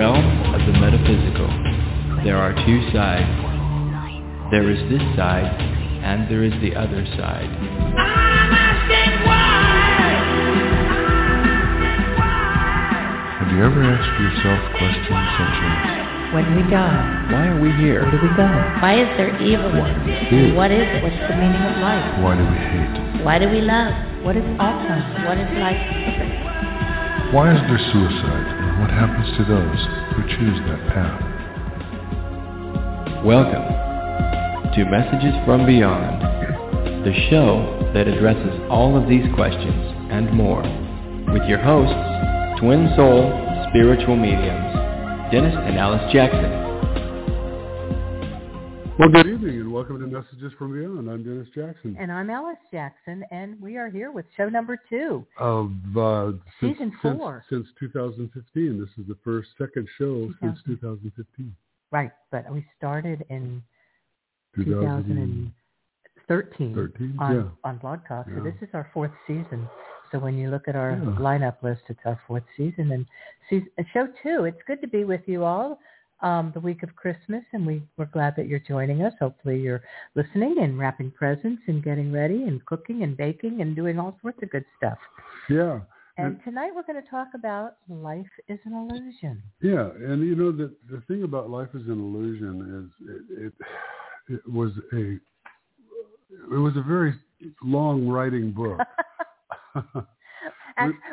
realm 0.00 0.24
of 0.54 0.60
the 0.64 0.72
metaphysical, 0.80 1.48
there 2.24 2.38
are 2.38 2.54
two 2.64 2.80
sides. 2.90 3.28
There 4.50 4.70
is 4.70 4.80
this 4.88 5.02
side, 5.14 5.44
and 6.02 6.24
there 6.30 6.42
is 6.42 6.54
the 6.62 6.74
other 6.74 7.04
side. 7.18 7.50
Have 13.40 13.50
you 13.52 13.60
ever 13.64 13.80
asked 13.84 14.16
yourself 14.20 14.60
questions 14.80 15.26
such 15.36 15.56
as, 15.68 16.32
When 16.32 16.46
we 16.56 16.62
die, 16.72 17.28
Why 17.32 17.52
are 17.52 17.60
we 17.60 17.68
here? 17.76 18.02
where 18.04 18.12
do 18.12 18.20
we 18.24 18.32
go? 18.36 18.48
Why 18.80 19.00
is 19.04 19.08
there 19.20 19.32
evil? 19.40 19.72
Fear. 20.32 20.54
What 20.56 20.70
is 20.72 20.80
it? 20.80 21.02
What's 21.04 21.20
the 21.28 21.36
meaning 21.36 21.60
of 21.60 21.76
life? 21.80 22.24
why 22.24 22.36
do 22.40 22.44
we 22.48 22.56
hate? 22.56 23.24
Why 23.24 23.36
do 23.38 23.48
we 23.52 23.60
love? 23.60 23.92
What 24.24 24.36
is 24.36 24.44
Alzheimer's? 24.56 25.28
What 25.28 25.36
is 25.36 25.50
life? 25.60 25.80
Why 27.36 27.52
is 27.52 27.60
there 27.68 27.80
suicide? 27.92 28.59
What 28.80 28.88
happens 28.88 29.28
to 29.36 29.44
those 29.44 29.80
who 30.16 30.22
choose 30.38 30.58
that 30.64 30.80
path? 30.88 31.20
Welcome 33.22 33.68
to 34.72 34.84
Messages 34.86 35.34
from 35.44 35.66
Beyond, 35.66 37.04
the 37.04 37.12
show 37.28 37.90
that 37.92 38.08
addresses 38.08 38.58
all 38.70 38.96
of 38.96 39.06
these 39.06 39.26
questions 39.34 39.84
and 40.10 40.32
more, 40.32 40.62
with 41.30 41.42
your 41.46 41.58
hosts, 41.58 41.92
twin 42.58 42.90
soul 42.96 43.28
spiritual 43.68 44.16
mediums, 44.16 44.72
Dennis 45.30 45.54
and 45.58 45.76
Alice 45.76 46.10
Jackson. 46.10 46.69
Welcome 49.80 49.98
to 49.98 50.06
Messages 50.06 50.52
from 50.58 50.78
Beyond. 50.78 51.08
I'm 51.08 51.24
Dennis 51.24 51.48
Jackson. 51.54 51.96
And 51.98 52.12
I'm 52.12 52.28
Alice 52.28 52.58
Jackson, 52.70 53.24
and 53.30 53.58
we 53.62 53.78
are 53.78 53.88
here 53.88 54.12
with 54.12 54.26
show 54.36 54.50
number 54.50 54.78
two. 54.90 55.26
Of 55.38 55.72
uh, 55.96 56.32
since, 56.60 56.74
Season 56.74 56.92
four. 57.00 57.42
Since, 57.48 57.66
2015. 57.80 58.78
This 58.78 58.90
is 58.98 59.08
the 59.08 59.16
first 59.24 59.48
second 59.56 59.88
show 59.96 60.30
since 60.42 60.58
2015. 60.66 61.56
Right, 61.92 62.10
but 62.30 62.52
we 62.52 62.62
started 62.76 63.24
in 63.30 63.62
2013. 64.54 65.50
2013 66.28 67.16
on, 67.18 67.34
yeah. 67.34 67.42
on 67.64 67.78
Blog 67.78 68.00
Talk. 68.06 68.26
So 68.26 68.32
Yeah. 68.36 68.50
this 68.50 68.60
is 68.60 68.68
our 68.74 68.90
fourth 68.92 69.12
season. 69.26 69.66
So 70.12 70.18
when 70.18 70.36
you 70.36 70.50
look 70.50 70.68
at 70.68 70.76
our 70.76 70.90
Yeah. 70.90 71.16
lineup 71.18 71.62
list, 71.62 71.84
it's 71.88 72.00
our 72.04 72.20
fourth 72.26 72.44
season. 72.54 72.92
And 72.92 73.06
season, 73.48 73.70
uh, 73.78 73.84
show 73.94 74.08
two, 74.22 74.44
it's 74.44 74.60
good 74.66 74.82
to 74.82 74.88
be 74.88 75.04
with 75.04 75.26
you 75.26 75.42
all 75.42 75.80
um, 76.22 76.50
the 76.54 76.60
week 76.60 76.82
of 76.82 76.94
Christmas. 76.96 77.42
And 77.52 77.66
we, 77.66 77.82
we're 77.96 78.06
glad 78.06 78.34
that 78.36 78.46
you're 78.46 78.60
joining 78.60 79.02
us. 79.02 79.12
Hopefully 79.18 79.60
you're 79.60 79.82
listening 80.14 80.56
and 80.60 80.78
wrapping 80.78 81.10
presents 81.10 81.62
and 81.66 81.82
getting 81.82 82.12
ready 82.12 82.44
and 82.44 82.64
cooking 82.66 83.02
and 83.02 83.16
baking 83.16 83.60
and 83.60 83.74
doing 83.76 83.98
all 83.98 84.16
sorts 84.22 84.42
of 84.42 84.50
good 84.50 84.64
stuff. 84.76 84.98
Yeah. 85.48 85.80
And 86.16 86.38
tonight 86.44 86.72
we're 86.74 86.82
going 86.82 87.02
to 87.02 87.08
talk 87.08 87.28
about 87.34 87.76
life 87.88 88.26
is 88.48 88.58
an 88.64 88.74
illusion. 88.74 89.42
Yeah, 89.62 89.88
and 89.88 90.20
you 90.20 90.34
know 90.34 90.52
the 90.52 90.74
the 90.90 91.00
thing 91.08 91.22
about 91.22 91.48
life 91.48 91.68
is 91.72 91.86
an 91.86 91.98
illusion 91.98 92.90
is 92.90 93.08
it 93.08 93.52
it, 94.28 94.34
it 94.34 94.52
was 94.52 94.72
a 94.92 95.18
it 96.52 96.58
was 96.58 96.76
a 96.76 96.82
very 96.82 97.14
long 97.62 98.06
writing 98.06 98.52
book. 98.52 98.78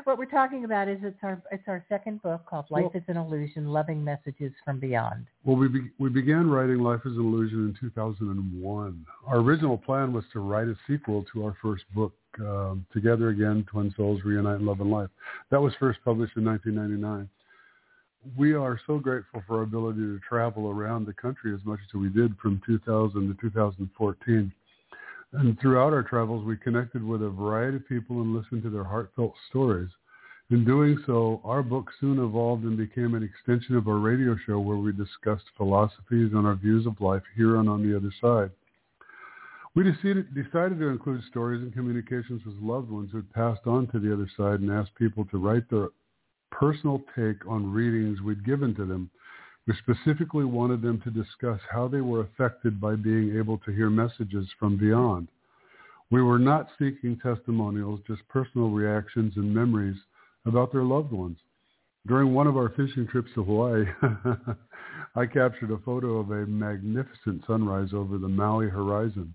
What 0.04 0.18
we're 0.18 0.26
talking 0.26 0.64
about 0.66 0.88
is 0.88 1.00
it's 1.04 1.18
our 1.24 1.42
it's 1.52 1.68
our 1.68 1.84
second 1.90 2.22
book 2.22 2.46
called 2.46 2.66
Life 2.70 2.84
Well- 2.84 2.92
is 2.96 3.04
an 3.08 3.18
Illusion: 3.18 3.68
Loving 3.68 4.04
Messages 4.04 4.54
from 4.64 4.80
Beyond. 4.80 5.26
Well, 5.44 5.56
we 5.58 5.68
be, 5.68 5.92
we 6.00 6.10
began 6.10 6.50
writing 6.50 6.80
Life 6.80 7.02
is 7.06 7.14
an 7.18 7.26
Illusion 7.26 7.60
in 7.70 7.78
2001. 7.80 9.06
Our 9.26 9.38
original 9.40 9.78
plan 9.78 10.14
was 10.14 10.24
to 10.34 10.40
write 10.40 10.68
a 10.68 10.76
sequel 10.88 11.26
to 11.34 11.46
our 11.46 11.56
first 11.62 11.84
book, 11.94 12.14
um, 12.40 12.86
Together 12.94 13.30
Again: 13.30 13.66
Twin 13.70 13.94
Souls 13.96 14.22
Reunite 14.24 14.60
in 14.60 14.66
Love 14.66 14.82
and 14.82 14.92
Life. 14.92 15.10
That 15.52 15.62
was 15.62 15.74
first 15.76 16.00
published 16.04 16.38
in 16.38 16.46
1999. 16.46 17.30
We 18.36 18.54
are 18.54 18.80
so 18.86 19.00
grateful 19.00 19.42
for 19.48 19.58
our 19.58 19.64
ability 19.64 20.00
to 20.00 20.20
travel 20.28 20.70
around 20.70 21.06
the 21.06 21.14
country 21.14 21.54
as 21.54 21.64
much 21.64 21.80
as 21.88 21.94
we 21.94 22.10
did 22.10 22.36
from 22.38 22.62
2000 22.66 23.28
to 23.28 23.42
2014. 23.42 24.52
And 25.34 25.60
throughout 25.60 25.94
our 25.94 26.04
travels, 26.04 26.46
we 26.46 26.58
connected 26.58 27.04
with 27.04 27.22
a 27.22 27.30
variety 27.30 27.78
of 27.78 27.88
people 27.88 28.22
and 28.22 28.34
listened 28.34 28.64
to 28.64 28.70
their 28.70 28.84
heartfelt 28.84 29.34
stories. 29.50 29.90
In 30.50 30.64
doing 30.64 30.98
so, 31.06 31.42
our 31.44 31.62
book 31.62 31.92
soon 32.00 32.20
evolved 32.20 32.64
and 32.64 32.78
became 32.78 33.14
an 33.14 33.24
extension 33.24 33.76
of 33.76 33.90
our 33.90 33.98
radio 33.98 34.38
show 34.46 34.60
where 34.60 34.78
we 34.78 34.94
discussed 34.94 35.44
philosophies 35.58 36.32
and 36.34 36.48
our 36.48 36.56
views 36.56 36.86
of 36.86 37.02
life 37.02 37.24
here 37.36 37.58
and 37.58 37.68
on 37.68 37.84
the 37.84 37.96
other 37.96 38.14
side. 38.22 38.52
We 39.76 39.84
decided, 39.84 40.80
to 40.80 40.88
include 40.88 41.22
stories 41.30 41.62
and 41.62 41.74
communications 41.74 42.42
with 42.46 42.56
loved 42.62 42.90
ones 42.90 43.10
who 43.12 43.18
had 43.18 43.34
passed 43.34 43.68
on 43.68 43.88
to 43.88 44.00
the 44.00 44.12
other 44.12 44.28
side 44.38 44.62
and 44.62 44.72
asked 44.72 44.96
people 44.96 45.26
to 45.26 45.38
write 45.38 45.70
their 45.70 45.90
personal 46.50 47.04
take 47.16 47.46
on 47.46 47.72
readings 47.72 48.22
we'd 48.22 48.46
given 48.46 48.74
to 48.76 48.86
them. 48.86 49.12
We 49.68 49.74
specifically 49.80 50.46
wanted 50.46 50.82
them 50.82 51.02
to 51.02 51.12
discuss 51.12 51.60
how 51.70 51.90
they 51.90 52.00
were 52.00 52.22
affected 52.22 52.80
by 52.80 52.96
being 52.96 53.38
able 53.38 53.58
to 53.60 53.72
hear 53.72 53.90
messages 53.90 54.48
from 54.58 54.78
beyond. 54.78 55.28
We 56.10 56.22
were 56.22 56.40
not 56.40 56.70
seeking 56.80 57.20
testimonials, 57.22 58.00
just 58.08 58.26
personal 58.30 58.70
reactions 58.70 59.34
and 59.36 59.54
memories 59.54 59.98
about 60.46 60.72
their 60.72 60.84
loved 60.84 61.12
ones. 61.12 61.38
During 62.08 62.34
one 62.34 62.48
of 62.48 62.56
our 62.56 62.70
fishing 62.70 63.06
trips 63.08 63.30
to 63.36 63.44
Hawaii, 63.44 63.84
I 65.16 65.26
captured 65.26 65.72
a 65.72 65.78
photo 65.80 66.20
of 66.20 66.32
a 66.32 66.46
magnificent 66.46 67.44
sunrise 67.46 67.90
over 67.94 68.18
the 68.18 68.30
Maui 68.30 68.70
horizon. 68.70 69.34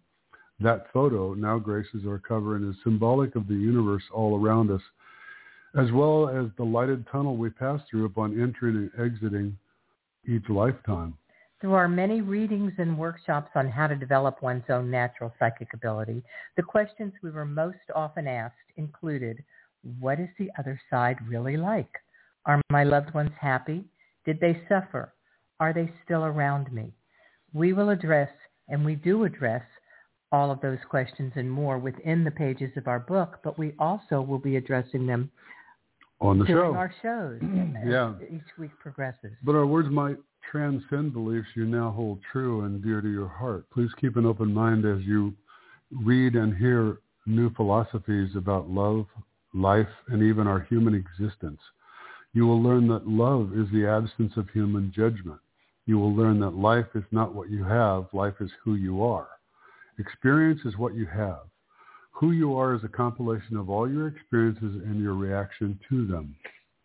That 0.60 0.86
photo 0.94 1.34
now 1.34 1.58
graces 1.58 2.06
our 2.06 2.18
cover 2.18 2.56
and 2.56 2.72
is 2.72 2.80
symbolic 2.82 3.36
of 3.36 3.48
the 3.48 3.54
universe 3.54 4.04
all 4.10 4.42
around 4.42 4.70
us, 4.70 4.80
as 5.78 5.92
well 5.92 6.30
as 6.30 6.46
the 6.56 6.64
lighted 6.64 7.06
tunnel 7.12 7.36
we 7.36 7.50
pass 7.50 7.82
through 7.90 8.06
upon 8.06 8.40
entering 8.40 8.76
and 8.76 8.90
exiting 8.98 9.58
each 10.26 10.48
lifetime. 10.48 11.14
Through 11.60 11.74
our 11.74 11.88
many 11.88 12.20
readings 12.20 12.72
and 12.78 12.98
workshops 12.98 13.50
on 13.54 13.68
how 13.68 13.86
to 13.86 13.94
develop 13.94 14.42
one's 14.42 14.64
own 14.68 14.90
natural 14.90 15.32
psychic 15.38 15.72
ability, 15.74 16.22
the 16.56 16.62
questions 16.62 17.12
we 17.22 17.30
were 17.30 17.44
most 17.44 17.78
often 17.94 18.26
asked 18.26 18.56
included, 18.76 19.42
what 20.00 20.18
is 20.18 20.28
the 20.38 20.50
other 20.58 20.80
side 20.90 21.16
really 21.28 21.56
like? 21.56 21.90
Are 22.46 22.60
my 22.70 22.82
loved 22.82 23.14
ones 23.14 23.30
happy? 23.40 23.84
Did 24.24 24.40
they 24.40 24.60
suffer? 24.68 25.14
Are 25.60 25.72
they 25.72 25.92
still 26.04 26.24
around 26.24 26.72
me? 26.72 26.92
We 27.52 27.72
will 27.72 27.90
address, 27.90 28.30
and 28.68 28.84
we 28.84 28.96
do 28.96 29.24
address, 29.24 29.62
all 30.32 30.50
of 30.50 30.60
those 30.62 30.78
questions 30.88 31.32
and 31.36 31.50
more 31.50 31.78
within 31.78 32.24
the 32.24 32.30
pages 32.30 32.70
of 32.76 32.88
our 32.88 32.98
book, 32.98 33.38
but 33.44 33.58
we 33.58 33.74
also 33.78 34.20
will 34.20 34.38
be 34.38 34.56
addressing 34.56 35.06
them 35.06 35.30
On 36.22 36.38
the 36.38 36.44
during 36.44 36.72
show. 36.72 36.76
our 36.76 36.94
shows 37.02 37.40
Yeah. 37.86 38.14
each 38.30 38.56
week 38.58 38.70
progresses. 38.80 39.32
But 39.42 39.54
our 39.56 39.66
words 39.66 39.88
might 39.90 40.16
transcend 40.50 41.12
beliefs 41.12 41.48
you 41.56 41.64
now 41.66 41.90
hold 41.90 42.20
true 42.30 42.62
and 42.64 42.82
dear 42.82 43.00
to 43.00 43.10
your 43.10 43.28
heart. 43.28 43.68
Please 43.70 43.90
keep 44.00 44.16
an 44.16 44.24
open 44.24 44.52
mind 44.54 44.84
as 44.84 45.02
you 45.02 45.34
read 45.90 46.34
and 46.36 46.56
hear 46.56 46.98
new 47.26 47.50
philosophies 47.54 48.30
about 48.36 48.70
love, 48.70 49.06
life, 49.52 49.88
and 50.08 50.22
even 50.22 50.46
our 50.46 50.60
human 50.60 50.94
existence. 50.94 51.60
You 52.34 52.46
will 52.46 52.62
learn 52.62 52.86
that 52.88 53.06
love 53.06 53.52
is 53.56 53.66
the 53.72 53.86
absence 53.86 54.32
of 54.36 54.48
human 54.50 54.92
judgment. 54.94 55.40
You 55.86 55.98
will 55.98 56.14
learn 56.14 56.38
that 56.40 56.54
life 56.54 56.86
is 56.94 57.04
not 57.10 57.34
what 57.34 57.50
you 57.50 57.64
have, 57.64 58.06
life 58.12 58.34
is 58.40 58.50
who 58.64 58.76
you 58.76 59.02
are. 59.04 59.28
Experience 59.98 60.60
is 60.64 60.78
what 60.78 60.94
you 60.94 61.06
have. 61.06 61.40
Who 62.22 62.30
you 62.30 62.56
are 62.56 62.72
is 62.76 62.84
a 62.84 62.88
compilation 62.88 63.56
of 63.56 63.68
all 63.68 63.90
your 63.90 64.06
experiences 64.06 64.80
and 64.86 65.02
your 65.02 65.14
reaction 65.14 65.76
to 65.88 66.06
them. 66.06 66.36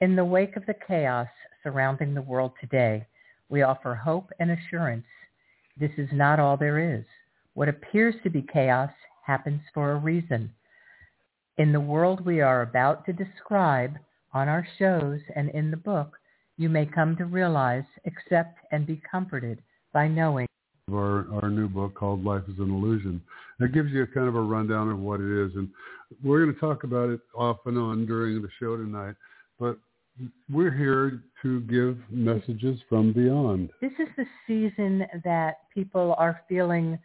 In 0.01 0.15
the 0.15 0.25
wake 0.25 0.57
of 0.57 0.65
the 0.65 0.73
chaos 0.87 1.27
surrounding 1.61 2.15
the 2.15 2.23
world 2.23 2.53
today, 2.59 3.05
we 3.47 3.61
offer 3.61 3.93
hope 3.93 4.31
and 4.39 4.49
assurance. 4.49 5.05
This 5.79 5.91
is 5.95 6.09
not 6.11 6.39
all 6.39 6.57
there 6.57 6.95
is. 6.95 7.05
What 7.53 7.69
appears 7.69 8.15
to 8.23 8.31
be 8.31 8.47
chaos 8.51 8.89
happens 9.27 9.61
for 9.75 9.91
a 9.91 9.97
reason. 9.97 10.51
In 11.59 11.71
the 11.71 11.79
world 11.79 12.25
we 12.25 12.41
are 12.41 12.63
about 12.63 13.06
to 13.06 13.13
describe 13.13 13.94
on 14.33 14.47
our 14.47 14.67
shows 14.79 15.19
and 15.35 15.51
in 15.51 15.69
the 15.69 15.77
book, 15.77 16.17
you 16.57 16.67
may 16.67 16.88
come 16.88 17.15
to 17.15 17.25
realize, 17.25 17.85
accept, 18.07 18.57
and 18.71 18.88
be 18.88 19.00
comforted 19.12 19.62
by 19.94 20.07
knowing 20.07 20.46
of 20.88 20.94
our, 20.94 21.28
our 21.42 21.50
new 21.50 21.68
book 21.68 21.94
called 21.95 22.24
Life 22.24 22.44
is 22.48 22.60
an 22.60 22.69
Illusion. 22.69 23.22
That 23.60 23.74
gives 23.74 23.92
you 23.92 24.04
a 24.04 24.07
kind 24.07 24.28
of 24.28 24.36
a 24.36 24.42
rundown 24.42 24.89
of 24.89 25.00
what 25.00 25.19
it 25.19 25.45
is. 25.45 25.51
And 25.56 25.68
we're 26.24 26.44
going 26.44 26.54
to 26.54 26.60
talk 26.62 26.86
about 26.86 27.10
it 27.10 27.19
off 27.36 27.57
and 27.66 27.78
on 27.78 28.06
during 28.06 28.42
the 28.42 28.48
show 28.57 28.78
tonight. 28.78 29.16
But 29.60 29.78
we're 30.50 30.72
here 30.72 31.24
to 31.42 31.60
give 31.62 31.98
messages 32.10 32.80
from 32.88 33.12
beyond. 33.12 33.69
this 33.81 33.92
is 34.00 34.07
the 34.16 34.25
season 34.48 35.06
that 35.25 35.56
people 35.74 36.16
are 36.18 36.42
feeling 36.48 36.98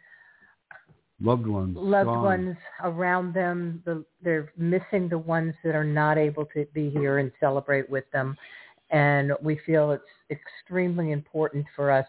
Loved 1.21 1.45
ones. 1.45 1.77
loved 1.77 2.07
gone. 2.07 2.23
ones 2.23 2.57
around 2.83 3.33
them. 3.33 3.83
The, 3.85 4.05
they're 4.21 4.51
missing 4.57 5.09
the 5.09 5.17
ones 5.17 5.53
that 5.63 5.75
are 5.75 5.83
not 5.83 6.17
able 6.17 6.45
to 6.47 6.65
be 6.73 6.89
here 6.89 7.19
and 7.19 7.31
celebrate 7.39 7.89
with 7.89 8.05
them. 8.11 8.37
And 8.91 9.33
we 9.41 9.59
feel 9.65 9.91
it's 9.91 10.03
extremely 10.31 11.11
important 11.11 11.65
for 11.75 11.91
us 11.91 12.05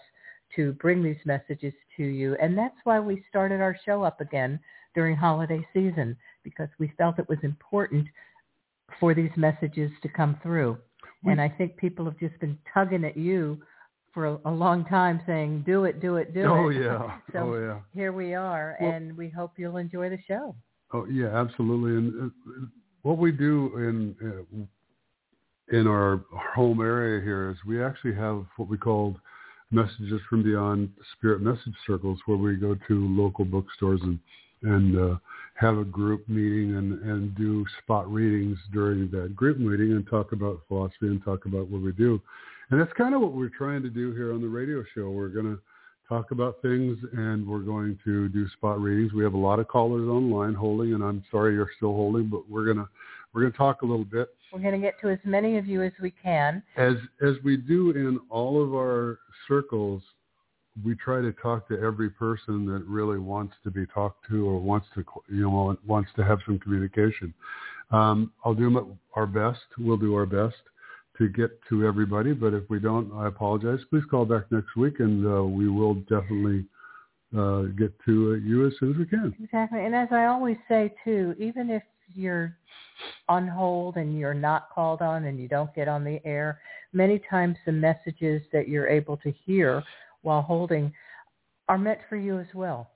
to 0.56 0.72
bring 0.74 1.02
these 1.02 1.16
messages 1.24 1.72
to 1.96 2.02
you. 2.02 2.36
And 2.40 2.56
that's 2.56 2.76
why 2.84 3.00
we 3.00 3.24
started 3.28 3.60
our 3.60 3.76
show 3.84 4.02
up 4.02 4.20
again 4.20 4.60
during 4.94 5.16
holiday 5.16 5.66
season, 5.72 6.16
because 6.42 6.68
we 6.78 6.92
felt 6.96 7.18
it 7.18 7.28
was 7.28 7.38
important 7.42 8.06
for 9.00 9.14
these 9.14 9.30
messages 9.36 9.90
to 10.02 10.08
come 10.08 10.38
through. 10.42 10.78
and 11.24 11.40
I 11.40 11.48
think 11.48 11.76
people 11.78 12.04
have 12.04 12.18
just 12.18 12.38
been 12.38 12.58
tugging 12.72 13.04
at 13.04 13.16
you 13.16 13.58
for 14.12 14.26
a, 14.26 14.38
a 14.44 14.50
long 14.50 14.84
time, 14.84 15.20
saying, 15.26 15.64
"Do 15.66 15.84
it, 15.84 16.00
do 16.00 16.16
it, 16.16 16.34
do 16.34 16.44
oh, 16.44 16.68
it." 16.68 16.82
yeah. 16.82 17.18
so 17.32 17.38
oh 17.38 17.58
yeah. 17.58 17.80
here 17.94 18.12
we 18.12 18.34
are, 18.34 18.76
Well- 18.78 18.92
and 18.92 19.16
we 19.16 19.28
hope 19.28 19.52
you'll 19.56 19.78
enjoy 19.78 20.10
the 20.10 20.18
show. 20.28 20.54
Oh 20.92 21.06
yeah, 21.06 21.34
absolutely. 21.34 21.92
And 21.96 22.30
uh, 22.30 22.66
what 23.02 23.18
we 23.18 23.32
do 23.32 23.76
in 23.78 24.14
uh, 24.22 25.76
in 25.76 25.86
our 25.86 26.22
home 26.54 26.80
area 26.80 27.22
here 27.22 27.50
is 27.50 27.56
we 27.66 27.82
actually 27.82 28.14
have 28.14 28.44
what 28.56 28.68
we 28.68 28.76
call 28.76 29.16
messages 29.70 30.20
from 30.28 30.42
beyond 30.42 30.90
spirit 31.16 31.40
message 31.40 31.74
circles, 31.86 32.18
where 32.26 32.36
we 32.36 32.56
go 32.56 32.76
to 32.88 33.08
local 33.08 33.44
bookstores 33.44 34.00
and 34.02 34.18
and 34.62 34.98
uh, 34.98 35.16
have 35.54 35.76
a 35.76 35.84
group 35.84 36.26
meeting 36.28 36.76
and 36.76 37.00
and 37.02 37.34
do 37.34 37.64
spot 37.82 38.10
readings 38.10 38.58
during 38.72 39.10
that 39.10 39.34
group 39.36 39.58
meeting 39.58 39.92
and 39.92 40.06
talk 40.08 40.32
about 40.32 40.60
philosophy 40.68 41.06
and 41.06 41.22
talk 41.24 41.44
about 41.46 41.68
what 41.68 41.82
we 41.82 41.92
do. 41.92 42.20
And 42.70 42.80
that's 42.80 42.92
kind 42.94 43.14
of 43.14 43.20
what 43.20 43.32
we're 43.32 43.50
trying 43.50 43.82
to 43.82 43.90
do 43.90 44.14
here 44.14 44.32
on 44.32 44.40
the 44.40 44.48
radio 44.48 44.82
show. 44.94 45.10
We're 45.10 45.28
going 45.28 45.54
to 45.54 45.60
talk 46.08 46.30
about 46.30 46.60
things 46.62 46.98
and 47.12 47.46
we're 47.46 47.60
going 47.60 47.98
to 48.04 48.28
do 48.30 48.48
spot 48.50 48.80
readings. 48.80 49.12
We 49.12 49.24
have 49.24 49.34
a 49.34 49.38
lot 49.38 49.58
of 49.58 49.68
callers 49.68 50.08
online 50.08 50.54
holding 50.54 50.94
and 50.94 51.02
I'm 51.02 51.22
sorry 51.30 51.54
you're 51.54 51.70
still 51.76 51.92
holding, 51.92 52.28
but 52.28 52.48
we're 52.48 52.64
going 52.64 52.78
to 52.78 52.88
we're 53.34 53.40
going 53.42 53.52
to 53.52 53.58
talk 53.58 53.82
a 53.82 53.86
little 53.86 54.04
bit 54.04 54.28
We're 54.52 54.60
going 54.60 54.72
to 54.72 54.78
get 54.78 54.94
to 55.02 55.08
as 55.10 55.18
many 55.24 55.58
of 55.58 55.66
you 55.66 55.82
as 55.82 55.92
we 56.00 56.12
can. 56.22 56.62
as 56.76 56.94
as 57.22 57.34
we 57.42 57.56
do 57.56 57.90
in 57.90 58.20
all 58.30 58.62
of 58.62 58.74
our 58.74 59.18
circles. 59.48 60.02
We 60.84 60.96
try 60.96 61.20
to 61.20 61.32
talk 61.32 61.68
to 61.68 61.80
every 61.80 62.10
person 62.10 62.66
that 62.66 62.84
really 62.88 63.18
wants 63.18 63.54
to 63.62 63.70
be 63.70 63.86
talked 63.86 64.28
to 64.28 64.48
or 64.48 64.58
wants 64.58 64.88
to 64.94 65.04
you 65.28 65.42
know 65.42 65.76
wants 65.86 66.10
to 66.16 66.24
have 66.24 66.38
some 66.46 66.58
communication. 66.58 67.32
Um, 67.92 68.32
I'll 68.44 68.54
do 68.54 68.70
my, 68.70 68.82
our 69.14 69.26
best. 69.26 69.60
We'll 69.78 69.96
do 69.96 70.16
our 70.16 70.26
best 70.26 70.56
to 71.18 71.28
get 71.28 71.50
to 71.68 71.86
everybody. 71.86 72.32
But 72.32 72.54
if 72.54 72.68
we 72.68 72.80
don't, 72.80 73.12
I 73.14 73.28
apologize. 73.28 73.78
Please 73.88 74.02
call 74.10 74.24
back 74.24 74.50
next 74.50 74.74
week, 74.76 74.98
and 74.98 75.24
uh, 75.24 75.44
we 75.44 75.68
will 75.68 75.94
definitely 75.94 76.64
uh, 77.38 77.62
get 77.78 77.92
to 78.06 78.32
uh, 78.32 78.36
you 78.44 78.66
as 78.66 78.72
soon 78.80 78.92
as 78.92 78.98
we 78.98 79.06
can. 79.06 79.32
Exactly. 79.42 79.84
And 79.84 79.94
as 79.94 80.08
I 80.10 80.24
always 80.24 80.56
say 80.68 80.92
too, 81.04 81.36
even 81.38 81.70
if 81.70 81.84
you're 82.12 82.56
on 83.28 83.48
hold 83.48 83.96
and 83.96 84.18
you're 84.18 84.34
not 84.34 84.68
called 84.70 85.02
on 85.02 85.24
and 85.24 85.38
you 85.38 85.48
don't 85.48 85.74
get 85.74 85.88
on 85.88 86.04
the 86.04 86.20
air, 86.24 86.60
many 86.92 87.20
times 87.30 87.56
the 87.66 87.72
messages 87.72 88.42
that 88.52 88.68
you're 88.68 88.88
able 88.88 89.16
to 89.18 89.32
hear 89.44 89.82
while 90.22 90.42
holding 90.42 90.92
are 91.68 91.78
meant 91.78 92.00
for 92.08 92.16
you 92.16 92.38
as 92.38 92.46
well. 92.54 92.90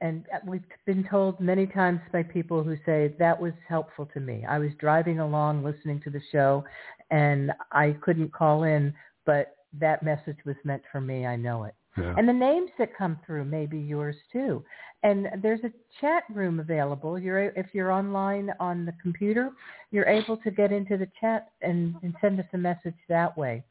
And 0.00 0.26
we've 0.46 0.62
been 0.84 1.06
told 1.08 1.40
many 1.40 1.66
times 1.66 2.00
by 2.12 2.22
people 2.22 2.62
who 2.62 2.76
say 2.84 3.14
that 3.18 3.40
was 3.40 3.54
helpful 3.66 4.06
to 4.12 4.20
me. 4.20 4.44
I 4.46 4.58
was 4.58 4.70
driving 4.78 5.20
along 5.20 5.64
listening 5.64 6.00
to 6.02 6.10
the 6.10 6.20
show 6.30 6.64
and 7.10 7.52
I 7.72 7.96
couldn't 8.02 8.32
call 8.32 8.64
in, 8.64 8.92
but 9.24 9.56
that 9.78 10.02
message 10.02 10.36
was 10.44 10.56
meant 10.64 10.82
for 10.92 11.00
me. 11.00 11.24
I 11.24 11.36
know 11.36 11.64
it. 11.64 11.74
Yeah. 11.98 12.14
And 12.16 12.28
the 12.28 12.32
names 12.32 12.70
that 12.78 12.96
come 12.96 13.18
through 13.24 13.44
may 13.44 13.66
be 13.66 13.78
yours 13.78 14.16
too. 14.32 14.64
And 15.02 15.28
there's 15.42 15.60
a 15.64 15.72
chat 16.00 16.24
room 16.32 16.60
available. 16.60 17.18
You're 17.18 17.50
if 17.50 17.66
you're 17.72 17.92
online 17.92 18.52
on 18.60 18.84
the 18.84 18.94
computer, 19.00 19.50
you're 19.90 20.08
able 20.08 20.36
to 20.38 20.50
get 20.50 20.72
into 20.72 20.96
the 20.96 21.08
chat 21.20 21.50
and, 21.62 21.94
and 22.02 22.14
send 22.20 22.40
us 22.40 22.46
a 22.52 22.58
message 22.58 22.94
that 23.08 23.36
way. 23.36 23.62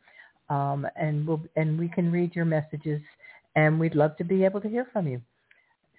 Um, 0.49 0.87
and 0.95 1.27
we'll 1.27 1.41
and 1.55 1.77
we 1.77 1.89
can 1.89 2.11
read 2.11 2.35
your 2.35 2.45
messages, 2.45 3.01
and 3.55 3.79
we'd 3.79 3.95
love 3.95 4.15
to 4.17 4.23
be 4.23 4.45
able 4.45 4.61
to 4.61 4.69
hear 4.69 4.87
from 4.93 5.07
you. 5.07 5.21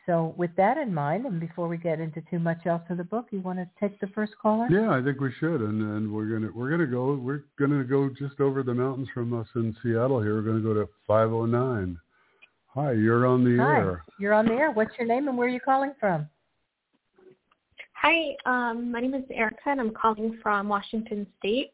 So 0.06 0.34
with 0.36 0.54
that 0.56 0.78
in 0.78 0.94
mind, 0.94 1.26
and 1.26 1.40
before 1.40 1.66
we 1.66 1.76
get 1.76 1.98
into 1.98 2.22
too 2.30 2.38
much 2.38 2.64
else 2.64 2.82
of 2.90 2.96
the 2.96 3.04
book, 3.04 3.26
you 3.32 3.40
want 3.40 3.58
to 3.58 3.68
take 3.80 3.98
the 3.98 4.06
first 4.08 4.34
caller? 4.40 4.68
Yeah, 4.70 4.90
I 4.90 5.02
think 5.02 5.20
we 5.20 5.32
should, 5.40 5.60
and 5.60 5.82
and 5.82 6.12
we're 6.12 6.26
gonna 6.26 6.52
we're 6.54 6.70
gonna 6.70 6.86
go 6.86 7.14
we're 7.14 7.42
gonna 7.58 7.82
go 7.82 8.08
just 8.08 8.40
over 8.40 8.62
the 8.62 8.72
mountains 8.72 9.08
from 9.12 9.38
us 9.38 9.48
in 9.56 9.76
Seattle. 9.82 10.22
Here, 10.22 10.36
we're 10.36 10.42
gonna 10.42 10.60
go 10.60 10.74
to 10.74 10.88
509. 11.08 11.98
Hi, 12.76 12.92
you're 12.92 13.26
on 13.26 13.42
the 13.42 13.56
Hi, 13.62 13.78
air. 13.78 14.04
you're 14.18 14.34
on 14.34 14.44
the 14.44 14.52
air. 14.52 14.70
What's 14.70 14.90
your 14.98 15.06
name 15.06 15.28
and 15.28 15.38
where 15.38 15.46
are 15.46 15.50
you 15.50 15.60
calling 15.60 15.94
from? 15.98 16.28
Hi, 17.94 18.36
um, 18.44 18.92
my 18.92 19.00
name 19.00 19.14
is 19.14 19.24
Erica, 19.30 19.56
and 19.64 19.80
I'm 19.80 19.94
calling 19.94 20.38
from 20.42 20.68
Washington 20.68 21.26
State, 21.38 21.72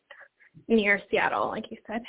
near 0.68 1.02
Seattle, 1.10 1.48
like 1.48 1.64
you 1.72 1.78
said. 1.88 2.02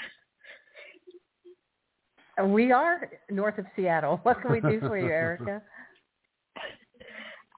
We 2.45 2.71
are 2.71 3.09
north 3.31 3.57
of 3.57 3.65
Seattle. 3.75 4.19
What 4.21 4.43
can 4.43 4.51
we 4.51 4.61
do 4.61 4.79
for 4.79 4.97
you, 4.97 5.05
Erica? 5.11 5.61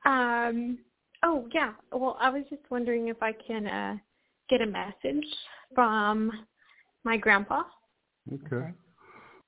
Um, 0.06 0.78
oh 1.24 1.48
yeah. 1.52 1.74
Well, 1.92 2.16
I 2.20 2.30
was 2.30 2.44
just 2.52 2.62
wondering 2.70 3.08
if 3.08 3.18
I 3.24 3.32
can 3.32 3.66
uh, 3.66 3.98
get 4.52 4.62
a 4.62 4.68
message 4.68 5.26
from 5.74 6.32
my 7.04 7.18
grandpa. 7.18 7.64
Okay. 8.32 8.72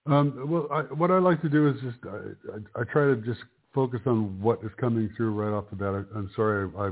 Um, 0.07 0.45
well, 0.49 0.67
I, 0.71 0.81
what 0.93 1.11
I 1.11 1.19
like 1.19 1.41
to 1.41 1.49
do 1.49 1.67
is 1.67 1.75
just 1.81 1.97
I, 2.05 2.79
I, 2.79 2.81
I 2.81 2.83
try 2.85 3.05
to 3.05 3.17
just 3.17 3.41
focus 3.73 3.99
on 4.05 4.41
what 4.41 4.59
is 4.63 4.71
coming 4.79 5.09
through 5.15 5.33
right 5.33 5.55
off 5.55 5.65
the 5.69 5.75
bat. 5.75 5.93
I, 5.93 6.17
I'm 6.17 6.31
sorry 6.35 6.69
I, 6.77 6.87
I 6.87 6.91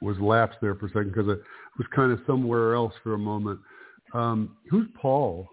was 0.00 0.18
lapsed 0.18 0.58
there 0.60 0.74
for 0.74 0.86
a 0.86 0.88
second 0.90 1.12
because 1.14 1.28
I 1.28 1.36
was 1.78 1.86
kind 1.94 2.12
of 2.12 2.20
somewhere 2.26 2.74
else 2.74 2.92
for 3.02 3.14
a 3.14 3.18
moment. 3.18 3.60
Um, 4.12 4.56
who's 4.70 4.86
Paul? 5.00 5.48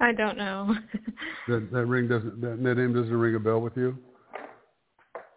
I 0.00 0.12
don't 0.12 0.36
know. 0.36 0.74
That 1.46 1.70
that 1.72 1.84
ring 1.84 2.08
doesn't 2.08 2.40
that, 2.40 2.62
that 2.62 2.74
name 2.78 2.94
doesn't 2.94 3.12
ring 3.12 3.34
a 3.34 3.38
bell 3.38 3.60
with 3.60 3.76
you? 3.76 3.98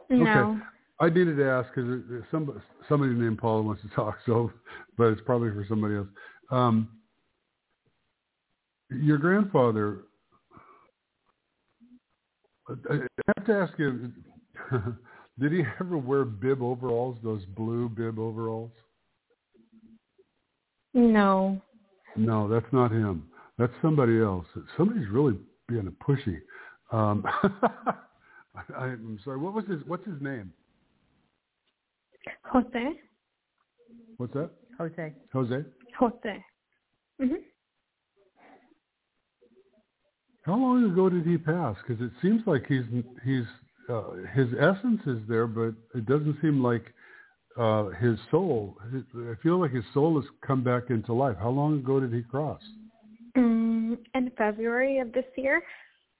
no. 0.10 0.52
Okay. 0.52 0.62
I 1.00 1.10
needed 1.10 1.36
to 1.36 1.46
ask 1.46 1.70
because 1.76 2.02
somebody, 2.32 2.60
somebody 2.88 3.14
named 3.14 3.40
Paul 3.40 3.64
wants 3.64 3.82
to 3.82 3.90
talk, 3.96 4.18
so 4.26 4.52
but 4.98 5.08
it's 5.08 5.22
probably 5.26 5.50
for 5.50 5.66
somebody 5.68 5.96
else. 5.96 6.08
Um, 6.50 6.88
your 8.90 9.18
grandfather, 9.18 10.04
I 12.70 12.94
I 12.94 13.32
have 13.38 13.46
to 13.48 13.54
ask 13.54 13.74
you, 13.80 14.12
did 15.40 15.52
he 15.52 15.64
ever 15.80 15.98
wear 15.98 16.26
bib 16.26 16.62
overalls? 16.62 17.18
Those 17.24 17.44
blue 17.56 17.90
bib 17.90 18.20
overalls? 18.20 18.72
No. 20.94 21.62
No, 22.16 22.48
that's 22.48 22.72
not 22.72 22.92
him. 22.92 23.28
That's 23.58 23.74
somebody 23.82 24.20
else. 24.20 24.46
Somebody's 24.76 25.08
really 25.10 25.38
being 25.68 25.88
a 25.88 26.04
pushy. 26.04 26.40
Um, 26.92 27.26
I, 28.76 28.84
I'm 28.84 29.20
sorry. 29.24 29.38
What 29.38 29.54
was 29.54 29.66
his? 29.68 29.82
What's 29.86 30.06
his 30.06 30.22
name? 30.22 30.52
Jose. 32.46 33.00
What's 34.18 34.34
that? 34.34 34.50
Jose. 34.78 35.14
Jose. 35.34 35.64
Jose. 36.00 36.46
Mhm. 37.22 37.38
How 40.48 40.56
long 40.56 40.86
ago 40.86 41.10
did 41.10 41.26
he 41.26 41.38
pass? 41.38 41.76
Because 41.86 42.02
it 42.02 42.12
seems 42.22 42.42
like 42.48 42.66
he's 42.68 42.86
he's 43.26 43.44
uh, 43.90 44.12
his 44.34 44.48
essence 44.58 45.02
is 45.06 45.20
there, 45.28 45.46
but 45.46 45.74
it 45.94 46.06
doesn't 46.06 46.38
seem 46.42 46.64
like 46.64 46.86
uh, 47.60 47.90
his 48.00 48.18
soul. 48.32 48.78
I 48.82 49.34
feel 49.44 49.60
like 49.60 49.72
his 49.72 49.84
soul 49.94 50.16
has 50.16 50.30
come 50.46 50.64
back 50.64 50.84
into 50.90 51.12
life. 51.12 51.36
How 51.38 51.50
long 51.50 51.80
ago 51.80 52.00
did 52.00 52.14
he 52.14 52.22
cross? 52.22 52.62
Mm, 53.38 53.98
in 54.16 54.32
February 54.38 55.00
of 55.00 55.12
this 55.12 55.26
year. 55.36 55.62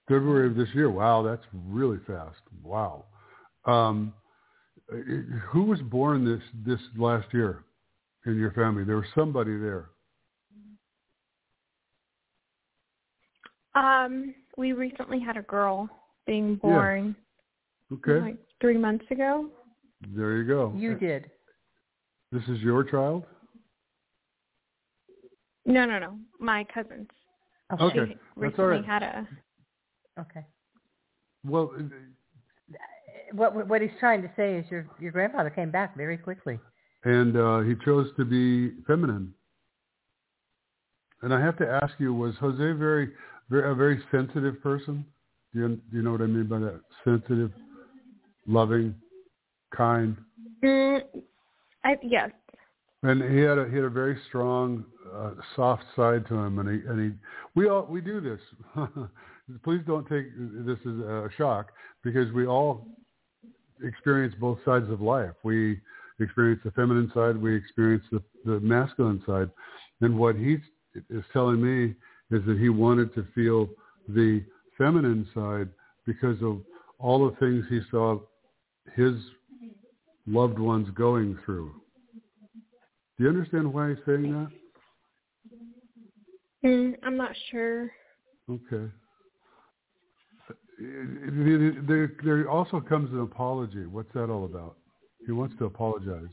February 0.08 0.48
of 0.48 0.56
this 0.56 0.68
year. 0.74 0.90
Wow, 0.90 1.22
that's 1.22 1.44
really 1.66 1.98
fast. 2.06 2.40
Wow. 2.62 3.06
Um, 3.64 4.12
who 5.50 5.62
was 5.62 5.80
born 5.80 6.26
this 6.26 6.42
this 6.66 6.80
last 6.98 7.28
year 7.32 7.64
in 8.26 8.36
your 8.36 8.52
family? 8.52 8.84
There 8.84 8.96
was 8.96 9.06
somebody 9.14 9.56
there. 9.56 9.88
Um, 13.78 14.34
we 14.56 14.72
recently 14.72 15.20
had 15.20 15.36
a 15.36 15.42
girl 15.42 15.88
being 16.26 16.56
born 16.56 17.14
Okay, 17.92 18.20
like 18.20 18.36
three 18.60 18.76
months 18.76 19.04
ago. 19.10 19.48
there 20.14 20.36
you 20.36 20.44
go. 20.46 20.72
You 20.76 20.94
did. 20.96 21.30
This 22.32 22.42
is 22.48 22.58
your 22.60 22.82
child. 22.84 23.24
No, 25.64 25.84
no, 25.84 25.98
no. 25.98 26.18
My 26.40 26.64
cousins. 26.72 27.08
Okay, 27.80 27.92
She 27.94 27.98
that's 28.00 28.18
recently 28.36 28.62
all 28.64 28.68
right. 28.70 28.84
had 28.86 29.02
a. 29.02 29.28
Okay. 30.20 30.44
Well, 31.46 31.72
What 33.32 33.68
what 33.68 33.80
he's 33.82 33.90
trying 34.00 34.22
to 34.22 34.30
say 34.36 34.56
is 34.56 34.64
your 34.70 34.86
your 34.98 35.12
grandfather 35.12 35.50
came 35.50 35.70
back 35.70 35.96
very 35.96 36.16
quickly. 36.18 36.58
and 37.04 37.36
uh, 37.36 37.60
he 37.60 37.74
chose 37.84 38.08
to 38.16 38.24
be 38.24 38.72
feminine. 38.86 39.32
And 41.22 41.32
I 41.34 41.40
have 41.40 41.56
to 41.58 41.66
ask 41.82 41.94
you, 41.98 42.12
was 42.14 42.34
Jose 42.40 42.56
very, 42.58 42.74
very 42.74 43.08
a 43.50 43.74
very 43.74 44.00
sensitive 44.10 44.62
person? 44.62 45.04
Do 45.54 45.60
you 45.60 45.68
do 45.68 45.96
you 45.96 46.02
know 46.02 46.12
what 46.12 46.20
I 46.20 46.26
mean 46.26 46.46
by 46.46 46.58
that? 46.58 46.80
Sensitive, 47.04 47.50
loving, 48.46 48.94
kind, 49.74 50.16
Mm, 50.64 51.00
I 51.84 51.96
yes. 52.02 52.30
and 53.02 53.22
he 53.22 53.38
had 53.38 53.58
a 53.58 53.68
he 53.68 53.76
had 53.76 53.84
a 53.84 53.90
very 53.90 54.18
strong, 54.28 54.84
uh, 55.14 55.30
soft 55.54 55.84
side 55.94 56.26
to 56.28 56.34
him. 56.34 56.58
And 56.58 56.68
he 56.68 56.88
and 56.88 57.00
he 57.12 57.18
we 57.54 57.68
all 57.68 57.86
we 57.88 58.00
do 58.00 58.20
this. 58.20 58.40
Please 59.64 59.82
don't 59.86 60.06
take 60.08 60.26
this 60.66 60.78
as 60.80 60.98
a 60.98 61.28
shock 61.36 61.70
because 62.02 62.32
we 62.32 62.46
all 62.46 62.86
experience 63.82 64.34
both 64.40 64.58
sides 64.64 64.90
of 64.90 65.00
life. 65.00 65.32
We 65.44 65.80
experience 66.20 66.60
the 66.64 66.72
feminine 66.72 67.10
side, 67.14 67.36
we 67.36 67.54
experience 67.56 68.04
the, 68.10 68.20
the 68.44 68.58
masculine 68.60 69.22
side. 69.24 69.50
And 70.00 70.18
what 70.18 70.34
he 70.36 70.58
is 71.08 71.24
telling 71.32 71.62
me 71.62 71.94
is 72.30 72.44
that 72.46 72.58
he 72.58 72.68
wanted 72.68 73.14
to 73.14 73.26
feel 73.34 73.68
the 74.08 74.44
feminine 74.76 75.26
side 75.34 75.68
because 76.06 76.40
of 76.42 76.60
all 76.98 77.28
the 77.28 77.36
things 77.36 77.64
he 77.68 77.80
saw 77.90 78.18
his 78.94 79.14
loved 80.26 80.58
ones 80.58 80.88
going 80.94 81.38
through. 81.44 81.72
Do 83.16 83.24
you 83.24 83.30
understand 83.30 83.72
why 83.72 83.90
he's 83.90 83.98
saying 84.06 84.32
that? 84.32 84.50
Mm, 86.64 86.94
I'm 87.04 87.16
not 87.16 87.32
sure. 87.50 87.90
Okay. 88.50 88.90
There, 90.78 92.12
there 92.24 92.50
also 92.50 92.80
comes 92.80 93.12
an 93.12 93.20
apology. 93.20 93.86
What's 93.86 94.12
that 94.14 94.30
all 94.30 94.44
about? 94.44 94.76
He 95.26 95.32
wants 95.32 95.56
to 95.58 95.64
apologize. 95.64 96.28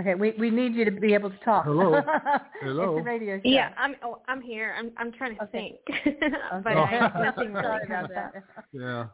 Okay, 0.00 0.14
we 0.14 0.32
we 0.38 0.50
need 0.50 0.74
you 0.74 0.84
to 0.84 0.90
be 0.92 1.14
able 1.14 1.30
to 1.30 1.38
talk. 1.38 1.64
Hello. 1.64 2.00
Hello. 2.62 2.96
it's 2.96 3.00
a 3.00 3.08
radio 3.08 3.36
show. 3.38 3.42
Yeah, 3.44 3.70
I'm. 3.76 3.96
Oh, 4.04 4.20
I'm 4.28 4.40
here. 4.40 4.74
I'm. 4.78 4.92
I'm 4.96 5.12
trying 5.12 5.36
to 5.36 5.42
Okay. 5.44 5.78
think, 5.84 6.20
but 6.64 6.76
Oh. 6.76 6.82
I 6.82 6.86
have 6.86 7.14
nothing 7.16 7.52
really 7.52 7.64
Sorry 7.64 7.86
about 7.86 8.10
that. 8.14 8.32
Yeah. 8.72 9.06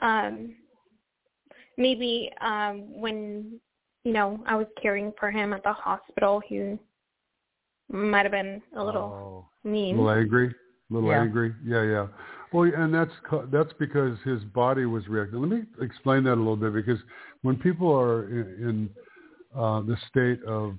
Um, 0.00 0.54
maybe 1.78 2.30
um 2.40 3.00
when 3.00 3.58
you 4.04 4.12
know 4.12 4.42
I 4.46 4.56
was 4.56 4.66
caring 4.80 5.12
for 5.18 5.30
him 5.30 5.52
at 5.52 5.62
the 5.62 5.72
hospital, 5.72 6.40
he 6.46 6.78
might 7.90 8.24
have 8.24 8.32
been 8.32 8.60
a 8.76 8.84
little 8.84 9.48
Oh. 9.64 9.68
mean. 9.68 9.96
little 9.96 10.10
angry, 10.10 10.48
A 10.90 10.94
little 10.94 11.10
Yeah. 11.10 11.22
angry. 11.22 11.54
Yeah, 11.64 11.82
yeah. 11.82 12.06
Well, 12.52 12.70
and 12.72 12.92
that's 12.94 13.12
that's 13.50 13.72
because 13.78 14.18
his 14.24 14.44
body 14.44 14.84
was 14.84 15.08
reacting. 15.08 15.40
Let 15.40 15.50
me 15.50 15.62
explain 15.80 16.24
that 16.24 16.34
a 16.34 16.42
little 16.44 16.56
bit 16.56 16.74
because 16.74 17.00
when 17.42 17.56
people 17.56 17.90
are 17.92 18.28
in, 18.28 18.46
in 18.68 18.90
uh, 19.56 19.80
the 19.80 19.96
state 20.10 20.42
of 20.44 20.74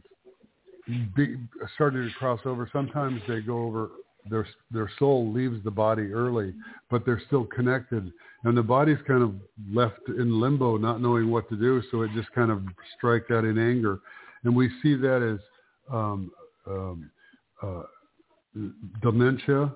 be, 1.15 1.36
starting 1.75 2.08
to 2.08 2.13
cross 2.17 2.39
over, 2.46 2.70
sometimes 2.72 3.22
they 3.27 3.41
go 3.41 3.63
over. 3.63 3.89
Their 4.27 4.48
their 4.72 4.89
soul 4.98 5.32
leaves 5.32 5.63
the 5.63 5.70
body 5.70 6.12
early, 6.12 6.55
but 6.89 7.05
they're 7.05 7.22
still 7.27 7.46
connected, 7.46 8.12
and 8.44 8.58
the 8.58 8.63
body's 8.63 8.98
kind 9.08 9.22
of 9.22 9.36
left 9.72 10.00
in 10.08 10.41
limbo, 10.41 10.77
not 10.77 11.00
knowing 11.00 11.29
what 11.29 11.48
to 11.50 11.55
do. 11.55 11.82
So 11.91 12.01
it 12.01 12.10
just 12.15 12.32
kind 12.32 12.50
of 12.50 12.63
strikes 12.98 13.29
out 13.29 13.46
in 13.46 13.60
anger, 13.60 14.00
and 14.44 14.55
we 14.55 14.72
see 14.82 14.96
that 14.96 15.22
as 15.22 15.39
um, 15.94 16.32
um, 16.65 17.12
uh, 17.62 17.84
dementia 19.03 19.72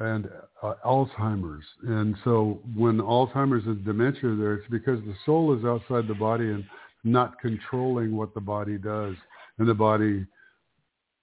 and 0.00 0.28
uh, 0.62 0.74
Alzheimer's. 0.84 1.64
And 1.86 2.16
so 2.24 2.60
when 2.74 2.98
Alzheimer's 2.98 3.66
and 3.66 3.84
dementia 3.84 4.34
there, 4.34 4.54
it's 4.54 4.70
because 4.70 4.98
the 5.04 5.14
soul 5.24 5.56
is 5.56 5.64
outside 5.64 6.08
the 6.08 6.14
body 6.14 6.50
and 6.50 6.64
not 7.04 7.38
controlling 7.40 8.16
what 8.16 8.34
the 8.34 8.40
body 8.40 8.78
does. 8.78 9.14
And 9.58 9.68
the 9.68 9.74
body 9.74 10.26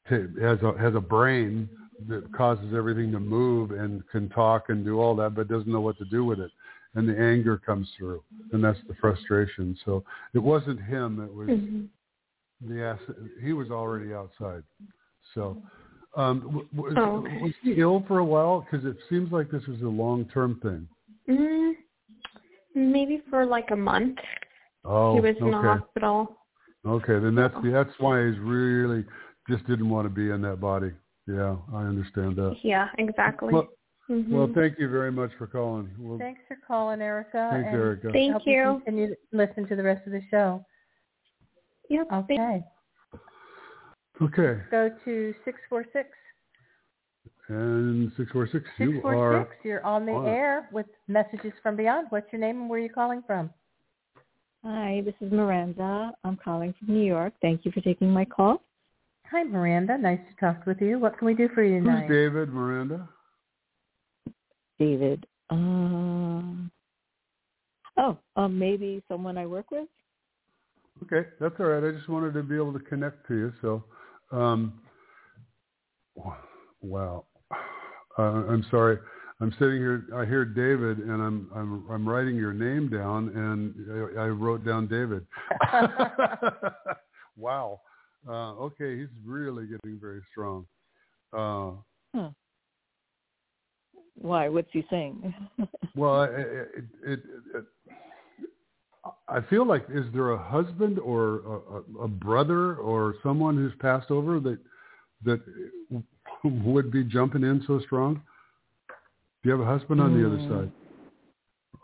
has 0.05 0.61
a, 0.61 0.77
has 0.79 0.95
a 0.95 1.01
brain 1.01 1.69
that 2.07 2.31
causes 2.31 2.73
everything 2.75 3.11
to 3.11 3.19
move 3.19 3.71
and 3.71 4.07
can 4.09 4.29
talk 4.29 4.69
and 4.69 4.85
do 4.85 4.99
all 4.99 5.15
that, 5.15 5.35
but 5.35 5.47
doesn't 5.47 5.71
know 5.71 5.81
what 5.81 5.97
to 5.97 6.05
do 6.05 6.23
with 6.23 6.39
it. 6.39 6.51
And 6.95 7.07
the 7.07 7.17
anger 7.19 7.57
comes 7.57 7.89
through, 7.97 8.23
and 8.51 8.63
that's 8.63 8.79
the 8.87 8.95
frustration. 8.95 9.77
So 9.85 10.03
it 10.33 10.39
wasn't 10.39 10.81
him; 10.81 11.21
it 11.21 11.33
was 11.33 11.49
Mhm. 11.49 11.89
the 12.61 12.81
ass- 12.83 13.11
He 13.41 13.53
was 13.53 13.69
already 13.69 14.13
outside. 14.13 14.63
So 15.33 15.61
um, 16.15 16.39
w- 16.41 16.67
w- 16.75 16.97
Oh, 16.97 17.17
okay. 17.17 17.41
was 17.41 17.53
he 17.61 17.73
ill 17.73 18.01
for 18.07 18.19
a 18.19 18.25
while? 18.25 18.61
Because 18.61 18.85
it 18.85 18.97
seems 19.09 19.31
like 19.31 19.51
this 19.51 19.67
is 19.67 19.81
a 19.83 19.87
long-term 19.87 20.59
thing. 20.61 20.87
Mm, 21.27 21.75
maybe 22.73 23.19
for 23.29 23.45
like 23.45 23.69
a 23.71 23.75
month. 23.75 24.17
Oh, 24.87 25.15
he 25.15 25.19
was 25.21 25.35
in 25.39 25.51
the 25.51 25.57
hospital. 25.57 26.37
Okay, 26.85 27.19
then 27.19 27.35
that's 27.35 27.53
that's 27.63 27.89
why 27.99 28.25
he's 28.25 28.39
really 28.39 29.03
just 29.49 29.65
didn't 29.67 29.89
want 29.89 30.05
to 30.05 30.09
be 30.09 30.29
in 30.31 30.41
that 30.43 30.61
body. 30.61 30.91
Yeah, 31.27 31.57
I 31.73 31.81
understand 31.83 32.37
that. 32.37 32.55
Yeah, 32.63 32.87
exactly. 32.97 33.53
Well, 33.53 33.67
Mhm. 34.09 34.29
well, 34.29 34.47
thank 34.55 34.79
you 34.79 34.87
very 34.87 35.11
much 35.11 35.33
for 35.37 35.47
calling. 35.47 35.93
Well, 35.99 36.17
Thanks 36.17 36.39
for 36.47 36.55
calling, 36.65 37.01
Erica. 37.01 37.49
thanks, 37.51 37.67
and 37.67 37.75
Erica. 37.75 38.11
Thank 38.13 38.45
you. 38.45 38.81
And 38.87 38.97
you 38.97 39.13
listen 39.33 39.67
to 39.67 39.75
the 39.75 39.83
rest 39.83 40.05
of 40.07 40.13
the 40.13 40.21
show. 40.31 40.63
Yep. 41.89 42.07
thank- 42.09 42.31
Okay. 42.31 42.63
Okay, 44.21 44.61
Go 44.71 44.89
to 45.05 45.33
646. 45.43 46.09
and 47.49 48.11
six 48.13 48.31
four 48.31 48.47
six. 48.47 48.65
You 48.77 49.01
are 49.05 49.43
646. 49.43 49.65
You're 49.65 49.85
on 49.85 50.05
the 50.05 50.13
on 50.13 50.25
air 50.25 50.69
with 50.71 50.87
Messages 51.07 51.53
from 51.61 51.75
Beyond. 51.75 52.07
What's 52.09 52.31
your 52.31 52.39
name 52.39 52.61
and 52.61 52.69
where 52.69 52.79
are 52.79 52.83
you 52.83 52.89
calling 52.89 53.21
from? 53.23 53.53
Hi, 54.69 55.01
this 55.05 55.13
is 55.21 55.31
Miranda. 55.31 56.11
I'm 56.25 56.35
calling 56.43 56.73
from 56.77 56.93
New 56.93 57.05
York. 57.05 57.31
Thank 57.41 57.63
you 57.63 57.71
for 57.71 57.79
taking 57.79 58.09
my 58.09 58.25
call. 58.25 58.61
Hi, 59.31 59.45
Miranda. 59.45 59.97
Nice 59.97 60.19
to 60.29 60.45
talk 60.45 60.65
with 60.65 60.81
you. 60.81 60.99
What 60.99 61.17
can 61.17 61.25
we 61.25 61.35
do 61.35 61.47
for 61.55 61.63
you 61.63 61.75
who's 61.75 61.85
tonight? 61.85 62.09
David 62.09 62.49
Miranda? 62.49 63.07
David. 64.77 65.25
Um, 65.49 66.69
oh, 67.95 68.17
um, 68.35 68.59
maybe 68.59 69.01
someone 69.07 69.37
I 69.37 69.45
work 69.45 69.71
with? 69.71 69.87
Okay, 71.03 71.29
that's 71.39 71.55
all 71.61 71.67
right. 71.67 71.87
I 71.87 71.95
just 71.95 72.09
wanted 72.09 72.33
to 72.33 72.43
be 72.43 72.55
able 72.55 72.73
to 72.73 72.79
connect 72.79 73.25
to 73.29 73.35
you. 73.35 73.53
So, 73.61 73.85
um, 74.33 74.81
wow. 76.81 77.23
Uh, 78.19 78.21
I'm 78.21 78.65
sorry. 78.69 78.97
I'm 79.39 79.51
sitting 79.59 79.77
here. 79.77 80.05
I 80.15 80.25
hear 80.25 80.45
David, 80.45 80.99
and 80.99 81.21
I'm 81.21 81.49
I'm 81.55 81.83
I'm 81.89 82.09
writing 82.09 82.35
your 82.35 82.53
name 82.53 82.89
down, 82.89 83.29
and 83.35 84.17
I, 84.17 84.23
I 84.23 84.27
wrote 84.29 84.65
down 84.65 84.87
David. 84.87 85.25
wow. 87.37 87.79
Uh, 88.27 88.53
okay, 88.55 88.97
he's 88.97 89.07
really 89.23 89.67
getting 89.67 89.99
very 89.99 90.21
strong. 90.31 90.65
Uh, 91.31 91.73
Why? 94.19 94.49
What's 94.49 94.69
he 94.73 94.83
saying? 94.89 95.33
well, 95.95 96.23
it, 96.23 96.31
it, 96.35 96.85
it, 97.05 97.19
it, 97.55 97.65
I 99.29 99.41
feel 99.41 99.65
like 99.65 99.85
is 99.93 100.05
there 100.13 100.31
a 100.31 100.37
husband 100.37 100.99
or 100.99 101.41
a, 101.45 102.01
a, 102.01 102.05
a 102.05 102.07
brother 102.07 102.75
or 102.75 103.15
someone 103.21 103.55
who's 103.55 103.73
passed 103.79 104.09
over 104.09 104.39
that 104.39 104.57
that 105.23 105.41
would 106.43 106.91
be 106.91 107.03
jumping 107.03 107.43
in 107.43 107.63
so 107.67 107.79
strong? 107.85 108.21
Do 109.47 109.53
you 109.53 109.59
have 109.59 109.65
a 109.65 109.79
husband 109.79 110.01
on 110.01 110.13
the 110.13 110.27
other 110.27 110.35
Mm. 110.39 110.49
side? 110.49 110.71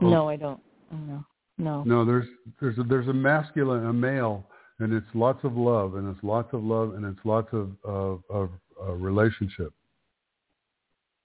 no, 0.02 0.28
I 0.28 0.36
don't. 0.36 0.62
No, 0.92 1.26
no. 1.58 1.84
No, 1.86 2.04
there's 2.04 2.28
there's 2.60 2.78
a, 2.78 2.84
there's 2.84 3.08
a 3.08 3.14
masculine, 3.14 3.86
a 3.86 3.94
male, 3.94 4.46
and 4.80 4.92
it's 4.92 5.08
lots 5.16 5.46
of 5.46 5.56
love, 5.56 5.96
and 5.96 6.14
it's 6.14 6.22
lots 6.26 6.54
of 6.54 6.62
love, 6.62 6.96
and 6.96 7.06
it's 7.06 7.24
lots 7.24 7.48
of 7.54 7.78
of, 7.86 8.22
of 8.30 8.50
uh, 8.82 8.92
relationship. 8.92 9.72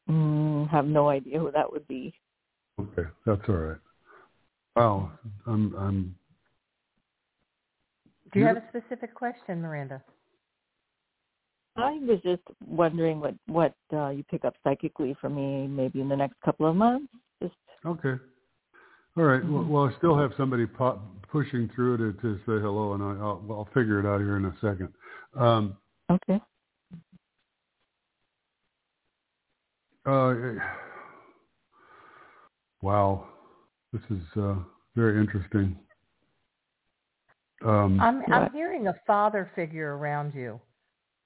Mm, 0.09 0.68
have 0.68 0.87
no 0.87 1.09
idea 1.09 1.40
who 1.40 1.50
that 1.50 1.73
would 1.73 1.88
be. 1.88 2.14
Okay, 2.80 3.09
that's 3.26 3.42
all 3.49 3.57
right. 3.57 3.80
Wow, 4.76 5.11
I'm 5.45 5.75
I'm 5.75 6.14
Do 8.33 8.38
you 8.38 8.47
have 8.47 8.59
a 8.59 8.68
specific 8.68 9.12
question, 9.12 9.61
Miranda? 9.61 10.04
I 11.78 11.99
was 12.02 12.20
just 12.23 12.42
wondering 12.66 13.20
what 13.20 13.35
what 13.47 13.75
uh, 13.92 14.08
you 14.11 14.25
pick 14.25 14.44
up 14.44 14.54
psychically 14.64 15.16
for 15.20 15.28
me, 15.30 15.66
maybe 15.66 16.00
in 16.00 16.08
the 16.08 16.16
next 16.16 16.35
couple 16.44 16.66
of 16.66 16.76
months. 16.76 17.12
Just 17.42 17.54
Okay. 17.87 18.14
All 19.16 19.25
right. 19.25 19.42
Well, 19.44 19.62
Mhm. 19.64 19.68
well, 19.68 19.85
I 19.88 19.92
still 19.99 20.16
have 20.16 20.32
somebody 20.37 20.66
pop, 20.66 21.00
pushing 21.30 21.68
through 21.70 21.97
to, 21.99 22.20
to 22.20 22.37
say 22.38 22.61
hello, 22.62 22.94
and 22.94 23.02
I, 23.02 23.11
I'll, 23.25 23.44
I'll 23.50 23.68
figure 23.75 23.99
it 23.99 24.06
out 24.06 24.20
here 24.20 24.37
in 24.37 24.44
a 24.44 24.54
second. 24.61 24.92
Um, 25.35 25.76
okay. 26.11 26.40
uh, 30.06 30.35
wow, 32.82 33.26
this 33.92 34.02
is 34.11 34.23
uh, 34.37 34.56
very 34.94 35.18
interesting. 35.20 35.76
Um, 37.64 38.00
I'm 38.00 38.23
I'm 38.32 38.52
hearing 38.52 38.87
a 38.87 38.94
father 39.06 39.50
figure 39.56 39.97
around 39.97 40.32
you. 40.35 40.61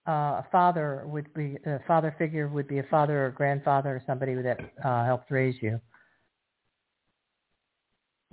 Uh, 0.07 0.11
a 0.43 0.47
father 0.51 1.05
would 1.07 1.33
be 1.33 1.57
a 1.65 1.79
father 1.87 2.15
figure 2.19 2.49
would 2.49 2.67
be 2.67 2.79
a 2.79 2.83
father 2.85 3.27
or 3.27 3.31
grandfather 3.31 3.91
or 3.91 4.03
somebody 4.05 4.35
that 4.35 4.59
uh, 4.85 5.05
helped 5.05 5.31
raise 5.31 5.55
you. 5.63 5.81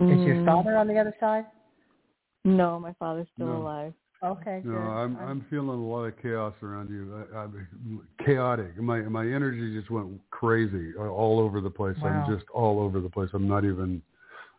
Is 0.00 0.26
your 0.26 0.34
Mm, 0.36 0.44
father 0.46 0.76
on 0.76 0.88
the 0.88 0.98
other 0.98 1.14
side? 1.20 1.46
No, 2.44 2.80
my 2.80 2.92
father's 2.94 3.28
still 3.34 3.46
No. 3.46 3.58
alive. 3.58 3.92
Okay, 4.22 4.60
no, 4.64 4.72
good. 4.72 4.78
I'm 4.78 5.16
I'm 5.16 5.46
feeling 5.48 5.68
a 5.68 5.72
lot 5.74 6.04
of 6.04 6.20
chaos 6.20 6.54
around 6.62 6.90
you. 6.90 7.24
I, 7.32 7.38
I'm 7.38 8.00
chaotic. 8.24 8.76
My 8.76 9.00
my 9.02 9.24
energy 9.24 9.74
just 9.78 9.90
went 9.90 10.20
crazy 10.30 10.92
uh, 10.98 11.04
all 11.04 11.38
over 11.40 11.60
the 11.60 11.70
place. 11.70 11.96
Wow. 12.02 12.26
I'm 12.26 12.36
just 12.36 12.48
all 12.50 12.80
over 12.80 13.00
the 13.00 13.08
place. 13.08 13.30
I'm 13.32 13.48
not 13.48 13.64
even 13.64 14.02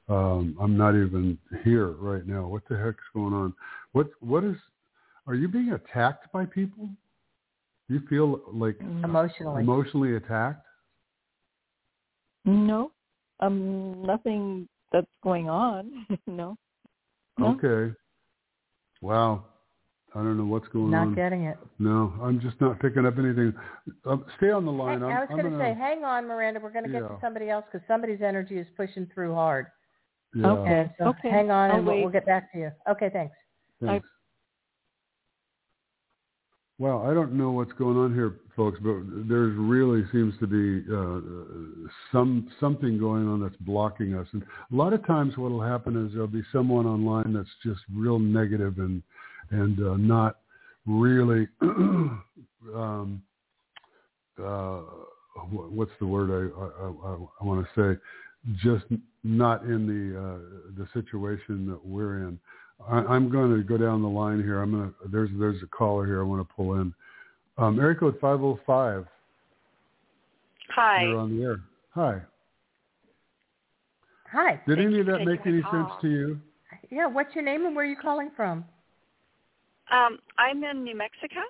um, 0.09 0.57
I'm 0.59 0.75
not 0.75 0.95
even 0.95 1.37
here 1.63 1.89
right 1.91 2.25
now. 2.25 2.47
What 2.47 2.63
the 2.69 2.77
heck's 2.77 3.03
going 3.13 3.33
on? 3.33 3.53
What 3.91 4.09
what 4.19 4.43
is? 4.43 4.55
Are 5.27 5.35
you 5.35 5.47
being 5.47 5.73
attacked 5.73 6.31
by 6.31 6.45
people? 6.45 6.89
Do 7.91 7.97
you 7.97 8.07
feel 8.07 8.39
like 8.53 8.79
emotionally. 9.03 9.63
emotionally 9.63 10.15
attacked? 10.15 10.65
No, 12.45 12.93
um, 13.41 14.01
nothing 14.05 14.69
that's 14.93 15.11
going 15.21 15.49
on. 15.49 16.07
no. 16.25 16.55
no. 17.37 17.47
Okay. 17.47 17.93
Wow. 19.01 19.43
I 20.15 20.19
don't 20.19 20.37
know 20.37 20.45
what's 20.45 20.69
going 20.69 20.91
Not 20.91 21.01
on. 21.01 21.09
Not 21.09 21.15
getting 21.17 21.43
it. 21.43 21.57
No, 21.79 22.13
I'm 22.23 22.39
just 22.39 22.61
not 22.61 22.79
picking 22.79 23.05
up 23.05 23.17
anything. 23.17 23.53
Um, 24.05 24.23
stay 24.37 24.51
on 24.51 24.65
the 24.65 24.71
Hey, 24.71 24.77
line. 24.77 25.03
I'm, 25.03 25.11
I 25.11 25.19
was 25.19 25.29
going 25.29 25.51
to 25.51 25.59
say, 25.59 25.73
hang 25.77 26.05
on, 26.05 26.27
Miranda. 26.27 26.61
We're 26.61 26.71
going 26.71 26.85
to 26.85 26.91
get 26.91 27.01
Yeah. 27.01 27.09
to 27.09 27.17
somebody 27.19 27.49
else 27.49 27.65
because 27.69 27.85
somebody's 27.89 28.21
energy 28.21 28.57
is 28.57 28.67
pushing 28.77 29.05
through 29.13 29.33
hard. 29.33 29.67
yeah, 30.33 30.47
Okay. 30.47 30.79
And 30.79 30.91
so 30.97 31.13
hang 31.23 31.51
on, 31.51 31.71
I'll 31.71 31.77
and 31.79 31.85
we'll, 31.85 31.99
we'll 31.99 32.09
get 32.09 32.25
back 32.25 32.53
to 32.53 32.57
you. 32.57 32.71
Okay, 32.89 33.09
thanks. 33.11 33.35
Thanks. 33.81 34.07
Well, 36.81 37.05
I 37.05 37.13
don't 37.13 37.33
know 37.33 37.51
what's 37.51 37.73
going 37.73 37.95
on 37.95 38.11
here, 38.15 38.37
folks, 38.55 38.79
but 38.81 39.03
there 39.29 39.41
really 39.41 40.01
seems 40.11 40.33
to 40.39 40.47
be 40.47 40.83
uh, 40.91 41.21
some 42.11 42.49
something 42.59 42.97
going 42.97 43.27
on 43.27 43.39
that's 43.39 43.55
blocking 43.57 44.15
us. 44.15 44.25
And 44.31 44.41
a 44.41 44.75
lot 44.75 44.91
of 44.91 45.05
times, 45.05 45.37
what 45.37 45.51
will 45.51 45.61
happen 45.61 45.95
is 46.07 46.11
there'll 46.11 46.25
be 46.25 46.41
someone 46.51 46.87
online 46.87 47.33
that's 47.33 47.47
just 47.63 47.81
real 47.93 48.17
negative 48.17 48.79
and 48.79 49.03
and 49.51 49.79
uh, 49.79 49.95
not 49.95 50.37
really 50.87 51.47
um, 51.61 53.21
uh, 54.43 54.79
what's 55.51 55.91
the 55.99 56.07
word 56.07 56.31
I 56.31 56.83
I, 56.83 56.87
I, 56.87 57.17
I 57.41 57.45
want 57.45 57.63
to 57.63 57.95
say? 57.95 58.01
Just 58.55 58.85
not 59.23 59.65
in 59.65 59.85
the 59.85 60.19
uh, 60.19 60.83
the 60.83 60.87
situation 60.99 61.67
that 61.67 61.85
we're 61.85 62.27
in. 62.27 62.39
I, 62.89 62.97
I'm 62.99 63.29
going 63.29 63.55
to 63.55 63.63
go 63.63 63.77
down 63.77 64.01
the 64.01 64.09
line 64.09 64.41
here. 64.41 64.61
I'm 64.61 64.71
going 64.71 64.89
to 64.89 64.95
there's 65.09 65.29
there's 65.39 65.61
a 65.63 65.67
caller 65.67 66.05
here 66.05 66.21
I 66.21 66.23
want 66.23 66.47
to 66.47 66.53
pull 66.53 66.75
in. 66.75 66.93
Um, 67.57 67.79
area 67.79 67.95
code 67.95 68.17
505. 68.21 69.05
Hi. 70.69 71.03
You're 71.03 71.17
on 71.17 71.37
the 71.37 71.43
air. 71.43 71.57
Hi. 71.93 72.21
Hi. 74.31 74.61
Did 74.67 74.77
Thank 74.77 74.87
any 74.87 74.99
of 74.99 75.05
that 75.07 75.25
make 75.25 75.45
any 75.45 75.61
call. 75.61 75.71
sense 75.71 76.01
to 76.01 76.09
you? 76.09 76.39
Yeah, 76.89 77.07
what's 77.07 77.35
your 77.35 77.43
name 77.43 77.65
and 77.65 77.75
where 77.75 77.85
are 77.85 77.87
you 77.87 77.97
calling 78.01 78.31
from? 78.35 78.65
Um, 79.91 80.19
I'm 80.37 80.63
in 80.63 80.83
New 80.83 80.97
Mexico. 80.97 81.41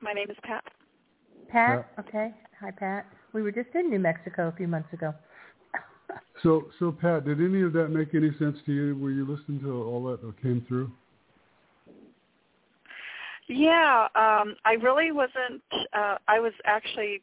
My 0.00 0.12
name 0.12 0.30
is 0.30 0.36
Pat. 0.42 0.64
Pat. 1.48 1.90
Okay. 1.98 2.34
Hi, 2.60 2.70
Pat. 2.70 3.06
We 3.32 3.42
were 3.42 3.50
just 3.52 3.68
in 3.74 3.90
New 3.90 3.98
Mexico 3.98 4.48
a 4.48 4.52
few 4.52 4.68
months 4.68 4.92
ago. 4.92 5.14
So, 6.42 6.68
so 6.78 6.90
Pat, 6.92 7.24
did 7.24 7.40
any 7.40 7.62
of 7.62 7.72
that 7.74 7.88
make 7.88 8.14
any 8.14 8.30
sense 8.38 8.58
to 8.66 8.72
you? 8.72 8.96
Were 8.96 9.10
you 9.10 9.24
listening 9.24 9.60
to 9.60 9.72
all 9.84 10.04
that 10.06 10.20
that 10.22 10.40
came 10.42 10.64
through? 10.66 10.90
Yeah, 13.46 14.08
um, 14.14 14.56
I 14.64 14.72
really 14.82 15.12
wasn't. 15.12 15.62
Uh, 15.92 16.16
I 16.28 16.40
was 16.40 16.52
actually 16.64 17.22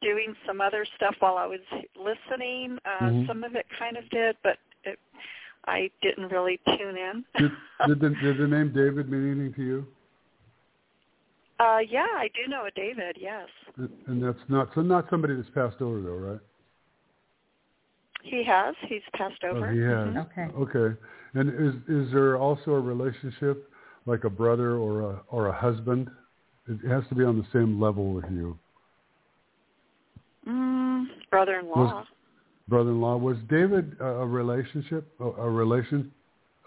doing 0.00 0.34
some 0.46 0.60
other 0.60 0.86
stuff 0.96 1.14
while 1.20 1.36
I 1.36 1.46
was 1.46 1.60
listening. 1.96 2.78
Uh, 2.84 3.04
Mhm. 3.04 3.26
Some 3.26 3.44
of 3.44 3.54
it 3.54 3.66
kind 3.78 3.96
of 3.96 4.08
did, 4.10 4.36
but 4.42 4.58
it, 4.84 4.98
I 5.66 5.90
didn't 6.00 6.28
really 6.30 6.58
tune 6.78 6.96
in. 6.96 7.24
Did, 7.36 7.52
did, 7.86 8.00
the, 8.00 8.10
did 8.22 8.38
the 8.38 8.46
name 8.46 8.72
David 8.72 9.10
mean 9.10 9.30
anything 9.30 9.54
to 9.54 9.62
you? 9.62 9.86
uh, 11.60 11.78
yeah, 11.86 12.06
I 12.14 12.28
do 12.34 12.48
know 12.48 12.64
a 12.66 12.70
David. 12.70 13.16
Yes, 13.20 13.48
And- 13.76 13.90
And 14.06 14.22
that's 14.22 14.48
not 14.48 14.68
so 14.74 14.80
not 14.80 15.10
somebody 15.10 15.34
that's 15.34 15.50
passed 15.50 15.82
over 15.82 16.00
though, 16.00 16.14
right? 16.14 16.40
He 18.22 18.44
has. 18.44 18.74
He's 18.88 19.02
passed 19.14 19.42
over. 19.44 19.68
Oh, 19.68 19.72
he 19.72 19.80
has. 19.80 20.08
Mhm. 20.08 20.26
Okay. 20.30 20.78
Okay. 20.78 21.00
And 21.34 21.48
is 21.50 21.74
is 21.88 22.12
there 22.12 22.36
also 22.36 22.72
a 22.72 22.80
relationship 22.80 23.70
like 24.06 24.24
a 24.24 24.30
brother 24.30 24.76
or 24.76 25.02
a 25.02 25.22
or 25.28 25.48
a 25.48 25.52
husband? 25.52 26.10
It 26.66 26.86
has 26.88 27.06
to 27.08 27.14
be 27.14 27.24
on 27.24 27.38
the 27.38 27.46
same 27.52 27.80
level 27.80 28.12
with 28.12 28.26
you. 28.30 28.58
Mm, 30.46 31.06
brother-in-law. 31.30 32.04
Brother-in-law 32.68 33.16
was 33.16 33.38
David 33.48 33.96
a, 34.00 34.04
a 34.04 34.26
relationship 34.26 35.10
a, 35.20 35.24
a 35.24 35.50
relation? 35.50 36.12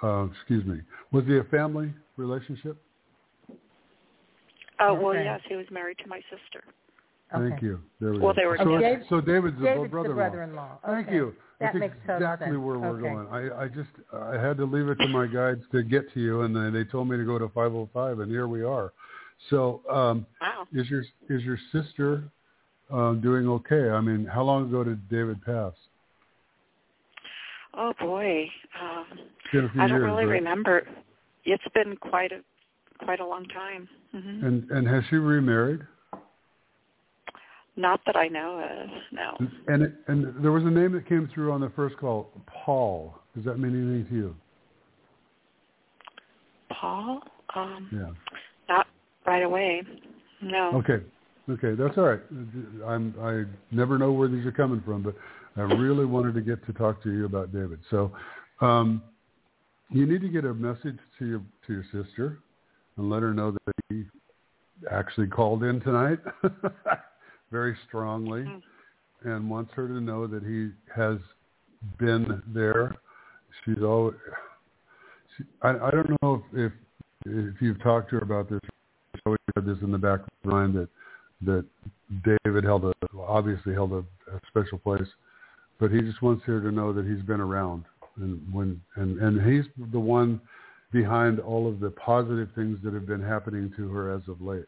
Uh, 0.02 0.28
excuse 0.32 0.66
me. 0.66 0.82
Was 1.12 1.26
he 1.26 1.38
a 1.38 1.44
family 1.46 1.94
relationship? 2.18 2.78
Oh, 4.80 4.96
well, 4.96 5.14
yes, 5.14 5.42
he 5.48 5.56
was 5.56 5.68
married 5.70 6.00
to 6.00 6.08
my 6.08 6.22
sister. 6.22 6.64
Thank 7.32 7.54
Okay. 7.56 7.66
you. 7.68 7.82
There 8.02 8.12
we 8.12 8.20
Well, 8.20 8.34
go. 8.34 8.42
they 8.42 8.46
were 8.46 8.58
so, 8.58 8.66
together. 8.66 8.86
it's- 8.96 9.10
so 9.10 9.22
David's 9.22 9.58
the 9.58 9.64
David's 9.64 9.84
the 9.86 9.90
brother-in-law. 9.90 10.16
brother-in-law. 10.16 10.80
Thank 10.86 11.08
Okay. 11.08 11.16
you. 11.16 11.36
That 11.60 11.74
That's 11.74 11.76
makes 11.80 11.96
exactly 12.04 12.48
sense. 12.48 12.58
where 12.58 12.80
we're 12.80 12.88
Okay. 13.00 13.02
going. 13.02 13.28
I, 13.30 13.64
I 13.64 13.68
just 13.68 13.90
I 14.12 14.38
had 14.38 14.58
to 14.58 14.66
leave 14.66 14.90
it 14.90 14.96
to 14.96 15.08
my 15.08 15.28
guides 15.28 15.64
to 15.72 15.84
get 15.84 16.12
to 16.14 16.20
you, 16.20 16.42
and 16.42 16.56
then 16.56 16.74
they 16.74 16.84
told 16.84 17.08
me 17.08 17.18
to 17.18 17.24
go 17.24 17.38
to 17.40 17.48
505, 17.50 18.20
and 18.20 18.30
here 18.32 18.48
we 18.48 18.64
are. 18.64 18.92
So, 19.50 19.82
um, 19.90 20.26
Wow. 20.42 20.68
is 20.74 20.90
your 20.90 21.04
is 21.30 21.44
your 21.44 21.58
sister 21.72 22.24
uh, 22.90 23.14
doing 23.14 23.48
okay? 23.48 23.90
I 23.92 24.02
mean, 24.02 24.26
how 24.26 24.44
long 24.44 24.68
ago 24.68 24.84
did 24.84 25.08
David 25.08 25.42
pass? 25.44 25.74
Oh 27.74 27.94
boy. 28.00 28.50
Um, 28.82 29.06
been 29.54 29.66
a 29.66 29.70
few 29.70 29.82
I 29.82 29.88
don't 29.88 29.98
years, 30.02 30.06
really 30.12 30.26
right? 30.26 30.34
remember. 30.34 30.86
It's 31.46 31.64
been 31.74 31.96
quite 31.98 32.32
a 32.34 32.42
quite 33.04 33.20
a 33.20 33.26
long 33.26 33.46
time. 33.48 33.88
hmm 34.12 34.44
And 34.46 34.70
and 34.72 34.88
has 34.88 35.04
she 35.10 35.16
remarried? 35.16 35.82
Not 37.82 38.00
that 38.06 38.16
I 38.16 38.28
know 38.28 38.60
of. 38.60 38.90
No. 39.12 39.48
And 39.68 39.82
it, 39.82 39.94
and 40.08 40.44
there 40.44 40.52
was 40.52 40.64
a 40.64 40.70
name 40.70 40.92
that 40.92 41.10
came 41.10 41.28
through 41.34 41.52
on 41.52 41.62
the 41.62 41.72
first 41.76 41.98
call, 41.98 42.30
Paul. 42.46 43.16
Does 43.36 43.44
that 43.46 43.58
mean 43.58 43.72
anything 43.72 44.08
to 44.10 44.16
you? 44.16 44.36
Paul? 46.70 47.22
Um, 47.56 47.90
Yeah. 47.92 48.12
Not 48.70 48.86
right 49.26 49.42
away. 49.42 49.82
No. 50.44 50.76
Okay. 50.76 51.04
Okay, 51.50 51.74
that's 51.74 51.98
all 51.98 52.04
right. 52.04 52.22
I'm 52.86 53.16
I 53.20 53.76
never 53.76 53.98
know 53.98 54.12
where 54.12 54.28
these 54.28 54.46
are 54.46 54.52
coming 54.52 54.82
from, 54.86 55.02
but 55.02 55.16
I 55.58 55.62
really 55.62 56.06
wanted 56.06 56.36
to 56.36 56.42
get 56.42 56.64
to 56.68 56.74
talk 56.74 57.02
to 57.04 57.12
you 57.12 57.26
about 57.26 57.52
David. 57.52 57.80
So, 57.90 58.12
um, 58.62 59.02
you 59.90 60.06
need 60.06 60.22
to 60.22 60.30
get 60.30 60.46
a 60.46 60.54
message 60.54 61.00
to 61.18 61.26
your 61.26 61.42
to 61.66 61.74
your 61.74 61.84
sister 61.92 62.38
and 62.98 63.10
let 63.10 63.24
her 63.24 63.34
know 63.34 63.52
that 63.52 63.74
he 63.90 64.06
actually 64.92 65.28
called 65.28 65.64
in 65.64 65.82
tonight 65.82 66.20
very 67.52 67.76
strongly 67.88 68.44
Mm. 68.44 68.62
and 69.24 69.50
wants 69.50 69.72
her 69.74 69.88
to 69.88 70.02
know 70.02 70.26
that 70.28 70.44
he 70.44 70.70
has 70.96 71.18
been 72.00 72.42
there. 72.48 72.96
She's 73.64 73.84
always. 73.84 74.16
She, 75.38 75.44
I, 75.62 75.70
I 75.70 75.92
don't 75.92 76.10
know 76.22 76.44
if, 76.54 76.58
if 76.58 76.72
if 77.26 77.62
you've 77.62 77.82
talked 77.84 78.10
to 78.10 78.16
her 78.18 78.24
about 78.24 78.50
this. 78.50 78.60
She's 79.14 79.22
always 79.26 79.40
had 79.56 79.66
this 79.66 79.78
in 79.82 79.92
the 79.92 79.98
back 79.98 80.22
of 80.22 80.28
her 80.44 80.50
mind 80.52 80.74
that 80.76 80.90
that 81.44 81.66
David 82.24 82.64
held 82.64 82.86
a 82.86 82.94
obviously 83.18 83.74
held 83.74 83.92
a, 83.92 84.04
a 84.34 84.40
special 84.48 84.78
place, 84.78 85.08
but 85.80 85.92
he 85.92 86.02
just 86.02 86.22
wants 86.22 86.44
her 86.46 86.62
to 86.62 86.72
know 86.72 86.94
that 86.94 87.06
he's 87.06 87.22
been 87.24 87.42
around 87.42 87.84
and 88.18 88.42
when 88.54 88.82
and 88.96 89.20
and 89.20 89.42
he's 89.54 89.66
the 89.92 90.00
one 90.00 90.40
behind 90.92 91.40
all 91.40 91.68
of 91.70 91.80
the 91.80 91.90
positive 91.92 92.50
things 92.56 92.78
that 92.84 92.94
have 92.94 93.06
been 93.06 93.22
happening 93.22 93.72
to 93.78 93.90
her 93.90 94.14
as 94.14 94.22
of 94.28 94.42
late. 94.42 94.66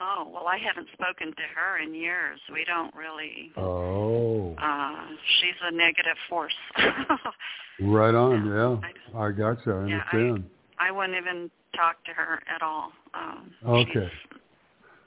Oh 0.00 0.28
well, 0.32 0.46
I 0.48 0.58
haven't 0.58 0.88
spoken 0.92 1.28
to 1.28 1.42
her 1.54 1.78
in 1.78 1.94
years. 1.94 2.40
We 2.52 2.64
don't 2.64 2.94
really. 2.94 3.52
Oh, 3.56 4.54
Uh, 4.60 5.06
she's 5.40 5.54
a 5.62 5.70
negative 5.70 6.16
force. 6.28 6.52
right 7.80 8.14
on. 8.14 8.46
Yeah, 8.46 9.18
I 9.18 9.30
gotcha. 9.30 9.70
I 9.70 9.86
Yeah, 9.86 10.02
I- 10.12 10.16
understand. 10.16 10.50
I 10.78 10.90
wouldn't 10.90 11.16
even 11.16 11.50
talk 11.76 12.02
to 12.04 12.12
her 12.12 12.40
at 12.52 12.62
all. 12.62 12.92
Um, 13.14 13.52
Okay. 13.64 14.10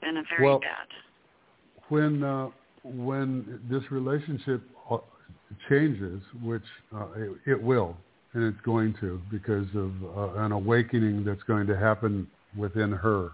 Been 0.00 0.16
a 0.16 0.22
very 0.30 0.44
Well- 0.46 0.60
bad. 0.60 0.86
when 1.88 2.22
uh, 2.22 2.48
when 2.84 3.60
this 3.68 3.90
relationship 3.90 4.62
uh, 4.90 4.98
changes, 5.68 6.22
which 6.42 6.62
uh, 6.94 7.06
it, 7.16 7.30
it 7.52 7.62
will, 7.62 7.96
and 8.32 8.42
it's 8.44 8.60
going 8.64 8.94
to 9.00 9.20
because 9.30 9.66
of 9.74 9.90
uh, 10.16 10.38
an 10.44 10.52
awakening 10.52 11.24
that's 11.24 11.42
going 11.42 11.66
to 11.66 11.76
happen 11.76 12.26
within 12.56 12.92
her. 12.92 13.32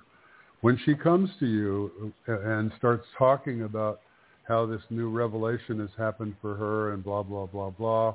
When 0.65 0.81
she 0.87 0.95
comes 0.95 1.29
to 1.41 1.47
you 1.47 2.15
and 2.27 2.73
starts 2.79 3.05
talking 3.19 3.65
about 3.65 4.01
how 4.49 4.65
this 4.65 4.81
new 4.89 5.11
revelation 5.11 5.79
has 5.79 5.91
happened 5.99 6.37
for 6.41 6.55
her 6.55 6.95
and 6.95 7.05
blah 7.05 7.23
blah 7.23 7.45
blah 7.45 7.69
blah, 7.69 8.15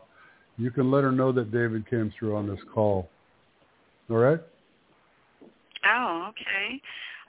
you 0.57 0.71
can 0.71 0.89
let 0.89 1.03
her 1.03 1.11
know 1.11 1.31
that 1.31 1.51
David 1.51 1.87
came 1.87 2.11
through 2.17 2.35
on 2.35 2.47
this 2.49 2.57
call. 2.73 3.07
All 4.09 4.17
right? 4.17 4.39
Oh, 5.85 6.29
okay. 6.29 6.81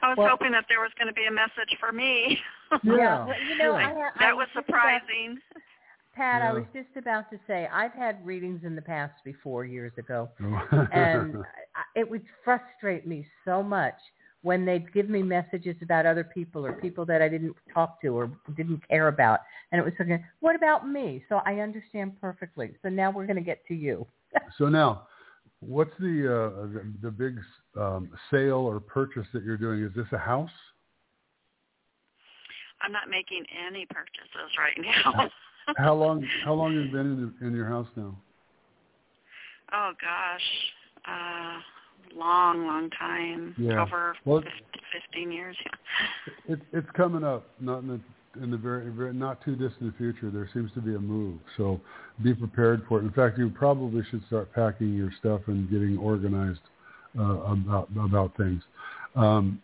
I 0.02 0.08
was 0.08 0.16
Well- 0.16 0.30
hoping 0.30 0.52
that 0.52 0.64
there 0.70 0.80
was 0.80 0.90
going 0.96 1.08
to 1.08 1.12
be 1.12 1.26
a 1.26 1.30
message 1.30 1.76
for 1.78 1.92
me. 1.92 2.40
Yeah. 2.82 3.26
well, 3.26 3.34
you 3.46 3.58
know, 3.58 3.76
yeah. 3.76 3.88
I, 3.88 3.90
I 3.90 4.10
that 4.20 4.34
was 4.34 4.46
just 4.54 4.66
about- 4.70 5.02
surprising. 5.02 5.38
Pat, 6.16 6.40
I 6.40 6.52
was 6.54 6.64
just 6.74 6.96
about 6.96 7.30
to 7.30 7.38
say 7.46 7.68
I've 7.70 7.92
had 7.92 8.24
readings 8.24 8.62
in 8.64 8.74
the 8.74 8.80
past 8.82 9.12
before 9.22 9.66
years 9.66 9.92
ago, 9.98 10.30
oh. 10.42 10.86
and 10.94 11.36
it 11.94 12.10
would 12.10 12.24
frustrate 12.42 13.06
me 13.06 13.26
so 13.44 13.62
much 13.62 13.94
when 14.42 14.64
they'd 14.64 14.92
give 14.92 15.08
me 15.08 15.22
messages 15.22 15.76
about 15.82 16.06
other 16.06 16.24
people 16.24 16.64
or 16.64 16.72
people 16.72 17.04
that 17.06 17.20
I 17.20 17.28
didn't 17.28 17.56
talk 17.72 18.00
to 18.02 18.08
or 18.08 18.30
didn't 18.56 18.86
care 18.88 19.08
about, 19.08 19.40
and 19.70 19.80
it 19.80 19.84
was 19.84 19.92
like, 19.98 20.22
"What 20.40 20.56
about 20.56 20.88
me?" 20.88 21.24
So 21.28 21.40
I 21.44 21.60
understand 21.60 22.20
perfectly. 22.20 22.72
So 22.82 22.88
now 22.88 23.10
we're 23.10 23.26
going 23.26 23.36
to 23.36 23.42
get 23.42 23.64
to 23.68 23.74
you. 23.74 24.06
So 24.58 24.68
now, 24.68 25.08
what's 25.60 25.92
the 25.98 26.26
uh, 26.26 26.66
the, 26.66 26.92
the 27.02 27.10
big 27.10 27.38
um, 27.76 28.10
sale 28.30 28.58
or 28.58 28.80
purchase 28.80 29.26
that 29.32 29.44
you're 29.44 29.56
doing? 29.56 29.82
Is 29.82 29.92
this 29.94 30.06
a 30.12 30.18
house? 30.18 30.50
I'm 32.82 32.92
not 32.92 33.08
making 33.10 33.44
any 33.66 33.86
purchases 33.86 34.56
right 34.58 34.78
now. 34.78 35.28
how 35.76 35.94
long? 35.94 36.26
How 36.44 36.54
long 36.54 36.74
have 36.74 36.84
you 36.86 36.90
been 36.90 37.34
in, 37.40 37.46
in 37.48 37.54
your 37.54 37.66
house 37.66 37.88
now? 37.96 38.16
Oh 39.72 39.92
gosh, 40.00 40.48
uh, 41.06 41.60
long, 42.16 42.66
long 42.66 42.90
time. 42.90 43.54
Yeah. 43.58 43.82
Over 43.82 44.14
Well, 44.24 44.40
50, 44.40 44.52
15 45.12 45.32
years. 45.32 45.56
It, 46.48 46.60
it's 46.72 46.88
coming 46.96 47.24
up, 47.24 47.48
not 47.60 47.78
in 47.78 47.88
the 47.88 48.00
in 48.40 48.50
the 48.50 48.56
very, 48.56 48.88
very 48.90 49.12
not 49.12 49.44
too 49.44 49.56
distant 49.56 49.96
future. 49.96 50.30
There 50.30 50.48
seems 50.54 50.70
to 50.74 50.80
be 50.80 50.94
a 50.94 50.98
move, 50.98 51.40
so 51.56 51.80
be 52.22 52.32
prepared 52.32 52.84
for 52.88 53.00
it. 53.00 53.02
In 53.02 53.10
fact, 53.10 53.38
you 53.38 53.50
probably 53.50 54.02
should 54.10 54.24
start 54.26 54.52
packing 54.52 54.94
your 54.94 55.10
stuff 55.18 55.40
and 55.46 55.68
getting 55.68 55.98
organized 55.98 56.60
uh, 57.18 57.22
about 57.22 57.88
about 57.98 58.36
things. 58.36 58.62
Um, 59.16 59.60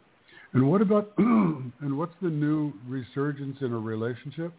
and 0.52 0.68
what 0.68 0.82
about 0.82 1.12
and 1.18 1.98
what's 1.98 2.14
the 2.20 2.28
new 2.28 2.72
resurgence 2.88 3.58
in 3.60 3.72
a 3.72 3.78
relationship? 3.78 4.52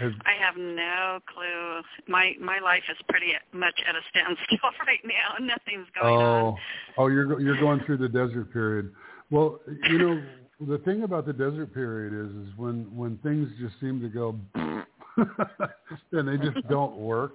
Has, 0.00 0.12
I 0.26 0.34
have 0.44 0.56
no 0.56 1.20
clue. 1.32 1.82
My 2.08 2.32
my 2.40 2.58
life 2.58 2.82
is 2.90 2.96
pretty 3.08 3.32
much 3.52 3.74
at 3.88 3.94
a 3.94 4.00
standstill 4.10 4.70
right 4.86 5.00
now. 5.04 5.44
Nothing's 5.44 5.86
going 6.00 6.16
oh, 6.20 6.46
on. 6.46 6.56
oh, 6.98 7.06
you're 7.06 7.40
you're 7.40 7.60
going 7.60 7.80
through 7.86 7.98
the 7.98 8.08
desert 8.08 8.52
period. 8.52 8.92
Well, 9.30 9.60
you 9.88 9.98
know, 9.98 10.22
the 10.66 10.78
thing 10.78 11.04
about 11.04 11.26
the 11.26 11.32
desert 11.32 11.72
period 11.72 12.12
is 12.12 12.48
is 12.48 12.56
when 12.56 12.84
when 12.96 13.18
things 13.18 13.48
just 13.60 13.78
seem 13.80 14.00
to 14.00 14.08
go 14.08 14.34
and 16.12 16.28
they 16.28 16.44
just 16.44 16.66
don't 16.68 16.96
work. 16.96 17.34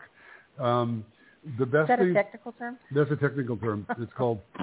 Um, 0.60 1.06
the 1.60 1.65
best 1.65 1.84
Is 1.84 1.88
that 1.88 1.99
thing 1.99 2.12
a 2.12 2.13
technical 2.13 2.51
term? 2.53 2.77
that's 2.93 3.12
a 3.12 3.15
technical 3.15 3.58
term. 3.58 3.86
It's 3.99 4.13
called. 4.17 4.39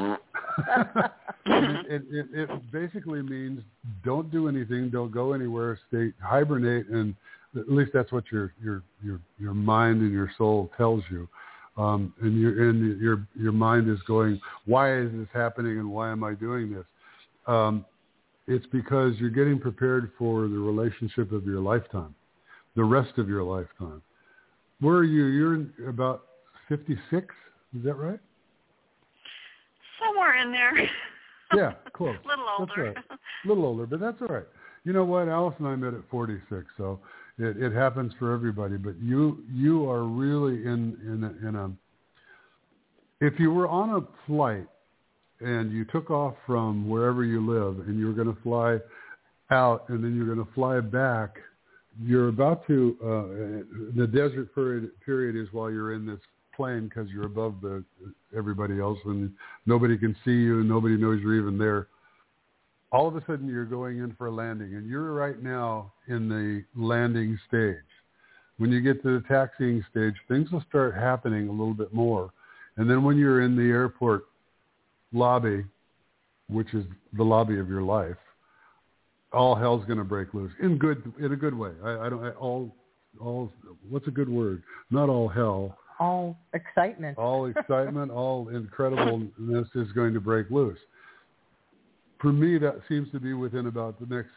it, 1.47 2.03
it, 2.11 2.27
it 2.33 2.73
basically 2.73 3.23
means 3.23 3.63
don't 4.05 4.31
do 4.31 4.49
anything, 4.49 4.91
don't 4.91 5.13
go 5.13 5.33
anywhere, 5.33 5.79
stay 5.89 6.13
hibernate, 6.23 6.89
and 6.89 7.15
at 7.57 7.71
least 7.71 7.91
that's 7.93 8.13
what 8.13 8.25
your 8.31 8.53
your 8.63 8.83
your 9.03 9.21
your 9.39 9.55
mind 9.55 10.01
and 10.03 10.13
your 10.13 10.31
soul 10.39 10.71
tells 10.77 11.03
you. 11.11 11.29
Um, 11.77 12.13
and 12.21 12.41
your 12.41 12.69
and 12.69 13.01
your 13.01 13.27
your 13.35 13.53
mind 13.53 13.89
is 13.89 13.99
going, 14.07 14.41
why 14.67 14.97
is 14.99 15.11
this 15.13 15.29
happening, 15.33 15.79
and 15.79 15.91
why 15.91 16.11
am 16.11 16.23
I 16.25 16.35
doing 16.35 16.73
this? 16.73 16.85
Um, 17.47 17.85
it's 18.47 18.67
because 18.67 19.15
you're 19.19 19.31
getting 19.31 19.59
prepared 19.59 20.11
for 20.19 20.43
the 20.43 20.59
relationship 20.59 21.33
of 21.33 21.45
your 21.47 21.61
lifetime, 21.61 22.15
the 22.75 22.85
rest 22.85 23.17
of 23.19 23.29
your 23.29 23.43
lifetime. 23.43 24.03
Where 24.81 24.97
are 24.97 25.05
you? 25.05 25.27
You're 25.27 25.89
about 25.89 26.23
56. 26.69 27.35
Is 27.77 27.85
that 27.85 27.95
right? 27.95 28.19
Somewhere 29.99 30.37
in 30.43 30.53
there. 30.53 30.73
Yeah, 31.53 31.73
close. 31.93 32.15
A 32.25 32.29
little 32.29 32.45
That's 32.61 32.71
older. 32.71 32.95
right. 32.95 33.19
A 33.45 33.49
little 33.49 33.65
older, 33.65 33.85
but 33.85 33.99
that's 33.99 34.23
all 34.23 34.29
right. 34.29 34.47
You 34.85 34.93
know 34.93 35.05
what? 35.05 35.27
Alice 35.27 35.57
and 35.59 35.67
I 35.67 35.75
met 35.75 35.95
at 35.95 36.09
46, 36.09 36.65
so 36.77 37.01
it, 37.41 37.63
it 37.63 37.73
happens 37.73 38.13
for 38.19 38.33
everybody. 38.33 38.77
But 38.77 39.01
you 39.01 39.43
you 39.53 39.89
are 39.89 40.05
really 40.05 40.67
in 40.67 40.97
in 41.03 41.25
a, 41.25 41.49
in 41.49 41.57
a. 41.57 41.71
If 43.25 43.39
you 43.39 43.53
were 43.53 43.69
on 43.69 43.91
a 43.91 44.27
flight 44.27 44.67
and 45.41 45.73
you 45.73 45.85
took 45.87 46.11
off 46.11 46.35
from 46.47 46.89
wherever 46.89 47.25
you 47.25 47.47
live 47.47 47.87
and 47.87 47.99
you 47.99 48.07
were 48.07 48.13
going 48.13 48.35
to 48.35 48.43
fly 48.43 48.79
out 49.51 49.89
and 49.89 50.03
then 50.03 50.15
you're 50.15 50.33
going 50.33 50.47
to 50.47 50.53
fly 50.55 50.81
back, 50.81 51.37
you're 52.03 52.29
about 52.29 52.67
to. 52.67 52.97
Uh, 53.03 53.97
the 53.97 54.07
desert 54.07 54.55
period 54.55 54.91
period 55.05 55.37
is 55.37 55.53
while 55.53 55.71
you're 55.71 55.95
in 55.95 56.07
this 56.07 56.21
plane 56.55 56.89
because 56.89 57.09
you're 57.11 57.27
above 57.27 57.55
the 57.63 57.83
everybody 58.37 58.81
else 58.81 58.99
and 59.07 59.33
nobody 59.67 59.97
can 59.97 60.15
see 60.25 60.31
you 60.31 60.61
and 60.61 60.69
nobody 60.69 60.97
knows 60.97 61.21
you're 61.23 61.37
even 61.37 61.57
there 61.57 61.89
all 62.93 63.09
of 63.09 63.17
a 63.17 63.25
sudden 63.27 63.49
you're 63.49 63.65
going 63.65 63.99
in 63.99 64.15
for 64.17 64.27
a 64.27 64.31
landing 64.31 64.75
and 64.75 64.89
you're 64.89 65.13
right 65.13 65.43
now 65.43 65.93
in 66.09 66.29
the 66.29 66.65
landing 66.81 67.39
stage. 67.49 67.77
When 68.59 68.71
you 68.71 68.81
get 68.81 69.03
to 69.03 69.19
the 69.19 69.27
taxiing 69.27 69.85
stage 69.91 70.15
things 70.29 70.51
will 70.51 70.65
start 70.69 70.95
happening 70.95 71.49
a 71.49 71.53
little 71.53 71.75
bit 71.75 71.93
more. 71.93 72.33
And 72.77 72.89
then 72.89 73.05
when 73.05 73.17
you're 73.17 73.43
in 73.43 73.57
the 73.57 73.71
airport 73.71 74.25
lobby 75.13 75.65
which 76.49 76.73
is 76.75 76.85
the 77.17 77.23
lobby 77.23 77.59
of 77.59 77.69
your 77.69 77.83
life 77.83 78.17
all 79.33 79.55
hell's 79.55 79.85
going 79.87 79.99
to 79.99 80.05
break 80.05 80.35
loose 80.35 80.53
in 80.61 80.79
good 80.79 81.13
in 81.19 81.33
a 81.33 81.37
good 81.37 81.57
way. 81.57 81.71
I, 81.83 82.07
I 82.07 82.09
don't 82.09 82.25
I, 82.25 82.31
all 82.31 82.75
all 83.21 83.53
what's 83.89 84.07
a 84.09 84.11
good 84.11 84.29
word? 84.29 84.63
Not 84.91 85.09
all 85.09 85.29
hell. 85.29 85.79
All 85.99 86.37
excitement. 86.55 87.19
all 87.19 87.47
excitement, 87.57 88.11
all 88.11 88.47
incredibleness 88.47 89.67
is 89.75 89.93
going 89.93 90.15
to 90.15 90.21
break 90.21 90.51
loose. 90.51 90.79
For 92.21 92.33
me, 92.33 92.59
that 92.59 92.81
seems 92.89 93.11
to 93.13 93.21
be 93.21 93.33
within 93.33 93.67
about 93.67 93.99
the 93.99 94.15
next 94.15 94.31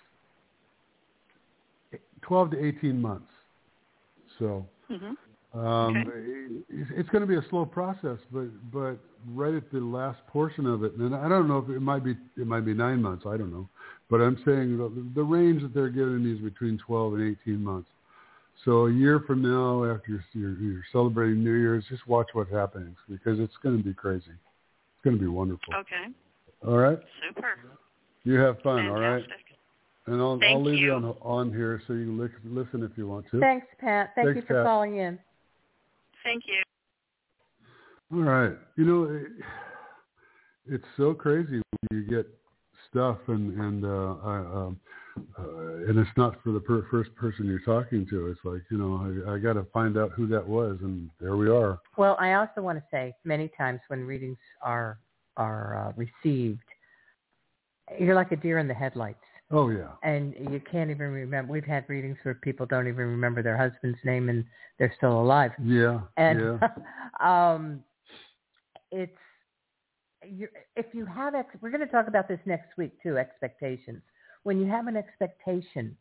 12 2.22 2.52
to 2.52 2.65
18 2.65 3.02
months. 3.02 3.32
So 4.39 4.67
hmm 4.89 5.13
um, 5.58 5.98
Okay. 5.98 6.63
it's, 6.69 6.89
it's 6.96 7.10
going 7.10 7.22
to 7.22 7.28
be 7.28 7.36
a 7.36 7.50
slow 7.50 7.63
process, 7.63 8.17
but 8.32 8.48
but 8.72 8.98
right 9.28 9.54
at 9.54 9.72
the 9.72 9.80
last 9.80 10.26
portion 10.28 10.65
of 10.65 10.84
it, 10.84 10.93
and 10.96 11.15
I 11.15 11.30
don't 11.30 11.48
know 11.48 11.60
if 11.60 11.69
it 11.69 11.80
might 11.80 12.04
be 12.04 12.15
it 12.38 12.48
might 12.48 12.65
be 12.65 12.74
nine 12.74 13.02
months. 13.02 13.26
I 13.28 13.38
don't 13.38 13.52
know, 13.52 13.69
but 14.10 14.17
I'm 14.17 14.38
saying 14.46 14.78
the, 14.78 15.12
the 15.13 15.24
range 15.24 15.62
that 15.62 15.74
they're 15.74 15.89
giving 15.89 16.24
me 16.24 16.34
is 16.34 16.39
between 16.39 16.80
12 16.80 17.13
and 17.13 17.38
18 17.46 17.63
months. 17.63 17.89
So 18.65 18.88
a 18.88 18.91
year 18.91 19.19
from 19.28 19.41
now, 19.41 19.84
after 19.84 20.24
you're, 20.34 20.58
you're 20.58 20.84
celebrating 20.91 21.43
New 21.43 21.54
Year's, 21.54 21.84
just 21.89 22.08
watch 22.08 22.30
what's 22.34 22.52
happening 22.52 22.96
because 23.10 23.39
it's 23.39 23.54
going 23.62 23.78
to 23.78 23.84
be 23.84 23.93
crazy. 23.93 24.32
It's 24.32 25.04
going 25.04 25.17
to 25.17 25.22
be 25.22 25.28
wonderful. 25.28 25.74
Okay. 25.76 26.13
All 26.65 26.78
right, 26.78 26.99
Super. 27.28 27.56
you 28.23 28.36
have 28.36 28.60
fun. 28.62 28.88
All 28.88 28.99
right, 28.99 29.23
and 30.08 30.21
I'll, 30.21 30.39
Thank 30.39 30.56
I'll 30.56 30.63
leave 30.63 30.80
you 30.80 30.88
you. 30.88 30.93
on 30.93 31.06
on 31.21 31.49
here 31.52 31.82
so 31.88 31.93
you 31.93 32.06
can 32.06 32.56
listen 32.56 32.84
if 32.84 32.97
you 32.97 33.08
want 33.08 33.26
to. 33.32 33.39
Thanks, 33.39 33.67
Pat. 33.80 34.12
Thank 34.15 34.28
Thanks, 34.28 34.41
you 34.41 34.47
for 34.47 34.56
Pat. 34.56 34.65
calling 34.65 34.97
in. 34.97 35.19
Thank 36.23 36.43
you. 36.47 36.63
All 38.17 38.23
right. 38.23 38.56
You 38.78 38.86
know, 38.86 39.04
it, 39.06 39.28
it's 40.67 40.86
so 40.95 41.13
crazy 41.13 41.62
when 41.89 42.02
you 42.02 42.04
get 42.08 42.28
stuff 42.89 43.17
and 43.28 43.60
and 43.60 43.86
uh, 43.86 44.15
I, 44.23 44.38
um, 44.38 44.80
uh, 45.38 45.89
and 45.89 45.99
it's 45.99 46.10
not 46.15 46.41
for 46.43 46.52
the 46.52 46.60
per- 46.60 46.86
first 46.89 47.13
person 47.15 47.45
you're 47.45 47.60
talking 47.60 48.08
to. 48.10 48.28
It's 48.28 48.39
like 48.43 48.62
you 48.71 48.78
know, 48.78 49.26
I, 49.28 49.34
I 49.34 49.38
got 49.39 49.54
to 49.54 49.65
find 49.73 49.97
out 49.97 50.12
who 50.12 50.28
that 50.28 50.47
was, 50.47 50.78
and 50.82 51.10
there 51.19 51.36
we 51.36 51.49
are. 51.49 51.80
Well, 51.97 52.15
I 52.19 52.34
also 52.34 52.62
want 52.62 52.78
to 52.78 52.84
say 52.89 53.13
many 53.23 53.49
times 53.58 53.82
when 53.88 54.06
readings 54.06 54.38
are 54.62 54.97
are 55.38 55.88
uh, 55.89 55.93
received, 55.96 56.60
you're 58.00 58.15
like 58.15 58.32
a 58.32 58.36
deer 58.36 58.60
in 58.60 58.67
the 58.67 58.74
headlights, 58.74 59.24
Oh 59.52 59.69
yeah. 59.69 59.89
and 60.04 60.34
you 60.52 60.62
can't 60.72 60.89
even 60.89 61.08
remember. 61.12 61.52
We've 61.52 61.65
had 61.65 61.86
readings 61.88 62.17
where 62.24 62.36
people 62.36 62.65
don't 62.65 62.88
even 62.88 63.06
remember 63.06 63.43
their 63.43 63.58
husband's 63.58 64.00
name 64.04 64.30
and 64.30 64.46
they're 64.80 64.93
still 64.98 65.19
alive. 65.22 65.52
Yeah. 65.63 66.02
And 66.17 66.60
yeah. 66.62 66.67
um, 67.54 67.84
it's 68.91 69.12
you're, 70.26 70.50
if 70.76 70.86
you 70.93 71.06
have 71.06 71.36
ex- 71.36 71.56
we're 71.62 71.69
going 71.69 71.82
to 71.86 71.91
talk 71.91 72.08
about 72.08 72.28
this 72.28 72.39
next 72.46 72.78
week 72.78 72.93
too. 73.04 73.17
Expectations. 73.17 74.02
When 74.43 74.60
you 74.60 74.67
have 74.67 74.88
an 74.88 74.96
expectation 74.98 75.96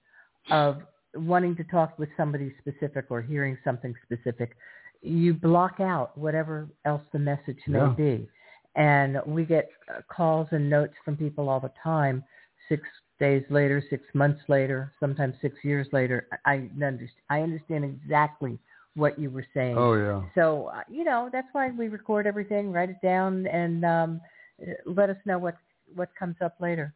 of 0.51 0.79
wanting 1.15 1.57
to 1.57 1.65
talk 1.65 1.99
with 1.99 2.09
somebody 2.17 2.53
specific 2.61 3.07
or 3.11 3.21
hearing 3.21 3.59
something 3.65 3.95
specific, 4.05 4.57
you 5.03 5.35
block 5.35 5.81
out 5.81 6.17
whatever 6.17 6.69
else 6.85 7.03
the 7.13 7.19
message 7.19 7.59
may 7.67 7.79
Yeah. 7.79 7.95
be. 7.97 8.29
And 8.75 9.19
we 9.27 9.45
get 9.45 9.71
uh, 9.89 10.01
calls 10.09 10.49
and 10.53 10.69
notes 10.69 10.95
from 11.05 11.17
people 11.17 11.49
all 11.49 11.61
the 11.61 11.73
time. 11.83 12.25
Six 12.69 12.83
days 13.21 13.45
later, 13.51 13.83
six 13.91 14.03
months 14.15 14.41
later, 14.49 14.93
sometimes 14.99 15.35
six 15.43 15.57
years 15.63 15.87
later. 15.93 16.27
I 16.45 16.69
understand. 16.83 17.11
I 17.29 17.41
understand 17.41 17.85
exactly 17.85 18.59
what 18.95 19.19
you 19.19 19.31
were 19.31 19.47
saying. 19.55 19.77
Oh 19.79 19.95
yeah. 19.95 20.23
So 20.35 20.71
uh, 20.75 20.83
you 20.89 21.05
know 21.05 21.29
that's 21.33 21.49
why 21.53 21.71
we 21.71 21.89
record 21.89 22.27
everything, 22.27 22.73
write 22.73 22.91
it 22.91 23.03
down, 23.03 23.47
and 23.47 23.85
um, 23.85 24.21
uh, 24.63 24.73
let 24.87 25.11
us 25.11 25.17
know 25.25 25.39
what 25.39 25.57
what 25.95 26.09
comes 26.19 26.37
up 26.43 26.57
later. 26.61 26.95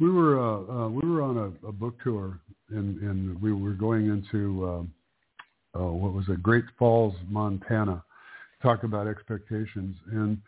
We 0.00 0.10
were 0.10 0.38
uh, 0.40 0.84
uh, 0.84 0.88
we 0.88 1.08
were 1.08 1.22
on 1.22 1.36
a, 1.36 1.68
a 1.68 1.72
book 1.72 1.94
tour, 2.02 2.40
and 2.70 3.00
and 3.00 3.40
we 3.40 3.52
were 3.52 3.72
going 3.72 4.06
into 4.06 4.68
um, 4.68 4.92
uh, 5.78 5.92
what 5.92 6.12
was 6.12 6.26
it, 6.28 6.42
Great 6.42 6.64
Falls, 6.78 7.14
Montana. 7.28 8.02
Talk 8.62 8.82
about 8.82 9.06
expectations, 9.06 9.96
and 10.10 10.38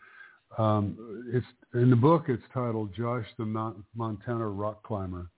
um, 0.57 1.29
it's 1.33 1.45
in 1.73 1.89
the 1.89 1.95
book. 1.95 2.25
It's 2.27 2.43
titled 2.53 2.93
"Josh 2.95 3.25
the 3.37 3.45
Mount, 3.45 3.77
Montana 3.95 4.47
Rock 4.47 4.83
Climber." 4.83 5.29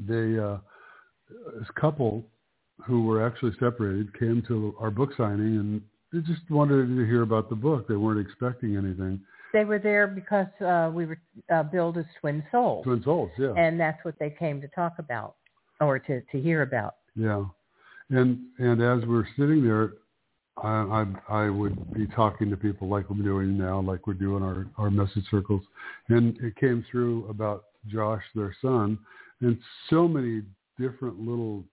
They 0.00 0.38
uh, 0.38 0.58
this 1.58 1.68
couple 1.78 2.24
who 2.84 3.04
were 3.04 3.26
actually 3.26 3.52
separated 3.58 4.18
came 4.18 4.42
to 4.48 4.74
our 4.78 4.90
book 4.90 5.10
signing, 5.16 5.58
and 5.58 5.82
they 6.12 6.20
just 6.20 6.48
wanted 6.50 6.86
to 6.86 7.06
hear 7.06 7.22
about 7.22 7.48
the 7.48 7.56
book. 7.56 7.88
They 7.88 7.96
weren't 7.96 8.20
expecting 8.20 8.76
anything. 8.76 9.20
They 9.52 9.64
were 9.64 9.78
there 9.78 10.06
because 10.06 10.48
uh, 10.60 10.90
we 10.92 11.06
were 11.06 11.18
uh, 11.52 11.62
billed 11.62 11.96
as 11.98 12.04
twin 12.20 12.44
souls, 12.50 12.84
Twin 12.84 13.02
souls, 13.02 13.30
yeah. 13.38 13.54
and 13.56 13.80
that's 13.80 14.04
what 14.04 14.14
they 14.18 14.30
came 14.30 14.60
to 14.60 14.68
talk 14.68 14.94
about 14.98 15.36
or 15.80 15.98
to 15.98 16.20
to 16.20 16.40
hear 16.40 16.62
about. 16.62 16.96
Yeah, 17.14 17.44
and 18.10 18.38
and 18.58 18.82
as 18.82 19.06
we're 19.06 19.26
sitting 19.36 19.64
there, 19.64 19.94
I, 20.62 21.04
I 21.28 21.44
I 21.44 21.50
would 21.50 21.92
be 21.92 22.06
talking 22.06 22.50
to 22.50 22.56
people 22.56 22.88
like 22.88 23.08
we're 23.10 23.22
doing 23.22 23.58
now, 23.58 23.80
like 23.80 24.06
we're 24.06 24.14
doing 24.14 24.42
our 24.42 24.66
our 24.78 24.90
message 24.90 25.24
circles, 25.30 25.62
and 26.08 26.38
it 26.40 26.56
came 26.56 26.84
through 26.90 27.28
about 27.28 27.64
Josh, 27.86 28.22
their 28.34 28.54
son, 28.62 28.98
and 29.40 29.58
so 29.90 30.08
many 30.08 30.42
different 30.78 31.20
little 31.20 31.64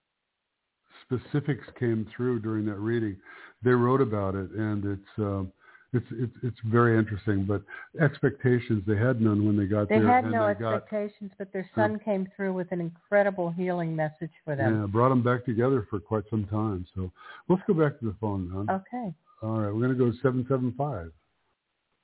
specifics 1.03 1.65
came 1.79 2.07
through 2.15 2.39
during 2.39 2.65
that 2.65 2.79
reading. 2.79 3.17
They 3.63 3.71
wrote 3.71 4.01
about 4.01 4.35
it, 4.35 4.51
and 4.51 4.85
it's 4.85 5.19
um, 5.19 5.51
it's 5.93 6.05
it's 6.11 6.33
it's 6.43 6.57
very 6.65 6.97
interesting. 6.97 7.45
But 7.45 7.61
expectations 8.01 8.83
they 8.87 8.97
had 8.97 9.21
none 9.21 9.45
when 9.45 9.57
they 9.57 9.65
got 9.65 9.89
there. 9.89 9.99
They 9.99 10.05
there. 10.05 10.13
had 10.13 10.23
and 10.25 10.33
no 10.33 10.47
they 10.47 10.59
got, 10.59 10.75
expectations, 10.75 11.31
but 11.37 11.51
their 11.53 11.69
son 11.75 11.99
came 12.03 12.27
through 12.35 12.53
with 12.53 12.71
an 12.71 12.81
incredible 12.81 13.51
healing 13.51 13.95
message 13.95 14.31
for 14.43 14.55
them. 14.55 14.81
yeah, 14.81 14.87
brought 14.87 15.09
them 15.09 15.23
back 15.23 15.45
together 15.45 15.87
for 15.89 15.99
quite 15.99 16.23
some 16.29 16.45
time. 16.45 16.85
So 16.95 17.11
let's 17.47 17.61
go 17.67 17.73
back 17.73 17.99
to 17.99 18.05
the 18.05 18.15
phone, 18.19 18.49
now. 18.51 18.75
Okay. 18.75 19.13
All 19.41 19.59
right, 19.59 19.73
we're 19.73 19.81
going 19.81 19.89
to 19.89 19.95
go 19.95 20.09
to 20.09 20.17
seven 20.21 20.45
seven 20.49 20.73
five. 20.77 21.11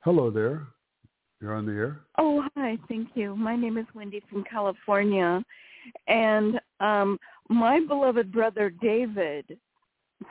Hello 0.02 0.30
there. 0.30 0.67
You're 1.41 1.54
on 1.54 1.65
the 1.65 1.71
air. 1.71 2.02
Oh, 2.17 2.43
hi. 2.56 2.78
Thank 2.89 3.10
you. 3.15 3.36
My 3.36 3.56
name 3.56 3.78
is 3.78 3.86
Wendy 3.95 4.21
from 4.30 4.43
California. 4.43 5.41
And 6.08 6.60
um, 6.82 7.17
my 7.49 7.80
beloved 7.88 8.32
brother 8.32 8.69
David 8.69 9.58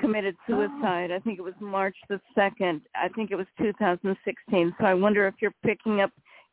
committed 0.00 0.36
suicide. 0.46 1.10
I 1.10 1.18
think 1.20 1.38
it 1.38 1.42
was 1.42 1.54
March 1.60 1.96
the 2.08 2.20
2nd. 2.36 2.82
I 2.94 3.08
think 3.08 3.30
it 3.30 3.36
was 3.36 3.46
2016. 3.58 4.74
So 4.78 4.86
I 4.86 4.94
wonder 4.94 5.26
if 5.26 5.34
you're 5.40 5.54
picking 5.64 6.00
up 6.00 6.10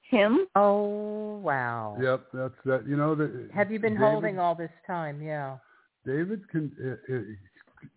him. 0.09 0.47
Oh, 0.55 1.37
wow. 1.37 1.97
Yep, 2.01 2.27
that's 2.33 2.53
that. 2.65 2.87
You 2.87 2.95
know 2.95 3.15
that. 3.15 3.49
Have 3.53 3.71
you 3.71 3.79
been 3.79 3.93
David, 3.93 4.07
holding 4.07 4.39
all 4.39 4.55
this 4.55 4.71
time? 4.85 5.21
Yeah. 5.21 5.57
David 6.05 6.47
can, 6.49 6.71
uh, 6.83 7.13
uh, 7.13 7.19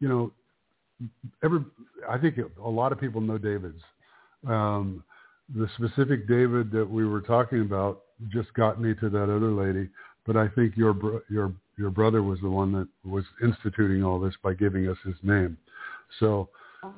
you 0.01 0.09
know, 0.09 0.33
every. 1.45 1.61
I 2.09 2.19
think 2.19 2.37
a 2.63 2.69
lot 2.69 2.93
of 2.93 3.01
people 3.01 3.21
know 3.21 3.39
David's. 3.39 3.83
Um, 4.47 5.05
the 5.55 5.69
specific 5.77 6.29
David 6.29 6.71
that 6.73 6.89
we 6.89 7.07
were 7.07 7.21
talking 7.21 7.61
about 7.61 8.03
just 8.29 8.53
got 8.55 8.81
me 8.81 8.95
to 8.95 9.09
that 9.11 9.25
other 9.25 9.51
lady, 9.51 9.89
but 10.27 10.37
I 10.37 10.49
think 10.49 10.77
your 10.77 10.93
bro- 10.93 11.23
your 11.31 11.53
your 11.79 11.91
brother 11.91 12.23
was 12.23 12.41
the 12.41 12.51
one 12.51 12.73
that 12.73 12.89
was 13.09 13.25
instituting 13.43 14.03
all 14.05 14.19
this 14.19 14.35
by 14.43 14.53
giving 14.53 14.89
us 14.89 14.97
his 15.05 15.15
name. 15.23 15.57
So, 16.19 16.51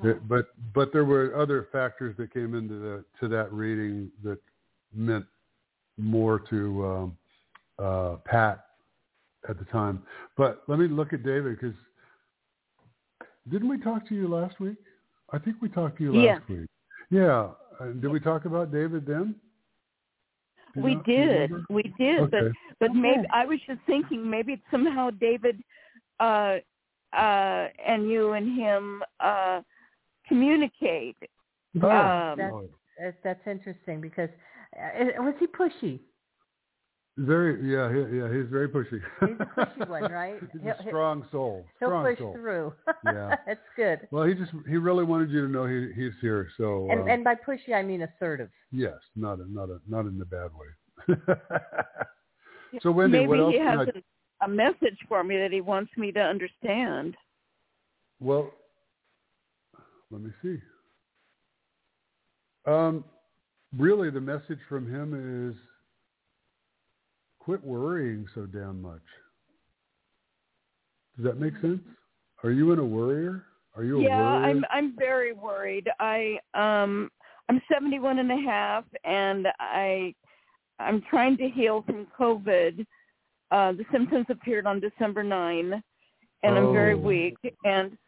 it- 0.02 0.26
but 0.28 0.48
but 0.74 0.92
there 0.92 1.04
were 1.04 1.34
other 1.36 1.68
factors 1.70 2.16
that 2.16 2.32
came 2.32 2.54
into 2.54 2.74
the 2.78 3.04
to 3.20 3.28
that 3.28 3.52
reading 3.52 4.10
that 4.24 4.38
meant 4.92 5.26
more 5.98 6.38
to 6.50 6.86
um, 6.86 7.16
uh, 7.78 8.16
Pat 8.24 8.64
at 9.48 9.58
the 9.58 9.64
time. 9.66 10.02
But 10.36 10.62
let 10.66 10.78
me 10.78 10.88
look 10.88 11.12
at 11.12 11.22
David 11.22 11.58
because 11.60 11.76
didn't 13.50 13.68
we 13.68 13.78
talk 13.78 14.06
to 14.08 14.14
you 14.14 14.28
last 14.28 14.60
week? 14.60 14.76
I 15.32 15.38
think 15.38 15.56
we 15.62 15.68
talked 15.68 15.98
to 15.98 16.04
you 16.04 16.12
last 16.12 16.42
Yes. 16.48 16.58
week. 16.58 16.68
Yeah. 17.10 17.50
Uh, 17.78 17.86
did 18.00 18.08
we 18.08 18.20
talk 18.20 18.44
about 18.44 18.70
David 18.72 19.06
then? 19.06 19.34
Do 20.74 20.80
you 20.80 20.84
we 20.86 20.94
know- 20.94 21.02
did. 21.02 21.50
remember? 21.50 21.66
We 21.70 21.82
did. 21.98 22.30
But 22.30 22.42
Okay. 22.42 22.58
but 22.80 22.94
maybe 22.94 23.18
Okay. 23.20 23.28
I 23.32 23.44
was 23.46 23.58
just 23.66 23.80
thinking 23.86 24.28
maybe 24.28 24.62
somehow 24.70 25.10
David 25.10 25.62
uh 26.20 26.58
uh 27.12 27.68
and 27.86 28.08
you 28.10 28.32
and 28.32 28.58
him 28.58 29.02
uh 29.20 29.62
communicate. 30.28 31.16
Oh, 31.82 31.90
Um, 31.90 32.38
That's, 32.38 32.54
that's, 32.98 33.16
that's 33.24 33.46
interesting 33.46 34.00
because 34.00 34.28
uh, 34.76 35.22
was 35.22 35.34
he 35.40 35.46
pushy? 35.46 36.00
Very 37.20 37.54
yeah, 37.70 37.88
he, 37.92 38.16
yeah. 38.18 38.32
He's 38.32 38.50
very 38.50 38.68
pushy. 38.68 39.00
He's 39.20 39.36
a 39.40 39.46
pushy 39.56 39.88
one, 39.88 40.10
right? 40.12 40.36
he's 40.52 40.62
He'll- 40.62 40.72
a 40.72 40.82
he'll- 40.82 40.86
strong 40.90 41.26
soul. 41.32 41.64
He'll 41.78 42.02
push 42.02 42.18
soul. 42.18 42.32
through. 42.34 42.72
Yeah. 43.04 43.36
that's 43.46 43.60
good. 43.76 44.08
Well, 44.10 44.24
he 44.24 44.34
just 44.34 44.50
he 44.68 44.76
really 44.76 45.04
wanted 45.04 45.30
you 45.30 45.46
to 45.46 45.52
know 45.52 45.66
he 45.66 45.90
he's 45.94 46.12
here. 46.20 46.48
So 46.56 46.88
And 46.90 47.00
um, 47.02 47.08
and 47.08 47.24
by 47.24 47.34
pushy 47.34 47.74
I 47.74 47.82
mean 47.82 48.02
assertive. 48.02 48.50
yes, 48.72 48.98
not 49.16 49.38
a, 49.38 49.46
not 49.52 49.68
a, 49.70 49.78
not 49.88 50.06
in 50.06 50.18
the 50.18 50.24
bad 50.24 50.50
way. 50.54 51.16
so 52.82 52.90
Wendy, 52.92 53.18
maybe 53.18 53.28
what 53.28 53.40
else 53.40 53.52
he 53.54 53.58
has 53.60 53.78
I 53.80 54.44
a, 54.44 54.46
a 54.46 54.48
message 54.48 54.98
for 55.08 55.24
me 55.24 55.36
that 55.38 55.50
he 55.52 55.60
wants 55.60 55.90
me 55.96 56.12
to 56.12 56.20
understand. 56.20 57.16
Well, 58.20 58.50
let 60.10 60.20
me 60.22 60.30
see. 60.42 60.56
Um, 62.66 63.04
really, 63.76 64.10
the 64.10 64.20
message 64.20 64.58
from 64.68 64.92
him 64.92 65.48
is 65.50 65.56
quit 67.50 67.64
worrying 67.64 68.24
so 68.32 68.46
damn 68.46 68.80
much. 68.80 69.02
Does 71.16 71.24
that 71.24 71.40
make 71.40 71.52
sense? 71.60 71.80
Are 72.44 72.52
you 72.52 72.70
in 72.70 72.78
a 72.78 72.84
worrier? 72.84 73.44
Are 73.76 73.82
you 73.82 73.98
a 73.98 74.02
yeah. 74.04 74.22
I'm 74.22 74.64
I'm 74.70 74.94
very 74.96 75.32
worried. 75.32 75.88
I 75.98 76.38
um 76.54 77.10
I'm 77.48 77.60
71 77.72 78.20
and 78.20 78.30
a 78.30 78.36
half 78.48 78.84
and 79.02 79.48
I 79.58 80.14
I'm 80.78 81.02
trying 81.10 81.36
to 81.38 81.48
heal 81.48 81.82
from 81.86 82.06
COVID. 82.16 82.86
Uh 83.50 83.72
the 83.72 83.84
symptoms 83.90 84.26
appeared 84.28 84.66
on 84.66 84.78
December 84.78 85.24
9 85.24 85.82
and 86.44 86.56
I'm 86.56 86.72
very 86.72 86.94
Oh. 86.94 86.98
weak 86.98 87.36
and 87.64 87.98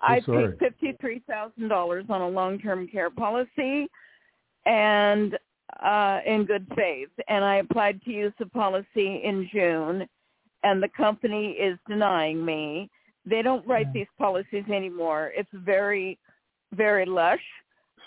I 0.00 0.20
paid 0.20 0.58
$53,000 0.58 2.08
on 2.08 2.20
a 2.22 2.28
long-term 2.28 2.88
care 2.88 3.10
policy 3.10 3.86
and 4.64 5.36
uh 5.82 6.20
in 6.26 6.44
good 6.44 6.66
faith 6.74 7.10
and 7.28 7.44
I 7.44 7.56
applied 7.56 8.02
to 8.02 8.10
use 8.10 8.32
the 8.38 8.46
policy 8.46 9.20
in 9.24 9.48
June 9.52 10.06
and 10.62 10.82
the 10.82 10.88
company 10.96 11.50
is 11.50 11.78
denying 11.88 12.44
me 12.44 12.90
they 13.28 13.42
don't 13.42 13.66
write 13.66 13.92
these 13.92 14.06
policies 14.18 14.64
anymore. 14.72 15.32
It's 15.36 15.48
very, 15.52 16.18
very 16.72 17.04
lush, 17.04 17.42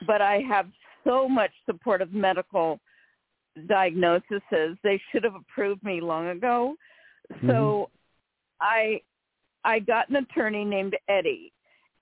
but 0.07 0.21
I 0.21 0.41
have 0.49 0.67
so 1.03 1.27
much 1.27 1.51
supportive 1.65 2.13
medical 2.13 2.79
diagnoses. 3.67 4.41
They 4.83 5.01
should 5.11 5.23
have 5.23 5.35
approved 5.35 5.83
me 5.83 6.01
long 6.01 6.27
ago. 6.27 6.75
So 7.47 7.89
I 8.59 9.01
I 9.63 9.79
got 9.79 10.09
an 10.09 10.17
attorney 10.17 10.65
named 10.65 10.97
Eddie 11.07 11.53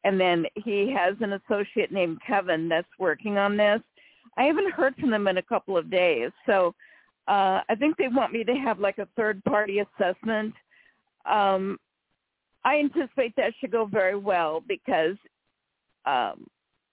and 0.04 0.20
then 0.20 0.46
he 0.56 0.94
has 0.98 1.16
an 1.20 1.34
associate 1.34 1.92
named 1.92 2.20
Kevin 2.26 2.70
that's 2.70 2.88
working 2.98 3.38
on 3.38 3.58
this. 3.58 3.82
I 4.38 4.44
haven't 4.44 4.72
heard 4.72 4.96
from 4.96 5.12
them 5.12 5.28
in 5.28 5.38
a 5.38 5.44
couple 5.44 5.78
of 5.78 5.90
days. 5.90 6.32
So 6.46 6.74
uh 7.28 7.62
I 7.70 7.76
think 7.78 7.98
they 7.98 8.08
want 8.08 8.34
me 8.34 8.44
to 8.44 8.54
have 8.54 8.80
like 8.80 8.98
a 8.98 9.08
third 9.16 9.44
party 9.44 9.80
assessment. 9.80 10.54
Um 11.26 11.78
I 12.66 12.80
anticipate 12.80 13.36
that 13.38 13.54
should 13.60 13.72
go 13.72 13.86
very 13.86 14.18
well 14.18 14.62
because 14.68 15.16
um, 16.06 16.48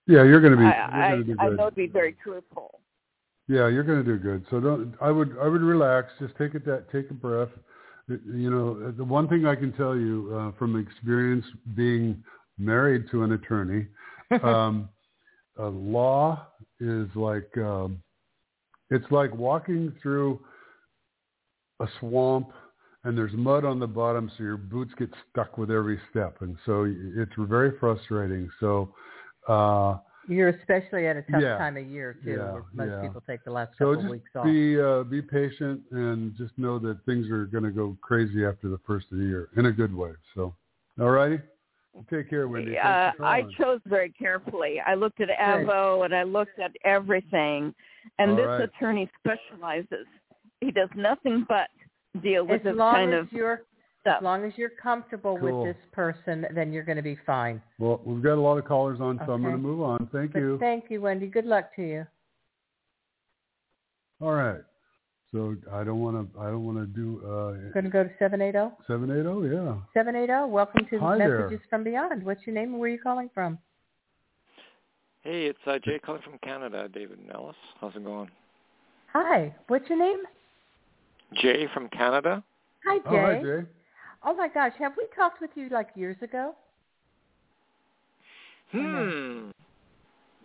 yeah, 0.07 0.23
you're 0.23 0.41
going 0.41 0.53
to 0.53 0.59
be. 0.59 0.65
I, 0.65 1.15
I, 1.41 1.47
I 1.47 1.49
know 1.51 1.71
to 1.71 1.75
be 1.75 1.87
very 1.87 2.15
truthful. 2.23 2.81
Yeah, 3.49 3.69
you're 3.69 3.83
going 3.83 4.05
to 4.05 4.05
do 4.05 4.19
good. 4.19 4.45
So 4.51 4.61
don't. 4.61 4.95
I 5.01 5.11
would. 5.11 5.37
I 5.43 5.49
would 5.49 5.63
relax. 5.63 6.13
Just 6.21 6.37
take 6.37 6.55
it. 6.55 6.65
That. 6.65 6.91
Take 6.93 7.11
a 7.11 7.15
breath. 7.15 7.49
You 8.09 8.51
know, 8.51 8.93
the 8.93 9.05
one 9.05 9.29
thing 9.29 9.47
I 9.47 9.57
can 9.57 9.73
tell 9.73 9.97
you 9.97 10.33
uh, 10.33 10.59
from 10.59 10.79
experience 10.79 11.45
being 11.75 12.23
married 12.57 13.07
to 13.11 13.25
an 13.25 13.33
attorney, 13.33 13.89
um, 14.45 14.89
uh, 15.59 15.69
law 15.69 16.47
is 16.81 17.09
like 17.15 17.57
um, 17.59 18.03
it's 18.91 19.11
like 19.11 19.35
walking 19.35 19.93
through 20.03 20.41
a 21.81 21.87
swamp 22.01 22.51
and 23.05 23.17
there's 23.17 23.33
mud 23.35 23.65
on 23.65 23.79
the 23.79 23.87
bottom, 23.87 24.31
so 24.37 24.43
your 24.43 24.57
boots 24.57 24.93
get 24.99 25.09
stuck 25.31 25.59
with 25.59 25.71
every 25.71 26.01
step, 26.11 26.39
and 26.41 26.57
so 26.67 26.93
it's 27.17 27.33
very 27.39 27.79
frustrating. 27.79 28.51
So. 28.61 28.93
Uh, 29.47 29.99
You're 30.27 30.49
especially 30.49 31.07
at 31.07 31.17
a 31.17 31.23
tough 31.23 31.41
Yeah. 31.41 31.57
time 31.57 31.77
of 31.77 31.87
year 31.87 32.15
too. 32.25 32.31
Yeah, 32.33 32.61
most 32.73 32.91
yeah. 32.91 33.01
people 33.01 33.21
take 33.21 33.45
the 33.45 33.53
last 33.53 33.71
So 33.79 33.85
couple 33.85 33.93
of 33.93 34.01
just 34.01 34.11
weeks 34.11 34.31
off. 34.35 34.45
be 34.45 34.81
uh, 34.81 35.05
be 35.05 35.23
patient 35.23 35.83
and 35.93 36.35
just 36.37 36.59
know 36.59 36.81
that 36.81 37.05
things 37.05 37.31
are 37.31 37.47
going 37.47 37.63
to 37.63 37.71
go 37.71 37.97
crazy 38.01 38.45
after 38.45 38.69
the 38.69 38.79
first 38.79 39.07
of 39.13 39.19
the 39.19 39.25
year 39.25 39.51
in 39.57 39.67
a 39.67 39.73
good 39.73 39.95
way. 39.95 40.11
So, 40.35 40.53
all 41.01 41.11
righty, 41.11 41.39
take 42.11 42.29
care, 42.31 42.49
Wendy. 42.49 42.79
Uh, 42.79 43.13
I 43.23 43.43
chose 43.59 43.81
very 43.87 44.11
carefully. 44.11 44.81
I 44.85 44.95
looked 44.95 45.21
at 45.21 45.29
Avvo 45.29 46.05
and 46.05 46.15
I 46.15 46.23
looked 46.25 46.59
at 46.59 46.73
everything, 46.85 47.75
and 48.19 48.31
All 48.33 48.37
this 48.37 48.47
right. 48.47 48.63
attorney 48.63 49.11
specializes. 49.19 50.07
He 50.61 50.71
does 50.71 50.89
nothing 50.97 51.45
but 51.49 51.69
deal 52.23 52.45
with 52.47 52.61
as 52.61 52.65
this 52.65 52.75
long 52.77 52.95
kind 52.95 53.15
as 53.15 53.21
of 53.23 53.33
you're 53.33 53.63
stuff. 54.01 54.17
as 54.19 54.23
long 54.25 54.45
as 54.45 54.53
you're 54.57 54.71
comfortable 54.71 55.39
Cool. 55.39 55.65
with 55.65 55.75
this 55.77 55.85
person, 55.93 56.47
then 56.55 56.73
you're 56.73 56.83
going 56.85 56.97
to 56.97 57.03
be 57.03 57.19
fine. 57.27 57.61
well, 57.79 58.01
we've 58.05 58.23
got 58.23 58.35
a 58.35 58.41
lot 58.41 58.57
of 58.57 58.65
callers 58.65 59.01
on, 59.01 59.21
so 59.27 59.33
I'm 59.33 59.43
going 59.43 59.53
to 59.55 59.59
move 59.59 59.83
on. 59.83 60.09
Thank 60.13 60.33
But 60.33 60.39
you. 60.39 60.59
thank 60.59 60.85
you, 60.91 61.01
Wendy. 61.03 61.27
Good 61.27 61.45
luck 61.47 61.75
to 61.77 61.83
you. 61.83 62.07
All 64.21 64.33
right. 64.33 64.61
So 65.37 65.55
I 65.71 65.85
don't 65.85 66.01
want 66.01 66.33
to. 66.33 66.41
I 66.41 66.47
don't 66.47 66.65
want 66.65 66.79
to 66.79 66.87
do 66.87 67.21
uh, 67.23 67.71
Going 67.75 67.85
to 67.85 67.91
go 67.91 68.03
to 68.03 68.11
seven 68.19 68.41
eight 68.41 68.53
zero. 68.53 68.73
seven 68.87 69.11
eight 69.11 69.21
zero. 69.23 69.43
Yeah. 69.43 69.75
Seven 69.93 70.17
eight 70.17 70.29
zero. 70.29 70.47
Welcome 70.47 70.87
to 70.89 70.99
Hi 70.99 71.19
there. 71.19 71.41
Messages 71.41 71.61
from 71.69 71.85
Beyond. 71.85 72.25
What's 72.25 72.41
your 72.47 72.55
name 72.55 72.71
and 72.71 72.81
where 72.81 72.89
are 72.89 72.93
you 72.95 72.99
calling 72.99 73.29
from? 73.35 73.59
Hey, 75.25 75.45
it's 75.45 75.59
uh, 75.67 75.79
Jay 75.85 75.99
calling 75.99 76.23
from 76.23 76.39
Canada, 76.43 76.89
David 76.89 77.19
and 77.19 77.31
Ellis. 77.31 77.55
How's 77.83 77.95
it 77.97 78.03
going? 78.03 78.31
Hi. 79.13 79.55
What's 79.69 79.87
your 79.91 79.99
name? 79.99 80.21
Jay 81.35 81.67
from 81.75 81.91
Canada? 81.91 82.43
Hi, 82.87 82.97
Jay. 82.97 83.03
Oh, 83.05 83.21
hi, 83.21 83.43
Jay. 83.43 83.69
Oh 84.25 84.35
my 84.35 84.49
gosh, 84.49 84.73
have 84.79 84.93
we 84.97 85.05
talked 85.15 85.43
with 85.43 85.51
you 85.55 85.69
like 85.69 85.89
years 85.97 86.17
ago? 86.23 86.55
Hmm. 88.73 89.51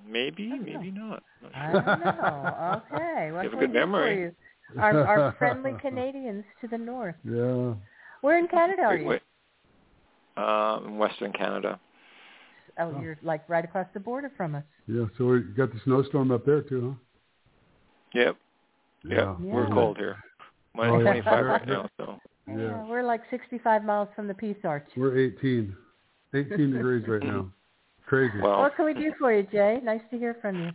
Maybe, 0.05 0.47
I 0.51 0.57
don't 0.57 0.65
maybe 0.65 0.91
not. 0.91 1.23
Not 1.41 1.55
I 1.55 1.71
don't 1.71 1.85
know. 1.85 2.81
Okay. 2.93 3.31
What 3.31 3.43
You 3.43 3.49
have 3.51 3.53
a 3.53 3.61
good 3.61 3.61
we 3.61 3.67
for 3.67 3.87
memory. 3.87 4.31
You? 4.75 4.81
Our, 4.81 5.05
our 5.05 5.35
friendly 5.39 5.73
Canadians 5.81 6.43
to 6.61 6.67
the 6.67 6.77
north. 6.77 7.15
Yeah. 7.23 7.73
Where 8.21 8.37
in 8.37 8.47
Canada 8.47 8.83
are 8.83 8.89
Wait, 8.93 9.01
you? 9.01 9.07
wait. 9.07 9.21
uh, 10.37 10.79
in 10.85 10.97
Western 10.97 11.31
Canada. 11.33 11.79
Oh, 12.79 12.99
you're 13.01 13.17
like 13.21 13.47
right 13.49 13.65
across 13.65 13.87
the 13.93 13.99
border 13.99 14.31
from 14.37 14.55
us. 14.55 14.63
Yeah, 14.87 15.05
so 15.17 15.25
we 15.25 15.41
got 15.41 15.71
the 15.73 15.79
snowstorm 15.83 16.31
up 16.31 16.45
there 16.45 16.61
too, 16.61 16.95
huh? 18.13 18.19
Yep. 18.19 18.35
Yeah. 19.03 19.35
We're 19.39 19.67
cold 19.67 19.97
here. 19.97 20.17
Minus 20.75 20.93
Oh, 20.93 20.99
yeah. 20.99 21.03
25 21.21 21.45
right 21.45 21.67
now, 21.67 21.89
so. 21.97 22.19
Yeah, 22.47 22.55
Yeah. 22.57 22.85
we're 22.87 23.03
like 23.03 23.21
65 23.29 23.83
miles 23.83 24.07
from 24.15 24.27
the 24.27 24.33
Peace 24.33 24.57
Arch. 24.63 24.87
We're 24.95 25.17
18. 25.17 25.75
18 26.33 26.71
degrees 26.71 27.05
right 27.07 27.23
now. 27.23 27.49
Crazy. 28.05 28.39
Well, 28.41 28.59
What 28.59 28.75
can 28.75 28.85
we 28.85 28.93
do 28.93 29.11
for 29.19 29.33
you, 29.33 29.43
Jay? 29.51 29.79
Nice 29.83 30.01
to 30.11 30.17
hear 30.17 30.37
from 30.41 30.55
you. 30.61 30.71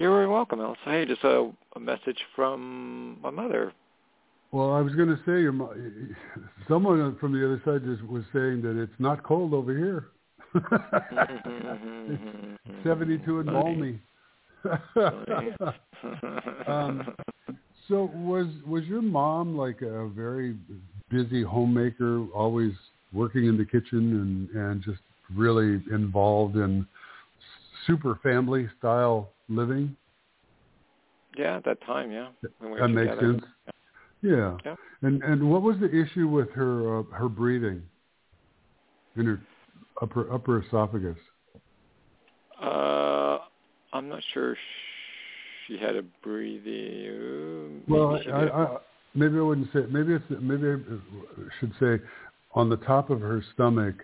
You're 0.00 0.10
very 0.10 0.26
welcome, 0.26 0.60
Elsa. 0.60 0.80
Hey, 0.86 1.04
just 1.04 1.22
a, 1.22 1.52
a 1.76 1.80
message 1.80 2.18
from 2.34 3.18
my 3.22 3.30
mother. 3.30 3.72
Well, 4.50 4.72
I 4.72 4.80
was 4.80 4.94
going 4.94 5.10
to 5.10 5.18
say, 5.26 5.42
your 5.42 5.52
mo- 5.52 5.74
someone 6.68 7.16
from 7.20 7.32
the 7.32 7.44
other 7.44 7.62
side 7.64 7.84
just 7.84 8.02
was 8.10 8.24
saying 8.32 8.62
that 8.62 8.80
it's 8.80 8.92
not 8.98 9.22
cold 9.22 9.54
over 9.54 9.76
here. 9.76 10.06
Mm-hmm. 10.54 12.54
72 12.82 13.40
in 13.40 13.46
balmy. 13.46 14.00
um, 16.66 17.14
so 17.88 18.10
was 18.14 18.46
was 18.66 18.84
your 18.84 19.02
mom 19.02 19.56
like 19.56 19.82
a 19.82 20.08
very 20.08 20.56
busy 21.08 21.42
homemaker, 21.42 22.26
always 22.34 22.72
working 23.12 23.46
in 23.46 23.56
the 23.56 23.64
kitchen 23.64 24.48
and 24.50 24.50
and 24.50 24.82
just 24.82 25.00
really 25.34 25.82
involved 25.92 26.56
in 26.56 26.86
super 27.86 28.18
family 28.22 28.68
style 28.78 29.30
living? 29.50 29.96
yeah, 31.36 31.56
at 31.56 31.64
that 31.64 31.80
time, 31.86 32.10
yeah. 32.10 32.28
We 32.60 32.78
That 32.80 32.88
makes 32.88 33.10
together. 33.14 33.32
sense. 33.34 33.44
Yeah. 34.22 34.56
Yeah. 34.64 34.74
And 35.02 35.22
and 35.22 35.50
what 35.50 35.62
was 35.62 35.76
the 35.78 35.88
issue 35.90 36.28
with 36.28 36.50
her 36.52 36.98
uh, 36.98 37.02
her 37.14 37.28
breathing 37.28 37.82
in 39.16 39.26
her 39.26 39.40
upper 40.02 40.30
upper 40.32 40.60
esophagus? 40.62 41.16
Uh, 42.60 43.38
I'm 43.92 44.08
not 44.08 44.22
sure 44.34 44.56
she 45.66 45.78
had 45.78 45.96
a 45.96 46.02
breathing. 46.22 47.82
Well, 47.88 48.20
she 48.22 48.30
I. 48.30 48.46
I, 48.48 48.76
maybe 49.14 49.38
I 49.38 49.40
wouldn't 49.40 49.72
say. 49.72 49.80
Maybe 49.88 50.14
it's 50.14 50.24
maybe 50.28 50.66
I 50.68 50.76
should 51.60 51.72
say 51.80 52.02
on 52.54 52.68
the 52.68 52.76
top 52.78 53.08
of 53.08 53.20
her 53.20 53.42
stomach, 53.54 53.94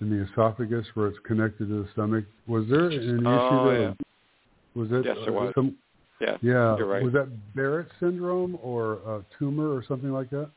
in 0.00 0.08
the 0.10 0.24
esophagus 0.30 0.86
where 0.94 1.08
it's 1.08 1.18
connected 1.26 1.68
to 1.68 1.82
the 1.82 1.88
stomach. 1.92 2.24
Was 2.46 2.64
there 2.70 2.86
an 2.86 2.92
issue 2.92 3.28
Oh, 3.28 3.66
there? 3.68 3.80
yeah. 3.82 3.92
Was 4.78 4.88
that 4.90 5.04
Yes, 5.04 5.16
there 5.24 5.32
was. 5.32 5.52
some? 5.56 5.76
yeah, 6.20 6.36
Yeah. 6.40 6.76
you're 6.76 6.86
right. 6.86 7.02
Was 7.02 7.12
that 7.14 7.28
Barrett 7.56 7.88
syndrome 7.98 8.56
or 8.62 8.92
a 8.94 9.24
tumor 9.38 9.74
or 9.74 9.82
something 9.82 10.12
like 10.12 10.30
that? 10.30 10.50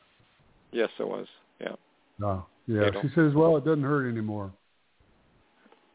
Yes, 0.72 0.90
it 1.00 1.08
was. 1.08 1.28
Yeah. 1.60 1.76
No. 2.20 2.46
Yeah. 2.68 2.82
Fatal. 2.84 3.02
She 3.02 3.08
says, 3.16 3.34
well, 3.34 3.58
it 3.58 3.66
doesn't 3.66 3.84
hurt 3.84 4.08
anymore. 4.08 4.54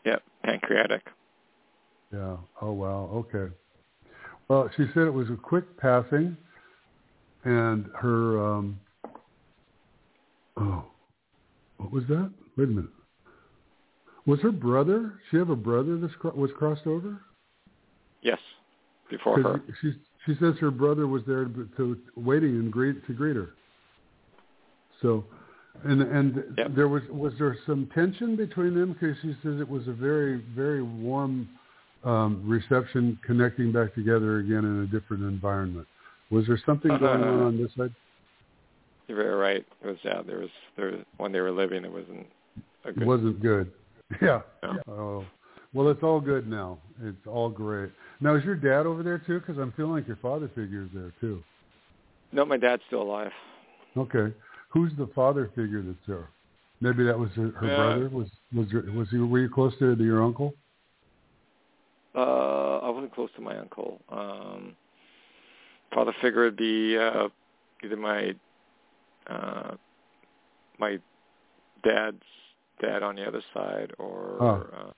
Yeah, 0.05 0.17
pancreatic. 0.43 1.03
Yeah. 2.13 2.37
Oh 2.61 2.73
wow. 2.73 3.11
Okay. 3.15 3.53
Well, 4.49 4.69
she 4.77 4.87
said 4.93 5.05
it 5.05 5.15
was 5.15 5.31
a 5.31 5.37
quick 5.37 5.77
passing, 5.79 6.37
and 7.45 7.87
her. 7.95 8.45
um 8.45 8.81
Oh, 10.57 10.85
what 11.77 11.93
was 11.93 12.05
that? 12.09 12.33
Wait 12.57 12.65
a 12.65 12.71
minute. 12.71 12.91
Was 14.27 14.41
her 14.41 14.51
brother? 14.53 15.21
She 15.31 15.37
have 15.37 15.51
a 15.51 15.57
brother 15.57 15.97
that 15.99 16.37
was 16.37 16.51
crossed 16.57 16.87
over? 16.87 17.21
Yes, 18.27 18.41
before 19.09 19.41
her. 19.41 19.63
She 19.81 19.93
she 20.27 20.35
says 20.41 20.55
her 20.61 20.73
brother 20.73 21.07
was 21.07 21.23
there 21.29 21.45
to, 21.45 21.69
to 21.77 21.97
waiting 22.17 22.51
and 22.57 22.73
greet 22.73 23.07
to 23.07 23.13
greet 23.13 23.37
her. 23.37 23.51
So, 25.01 25.25
and 25.85 26.03
and 26.03 26.43
Yep. 26.59 26.75
there 26.75 26.89
was 26.89 27.05
was 27.09 27.35
there 27.39 27.57
some 27.67 27.89
tension 27.95 28.35
between 28.35 28.75
them 28.75 28.95
because 28.95 29.17
she 29.23 29.37
says 29.45 29.61
it 29.61 29.69
was 29.69 29.87
a 29.87 29.93
very 29.93 30.43
very 30.57 30.83
warm 30.83 31.49
um, 32.03 32.43
reception, 32.45 33.17
connecting 33.25 33.71
back 33.71 33.95
together 33.95 34.39
again 34.39 34.65
in 34.65 34.83
a 34.83 34.87
different 34.87 35.23
environment. 35.23 35.87
Was 36.31 36.49
there 36.49 36.59
something 36.67 36.91
going 36.99 37.23
on 37.23 37.43
on 37.43 37.57
this 37.57 37.71
side? 37.77 37.95
You're 39.07 39.19
very 39.19 39.37
right. 39.37 39.65
It 39.85 39.87
was 39.87 39.99
yeah. 40.03 40.23
There 40.27 40.41
was 40.41 40.51
there 40.77 40.99
when 41.19 41.31
they 41.31 41.41
were 41.41 41.53
living, 41.53 41.85
it 41.85 41.93
wasn't 41.93 42.27
a 42.85 42.93
good. 42.93 43.03
It 43.03 43.07
wasn't 43.07 43.41
good. 43.41 43.71
Yeah. 44.23 44.43
No. 44.63 44.79
Oh, 44.89 45.25
well, 45.77 45.91
it's 45.91 46.03
all 46.03 46.21
good 46.21 46.49
now. 46.49 46.79
It's 47.03 47.27
all 47.27 47.51
great. 47.51 47.91
Now, 48.21 48.35
is 48.35 48.45
your 48.45 48.57
dad 48.57 48.87
over 48.87 49.03
there 49.03 49.19
too? 49.19 49.41
Because 49.41 49.59
I'm 49.59 49.73
feeling 49.73 49.93
like 49.93 50.07
your 50.07 50.17
father 50.17 50.49
figure 50.55 50.85
is 50.85 50.89
there 50.95 51.13
too. 51.21 51.43
No, 52.33 52.47
my 52.47 52.57
dad's 52.57 52.83
still 52.87 53.03
alive. 53.03 53.31
Okay. 53.95 54.35
Who's 54.71 54.93
the 54.97 55.09
father 55.15 55.51
figure 55.55 55.83
that's 55.83 55.99
there? 56.09 56.31
Maybe 56.81 57.05
that 57.05 57.19
was 57.19 57.29
her, 57.37 57.51
her 57.51 57.67
Yeah. 57.69 57.77
brother. 57.77 58.09
Was 58.09 58.29
was 58.55 58.67
there, 58.73 58.83
was 58.93 59.09
he? 59.11 59.19
Were 59.19 59.39
you 59.41 59.51
close 59.51 59.77
to, 59.79 59.95
to 59.95 60.03
your 60.05 60.23
uncle? 60.25 60.55
Uh, 62.15 62.79
I 62.79 62.89
wasn't 62.89 63.15
close 63.15 63.31
to 63.37 63.43
my 63.43 63.59
uncle. 63.59 64.01
Um, 64.09 64.75
father 65.93 66.15
figure 66.23 66.45
would 66.45 66.57
be 66.57 66.97
uh, 66.97 67.29
either 67.85 67.97
my 67.97 68.35
uh, 69.27 69.77
my 70.79 70.99
dad's 71.85 72.23
dad 72.81 73.03
on 73.03 73.17
the 73.17 73.27
other 73.27 73.43
side, 73.53 73.93
or 73.99 74.37
Oh, 74.41 74.47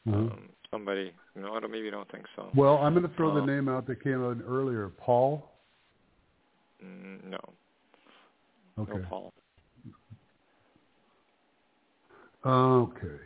uh, 0.09 0.11
mhm. 0.11 0.33
um, 0.33 0.49
somebody. 0.71 1.13
No, 1.35 1.55
I 1.55 1.61
don't. 1.61 1.71
Maybe 1.71 1.85
you 1.85 1.91
don't 1.91 2.11
think 2.11 2.25
so. 2.37 2.51
Well, 2.55 2.79
I'm 2.79 2.95
going 2.95 3.09
to 3.09 3.15
throw 3.17 3.35
the 3.35 3.41
Oh. 3.41 3.45
name 3.45 3.69
out 3.69 3.87
that 3.87 4.03
came 4.03 4.23
out 4.25 4.39
earlier. 4.47 4.89
Paul. 4.89 5.51
Mm, 6.85 7.25
no, 7.25 7.41
Okay. 8.79 8.99
no 8.99 9.05
Paul. 9.09 9.33
Okay. 12.45 13.19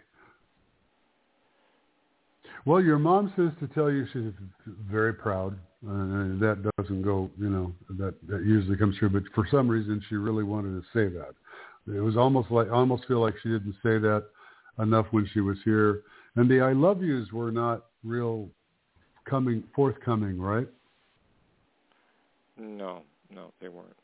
Well, 2.65 2.81
your 2.81 2.99
mom 2.99 3.33
says 3.37 3.51
to 3.61 3.75
tell 3.75 3.91
you 3.91 4.07
she's 4.13 4.33
very 4.67 5.13
proud. 5.13 5.55
Uh, 5.87 6.39
that 6.39 6.71
doesn't 6.79 7.03
go, 7.03 7.29
you 7.37 7.51
know, 7.51 7.75
that 7.91 8.15
that 8.29 8.45
usually 8.45 8.77
comes 8.77 8.97
true. 8.97 9.11
But 9.11 9.25
for 9.35 9.47
some 9.51 9.69
reason, 9.69 10.01
she 10.09 10.15
really 10.15 10.45
wanted 10.45 10.81
to 10.81 10.87
say 10.93 11.09
that. 11.15 11.35
It 11.93 12.01
was 12.01 12.17
almost 12.17 12.51
like, 12.53 12.69
I 12.69 12.75
almost 12.75 13.07
feel 13.07 13.21
like 13.21 13.35
she 13.43 13.49
didn't 13.49 13.75
say 13.83 13.99
that 13.99 14.27
enough 14.79 15.07
when 15.11 15.27
she 15.35 15.41
was 15.41 15.59
here. 15.65 16.03
And 16.37 16.51
the 16.51 16.61
"I 16.61 16.73
love 16.73 17.03
yous" 17.03 17.31
were 17.33 17.53
not 17.53 17.87
real 18.05 18.49
coming 19.25 19.65
forthcoming, 19.75 20.41
right? 20.41 20.69
No, 22.59 23.03
no, 23.31 23.53
they 23.61 23.69
weren't. 23.69 23.97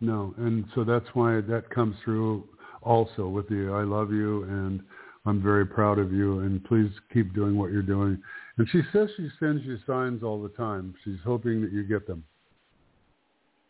No, 0.00 0.34
and 0.38 0.64
so 0.74 0.84
that's 0.84 1.06
why 1.14 1.40
that 1.42 1.70
comes 1.70 1.96
through 2.04 2.48
also 2.82 3.28
with 3.28 3.48
the 3.48 3.70
I 3.72 3.82
love 3.82 4.10
you 4.12 4.42
and 4.44 4.82
I'm 5.26 5.40
very 5.40 5.64
proud 5.64 5.98
of 5.98 6.12
you 6.12 6.40
and 6.40 6.64
please 6.64 6.90
keep 7.12 7.32
doing 7.34 7.56
what 7.56 7.70
you're 7.70 7.82
doing. 7.82 8.20
And 8.58 8.68
she 8.70 8.82
says 8.92 9.08
she 9.16 9.28
sends 9.38 9.62
you 9.64 9.78
signs 9.86 10.22
all 10.22 10.42
the 10.42 10.48
time. 10.50 10.94
She's 11.04 11.20
hoping 11.24 11.62
that 11.62 11.72
you 11.72 11.84
get 11.84 12.06
them. 12.06 12.24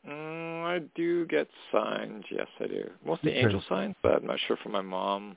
Mm, 0.08 0.64
I 0.64 0.78
do 0.94 1.26
get 1.26 1.48
signs. 1.70 2.24
Yes, 2.30 2.48
I 2.58 2.66
do. 2.66 2.90
Mostly 3.04 3.32
Okay. 3.32 3.40
angel 3.42 3.62
signs, 3.68 3.94
but 4.02 4.14
I'm 4.14 4.26
not 4.26 4.38
sure 4.48 4.56
for 4.62 4.70
my 4.70 4.80
mom. 4.80 5.36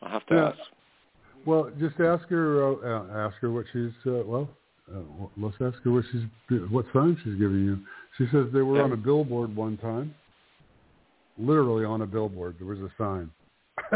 I'll 0.00 0.10
have 0.10 0.26
to 0.26 0.34
Yeah. 0.34 0.48
ask. 0.48 0.58
Well, 1.46 1.70
just 1.78 2.00
ask 2.00 2.28
her. 2.28 2.64
Uh, 2.64 3.28
ask 3.28 3.36
her 3.40 3.50
what 3.50 3.66
she's. 3.72 3.92
Uh, 4.06 4.22
well, 4.24 4.48
uh, 4.94 5.00
let's 5.36 5.56
ask 5.60 5.82
her 5.84 5.92
what 5.92 6.04
she's. 6.10 6.60
What 6.70 6.86
sign 6.92 7.16
she's 7.24 7.34
giving 7.34 7.64
you. 7.64 7.78
She 8.18 8.26
says 8.32 8.46
they 8.52 8.62
were 8.62 8.82
on 8.82 8.92
a 8.92 8.96
billboard 8.96 9.54
one 9.54 9.76
time. 9.78 10.14
Literally 11.36 11.84
on 11.84 12.02
a 12.02 12.06
billboard, 12.06 12.56
there 12.58 12.68
was 12.68 12.78
a 12.78 12.90
sign. 12.96 13.30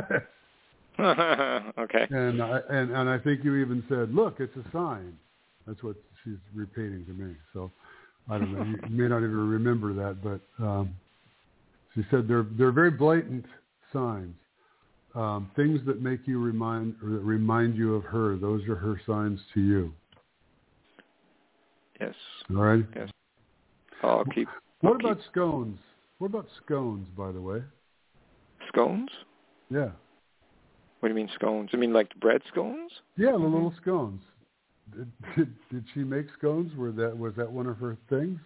okay. 1.79 2.07
And 2.11 2.43
I 2.43 2.61
and 2.69 2.91
and 2.91 3.09
I 3.09 3.19
think 3.19 3.45
you 3.45 3.57
even 3.57 3.85
said, 3.89 4.13
"Look, 4.13 4.41
it's 4.41 4.57
a 4.57 4.65
sign." 4.73 5.17
That's 5.67 5.83
what 5.83 5.97
she's 6.25 6.39
repeating 6.55 7.05
to 7.07 7.13
me. 7.13 7.35
So 7.53 7.71
I 8.29 8.39
don't 8.39 8.53
know. 8.53 8.65
You 8.65 8.97
may 8.97 9.09
not 9.09 9.19
even 9.19 9.49
remember 9.49 9.93
that, 9.95 10.23
but 10.23 10.65
um, 10.65 10.95
she 11.95 12.03
said 12.11 12.27
they're 12.27 12.47
they're 12.57 12.73
very 12.73 12.91
blatant 12.91 13.45
signs, 13.93 14.35
um, 15.15 15.51
things 15.57 15.81
that 15.87 16.03
make 16.03 16.21
you 16.27 16.41
remind 16.41 16.95
or 17.03 17.11
that 17.11 17.21
remind 17.21 17.77
you 17.77 17.95
of 17.95 18.05
her. 18.05 18.37
Those 18.37 18.67
are 18.69 18.77
her 18.77 19.01
signs 19.07 19.41
to 19.55 19.61
you. 19.61 19.93
Yes. 22.01 22.15
All 22.51 22.63
right. 22.63 22.85
Yes. 22.95 23.11
I'll 24.03 24.25
keep. 24.27 24.49
What 24.81 24.93
I'll 24.93 25.13
about 25.13 25.19
scones? 25.31 25.79
What 26.19 26.29
about 26.29 26.47
scones, 26.65 27.09
by 27.17 27.33
the 27.33 27.41
way? 27.41 27.63
Scones? 28.69 29.11
Yeah. 29.71 29.91
What 31.01 31.09
do 31.09 31.15
you 31.15 31.15
mean 31.15 31.31
scones? 31.35 31.71
You 31.73 31.79
mean 31.79 31.93
like 31.93 32.15
bread 32.21 32.43
scones? 32.49 32.91
Yeah, 33.17 33.33
the 33.33 33.39
little 33.39 33.73
scones. 33.81 34.21
Did, 34.97 35.11
did, 35.37 35.55
did 35.71 35.85
she 35.95 36.01
make 36.01 36.27
scones? 36.37 36.75
Were 36.77 36.93
that 36.93 37.17
was 37.17 37.35
that 37.37 37.51
one 37.51 37.67
of 37.67 37.77
her 37.79 37.97
things? 38.09 38.39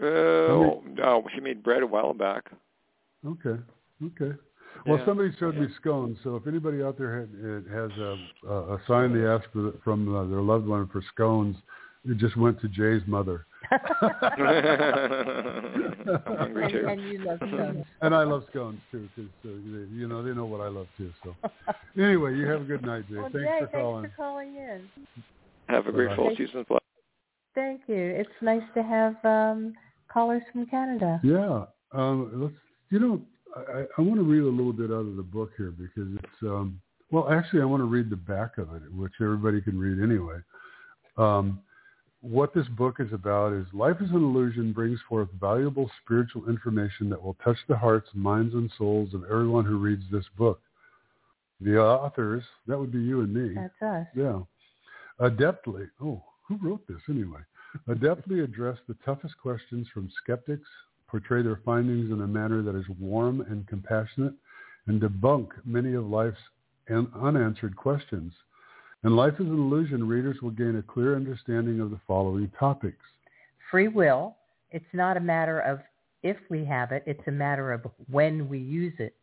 Uh, 0.00 0.04
oh, 0.06 0.84
no, 0.86 1.24
she 1.34 1.40
made 1.40 1.62
bread 1.62 1.82
a 1.82 1.86
while 1.86 2.12
back. 2.12 2.50
Okay. 3.26 3.58
Okay. 4.04 4.36
Well, 4.84 4.98
Yeah, 4.98 5.06
somebody 5.06 5.32
showed 5.38 5.56
me 5.56 5.66
scones. 5.80 6.18
So 6.22 6.36
if 6.36 6.46
anybody 6.46 6.82
out 6.82 6.98
there 6.98 7.20
had, 7.20 7.30
has 7.72 7.90
a, 7.98 8.18
a, 8.46 8.74
a 8.74 8.80
sign 8.86 9.12
they 9.14 9.26
asked 9.26 9.46
for, 9.52 9.72
from 9.82 10.14
uh, 10.14 10.26
their 10.26 10.40
loved 10.40 10.66
one 10.66 10.86
for 10.88 11.02
scones, 11.12 11.56
it 12.04 12.18
just 12.18 12.36
went 12.36 12.60
to 12.60 12.68
Jay's 12.68 13.02
mother. 13.06 13.46
I'm 13.70 13.80
hungry 16.38 16.64
and, 16.64 16.72
too. 16.72 16.86
and 16.88 17.00
you 17.00 17.18
love 17.24 17.38
scones. 17.38 17.84
and 18.02 18.14
I 18.14 18.22
love 18.22 18.44
scones 18.50 18.80
too, 18.92 19.08
because 19.16 19.30
uh, 19.44 19.48
you 19.92 20.06
know 20.06 20.22
they 20.22 20.32
know 20.32 20.46
what 20.46 20.60
I 20.60 20.68
love 20.68 20.86
too. 20.96 21.12
So 21.24 21.34
anyway, 22.00 22.36
you 22.36 22.46
have 22.46 22.60
a 22.60 22.64
good 22.64 22.82
night, 22.84 23.08
Jay. 23.08 23.16
well, 23.16 23.30
thanks 23.32 23.48
Jay, 23.48 23.58
for 23.60 23.66
calling. 23.68 24.02
thanks 24.04 24.16
for 24.16 24.22
calling 24.22 24.54
in. 24.56 24.88
Have 25.68 25.86
a 25.88 25.92
great 25.92 26.10
Bye-bye. 26.10 26.16
fall 26.16 26.32
season. 26.36 26.64
Bless. 26.68 26.80
Thank 27.56 27.80
you. 27.88 27.96
It's 27.96 28.30
nice 28.40 28.62
to 28.74 28.82
have 28.84 29.16
um, 29.24 29.72
callers 30.12 30.42
from 30.52 30.66
Canada. 30.66 31.18
Yeah. 31.24 31.64
Um, 31.92 32.30
let's. 32.34 32.54
You 32.90 33.00
know, 33.00 33.20
I, 33.56 33.84
I 33.98 34.00
want 34.02 34.16
to 34.16 34.22
read 34.22 34.42
a 34.42 34.48
little 34.48 34.72
bit 34.72 34.90
out 34.90 35.06
of 35.06 35.16
the 35.16 35.22
book 35.22 35.50
here 35.56 35.72
because 35.72 36.12
it's. 36.14 36.42
Um, 36.42 36.80
well, 37.10 37.30
actually, 37.30 37.62
I 37.62 37.66
want 37.66 37.82
to 37.82 37.86
read 37.86 38.10
the 38.10 38.16
back 38.16 38.58
of 38.58 38.74
it, 38.74 38.82
which 38.92 39.12
everybody 39.20 39.60
can 39.60 39.78
read 39.78 40.02
anyway. 40.02 40.38
Um, 41.16 41.60
what 42.20 42.52
this 42.52 42.66
book 42.76 42.96
is 42.98 43.12
about 43.12 43.52
is 43.52 43.66
life 43.72 43.96
is 44.00 44.10
an 44.10 44.16
illusion 44.16 44.72
brings 44.72 44.98
forth 45.08 45.28
valuable 45.40 45.88
spiritual 46.02 46.48
information 46.48 47.08
that 47.10 47.22
will 47.22 47.36
touch 47.44 47.58
the 47.68 47.76
hearts, 47.76 48.08
minds, 48.14 48.54
and 48.54 48.70
souls 48.76 49.14
of 49.14 49.22
everyone 49.24 49.64
who 49.64 49.78
reads 49.78 50.02
this 50.10 50.24
book. 50.36 50.60
The 51.60 51.78
authors, 51.78 52.42
that 52.66 52.78
would 52.78 52.92
be 52.92 52.98
you 52.98 53.20
and 53.20 53.32
me. 53.32 53.54
That's 53.54 53.82
us. 53.82 54.06
Yeah. 54.14 54.40
Adeptly, 55.20 55.88
oh, 56.02 56.22
who 56.46 56.58
wrote 56.60 56.86
this 56.88 57.00
anyway? 57.08 57.40
Adeptly 57.88 58.42
address 58.42 58.78
the 58.88 58.96
toughest 59.04 59.38
questions 59.40 59.86
from 59.94 60.10
skeptics, 60.22 60.68
portray 61.08 61.42
their 61.42 61.60
findings 61.64 62.10
in 62.10 62.20
a 62.22 62.26
manner 62.26 62.62
that 62.62 62.74
is 62.74 62.84
warm 62.98 63.40
and 63.42 63.66
compassionate, 63.66 64.34
and 64.86 65.00
debunk 65.00 65.48
many 65.64 65.94
of 65.94 66.06
life's 66.06 66.38
unanswered 66.90 67.76
questions. 67.76 68.32
In 69.04 69.14
Life 69.14 69.34
is 69.34 69.46
an 69.46 69.54
Illusion, 69.54 70.06
readers 70.08 70.40
will 70.42 70.50
gain 70.50 70.76
a 70.76 70.82
clear 70.82 71.16
understanding 71.16 71.80
of 71.80 71.90
the 71.90 72.00
following 72.06 72.50
topics. 72.58 73.04
Free 73.70 73.88
will. 73.88 74.36
It's 74.70 74.84
not 74.92 75.16
a 75.16 75.20
matter 75.20 75.60
of 75.60 75.80
if 76.22 76.36
we 76.50 76.64
have 76.64 76.92
it. 76.92 77.04
It's 77.06 77.26
a 77.28 77.32
matter 77.32 77.72
of 77.72 77.86
when 78.10 78.48
we 78.48 78.58
use 78.58 78.94
it. 78.98 79.14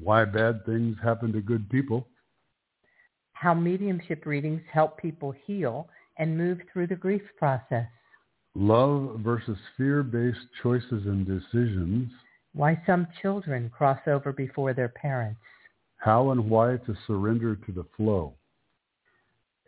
Why 0.00 0.24
bad 0.24 0.64
things 0.64 0.96
happen 1.02 1.32
to 1.32 1.40
good 1.40 1.68
people. 1.70 2.06
How 3.32 3.54
mediumship 3.54 4.26
readings 4.26 4.62
help 4.72 4.98
people 4.98 5.34
heal 5.44 5.88
and 6.18 6.38
move 6.38 6.58
through 6.72 6.86
the 6.86 6.94
grief 6.94 7.22
process. 7.36 7.86
Love 8.54 9.18
versus 9.20 9.58
fear-based 9.76 10.46
choices 10.62 11.06
and 11.06 11.26
decisions. 11.26 12.10
Why 12.52 12.80
some 12.86 13.08
children 13.20 13.68
cross 13.68 13.98
over 14.06 14.32
before 14.32 14.74
their 14.74 14.90
parents. 14.90 15.40
How 15.96 16.30
and 16.30 16.48
why 16.48 16.76
to 16.86 16.96
surrender 17.06 17.56
to 17.56 17.72
the 17.72 17.84
flow. 17.96 18.34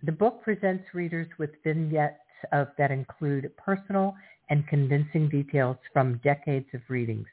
The 0.03 0.12
book 0.12 0.43
presents 0.43 0.84
readers 0.95 1.26
with 1.39 1.51
vignettes 1.64 2.20
of, 2.53 2.68
that 2.78 2.91
include 2.91 3.51
personal 3.57 4.14
and 4.51 4.66
convincing 4.68 5.28
details 5.28 5.78
from 5.93 6.20
decades 6.22 6.68
of 6.74 6.80
readings. 6.89 7.26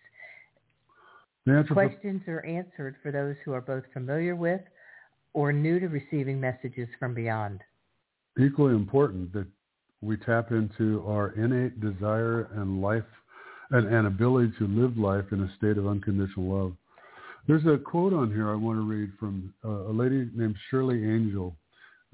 The 1.45 1.65
Questions 1.69 2.21
are 2.27 2.43
answered 2.45 2.95
for 3.03 3.11
those 3.11 3.35
who 3.43 3.51
are 3.51 3.61
both 3.61 3.83
familiar 3.93 4.35
with 4.35 4.61
or 5.33 5.51
new 5.51 5.79
to 5.79 5.87
receiving 5.87 6.39
messages 6.39 6.87
from 6.97 7.13
beyond. 7.13 7.61
equally 8.39 8.73
important 8.73 9.33
that 9.33 9.47
we 10.03 10.17
tap 10.17 10.51
into 10.51 11.03
our 11.07 11.29
innate 11.31 11.79
desire 11.79 12.49
and 12.55 12.81
life 12.81 13.03
and, 13.71 13.87
and 13.87 14.07
ability 14.07 14.51
to 14.59 14.67
live 14.67 14.97
life 14.97 15.25
in 15.31 15.41
a 15.41 15.53
state 15.57 15.77
of 15.77 15.87
unconditional 15.87 16.45
love. 16.45 16.73
There's 17.47 17.65
a 17.65 17.77
quote 17.77 18.13
on 18.13 18.31
here 18.31 18.51
I 18.51 18.55
want 18.55 18.77
to 18.77 18.83
read 18.83 19.11
from 19.19 19.53
uh, 19.65 19.69
a 19.69 19.93
lady 19.93 20.29
named 20.35 20.55
Shirley 20.69 21.03
Angel. 21.03 21.55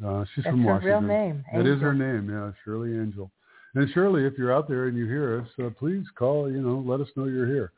Uh, 0.04 0.24
she's 0.34 0.44
That's 0.44 0.54
from 0.54 0.64
her 0.64 0.80
real 0.80 1.02
name. 1.02 1.44
That 1.54 1.68
is 1.68 1.82
her 1.82 1.94
name, 1.94 2.30
yeah, 2.30 2.52
Shirley 2.64 2.94
Angel. 2.94 3.30
And 3.76 3.90
Shirley, 3.94 4.26
if 4.26 4.34
you're 4.38 4.54
out 4.54 4.68
there 4.68 4.88
and 4.88 4.98
you 4.98 5.06
hear 5.06 5.42
us, 5.42 5.48
uh, 5.64 5.70
please 5.78 6.06
call, 6.16 6.50
you 6.50 6.62
know, 6.62 6.84
let 6.86 7.02
us 7.02 7.08
know 7.16 7.26
you're 7.26 7.46
here. 7.46 7.72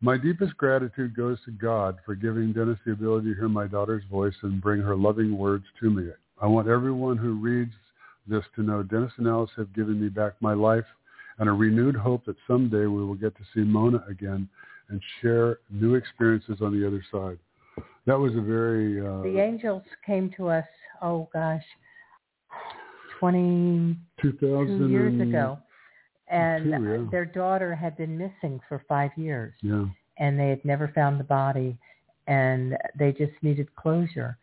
My 0.00 0.16
deepest 0.16 0.56
gratitude 0.56 1.16
goes 1.16 1.38
to 1.44 1.50
God 1.50 1.98
for 2.06 2.14
giving 2.14 2.52
Dennis 2.52 2.78
the 2.86 2.92
ability 2.92 3.34
to 3.34 3.34
hear 3.34 3.48
my 3.48 3.66
daughter's 3.66 4.04
voice 4.10 4.34
and 4.42 4.60
bring 4.60 4.80
her 4.80 4.96
loving 4.96 5.36
words 5.36 5.64
to 5.80 5.90
me. 5.90 6.10
I 6.40 6.46
want 6.46 6.68
everyone 6.68 7.16
who 7.16 7.34
reads 7.34 7.72
this 8.28 8.44
to 8.56 8.62
know 8.62 8.82
Dennis 8.82 9.12
and 9.18 9.26
Alice 9.26 9.50
have 9.56 9.72
given 9.74 10.00
me 10.00 10.08
back 10.08 10.34
my 10.40 10.52
life 10.54 10.84
and 11.38 11.48
a 11.48 11.52
renewed 11.52 11.96
hope 11.96 12.24
that 12.26 12.36
someday 12.46 12.86
we 12.86 13.04
will 13.04 13.14
get 13.14 13.36
to 13.36 13.42
see 13.54 13.60
Mona 13.60 14.04
again 14.08 14.48
and 14.88 15.00
share 15.20 15.58
new 15.70 15.94
experiences 15.94 16.58
on 16.60 16.78
the 16.78 16.86
other 16.86 17.04
side. 17.12 17.38
That 18.06 18.18
was 18.18 18.32
a 18.36 18.40
very 18.40 19.00
uh, 19.00 19.22
The 19.22 19.38
angels 19.38 19.82
came 20.04 20.30
to 20.36 20.48
us, 20.48 20.64
oh 21.02 21.28
gosh, 21.32 21.62
22 23.20 24.32
2000 24.40 24.90
years 24.90 25.20
ago. 25.20 25.58
And 26.30 26.64
Two, 26.64 26.70
yeah. 26.70 27.10
their 27.10 27.24
daughter 27.24 27.74
had 27.74 27.96
been 27.96 28.16
missing 28.18 28.60
for 28.68 28.82
five 28.88 29.10
years. 29.16 29.54
Yeah. 29.62 29.86
and 30.18 30.38
they 30.38 30.48
had 30.48 30.64
never 30.64 30.90
found 30.94 31.18
the 31.20 31.24
body 31.24 31.78
and 32.26 32.76
they 32.98 33.12
just 33.12 33.32
needed 33.42 33.74
closure 33.76 34.36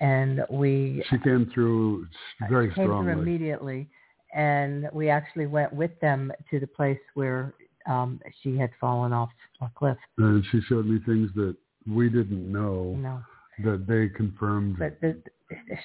and 0.00 0.44
we 0.50 1.04
She 1.10 1.18
came 1.18 1.50
through 1.52 2.06
very 2.48 2.72
came 2.74 2.86
strongly. 2.86 3.12
through 3.12 3.22
immediately 3.22 3.88
and 4.34 4.88
we 4.92 5.08
actually 5.08 5.46
went 5.46 5.72
with 5.72 5.92
them 6.00 6.32
to 6.50 6.58
the 6.60 6.66
place 6.66 6.98
where 7.14 7.54
um 7.86 8.20
she 8.42 8.56
had 8.56 8.70
fallen 8.80 9.12
off 9.12 9.30
a 9.60 9.70
cliff. 9.74 9.96
And 10.18 10.44
she 10.50 10.60
showed 10.68 10.86
me 10.86 11.00
things 11.06 11.30
that 11.36 11.54
we 11.86 12.08
didn't 12.08 12.50
know 12.50 12.94
know 12.94 13.20
that 13.64 13.86
they 13.86 14.08
confirmed. 14.08 14.78
but 14.78 15.00
the, 15.00 15.22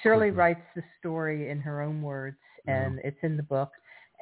shirley 0.02 0.30
writes 0.30 0.62
the 0.74 0.82
story 0.98 1.50
in 1.50 1.60
her 1.60 1.82
own 1.82 2.02
words 2.02 2.36
and 2.66 3.00
it's 3.04 3.18
in 3.22 3.36
the 3.36 3.42
book. 3.42 3.70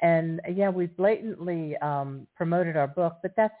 And 0.01 0.41
yeah 0.53 0.69
we 0.69 0.85
blatantly 0.85 1.75
um 1.77 2.27
promoted 2.35 2.77
our 2.77 2.87
book 2.87 3.17
but 3.21 3.33
that's 3.35 3.53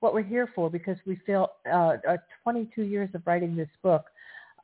what 0.00 0.12
we're 0.12 0.22
here 0.22 0.48
for 0.54 0.70
because 0.70 0.98
we 1.06 1.16
feel 1.24 1.48
uh, 1.72 1.96
uh 2.08 2.16
22 2.42 2.82
years 2.82 3.08
of 3.14 3.22
writing 3.26 3.56
this 3.56 3.68
book 3.82 4.06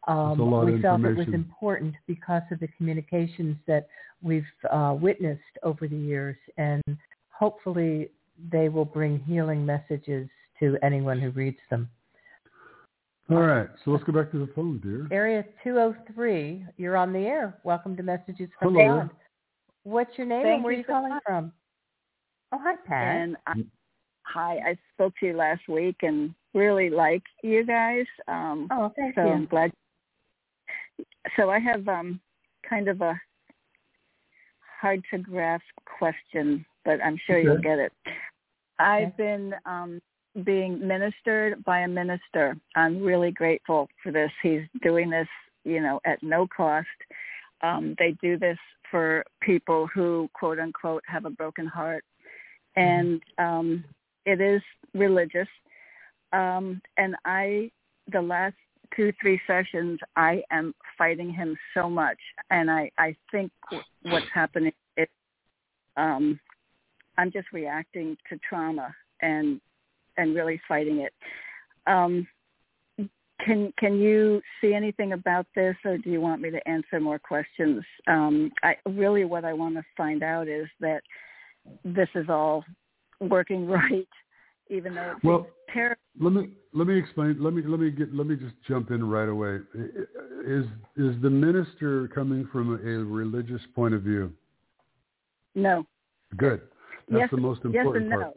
um, 0.08 0.40
a 0.40 0.44
lot 0.44 0.66
we 0.66 0.74
of 0.74 0.80
felt 0.80 1.04
it 1.04 1.16
was 1.16 1.28
important 1.28 1.94
because 2.06 2.42
of 2.50 2.60
the 2.60 2.68
communications 2.76 3.56
that 3.66 3.88
we've 4.22 4.44
uh, 4.70 4.96
witnessed 4.98 5.40
over 5.62 5.86
the 5.86 5.96
years, 5.96 6.36
and 6.56 6.82
hopefully 7.30 8.08
they 8.50 8.68
will 8.68 8.84
bring 8.84 9.20
healing 9.20 9.64
messages 9.64 10.28
to 10.58 10.76
anyone 10.82 11.20
who 11.20 11.30
reads 11.30 11.58
them. 11.70 11.88
All 13.30 13.38
right, 13.38 13.68
so 13.84 13.92
let's 13.92 14.04
go 14.04 14.12
back 14.12 14.30
to 14.32 14.38
the 14.38 14.52
phone, 14.52 14.80
dear. 14.82 15.06
Area 15.16 15.44
203, 15.62 16.66
you're 16.76 16.96
on 16.96 17.12
the 17.12 17.20
air. 17.20 17.56
Welcome 17.62 17.96
to 17.96 18.02
Messages 18.02 18.48
from 18.58 18.74
Hello. 18.74 18.84
Beyond. 18.84 19.10
What's 19.84 20.18
your 20.18 20.26
name 20.26 20.42
Thank 20.42 20.54
and 20.56 20.64
where 20.64 20.72
you 20.72 20.78
are 20.78 20.80
you 20.80 20.84
so 20.86 20.92
calling 20.92 21.08
much. 21.10 21.22
from? 21.24 21.52
Oh, 22.52 22.58
hi, 22.60 22.74
Pat. 22.86 23.16
And 23.16 23.36
I, 23.46 23.54
hi, 24.24 24.58
I 24.66 24.76
spoke 24.92 25.14
to 25.20 25.26
you 25.26 25.36
last 25.36 25.62
week 25.68 25.96
and 26.02 26.34
really 26.52 26.90
like 26.90 27.22
you 27.42 27.64
guys. 27.64 28.06
Um, 28.28 28.68
oh, 28.70 28.92
thank 28.96 29.14
so 29.14 29.22
you. 29.22 29.28
I'm 29.30 29.46
glad. 29.46 29.72
So 31.36 31.50
I 31.50 31.58
have 31.58 31.86
um, 31.88 32.20
kind 32.68 32.88
of 32.88 33.00
a 33.00 33.20
hard 34.80 35.02
to 35.10 35.18
grasp 35.18 35.64
question, 35.98 36.64
but 36.84 37.02
I'm 37.04 37.18
sure 37.26 37.38
you'll 37.38 37.62
get 37.62 37.78
it. 37.78 37.92
I've 38.78 39.16
been 39.16 39.54
um, 39.64 40.00
being 40.44 40.86
ministered 40.86 41.62
by 41.64 41.80
a 41.80 41.88
minister. 41.88 42.56
I'm 42.74 43.02
really 43.02 43.30
grateful 43.30 43.88
for 44.02 44.10
this. 44.10 44.30
He's 44.42 44.62
doing 44.82 45.08
this, 45.10 45.28
you 45.64 45.80
know, 45.80 46.00
at 46.04 46.22
no 46.22 46.46
cost. 46.54 46.88
Um, 47.62 47.94
they 47.98 48.16
do 48.20 48.38
this 48.38 48.58
for 48.90 49.24
people 49.40 49.88
who, 49.94 50.28
quote 50.34 50.58
unquote, 50.58 51.04
have 51.06 51.24
a 51.24 51.30
broken 51.30 51.66
heart, 51.66 52.04
and 52.76 53.22
um, 53.38 53.84
it 54.26 54.40
is 54.40 54.62
religious. 54.94 55.48
Um, 56.32 56.80
and 56.96 57.14
I, 57.24 57.70
the 58.10 58.22
last 58.22 58.56
two, 58.96 59.12
three 59.20 59.40
sessions, 59.46 59.98
I 60.16 60.42
am 60.50 60.74
fighting 60.96 61.32
him 61.32 61.56
so 61.74 61.88
much, 61.88 62.18
and 62.50 62.70
I, 62.70 62.90
I 62.98 63.16
think 63.30 63.50
what's 64.02 64.26
happening 64.34 64.72
is 64.96 65.08
um, 65.96 66.38
I'm 67.18 67.30
just 67.30 67.52
reacting 67.52 68.16
to 68.28 68.38
trauma 68.48 68.94
and 69.20 69.60
and 70.16 70.34
really 70.34 70.60
fighting 70.68 70.98
it. 70.98 71.12
Um, 71.86 72.26
can 73.44 73.72
can 73.78 73.98
you 73.98 74.40
see 74.60 74.74
anything 74.74 75.12
about 75.12 75.46
this, 75.54 75.76
or 75.84 75.98
do 75.98 76.10
you 76.10 76.20
want 76.20 76.42
me 76.42 76.50
to 76.50 76.68
answer 76.68 77.00
more 77.00 77.18
questions? 77.18 77.82
Um, 78.06 78.52
I 78.62 78.76
really 78.86 79.24
what 79.24 79.44
I 79.44 79.52
want 79.52 79.74
to 79.76 79.82
find 79.96 80.22
out 80.22 80.48
is 80.48 80.66
that 80.80 81.02
this 81.84 82.08
is 82.14 82.28
all 82.28 82.64
working 83.20 83.66
right, 83.68 84.08
even 84.72 84.94
though 84.94 85.12
it's 85.16 85.24
Well, 85.24 85.46
terrible. 85.72 86.00
let 86.18 86.32
me 86.32 86.50
let 86.72 86.86
me 86.86 86.98
explain. 86.98 87.36
Let 87.42 87.52
me 87.52 87.62
let 87.62 87.78
me 87.78 87.90
get 87.90 88.14
let 88.14 88.26
me 88.26 88.36
just 88.36 88.54
jump 88.66 88.90
in 88.90 89.08
right 89.08 89.28
away. 89.28 89.60
Is 90.46 90.64
is 90.96 91.20
the 91.22 91.30
minister 91.30 92.08
coming 92.08 92.48
from 92.50 92.74
a 92.74 93.04
religious 93.04 93.60
point 93.74 93.94
of 93.94 94.02
view? 94.02 94.32
No. 95.54 95.86
Good. 96.36 96.62
That's 97.08 97.20
yes, 97.20 97.30
the 97.30 97.36
most 97.36 97.60
yes 97.64 97.84
important 97.84 98.04
and 98.04 98.10
no. 98.10 98.16
part. 98.16 98.36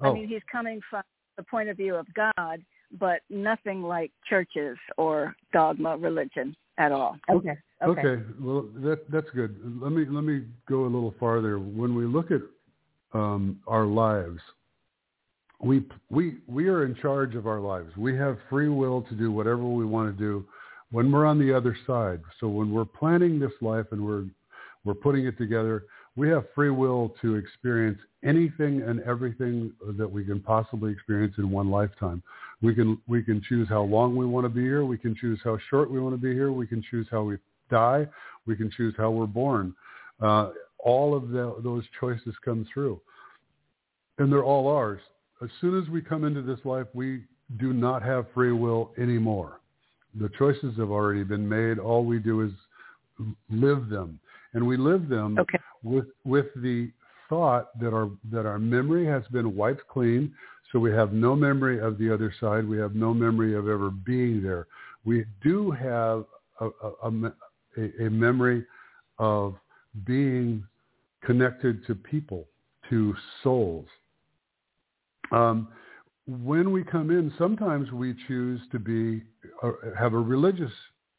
I 0.00 0.08
Oh. 0.08 0.14
mean, 0.14 0.26
he's 0.26 0.42
coming 0.50 0.80
from 0.88 1.02
the 1.36 1.42
point 1.44 1.68
of 1.68 1.76
view 1.76 1.94
of 1.94 2.06
God, 2.14 2.64
but 2.98 3.20
nothing 3.28 3.82
like 3.82 4.10
churches 4.28 4.76
or 4.96 5.34
dogma 5.52 5.96
religion 5.96 6.56
at 6.78 6.90
all. 6.90 7.16
Okay. 7.30 7.56
Okay. 7.82 8.00
Okay. 8.00 8.22
Well, 8.40 8.62
that 8.76 9.10
that's 9.10 9.30
good. 9.30 9.58
Let 9.80 9.92
me 9.92 10.04
let 10.06 10.24
me 10.24 10.46
go 10.68 10.82
a 10.82 10.90
little 10.90 11.14
farther. 11.20 11.58
When 11.58 11.94
we 11.94 12.04
look 12.04 12.30
at 12.30 12.42
um, 13.12 13.60
our 13.66 13.86
lives, 13.86 14.40
we 15.62 15.84
we 16.08 16.38
we 16.46 16.68
are 16.68 16.84
in 16.84 16.94
charge 16.96 17.34
of 17.34 17.46
our 17.46 17.60
lives. 17.60 17.94
We 17.96 18.16
have 18.16 18.38
free 18.48 18.68
will 18.68 19.02
to 19.02 19.14
do 19.14 19.30
whatever 19.30 19.64
we 19.64 19.84
want 19.84 20.16
to 20.16 20.18
do 20.18 20.44
when 20.90 21.12
we're 21.12 21.26
on 21.26 21.38
the 21.38 21.54
other 21.54 21.76
side. 21.86 22.20
So 22.40 22.48
when 22.48 22.72
we're 22.72 22.84
planning 22.84 23.38
this 23.38 23.52
life 23.60 23.86
and 23.90 24.04
we're 24.04 24.24
we're 24.84 24.94
putting 24.94 25.26
it 25.26 25.36
together, 25.36 25.84
we 26.16 26.28
have 26.30 26.44
free 26.54 26.70
will 26.70 27.14
to 27.20 27.36
experience 27.36 27.98
anything 28.24 28.82
and 28.82 29.00
everything 29.02 29.72
that 29.98 30.10
we 30.10 30.24
can 30.24 30.40
possibly 30.40 30.92
experience 30.92 31.34
in 31.36 31.50
one 31.50 31.70
lifetime. 31.70 32.22
We 32.62 32.74
can 32.74 32.98
we 33.06 33.22
can 33.22 33.42
choose 33.46 33.68
how 33.68 33.82
long 33.82 34.16
we 34.16 34.26
want 34.26 34.46
to 34.46 34.48
be 34.48 34.62
here. 34.62 34.84
We 34.84 34.98
can 34.98 35.14
choose 35.14 35.40
how 35.44 35.58
short 35.68 35.90
we 35.90 36.00
want 36.00 36.14
to 36.14 36.20
be 36.20 36.32
here. 36.32 36.52
We 36.52 36.66
can 36.66 36.82
choose 36.90 37.06
how 37.10 37.22
we 37.22 37.36
die. 37.70 38.08
We 38.46 38.56
can 38.56 38.70
choose 38.74 38.94
how 38.96 39.10
we're 39.10 39.26
born. 39.26 39.74
Uh, 40.20 40.50
all 40.78 41.14
of 41.14 41.28
the, 41.28 41.56
those 41.62 41.84
choices 41.98 42.34
come 42.42 42.66
through, 42.72 42.98
and 44.18 44.32
they're 44.32 44.44
all 44.44 44.66
ours 44.68 45.00
as 45.42 45.48
soon 45.60 45.80
as 45.80 45.88
we 45.88 46.02
come 46.02 46.24
into 46.24 46.42
this 46.42 46.58
life, 46.64 46.86
we 46.92 47.22
do 47.58 47.72
not 47.72 48.02
have 48.02 48.26
free 48.34 48.52
will 48.52 48.92
anymore. 48.98 49.60
The 50.18 50.30
choices 50.38 50.76
have 50.76 50.90
already 50.90 51.24
been 51.24 51.48
made. 51.48 51.78
All 51.78 52.04
we 52.04 52.18
do 52.18 52.42
is 52.42 52.50
live 53.50 53.88
them, 53.88 54.18
and 54.54 54.66
we 54.66 54.76
live 54.76 55.08
them 55.08 55.38
okay. 55.38 55.58
with 55.82 56.06
with 56.24 56.46
the 56.56 56.90
thought 57.28 57.78
that 57.80 57.94
our 57.94 58.10
that 58.32 58.44
our 58.46 58.58
memory 58.58 59.06
has 59.06 59.22
been 59.30 59.54
wiped 59.54 59.86
clean, 59.88 60.34
so 60.72 60.78
we 60.78 60.90
have 60.90 61.12
no 61.12 61.36
memory 61.36 61.80
of 61.80 61.96
the 61.98 62.12
other 62.12 62.34
side. 62.40 62.66
We 62.68 62.78
have 62.78 62.94
no 62.94 63.14
memory 63.14 63.54
of 63.54 63.68
ever 63.68 63.90
being 63.90 64.42
there. 64.42 64.66
We 65.04 65.24
do 65.42 65.70
have 65.70 66.24
a, 66.60 66.68
a, 67.02 67.10
a, 67.78 68.06
a 68.06 68.10
memory 68.10 68.66
of 69.18 69.54
being 70.04 70.64
connected 71.24 71.86
to 71.86 71.94
people, 71.94 72.46
to 72.88 73.14
souls, 73.42 73.86
um, 75.30 75.68
when 76.26 76.72
we 76.72 76.84
come 76.84 77.10
in, 77.10 77.32
sometimes 77.38 77.90
we 77.92 78.14
choose 78.28 78.60
to 78.72 78.78
be 78.78 79.22
uh, 79.62 79.72
have 79.98 80.12
a 80.12 80.18
religious 80.18 80.72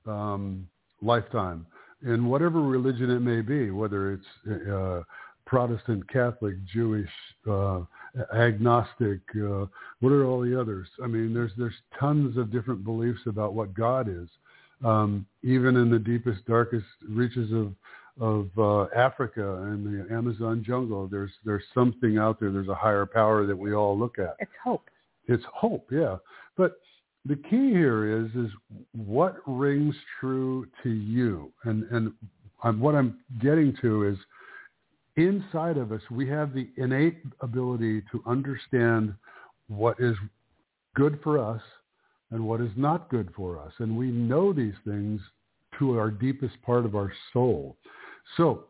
um, 0.05 0.67
lifetime 1.01 1.65
in 2.03 2.25
whatever 2.25 2.61
religion 2.61 3.09
it 3.09 3.19
may 3.19 3.41
be, 3.41 3.71
whether 3.71 4.13
it's 4.13 4.69
uh, 4.69 5.01
Protestant, 5.45 6.07
Catholic, 6.09 6.55
Jewish, 6.65 7.09
uh, 7.49 7.81
agnostic, 8.33 9.19
uh, 9.35 9.65
what 9.99 10.11
are 10.11 10.25
all 10.25 10.41
the 10.41 10.59
others? 10.59 10.87
I 11.03 11.07
mean, 11.07 11.33
there's 11.33 11.51
there's 11.57 11.73
tons 11.99 12.37
of 12.37 12.51
different 12.51 12.83
beliefs 12.83 13.21
about 13.25 13.53
what 13.53 13.73
God 13.73 14.07
is. 14.07 14.29
Um, 14.83 15.27
even 15.43 15.75
in 15.75 15.91
the 15.91 15.99
deepest, 15.99 16.45
darkest 16.45 16.85
reaches 17.07 17.51
of 17.51 17.73
of 18.19 18.49
uh, 18.57 18.85
Africa 18.95 19.63
and 19.63 19.85
the 19.85 20.13
Amazon 20.13 20.63
jungle. 20.65 21.07
There's 21.07 21.31
there's 21.45 21.63
something 21.73 22.17
out 22.17 22.39
there. 22.39 22.51
There's 22.51 22.67
a 22.67 22.75
higher 22.75 23.05
power 23.05 23.45
that 23.45 23.57
we 23.57 23.73
all 23.73 23.97
look 23.97 24.19
at. 24.19 24.35
It's 24.39 24.51
hope. 24.63 24.89
It's 25.27 25.43
hope, 25.53 25.87
yeah. 25.91 26.17
But 26.57 26.79
the 27.25 27.35
key 27.35 27.69
here 27.69 28.23
is 28.23 28.31
is 28.35 28.51
what 28.93 29.37
rings 29.45 29.95
true 30.19 30.67
to 30.83 30.89
you, 30.89 31.51
and 31.63 31.83
and 31.91 32.13
I'm, 32.63 32.79
what 32.79 32.95
I'm 32.95 33.19
getting 33.41 33.75
to 33.81 34.07
is 34.07 34.17
inside 35.15 35.77
of 35.77 35.91
us 35.91 36.01
we 36.09 36.27
have 36.29 36.53
the 36.53 36.69
innate 36.77 37.21
ability 37.41 38.01
to 38.11 38.23
understand 38.25 39.13
what 39.67 39.99
is 39.99 40.15
good 40.95 41.19
for 41.23 41.37
us 41.37 41.61
and 42.31 42.45
what 42.45 42.61
is 42.61 42.71
not 42.75 43.09
good 43.09 43.29
for 43.35 43.59
us, 43.59 43.73
and 43.79 43.95
we 43.95 44.07
know 44.07 44.53
these 44.53 44.75
things 44.85 45.21
to 45.79 45.97
our 45.97 46.11
deepest 46.11 46.61
part 46.61 46.85
of 46.85 46.95
our 46.95 47.11
soul. 47.33 47.77
So 48.37 48.65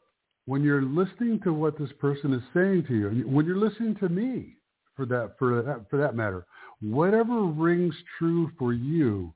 when 0.46 0.64
you're 0.64 0.82
listening 0.82 1.40
to 1.44 1.54
what 1.54 1.78
this 1.78 1.92
person 2.00 2.34
is 2.34 2.42
saying 2.54 2.86
to 2.88 2.96
you, 2.96 3.28
when 3.28 3.46
you're 3.46 3.58
listening 3.58 3.96
to 3.98 4.10
me, 4.10 4.56
for 4.96 5.06
that 5.06 5.36
for 5.40 5.62
that 5.62 5.90
for 5.90 5.98
that 5.98 6.16
matter, 6.16 6.46
whatever 6.82 7.44
rings 7.44 7.96
true 8.18 8.52
for 8.58 8.74
you, 8.74 9.34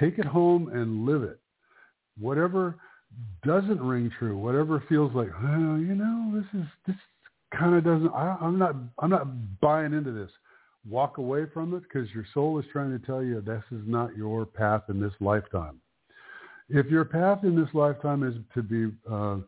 take 0.00 0.18
it 0.18 0.24
home 0.26 0.68
and 0.68 1.04
live 1.04 1.22
it. 1.22 1.38
Whatever 2.18 2.76
doesn't 3.44 3.80
ring 3.80 4.10
true, 4.18 4.36
whatever 4.36 4.82
feels 4.88 5.14
like, 5.14 5.28
you 5.42 5.94
know, 5.94 6.32
this 6.34 6.60
is 6.60 6.66
this 6.86 6.96
kind 7.56 7.74
of 7.74 7.84
doesn't. 7.84 8.12
I, 8.14 8.36
I'm 8.40 8.58
not 8.58 8.76
I'm 8.98 9.10
not 9.10 9.60
buying 9.60 9.92
into 9.92 10.12
this. 10.12 10.30
Walk 10.88 11.18
away 11.18 11.46
from 11.52 11.74
it 11.74 11.82
because 11.82 12.10
your 12.14 12.26
soul 12.34 12.58
is 12.58 12.66
trying 12.70 12.98
to 12.98 13.04
tell 13.04 13.22
you 13.22 13.40
this 13.40 13.62
is 13.72 13.82
not 13.86 14.16
your 14.16 14.44
path 14.44 14.82
in 14.88 15.00
this 15.00 15.14
lifetime. 15.20 15.80
If 16.68 16.86
your 16.86 17.04
path 17.04 17.44
in 17.44 17.56
this 17.56 17.72
lifetime 17.74 18.22
is 18.22 18.34
to 18.54 18.62
be 18.62 18.94
uh, 19.10 19.38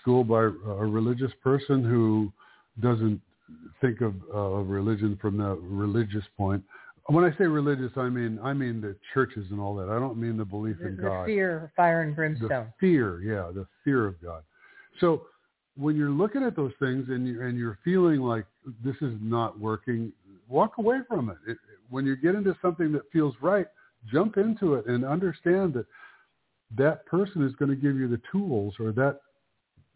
schooled 0.00 0.28
by 0.28 0.42
a 0.42 0.48
religious 0.48 1.32
person 1.42 1.82
who 1.82 2.32
doesn't 2.80 3.20
think 3.80 4.00
of 4.00 4.14
uh, 4.34 4.38
religion 4.62 5.18
from 5.20 5.38
the 5.38 5.54
religious 5.62 6.24
point. 6.36 6.62
When 7.06 7.24
I 7.24 7.36
say 7.36 7.44
religious, 7.44 7.92
I 7.96 8.08
mean 8.08 8.38
I 8.42 8.54
mean 8.54 8.80
the 8.80 8.96
churches 9.12 9.46
and 9.50 9.60
all 9.60 9.74
that. 9.76 9.88
I 9.90 9.98
don't 9.98 10.16
mean 10.16 10.36
the 10.36 10.44
belief 10.44 10.78
the, 10.80 10.88
in 10.88 10.96
the 10.96 11.02
God. 11.02 11.26
fear, 11.26 11.72
fire 11.76 12.00
and 12.02 12.16
brimstone. 12.16 12.48
The 12.48 12.66
fear, 12.80 13.20
yeah, 13.20 13.50
the 13.52 13.66
fear 13.84 14.06
of 14.06 14.20
God. 14.22 14.42
So 15.00 15.26
when 15.76 15.96
you're 15.96 16.10
looking 16.10 16.42
at 16.42 16.56
those 16.56 16.72
things 16.78 17.08
and 17.08 17.26
you 17.26 17.42
and 17.42 17.58
you're 17.58 17.78
feeling 17.84 18.20
like 18.20 18.46
this 18.82 18.96
is 19.02 19.12
not 19.20 19.58
working, 19.58 20.12
walk 20.48 20.78
away 20.78 21.00
from 21.06 21.28
it. 21.30 21.36
it. 21.46 21.58
When 21.90 22.06
you 22.06 22.16
get 22.16 22.34
into 22.34 22.56
something 22.62 22.90
that 22.92 23.02
feels 23.12 23.34
right, 23.42 23.66
jump 24.10 24.38
into 24.38 24.74
it 24.74 24.86
and 24.86 25.04
understand 25.04 25.74
that 25.74 25.86
that 26.76 27.04
person 27.06 27.44
is 27.44 27.54
going 27.56 27.68
to 27.68 27.76
give 27.76 27.96
you 27.96 28.08
the 28.08 28.20
tools 28.32 28.74
or 28.80 28.92
that 28.92 29.20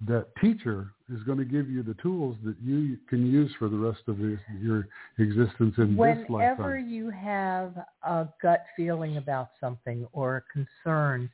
that 0.06 0.26
teacher 0.40 0.92
is 1.12 1.22
going 1.24 1.38
to 1.38 1.44
give 1.44 1.68
you 1.68 1.82
the 1.82 1.94
tools 1.94 2.36
that 2.44 2.54
you 2.62 2.96
can 3.08 3.26
use 3.26 3.50
for 3.58 3.68
the 3.68 3.76
rest 3.76 4.02
of 4.06 4.18
your 4.60 4.86
existence 5.18 5.74
in 5.78 5.96
Whenever 5.96 6.20
this 6.20 6.30
lifetime. 6.30 6.56
Whenever 6.58 6.78
you 6.78 7.10
have 7.10 7.74
a 8.02 8.28
gut 8.40 8.64
feeling 8.76 9.16
about 9.16 9.50
something 9.60 10.06
or 10.12 10.36
a 10.36 10.42
concern, 10.52 11.28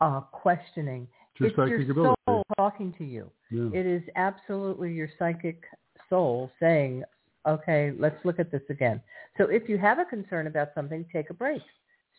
uh, 0.00 0.20
questioning, 0.20 1.08
it's, 1.40 1.54
it's 1.56 1.56
your 1.56 1.90
ability. 1.90 2.14
soul 2.26 2.44
talking 2.56 2.94
to 2.98 3.04
you. 3.04 3.30
Yeah. 3.50 3.70
It 3.72 3.86
is 3.86 4.02
absolutely 4.14 4.92
your 4.92 5.08
psychic 5.18 5.62
soul 6.08 6.50
saying, 6.60 7.04
okay, 7.46 7.92
let's 7.98 8.16
look 8.24 8.38
at 8.38 8.52
this 8.52 8.62
again. 8.70 9.00
So 9.36 9.44
if 9.44 9.68
you 9.68 9.78
have 9.78 9.98
a 9.98 10.04
concern 10.04 10.46
about 10.46 10.68
something, 10.74 11.04
take 11.12 11.30
a 11.30 11.34
break. 11.34 11.62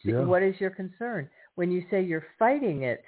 Yeah. 0.04 0.22
What 0.22 0.44
is 0.44 0.56
your 0.60 0.70
concern? 0.70 1.30
When 1.56 1.72
you 1.72 1.84
say 1.92 2.02
you're 2.02 2.26
fighting 2.38 2.84
it, 2.84 3.04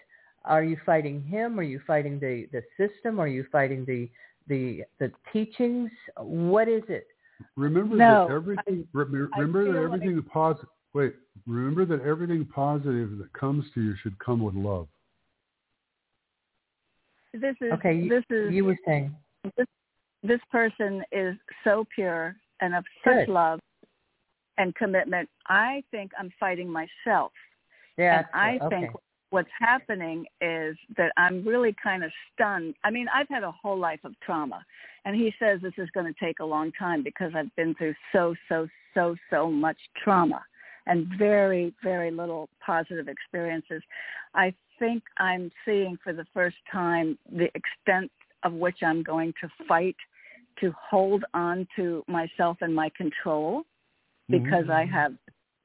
are 0.45 0.63
you 0.63 0.77
fighting 0.85 1.23
him? 1.23 1.59
Are 1.59 1.63
you 1.63 1.81
fighting 1.85 2.19
the, 2.19 2.47
the 2.51 2.63
system? 2.77 3.19
Are 3.19 3.27
you 3.27 3.45
fighting 3.51 3.85
the 3.85 4.09
the 4.47 4.83
the 4.99 5.11
teachings? 5.31 5.91
What 6.17 6.67
is 6.67 6.83
it? 6.87 7.07
Remember 7.55 7.95
no, 7.95 8.27
that 8.27 8.33
everything. 8.33 8.87
I, 8.95 8.97
remember 8.97 9.69
I 9.69 9.73
that 9.73 9.83
everything 9.83 10.15
like... 10.15 10.27
positive. 10.27 10.69
Wait. 10.93 11.13
Remember 11.47 11.85
that 11.85 12.05
everything 12.05 12.45
positive 12.45 13.17
that 13.17 13.31
comes 13.33 13.65
to 13.73 13.81
you 13.81 13.95
should 14.01 14.17
come 14.19 14.43
with 14.43 14.55
love. 14.55 14.87
This 17.33 17.55
is 17.61 17.71
okay. 17.73 18.07
This 18.09 18.23
is 18.29 18.51
you 18.51 18.65
were 18.65 18.77
saying 18.85 19.15
this. 19.57 19.67
This 20.23 20.39
person 20.51 21.03
is 21.11 21.35
so 21.63 21.85
pure 21.95 22.35
and 22.59 22.75
of 22.75 22.83
Good. 23.03 23.21
such 23.21 23.29
love 23.29 23.59
and 24.57 24.75
commitment. 24.75 25.27
I 25.47 25.83
think 25.89 26.11
I'm 26.19 26.31
fighting 26.39 26.69
myself. 26.69 27.31
Yeah. 27.97 28.19
and 28.19 28.25
I 28.33 28.65
okay. 28.65 28.81
think 28.81 28.91
what's 29.31 29.49
happening 29.59 30.25
is 30.41 30.77
that 30.97 31.11
I'm 31.17 31.43
really 31.45 31.75
kind 31.81 32.03
of 32.03 32.11
stunned. 32.33 32.75
I 32.83 32.91
mean, 32.91 33.07
I've 33.13 33.29
had 33.29 33.43
a 33.43 33.51
whole 33.51 33.79
life 33.79 34.01
of 34.03 34.13
trauma. 34.19 34.63
And 35.05 35.15
he 35.15 35.33
says 35.39 35.59
this 35.61 35.73
is 35.77 35.89
going 35.93 36.05
to 36.13 36.19
take 36.23 36.39
a 36.39 36.45
long 36.45 36.71
time 36.77 37.01
because 37.01 37.31
I've 37.35 37.53
been 37.55 37.73
through 37.75 37.95
so, 38.13 38.35
so, 38.47 38.67
so, 38.93 39.15
so 39.31 39.49
much 39.49 39.77
trauma 40.03 40.43
and 40.85 41.07
very, 41.17 41.73
very 41.81 42.11
little 42.11 42.49
positive 42.63 43.07
experiences. 43.07 43.81
I 44.35 44.53
think 44.77 45.01
I'm 45.17 45.49
seeing 45.65 45.97
for 46.03 46.13
the 46.13 46.25
first 46.33 46.57
time 46.71 47.17
the 47.31 47.49
extent 47.55 48.11
of 48.43 48.53
which 48.53 48.79
I'm 48.83 49.01
going 49.01 49.33
to 49.41 49.49
fight 49.67 49.95
to 50.59 50.73
hold 50.89 51.23
on 51.33 51.67
to 51.77 52.03
myself 52.07 52.57
and 52.61 52.75
my 52.75 52.91
control 52.97 53.63
because 54.29 54.65
mm-hmm. 54.65 54.71
I 54.71 54.85
have 54.85 55.13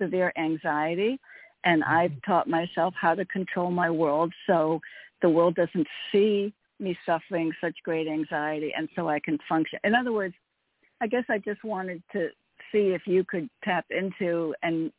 severe 0.00 0.32
anxiety 0.38 1.18
and 1.66 1.82
I've 1.82 2.12
taught 2.24 2.48
myself 2.48 2.94
how 2.98 3.14
to 3.14 3.24
control 3.26 3.70
my 3.70 3.90
world 3.90 4.32
so 4.46 4.80
the 5.20 5.28
world 5.28 5.56
doesn't 5.56 5.86
see 6.12 6.54
me 6.78 6.96
suffering 7.04 7.52
such 7.60 7.74
great 7.84 8.06
anxiety 8.06 8.72
and 8.74 8.88
so 8.94 9.08
I 9.08 9.18
can 9.18 9.36
function. 9.48 9.80
In 9.82 9.94
other 9.94 10.12
words, 10.12 10.34
I 11.00 11.08
guess 11.08 11.24
I 11.28 11.38
just 11.38 11.64
wanted 11.64 12.02
to 12.12 12.28
see 12.72 12.94
if 12.94 13.02
you 13.06 13.24
could 13.24 13.50
tap 13.64 13.84
into 13.90 14.54
and 14.62 14.92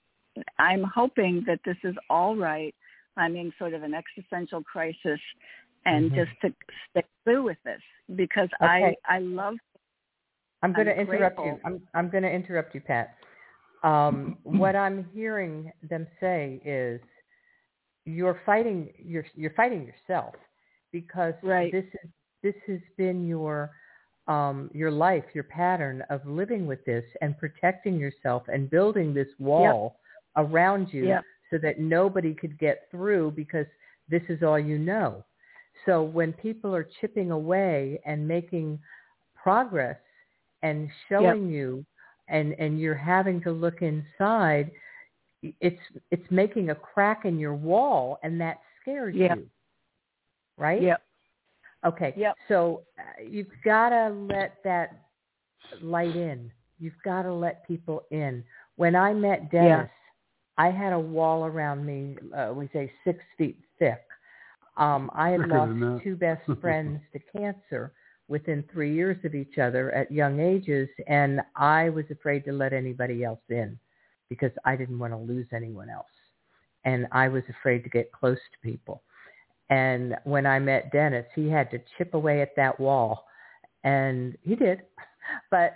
I'm 0.59 0.84
hoping 0.84 1.43
that 1.47 1.59
this 1.65 1.78
is 1.84 1.95
all 2.09 2.36
right. 2.36 2.76
I'm 3.15 3.36
in 3.36 3.51
sort 3.57 3.74
of 3.74 3.82
an 3.82 3.93
existential 3.93 4.61
crisis 4.61 5.20
and 5.86 6.11
mm-hmm. 6.11 6.15
just 6.15 6.32
to 6.41 6.53
stick 6.91 7.05
through 7.24 7.43
with 7.43 7.57
this 7.63 7.82
because 8.15 8.49
okay. 8.61 8.95
I 9.07 9.15
I 9.15 9.20
love 9.20 9.55
I'm 10.61 10.74
going 10.74 10.88
to 10.88 10.99
interrupt 10.99 11.38
grateful. 11.38 11.45
you. 11.45 11.59
I'm 11.65 11.82
I'm 11.93 12.09
going 12.09 12.24
to 12.24 12.32
interrupt 12.32 12.76
you, 12.76 12.82
Pat. 12.82 13.15
Um, 13.84 14.38
what 14.43 14.75
I'm 14.75 15.07
hearing 15.13 15.71
them 15.88 16.07
say 16.19 16.61
is 16.65 16.99
you're 18.05 18.41
fighting 18.45 18.89
you're 18.97 19.25
you're 19.36 19.53
fighting 19.53 19.86
yourself 19.86 20.34
because 20.91 21.34
right. 21.43 21.71
this 21.71 21.86
is 22.03 22.09
this 22.43 22.55
has 22.67 22.80
been 22.97 23.28
your 23.28 23.71
um, 24.28 24.69
your 24.73 24.91
life, 24.91 25.23
your 25.34 25.45
pattern 25.45 26.03
of 26.09 26.25
living 26.25 26.65
with 26.65 26.84
this 26.86 27.03
and 27.21 27.38
protecting 27.38 27.97
yourself 27.97 28.43
and 28.47 28.69
building 28.69 29.13
this 29.13 29.28
wall 29.39 29.97
yep. 30.36 30.47
around 30.49 30.89
you 30.91 31.07
yep. 31.07 31.23
so 31.49 31.57
that 31.61 31.80
nobody 31.80 32.34
could 32.34 32.57
get 32.59 32.88
through 32.91 33.32
because 33.32 33.65
this 34.09 34.23
is 34.30 34.43
all 34.43 34.59
you 34.59 34.78
know. 34.78 35.23
So 35.86 36.03
when 36.03 36.34
people 36.34 36.75
are 36.75 36.88
chipping 36.99 37.32
away 37.32 38.01
and 38.05 38.28
making 38.28 38.80
progress 39.41 39.97
and 40.61 40.89
showing 41.07 41.43
yep. 41.43 41.53
you 41.53 41.86
and, 42.28 42.53
and 42.53 42.80
you're 42.80 42.95
having 42.95 43.41
to 43.41 43.51
look 43.51 43.82
inside, 43.82 44.71
it's 45.61 45.80
it's 46.11 46.25
making 46.32 46.71
a 46.71 46.75
crack 46.75 47.25
in 47.25 47.38
your 47.38 47.53
wall 47.53 48.19
and 48.23 48.41
that 48.41 48.59
scares 48.82 49.15
yep. 49.15 49.38
you. 49.38 49.47
Right? 50.57 50.82
Yep. 50.82 51.01
Okay. 51.86 52.13
Yep. 52.17 52.36
So 52.47 52.82
uh, 52.97 53.23
you've 53.23 53.47
got 53.63 53.89
to 53.89 54.09
let 54.09 54.57
that 54.63 55.03
light 55.82 56.15
in. 56.15 56.51
You've 56.80 57.01
got 57.03 57.23
to 57.23 57.34
let 57.34 57.67
people 57.67 58.03
in. 58.11 58.43
When 58.75 58.95
I 58.95 59.13
met 59.13 59.51
Dennis, 59.51 59.89
yeah. 59.89 60.65
I 60.65 60.71
had 60.71 60.93
a 60.93 60.99
wall 60.99 61.45
around 61.45 61.86
me, 61.86 62.17
uh, 62.36 62.51
we 62.53 62.69
say 62.73 62.91
six 63.03 63.23
feet 63.38 63.59
thick. 63.78 64.01
Um, 64.75 65.09
I 65.13 65.30
had 65.30 65.47
lost 65.47 66.03
two 66.03 66.15
best 66.15 66.41
friends 66.61 66.99
to 67.13 67.19
cancer 67.36 67.91
within 68.28 68.63
three 68.71 68.93
years 68.93 69.17
of 69.23 69.36
each 69.36 69.57
other 69.57 69.91
at 69.91 70.11
young 70.11 70.39
ages, 70.39 70.89
and 71.07 71.41
I 71.55 71.89
was 71.89 72.05
afraid 72.11 72.43
to 72.45 72.51
let 72.51 72.73
anybody 72.73 73.23
else 73.23 73.39
in 73.49 73.80
because 74.30 74.51
I 74.65 74.75
didn't 74.75 74.99
want 74.99 75.13
to 75.13 75.17
lose 75.17 75.47
anyone 75.53 75.89
else. 75.89 76.05
And 76.84 77.07
I 77.11 77.28
was 77.28 77.43
afraid 77.49 77.84
to 77.84 77.89
get 77.89 78.11
close 78.11 78.38
to 78.38 78.69
people. 78.69 79.03
And 79.69 80.15
when 80.23 80.45
I 80.45 80.59
met 80.59 80.91
Dennis, 80.91 81.25
he 81.36 81.49
had 81.49 81.69
to 81.71 81.80
chip 81.97 82.13
away 82.13 82.41
at 82.41 82.55
that 82.55 82.80
wall. 82.80 83.25
And 83.84 84.38
he 84.41 84.55
did. 84.55 84.82
But 85.51 85.75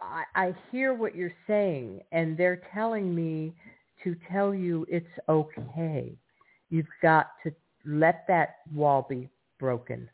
I, 0.00 0.24
I 0.34 0.54
hear 0.72 0.94
what 0.94 1.14
you're 1.14 1.32
saying, 1.46 2.00
and 2.10 2.36
they're 2.36 2.60
telling 2.74 3.14
me 3.14 3.54
to 4.02 4.16
tell 4.32 4.52
you 4.52 4.84
it's 4.88 5.06
okay. 5.28 6.12
You've 6.70 6.86
got 7.00 7.28
to 7.44 7.52
let 7.86 8.24
that 8.26 8.56
wall 8.74 9.06
be 9.08 9.28
broken. 9.60 10.08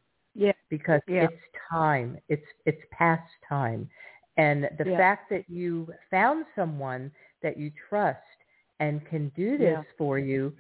Yeah. 0.71 0.79
Because 0.79 1.01
yeah. 1.09 1.25
it's 1.25 1.43
time. 1.71 2.19
It's 2.29 2.47
it's 2.65 2.83
past 2.91 3.29
time. 3.49 3.89
And 4.37 4.69
the 4.79 4.91
yeah. 4.91 4.97
fact 4.97 5.31
that 5.31 5.49
you 5.49 5.89
found 6.11 6.45
someone 6.55 7.11
that 7.43 7.59
you 7.59 7.71
trust 7.89 8.19
and 8.81 9.05
can 9.07 9.33
do 9.35 9.57
this 9.57 9.79
yeah. 9.79 9.83
for 9.97 10.19
you 10.19 10.53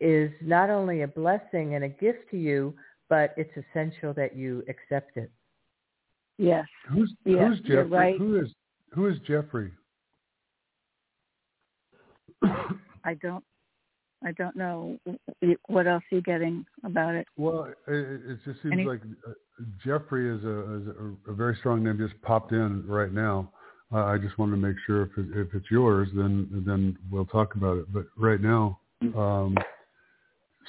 is 0.00 0.30
not 0.40 0.70
only 0.70 1.02
a 1.02 1.08
blessing 1.08 1.74
and 1.74 1.84
a 1.84 1.88
gift 1.88 2.30
to 2.30 2.36
you, 2.36 2.74
but 3.08 3.34
it's 3.36 3.50
essential 3.56 4.14
that 4.14 4.36
you 4.36 4.62
accept 4.68 5.16
it. 5.16 5.30
Yes. 6.38 6.66
Who's 6.88 7.12
yes, 7.24 7.48
who's 7.48 7.60
Jeffrey? 7.60 7.84
Right. 7.84 8.18
Who 8.18 8.40
is 8.40 8.48
who 8.92 9.08
is 9.08 9.16
Jeffrey? 9.26 9.72
I 13.04 13.14
don't 13.20 13.44
I 14.24 14.32
don't 14.32 14.56
know 14.56 14.98
what 15.68 15.86
else 15.86 16.02
you're 16.10 16.20
getting 16.22 16.66
about 16.84 17.14
it. 17.14 17.26
Well, 17.36 17.72
it, 17.86 18.20
it 18.30 18.38
just 18.44 18.60
seems 18.62 18.72
Any? 18.72 18.84
like 18.84 19.00
uh, 19.26 19.32
Jeffrey 19.84 20.34
is 20.34 20.42
a 20.44 20.74
is 20.76 20.86
a, 21.26 21.30
a 21.30 21.34
very 21.34 21.54
strong 21.56 21.84
name. 21.84 21.98
Just 21.98 22.20
popped 22.22 22.52
in 22.52 22.84
right 22.86 23.12
now. 23.12 23.52
Uh, 23.92 24.04
I 24.04 24.18
just 24.18 24.36
wanted 24.36 24.52
to 24.52 24.56
make 24.58 24.76
sure 24.86 25.02
if 25.02 25.10
it, 25.16 25.26
if 25.34 25.54
it's 25.54 25.70
yours, 25.70 26.08
then 26.14 26.64
then 26.66 26.98
we'll 27.10 27.26
talk 27.26 27.54
about 27.54 27.78
it. 27.78 27.92
But 27.92 28.06
right 28.16 28.40
now, 28.40 28.80
um, 29.16 29.56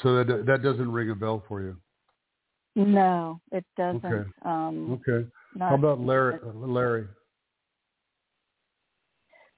so 0.04 0.16
that 0.24 0.46
that 0.46 0.62
doesn't 0.62 0.92
ring 0.92 1.10
a 1.10 1.16
bell 1.16 1.44
for 1.48 1.62
you. 1.62 1.76
No, 2.76 3.42
it 3.52 3.66
doesn't. 3.76 4.06
Okay. 4.06 4.30
Um, 4.46 5.02
Okay. 5.08 5.28
How 5.60 5.74
about 5.74 6.00
Larry? 6.00 6.38
Larry, 6.54 7.08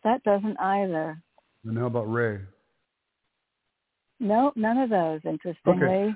That 0.06 0.24
doesn't 0.24 0.58
either. 0.60 1.22
and 1.66 1.78
how 1.78 1.86
about 1.88 2.12
Ray? 2.12 2.40
No, 4.22 4.54
none 4.56 4.78
of 4.78 4.90
those. 4.90 5.20
Interestingly. 5.26 6.16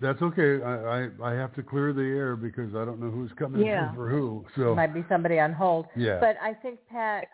That's 0.00 0.20
okay. 0.20 0.62
I, 0.62 0.74
I 1.04 1.08
I 1.22 1.32
have 1.34 1.54
to 1.54 1.62
clear 1.62 1.94
the 1.94 2.02
air 2.02 2.36
because 2.36 2.74
I 2.74 2.84
don't 2.84 3.00
know 3.00 3.08
who's 3.10 3.30
coming 3.38 3.62
Yeah. 3.64 3.94
through 3.94 3.96
for 3.96 4.10
who. 4.10 4.44
So 4.56 4.74
Might 4.74 4.92
be 4.92 5.04
somebody 5.08 5.38
on 5.38 5.52
hold. 5.54 5.86
yeah, 5.96 6.18
But 6.20 6.36
I 6.42 6.52
think, 6.52 6.80
Pat, 6.90 7.24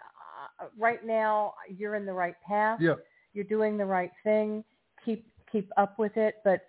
uh, 0.60 0.66
right 0.78 1.04
now 1.04 1.54
you're 1.68 1.96
in 1.96 2.06
the 2.06 2.12
right 2.12 2.36
path. 2.46 2.78
yeah, 2.80 2.94
You're 3.32 3.46
doing 3.46 3.76
the 3.76 3.86
right 3.86 4.12
thing. 4.22 4.62
Keep 5.04 5.26
keep 5.50 5.70
up 5.76 5.98
with 5.98 6.16
it, 6.16 6.36
but 6.44 6.60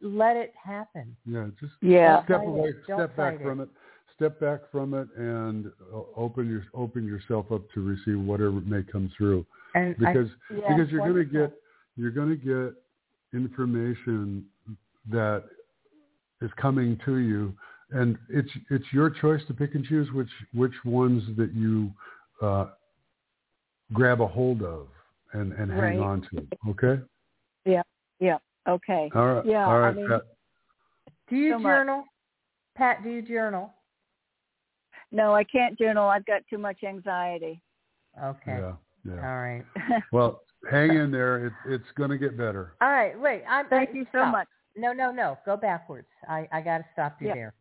let 0.00 0.36
it 0.36 0.52
happen. 0.56 1.14
yeah. 1.26 1.48
Just 1.60 1.74
Yeah. 1.82 2.24
step 2.24 2.46
away, 2.46 2.70
it. 2.70 2.86
Don't 2.86 2.98
step 2.98 3.16
back 3.16 3.34
fight 3.38 3.42
from 3.42 3.60
it. 3.60 3.68
Step 4.14 4.40
back 4.40 4.60
from 4.70 4.94
it 4.94 5.08
and 5.16 5.66
uh, 5.92 6.02
open 6.16 6.48
your 6.48 6.62
open 6.72 7.04
yourself 7.04 7.50
up 7.52 7.62
to 7.74 7.82
receive 7.82 8.18
whatever 8.20 8.52
may 8.52 8.82
come 8.84 9.10
through. 9.16 9.44
And 9.74 9.96
Because 9.98 10.30
Yeah, 10.50 10.74
because 10.76 10.90
you're 10.90 11.02
going 11.02 11.16
to 11.16 11.24
get 11.24 11.52
you're 11.96 12.10
going 12.10 12.30
to 12.30 12.36
get 12.36 12.74
information 13.32 14.44
that 15.10 15.44
is 16.40 16.50
coming 16.56 16.98
to 17.04 17.16
you, 17.18 17.54
and 17.90 18.18
it's 18.28 18.50
it's 18.70 18.84
your 18.92 19.10
choice 19.10 19.40
to 19.48 19.54
pick 19.54 19.74
and 19.74 19.84
choose 19.84 20.08
which 20.12 20.30
which 20.54 20.72
ones 20.84 21.22
that 21.36 21.52
you 21.52 21.90
uh, 22.40 22.66
grab 23.92 24.20
a 24.20 24.26
hold 24.26 24.62
of 24.62 24.86
and 25.32 25.52
and 25.52 25.70
hang 25.70 25.80
Right. 25.80 25.98
on 25.98 26.22
to. 26.32 26.46
Okay. 26.70 27.02
Yeah. 27.64 27.82
Yeah. 28.20 28.38
Okay. 28.68 29.10
All 29.14 29.34
right. 29.34 29.46
Yeah, 29.46 29.66
All 29.66 29.82
I 29.84 29.92
mean- 29.92 30.08
Pat. 30.08 30.22
do 31.28 31.36
you 31.36 31.52
so 31.54 31.58
much. 31.58 31.70
journal? 31.70 32.04
Pat, 32.76 33.02
do 33.02 33.10
you 33.10 33.22
journal? 33.22 33.72
No, 35.10 35.34
I 35.34 35.44
can't 35.44 35.78
journal. 35.78 36.08
I've 36.08 36.24
got 36.24 36.42
too 36.48 36.58
much 36.58 36.82
anxiety. 36.84 37.60
Okay. 38.22 38.58
Yeah. 38.60 38.72
Yeah. 39.04 39.14
All 39.28 39.36
right. 39.42 39.64
Well, 40.12 40.42
hang 40.70 40.90
in 40.96 41.10
there. 41.10 41.46
It, 41.46 41.52
it's 41.66 41.84
going 41.96 42.10
to 42.10 42.18
get 42.18 42.36
better. 42.36 42.74
All 42.80 42.90
right. 42.90 43.18
Wait. 43.18 43.42
I'm, 43.48 43.68
Thank 43.68 43.90
I, 43.90 43.92
you 43.92 44.04
so 44.12 44.18
stop. 44.20 44.32
much. 44.32 44.48
No, 44.76 44.92
no, 44.92 45.10
no. 45.12 45.36
Go 45.44 45.56
backwards. 45.56 46.08
I, 46.28 46.48
I 46.52 46.60
got 46.60 46.78
to 46.78 46.84
stop 46.92 47.16
you 47.20 47.28
Yep. 47.28 47.36
there. 47.36 47.54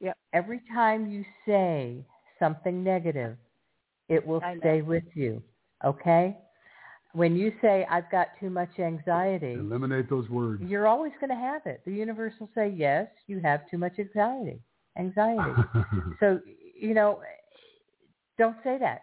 Yep. 0.00 0.16
Every 0.32 0.60
time 0.72 1.08
you 1.10 1.24
say 1.46 2.04
something 2.38 2.82
negative, 2.82 3.36
it 4.08 4.26
will 4.26 4.40
I 4.44 4.54
know. 4.54 4.60
stay 4.60 4.82
with 4.82 5.04
you. 5.14 5.42
Okay? 5.84 6.36
When 7.12 7.36
you 7.36 7.52
say, 7.62 7.86
I've 7.88 8.10
got 8.10 8.28
too 8.40 8.50
much 8.50 8.78
anxiety, 8.80 9.52
Eliminate 9.52 10.10
those 10.10 10.28
words. 10.28 10.62
you're 10.66 10.88
always 10.88 11.12
going 11.20 11.30
to 11.30 11.36
have 11.36 11.62
it. 11.66 11.80
The 11.86 11.92
universe 11.92 12.32
will 12.40 12.50
say, 12.56 12.74
yes, 12.76 13.06
you 13.28 13.38
have 13.40 13.70
too 13.70 13.78
much 13.78 13.92
anxiety. 14.00 14.60
Anxiety. 14.98 15.52
so, 16.20 16.40
you 16.76 16.92
know, 16.92 17.20
don't 18.36 18.56
say 18.64 18.78
that. 18.80 19.02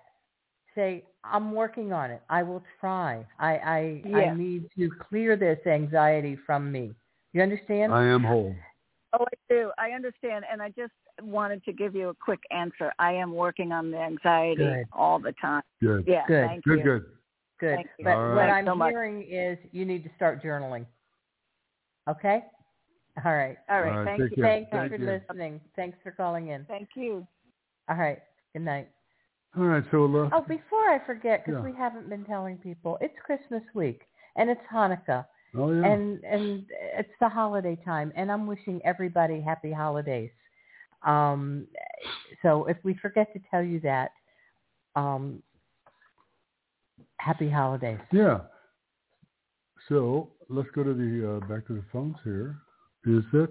Say, 0.75 1.05
I'm 1.24 1.51
working 1.53 1.93
on 1.93 2.11
it. 2.11 2.22
I 2.30 2.43
will 2.43 2.63
try. 2.80 3.26
I, 3.39 3.53
I, 3.53 4.01
I 4.15 4.34
need 4.34 4.69
to 4.78 4.89
clear 5.09 5.36
this 5.36 5.59
anxiety 5.67 6.38
from 6.45 6.72
me. 6.72 6.93
You 7.34 7.41
understand? 7.41 7.93
I 7.93 8.05
am 8.05 8.24
whole. 8.24 8.55
Oh, 9.13 9.24
I 9.26 9.53
do. 9.53 9.72
I 9.78 9.91
understand, 9.91 10.45
and 10.51 10.61
I 10.61 10.69
just 10.69 10.93
wanted 11.22 11.63
to 11.65 11.74
give 11.74 11.95
you 11.95 12.09
a 12.09 12.13
quick 12.13 12.39
answer. 12.49 12.91
I 12.97 13.11
am 13.11 13.34
working 13.34 13.72
on 13.72 13.91
the 13.91 13.97
anxiety 13.97 14.63
Good. 14.63 14.86
all 14.93 15.19
the 15.19 15.34
time. 15.34 15.63
Good. 15.82 16.05
Yeah. 16.07 16.26
Good. 16.28 16.47
Thank 16.47 16.63
Good. 16.63 16.78
you. 16.80 16.84
Good. 16.84 17.05
Good. 17.59 17.76
Thank. 17.76 17.88
But 18.03 18.09
All 18.15 18.30
what 18.30 18.36
right. 18.38 18.51
I'm 18.53 18.65
so 18.65 18.76
much. 18.76 18.89
hearing 18.89 19.28
is 19.30 19.57
you 19.72 19.86
need 19.86 20.03
to 20.03 20.09
start 20.15 20.43
journaling. 20.43 20.86
Okay? 22.09 22.43
All 23.24 23.34
right. 23.34 23.57
All 23.69 23.82
right. 23.82 23.91
All 23.91 24.03
right, 24.03 24.05
Thank 24.05 24.22
take 24.30 24.38
you. 24.38 24.43
care. 24.43 24.53
Thank 24.53 24.67
you 24.72 24.80
Thank 24.80 24.91
for 24.91 24.97
you. 24.97 25.05
listening. 25.05 25.61
Thanks 25.76 25.97
for 26.03 26.11
calling 26.11 26.47
in. 26.47 26.65
Thank 26.65 26.89
you. 26.95 27.28
All 27.89 27.97
right. 27.97 28.19
Good 28.53 28.63
night. 28.63 28.89
All 29.57 29.63
right. 29.65 29.83
So, 29.91 30.05
uh, 30.05 30.29
Oh, 30.31 30.41
before 30.47 30.89
I 30.89 30.99
forget, 31.05 31.45
because 31.45 31.59
Yeah. 31.59 31.71
we 31.71 31.77
haven't 31.77 32.09
been 32.09 32.23
telling 32.23 32.57
people, 32.57 32.97
it's 33.01 33.17
Christmas 33.19 33.63
week 33.73 34.07
and 34.35 34.49
it's 34.49 34.61
Hanukkah 34.71 35.25
oh 35.57 35.71
yeah. 35.71 35.85
and 35.85 36.23
and 36.23 36.65
it's 36.71 37.11
the 37.19 37.27
holiday 37.27 37.75
time, 37.83 38.11
and 38.15 38.31
I'm 38.31 38.47
wishing 38.47 38.81
everybody 38.85 39.41
happy 39.41 39.71
holidays. 39.71 40.31
Um, 41.03 41.67
so 42.41 42.65
if 42.65 42.77
we 42.83 42.93
forget 42.95 43.33
to 43.33 43.39
tell 43.49 43.63
you 43.63 43.79
that, 43.81 44.11
um, 44.95 45.41
happy 47.17 47.49
holidays. 47.49 47.99
Yeah. 48.11 48.41
So 49.89 50.31
let's 50.47 50.69
go 50.71 50.83
to 50.83 50.93
the 50.93 51.37
uh, 51.37 51.47
back 51.47 51.67
to 51.67 51.73
the 51.73 51.83
phones 51.91 52.15
here. 52.23 52.57
Is 53.05 53.23
that 53.33 53.49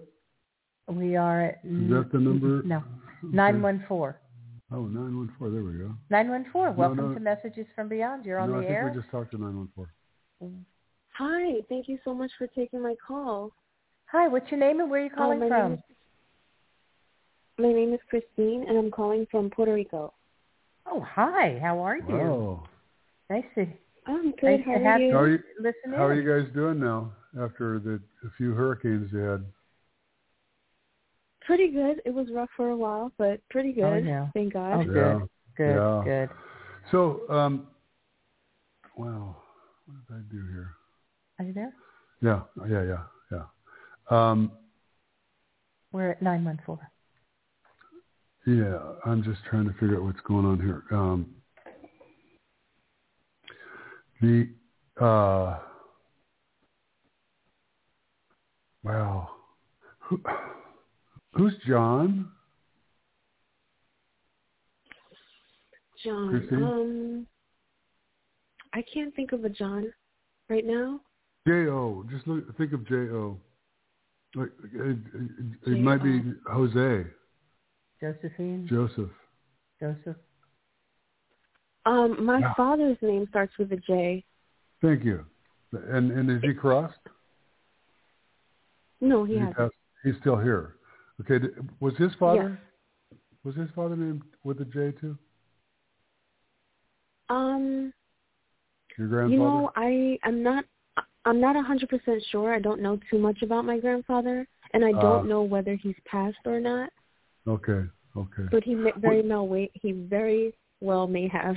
We 0.89 1.17
are 1.17 1.43
at 1.43 1.61
is 1.65 1.91
that 1.91 2.11
the 2.13 2.19
number? 2.19 2.63
no 2.65 2.83
nine 3.23 3.61
one 3.61 3.85
four. 3.89 4.21
Oh, 4.73 4.83
914. 4.83 5.53
There 5.53 5.65
we 5.65 5.79
go. 5.79 5.95
Nine 6.11 6.31
one 6.31 6.47
four. 6.53 6.71
Welcome 6.71 7.09
no. 7.09 7.15
to 7.15 7.21
Messages 7.21 7.67
from 7.75 7.89
Beyond. 7.89 8.25
You're 8.25 8.39
on 8.39 8.51
no, 8.51 8.57
the 8.57 8.61
I 8.61 8.67
think 8.67 8.77
air. 8.77 8.93
we 8.95 9.01
just 9.01 9.11
talked 9.11 9.33
to 9.33 9.39
914. 9.39 10.65
Hi, 11.19 11.61
thank 11.69 11.89
you 11.89 11.99
so 12.05 12.15
much 12.15 12.31
for 12.39 12.47
taking 12.47 12.81
my 12.81 12.95
call. 13.07 13.53
Hi, 14.13 14.29
what's 14.29 14.51
your 14.51 14.61
name 14.61 14.81
and 14.81 14.91
where 14.91 15.01
are 15.01 15.05
you 15.05 15.11
calling 15.11 15.43
um, 15.43 15.49
my 15.49 15.49
from? 15.49 15.71
Name 15.71 15.79
is, 15.79 15.97
my 17.59 17.73
name 17.73 17.95
is 17.95 18.01
Christine, 18.09 18.65
and 18.69 18.79
I'm 18.79 18.91
calling 18.91 19.27
from 19.31 19.51
Puerto 19.51 19.75
Rico. 19.75 20.15
Oh, 20.87 21.01
hi. 21.01 21.59
How 21.61 21.79
are 21.81 21.97
you? 21.97 22.15
Oh. 22.15 22.63
Nice 23.29 23.45
to 23.57 23.67
I'm 24.07 24.33
good. 24.33 24.43
nice 24.43 24.61
How 24.65 24.73
to 24.73 24.79
are 24.79 24.85
have 24.85 25.01
you? 25.01 25.13
How 25.13 25.19
are 25.19 25.29
you? 25.31 25.39
listen 25.61 25.93
How 25.95 26.07
are 26.07 26.15
you 26.15 26.43
guys 26.43 26.53
doing 26.55 26.81
now 26.81 27.13
after 27.41 27.79
the 27.79 28.01
a 28.27 28.31
few 28.37 28.55
hurricanes 28.55 29.11
you 29.13 29.19
had? 29.19 29.45
Pretty 31.51 31.73
good. 31.73 32.01
It 32.05 32.15
was 32.15 32.29
rough 32.33 32.49
for 32.57 32.69
a 32.69 32.77
while, 32.77 33.11
but 33.19 33.41
pretty 33.51 33.73
good. 33.73 33.83
Oh, 33.83 33.97
yeah. 33.97 34.29
Thank 34.35 34.53
God. 34.53 34.75
Oh, 34.75 34.85
good. 34.85 35.23
Good. 35.57 35.75
Yeah. 35.75 36.03
Good. 36.05 36.29
So, 36.93 37.29
um, 37.29 37.67
wow, 38.97 39.37
what 39.87 39.97
did 40.07 40.15
I 40.15 40.33
do 40.33 40.47
here? 40.47 40.69
Are 41.41 41.45
you 41.45 41.53
there? 41.53 41.73
Yeah, 42.23 42.43
yeah, 42.69 42.85
yeah, 42.85 43.03
yeah. 43.33 44.31
Um, 44.31 44.53
We're 45.91 46.13
at 46.13 46.23
nine 46.23 46.45
one 46.45 46.61
four. 46.65 46.79
yeah, 48.47 48.79
I'm 49.05 49.25
just 49.25 49.41
trying 49.51 49.65
to 49.67 49.73
figure 49.73 49.97
out 49.97 50.05
what's 50.05 50.21
going 50.21 50.47
on 50.47 50.61
here. 50.61 50.85
Um, 50.93 51.35
the 54.23 54.51
uh, 55.05 55.59
wow, 58.85 59.31
Who, 59.99 60.21
who's 61.33 61.55
John? 61.67 62.31
John. 66.05 66.31
Christine? 66.31 66.63
Um, 66.63 67.27
I 68.73 68.83
can't 68.93 69.15
think 69.15 69.33
of 69.33 69.45
a 69.45 69.49
John 69.49 69.93
right 70.49 70.65
now. 70.65 71.01
J 71.47 71.53
O. 71.69 72.05
Just 72.11 72.27
look, 72.27 72.57
think 72.57 72.73
of 72.73 72.87
J 72.89 72.95
O. 72.95 73.37
Like 74.35 74.51
it, 74.75 74.97
it, 75.67 75.73
it 75.73 75.81
might 75.81 76.03
be 76.03 76.23
Jose, 76.51 77.05
Josephine. 78.01 78.67
Joseph. 78.69 79.11
Joseph. 79.81 80.17
Um, 81.87 82.25
my 82.25 82.39
Yeah. 82.39 82.55
father's 82.55 82.99
name 83.03 83.27
starts 83.31 83.53
with 83.59 83.73
a 83.73 83.77
J. 83.77 84.25
Thank 84.83 85.05
you. 85.05 85.25
And 85.73 86.11
and 86.13 86.31
is 86.31 86.43
he 86.43 86.55
crossed? 86.55 86.99
No, 89.01 89.25
he 89.25 89.35
Did 89.35 89.41
hasn't. 89.41 89.57
pass- 89.57 89.71
He's 90.05 90.15
still 90.21 90.37
here. 90.39 90.77
Okay. 91.21 91.47
Was 91.81 91.95
his 91.97 92.13
father? 92.19 92.59
Was 93.45 93.55
his 93.55 93.69
father 93.75 93.97
named 93.97 94.23
with 94.45 94.61
a 94.61 94.65
J 94.65 94.93
too? 94.93 95.17
Um, 97.29 97.93
Your 98.99 99.09
grandfather? 99.09 99.33
you 99.33 99.39
know, 99.39 99.71
I 99.77 100.19
I'm 100.25 100.43
not 100.43 100.65
I'm 101.25 101.41
not 101.41 101.57
a 101.57 101.63
hundred 101.63 101.89
percent 101.89 102.23
sure. 102.31 102.55
I 102.55 102.59
don't 102.59 102.81
know 102.81 102.99
too 103.11 103.19
much 103.19 103.43
about 103.43 103.65
my 103.65 103.79
grandfather, 103.79 104.47
and 104.73 104.85
I 104.85 104.93
don't 104.93 105.29
know 105.29 105.43
whether 105.43 105.75
he's 105.75 105.95
passed 106.07 106.39
or 106.45 106.61
not. 106.61 106.91
Okay. 107.47 107.85
Okay. 108.17 108.43
But 108.51 108.65
he 108.65 108.75
may, 108.75 108.93
very 108.97 109.27
well 109.27 109.47
wait. 109.47 109.71
He 109.75 109.93
very 109.93 110.55
well 110.81 111.07
may 111.07 111.29
have. 111.29 111.57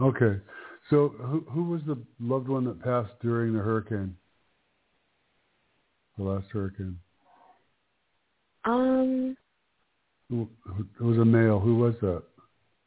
Okay. 0.00 0.40
So 0.90 1.10
who 1.18 1.40
who 1.48 1.64
was 1.64 1.80
the 1.86 1.96
loved 2.20 2.48
one 2.48 2.64
that 2.64 2.82
passed 2.82 3.12
during 3.20 3.54
the 3.54 3.60
hurricane? 3.60 4.16
The 6.18 6.24
last 6.24 6.46
hurricane. 6.52 6.98
Um, 8.64 9.36
Who, 10.30 10.48
who, 10.64 10.86
it 11.00 11.02
was 11.04 11.18
a 11.18 11.24
male. 11.24 11.58
Who 11.60 11.76
was 11.76 11.94
that? 12.00 12.22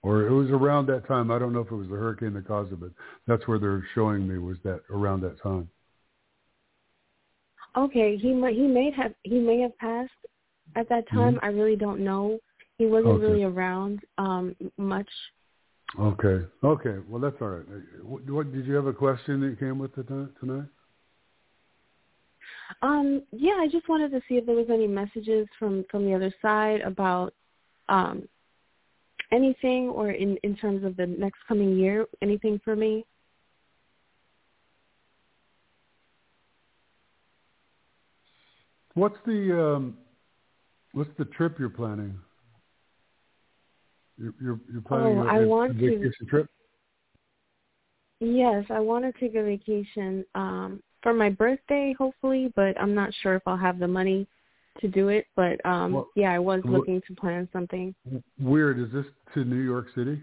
Or 0.04 0.28
it 0.28 0.32
was 0.32 0.50
around 0.52 0.86
that 0.88 1.08
time. 1.08 1.32
I 1.32 1.40
don't 1.40 1.52
know 1.52 1.62
if 1.62 1.72
it 1.72 1.76
was 1.76 1.88
the 1.88 1.96
hurricane 1.96 2.34
that 2.36 2.48
caused 2.48 2.72
it, 2.72 2.80
but 2.80 2.92
that's 3.28 3.48
where 3.48 3.58
they're 3.60 3.84
showing 3.96 4.28
me 4.28 4.38
was 4.38 4.58
that 4.64 4.82
around 4.92 5.22
that 5.22 5.42
time. 5.42 5.68
okay, 7.76 8.16
he 8.18 8.32
might 8.34 8.56
he 8.56 8.68
may 8.68 8.92
have 8.92 9.14
he 9.24 9.40
may 9.40 9.60
have 9.60 9.76
passed 9.80 10.12
at 10.76 10.88
that 10.90 11.10
time. 11.10 11.40
I 11.42 11.48
really 11.48 11.76
don't 11.76 12.00
know. 12.04 12.40
He 12.78 12.86
wasn't 12.86 13.14
Mm-hmm. 13.16 13.24
Okay. 13.24 13.32
really 13.32 13.44
around 13.44 14.00
um 14.18 14.56
much. 14.78 15.10
Okay. 16.00 16.46
Okay. 16.64 16.98
Well, 17.10 17.22
that's 17.22 17.36
all 17.42 17.50
right. 17.50 17.66
What, 18.04 18.30
what 18.30 18.54
did 18.54 18.66
you 18.66 18.76
have 18.76 18.86
a 18.88 18.94
question 18.94 19.42
that 19.42 19.60
came 19.60 19.80
with 19.80 19.98
it 19.98 20.08
tonight? 20.40 20.68
Um, 22.82 23.24
yeah, 23.32 23.54
I 23.60 23.68
just 23.72 23.88
wanted 23.90 24.12
to 24.12 24.22
see 24.28 24.36
if 24.36 24.46
there 24.46 24.56
was 24.56 24.68
any 24.70 24.88
messages 24.88 25.48
from 25.60 25.86
from 25.90 26.06
the 26.06 26.14
other 26.14 26.34
side 26.42 26.82
about 26.82 27.34
um 27.90 28.28
anything 29.32 29.90
or 29.90 30.12
in 30.12 30.38
in 30.44 30.56
terms 30.56 30.84
of 30.84 30.96
the 30.98 31.06
next 31.06 31.40
coming 31.48 31.78
year, 31.78 32.06
anything 32.22 32.60
for 32.64 32.76
me. 32.76 33.06
What's 38.94 39.18
the 39.26 39.60
um, 39.76 39.98
what's 40.94 41.10
the 41.18 41.26
trip 41.26 41.58
you're 41.60 41.70
planning? 41.70 42.18
You're 44.18 44.34
you're, 44.42 44.60
you're 44.72 44.82
planning 44.82 45.20
Oh, 45.20 45.24
a, 45.24 45.26
I 45.26 45.40
a 45.44 45.48
want 45.48 45.78
to- 45.80 45.90
vacation 46.00 46.28
trip. 46.28 46.48
Yes, 48.22 48.64
I 48.70 48.80
want 48.80 49.04
to 49.04 49.12
take 49.20 49.36
a 49.36 49.44
vacation 49.44 50.26
um 50.36 50.82
for 51.06 51.14
my 51.14 51.30
birthday 51.30 51.94
hopefully, 51.96 52.52
but 52.56 52.76
I'm 52.82 52.96
not 52.96 53.12
sure 53.22 53.36
if 53.36 53.44
I'll 53.46 53.56
have 53.56 53.78
the 53.78 53.88
money 53.88 54.26
to 54.82 54.88
do 54.88 55.10
it, 55.10 55.28
but 55.36 55.64
um 55.64 55.94
Well, 55.94 56.10
yeah, 56.16 56.32
I 56.32 56.40
was 56.40 56.62
looking 56.66 57.00
to 57.08 57.14
plan 57.14 57.48
something. 57.54 57.94
Weird. 58.40 58.80
Is 58.80 58.92
this 58.92 59.06
to 59.36 59.46
New 59.46 59.62
York 59.62 59.86
City? 59.94 60.20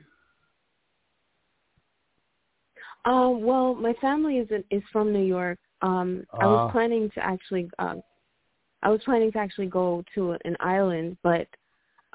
Um 3.04 3.44
well, 3.44 3.76
my 3.76 3.94
family 4.00 4.38
is 4.38 4.48
is 4.72 4.82
from 4.90 5.12
New 5.12 5.24
York. 5.24 5.60
Um 5.82 6.24
I 6.40 6.46
was 6.46 6.66
Ah. 6.68 6.72
planning 6.72 7.08
to 7.14 7.24
actually 7.24 7.70
um 7.78 8.02
I 8.82 8.90
was 8.90 9.00
planning 9.04 9.30
to 9.30 9.38
actually 9.38 9.68
go 9.68 10.02
to 10.16 10.32
an 10.44 10.56
island, 10.58 11.16
but 11.22 11.46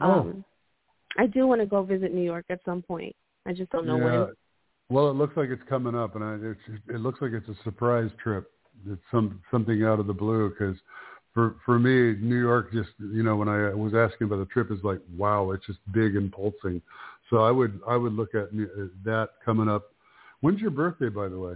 Oh. 0.01 0.11
um 0.11 0.43
I 1.18 1.26
do 1.26 1.47
want 1.47 1.61
to 1.61 1.65
go 1.65 1.84
visit 1.84 2.13
New 2.13 2.28
York 2.34 2.47
at 2.49 2.59
some 2.65 2.82
point. 2.82 3.15
I 3.45 3.53
just 3.53 3.72
don't 3.72 3.86
know 3.86 3.97
yeah. 3.97 4.26
when. 4.26 4.36
Well, 4.89 5.09
it 5.09 5.15
looks 5.15 5.36
like 5.36 5.49
it's 5.49 5.63
coming 5.68 5.95
up, 5.95 6.15
and 6.15 6.24
I, 6.24 6.34
it's, 6.51 6.82
it 6.88 7.01
looks 7.01 7.22
like 7.22 7.32
it's 7.32 7.47
a 7.49 7.63
surprise 7.63 8.09
trip. 8.24 8.49
It's 8.88 9.01
some 9.11 9.41
something 9.51 9.84
out 9.84 9.99
of 9.99 10.07
the 10.07 10.13
blue 10.13 10.49
because 10.49 10.78
for 11.34 11.55
for 11.65 11.80
me, 11.80 12.15
New 12.21 12.39
York 12.39 12.71
just 12.71 12.89
you 12.99 13.23
know 13.23 13.36
when 13.36 13.49
I 13.49 13.73
was 13.73 13.93
asking 13.93 14.25
about 14.25 14.39
the 14.39 14.45
trip 14.45 14.71
is 14.71 14.80
like 14.84 14.99
wow, 15.15 15.51
it's 15.51 15.65
just 15.65 15.80
big 15.91 16.15
and 16.15 16.32
pulsing. 16.32 16.82
So 17.30 17.38
I 17.38 17.51
would 17.51 17.80
I 17.88 17.95
would 17.95 18.13
look 18.13 18.36
at 18.36 18.45
uh, 18.45 18.88
that 19.05 19.30
coming 19.43 19.67
up. 19.69 19.91
When's 20.41 20.59
your 20.59 20.71
birthday, 20.71 21.09
by 21.09 21.28
the 21.28 21.39
way? 21.39 21.53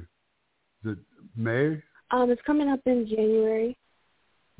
Is 0.85 0.93
it 0.93 0.97
May? 1.35 1.81
Um 2.11 2.29
it's 2.29 2.41
coming 2.45 2.69
up 2.69 2.81
in 2.85 3.07
January. 3.07 3.77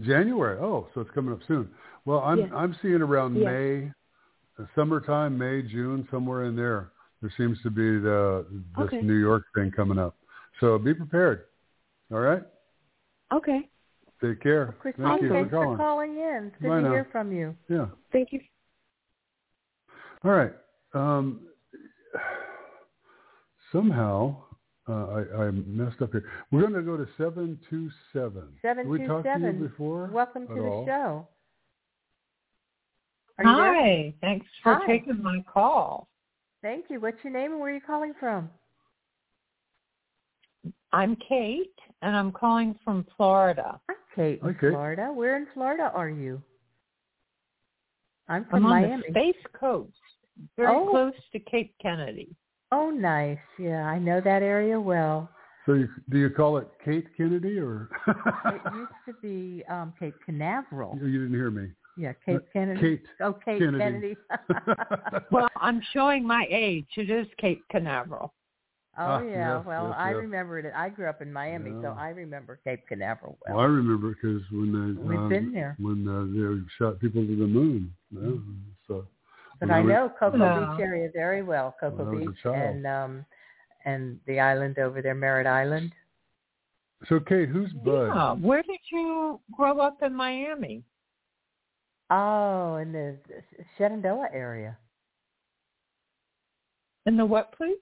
January. 0.02 0.58
Oh, 0.60 0.88
so 0.94 1.02
it's 1.02 1.12
coming 1.12 1.34
up 1.34 1.40
soon. 1.48 1.70
Well, 2.06 2.20
I'm 2.20 2.40
Yes. 2.40 2.50
I'm 2.56 2.76
seeing 2.82 3.02
around 3.02 3.36
Yes. 3.36 3.46
May, 3.46 3.92
uh, 4.60 4.66
summertime, 4.76 5.38
May, 5.38 5.62
June, 5.62 6.08
somewhere 6.10 6.46
in 6.46 6.56
there. 6.56 6.92
There 7.22 7.32
seems 7.38 7.62
to 7.62 7.70
be 7.70 8.00
the 8.00 8.46
this 8.78 8.86
Okay. 8.86 9.02
New 9.02 9.18
York 9.18 9.44
thing 9.54 9.72
coming 9.72 10.00
up. 10.00 10.16
So 10.60 10.78
be 10.80 10.94
prepared. 10.94 11.46
All 12.12 12.20
right. 12.20 12.44
Okay. 13.34 13.70
Take 14.22 14.42
care. 14.42 14.76
Christine, 14.80 15.06
Thank 15.06 15.22
you 15.22 15.30
for 15.30 15.34
thanks 15.36 15.50
for 15.52 15.64
calling. 15.64 15.78
calling 15.78 16.12
in. 16.18 16.48
It's 16.48 16.62
good 16.62 16.68
Bye 16.70 16.76
to 16.78 16.82
now. 16.84 16.92
hear 16.92 17.08
from 17.12 17.32
you. 17.32 17.56
Yeah. 17.70 17.88
Thank 18.12 18.30
you. 18.32 18.40
All 20.24 20.32
right. 20.32 20.52
Um, 20.94 21.48
somehow 23.72 24.36
uh, 24.88 24.92
I, 24.94 25.44
I 25.46 25.52
messed 25.52 26.02
up 26.02 26.12
here. 26.12 26.26
We're 26.52 26.62
going 26.62 26.74
to 26.74 26.82
go 26.82 26.98
to 26.98 27.08
seven 27.18 27.58
two 27.70 27.90
seven. 28.14 28.50
Seven 28.62 28.90
we 28.90 29.06
talked 29.08 29.24
to 29.26 29.40
you 29.40 29.54
before? 29.54 30.10
Welcome 30.12 30.48
to 30.48 30.54
the 30.54 30.62
all? 30.62 30.86
show. 30.86 31.28
Are 33.38 33.46
you 33.46 33.56
there? 33.56 33.74
Hi, 33.74 34.14
thanks 34.22 34.46
for 34.62 34.76
Hi. 34.76 34.86
taking 34.86 35.24
my 35.24 35.44
call. 35.52 36.10
Thank 36.62 36.86
you. 36.90 37.00
What's 37.00 37.18
your 37.24 37.34
name 37.34 37.52
and 37.52 37.60
where 37.60 37.72
are 37.72 37.74
you 37.74 37.82
calling 37.82 38.14
from? 38.20 38.50
I'm 40.94 41.16
Kate, 41.28 41.74
and 42.02 42.16
I'm 42.16 42.32
calling 42.32 42.76
from 42.84 43.06
Florida. 43.16 43.80
Hi, 43.90 43.96
Kate 44.16 44.40
in 44.44 44.54
Hi, 44.54 44.60
Florida. 44.60 45.12
Where 45.14 45.38
in 45.38 45.48
Florida 45.54 45.92
are 45.94 46.10
you? 46.10 46.42
I'm 48.28 48.46
from 48.46 48.66
I'm 48.66 48.72
on 48.74 48.82
Miami. 48.82 49.04
the 49.08 49.12
Space 49.12 49.44
Coast, 49.58 49.92
very 50.58 50.74
Oh. 50.76 50.90
close 50.90 51.14
to 51.32 51.40
Cape 51.40 51.74
Kennedy. 51.82 52.36
Oh, 52.72 52.90
nice. 52.90 53.40
Yeah, 53.60 53.86
I 53.86 54.00
know 54.00 54.22
that 54.22 54.42
area 54.44 54.80
well. 54.80 55.30
So 55.66 55.74
you, 55.74 55.90
do 56.10 56.18
you 56.18 56.30
call 56.30 56.58
it 56.58 56.68
Cape 56.84 57.08
Kennedy 57.16 57.60
or? 57.60 57.90
It 58.08 58.62
used 58.74 58.92
to 59.08 59.14
be 59.22 59.64
um, 59.70 59.94
Cape 60.00 60.16
Canaveral. 60.26 60.98
you 61.02 61.12
didn't 61.12 61.34
hear 61.34 61.52
me. 61.52 61.70
Yeah, 61.98 62.14
Cape 62.26 62.42
Kennedy. 62.54 62.80
Kate 62.98 63.04
Oh, 63.20 63.34
Cape 63.34 63.60
Kennedy. 63.60 63.80
Kennedy. 63.80 64.16
Well, 65.32 65.50
I'm 65.58 65.82
showing 65.94 66.26
my 66.26 66.48
age. 66.50 66.88
It 66.98 67.10
is 67.10 67.28
Cape 67.38 67.64
Canaveral. 67.70 68.34
Oh 68.98 69.04
Ah, 69.04 69.22
yeah, 69.22 69.58
yes, 69.58 69.66
well 69.66 69.88
yes, 69.88 69.96
I 69.98 70.10
yes. 70.10 70.18
remember 70.18 70.60
it. 70.60 70.74
I 70.76 70.90
grew 70.90 71.08
up 71.08 71.22
in 71.22 71.32
Miami, 71.32 71.72
so 71.82 71.96
I 71.98 72.10
remember 72.10 72.60
Cape 72.64 72.86
Canaveral 72.88 73.38
well. 73.48 73.56
Well, 73.56 73.66
I 73.66 73.68
remember 73.70 74.10
because 74.10 74.42
when 74.52 74.72
they 74.74 75.02
We've 75.02 75.18
um, 75.18 75.30
been 75.30 75.54
there. 75.54 75.78
when 75.80 76.06
uh, 76.08 76.26
they 76.28 76.62
shot 76.78 77.00
people 77.00 77.22
to 77.26 77.36
the 77.36 77.48
moon. 77.48 77.94
Yeah, 78.12 78.32
so 78.88 79.08
But 79.62 79.70
when 79.70 79.72
I 79.72 79.80
was- 79.80 79.90
know 79.90 80.12
Cocoa 80.20 80.38
Yeah. 80.38 80.72
Beach 80.76 80.82
area 80.82 81.10
very 81.14 81.42
well. 81.42 81.74
Cocoa 81.80 82.04
When 82.04 82.08
I 82.08 82.12
was 82.12 82.28
a 82.28 82.32
Beach 82.32 82.46
and 82.46 82.86
um 82.86 83.26
and 83.86 84.20
the 84.28 84.40
island 84.42 84.78
over 84.78 85.02
there, 85.02 85.16
Merritt 85.16 85.48
Island. 85.48 85.94
So 87.08 87.20
Kate, 87.22 87.48
who's 87.48 87.72
Bud? 87.72 88.08
Yeah. 88.14 88.34
Where 88.34 88.62
did 88.62 88.80
you 88.92 89.40
grow 89.54 89.80
up 89.80 90.04
in 90.04 90.14
Miami? 90.14 90.84
Oh, 92.10 92.76
in 92.76 92.92
the 92.92 93.16
Shenandoah 93.78 94.28
area. 94.34 94.78
In 97.06 97.16
the 97.16 97.26
what, 97.26 97.54
please? 97.54 97.78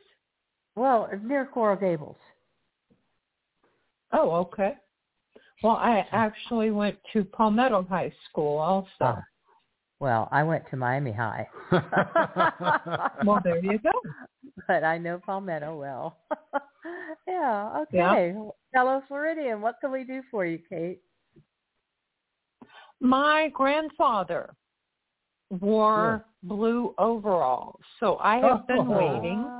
Well, 0.79 1.09
near 1.25 1.45
Coral 1.45 1.75
Gables. 1.75 2.15
Oh, 4.13 4.31
okay. 4.35 4.75
Well, 5.61 5.75
I 5.75 6.07
actually 6.13 6.71
went 6.71 6.95
to 7.11 7.25
Palmetto 7.25 7.83
High 7.83 8.13
School 8.29 8.57
also. 8.57 8.87
Ah. 9.01 9.21
Well, 9.99 10.29
I 10.31 10.41
went 10.43 10.63
to 10.69 10.77
Miami 10.77 11.11
High. 11.11 11.49
well, 13.25 13.41
there 13.43 13.61
you 13.61 13.77
go. 13.79 13.91
But 14.69 14.85
I 14.85 14.97
know 14.97 15.19
Palmetto 15.19 15.77
well. 15.77 16.15
yeah. 17.27 17.81
Okay. 17.81 18.33
Yeah. 18.33 18.49
Fellow 18.73 19.03
Floridian, 19.09 19.59
what 19.59 19.75
can 19.81 19.91
we 19.91 20.05
do 20.05 20.21
for 20.31 20.45
you, 20.45 20.59
Kate? 20.69 21.01
My 23.01 23.49
grandfather 23.53 24.55
wore 25.49 26.23
yeah. 26.23 26.55
blue 26.55 26.95
overalls, 26.97 27.81
so 27.99 28.17
I 28.19 28.35
have 28.35 28.63
oh, 28.63 28.65
been 28.65 28.87
waiting. 28.87 29.43
Oh. 29.45 29.59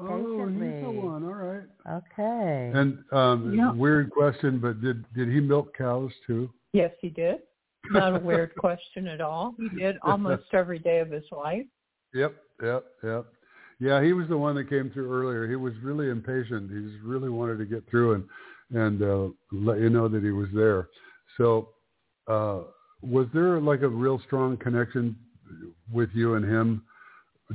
Oh, 0.00 0.48
he's 0.48 0.82
the 0.82 0.90
one. 0.90 1.24
All 1.24 1.32
right. 1.32 1.64
Okay. 1.88 2.72
And 2.74 2.98
um, 3.12 3.54
yeah. 3.54 3.72
weird 3.72 4.10
question, 4.10 4.58
but 4.58 4.80
did 4.80 5.04
did 5.14 5.28
he 5.28 5.40
milk 5.40 5.76
cows 5.76 6.10
too? 6.26 6.50
Yes, 6.72 6.92
he 7.00 7.08
did. 7.08 7.38
Not 7.90 8.16
a 8.16 8.18
weird 8.18 8.54
question 8.58 9.06
at 9.06 9.20
all. 9.20 9.54
He 9.58 9.68
did 9.68 9.96
almost 10.02 10.44
every 10.52 10.80
day 10.80 10.98
of 10.98 11.10
his 11.10 11.24
life. 11.30 11.66
Yep, 12.12 12.34
yep, 12.62 12.84
yep. 13.04 13.26
Yeah, 13.78 14.02
he 14.02 14.12
was 14.12 14.28
the 14.28 14.38
one 14.38 14.56
that 14.56 14.68
came 14.68 14.90
through 14.90 15.12
earlier. 15.12 15.46
He 15.46 15.56
was 15.56 15.74
really 15.82 16.08
impatient. 16.08 16.70
He 16.70 16.90
just 16.90 17.04
really 17.04 17.28
wanted 17.28 17.58
to 17.58 17.66
get 17.66 17.88
through 17.88 18.14
and 18.14 18.24
and 18.74 19.02
uh, 19.02 19.28
let 19.52 19.78
you 19.78 19.90
know 19.90 20.08
that 20.08 20.24
he 20.24 20.30
was 20.30 20.48
there. 20.52 20.88
So, 21.36 21.68
uh, 22.26 22.62
was 23.02 23.28
there 23.32 23.60
like 23.60 23.82
a 23.82 23.88
real 23.88 24.20
strong 24.26 24.56
connection 24.56 25.16
with 25.92 26.10
you 26.14 26.34
and 26.34 26.44
him 26.44 26.82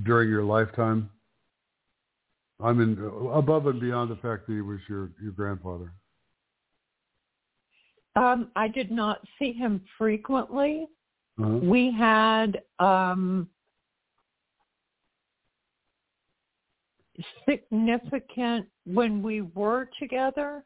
during 0.06 0.30
your 0.30 0.44
lifetime? 0.44 1.10
I 2.64 2.74
mean, 2.74 2.98
above 3.34 3.68
and 3.68 3.80
beyond 3.80 4.12
the 4.12 4.16
fact 4.18 4.48
that 4.48 4.54
he 4.54 4.62
was 4.62 4.80
your 4.88 5.12
your 5.22 5.32
grandfather. 5.32 5.94
Um, 8.16 8.52
I 8.56 8.68
did 8.68 8.92
not 8.92 9.20
see 9.40 9.54
him 9.54 9.82
frequently. 9.98 10.88
Uh-huh. 11.40 11.60
We 11.64 11.92
had 11.98 12.62
um, 12.80 13.48
significant 17.50 18.68
when 18.86 19.22
we 19.24 19.42
were 19.42 19.90
together. 20.00 20.64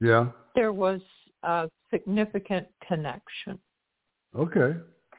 Yeah. 0.00 0.28
There 0.54 0.72
was 0.72 1.00
a 1.42 1.68
significant 1.90 2.66
connection. 2.86 3.58
Okay. 4.36 4.74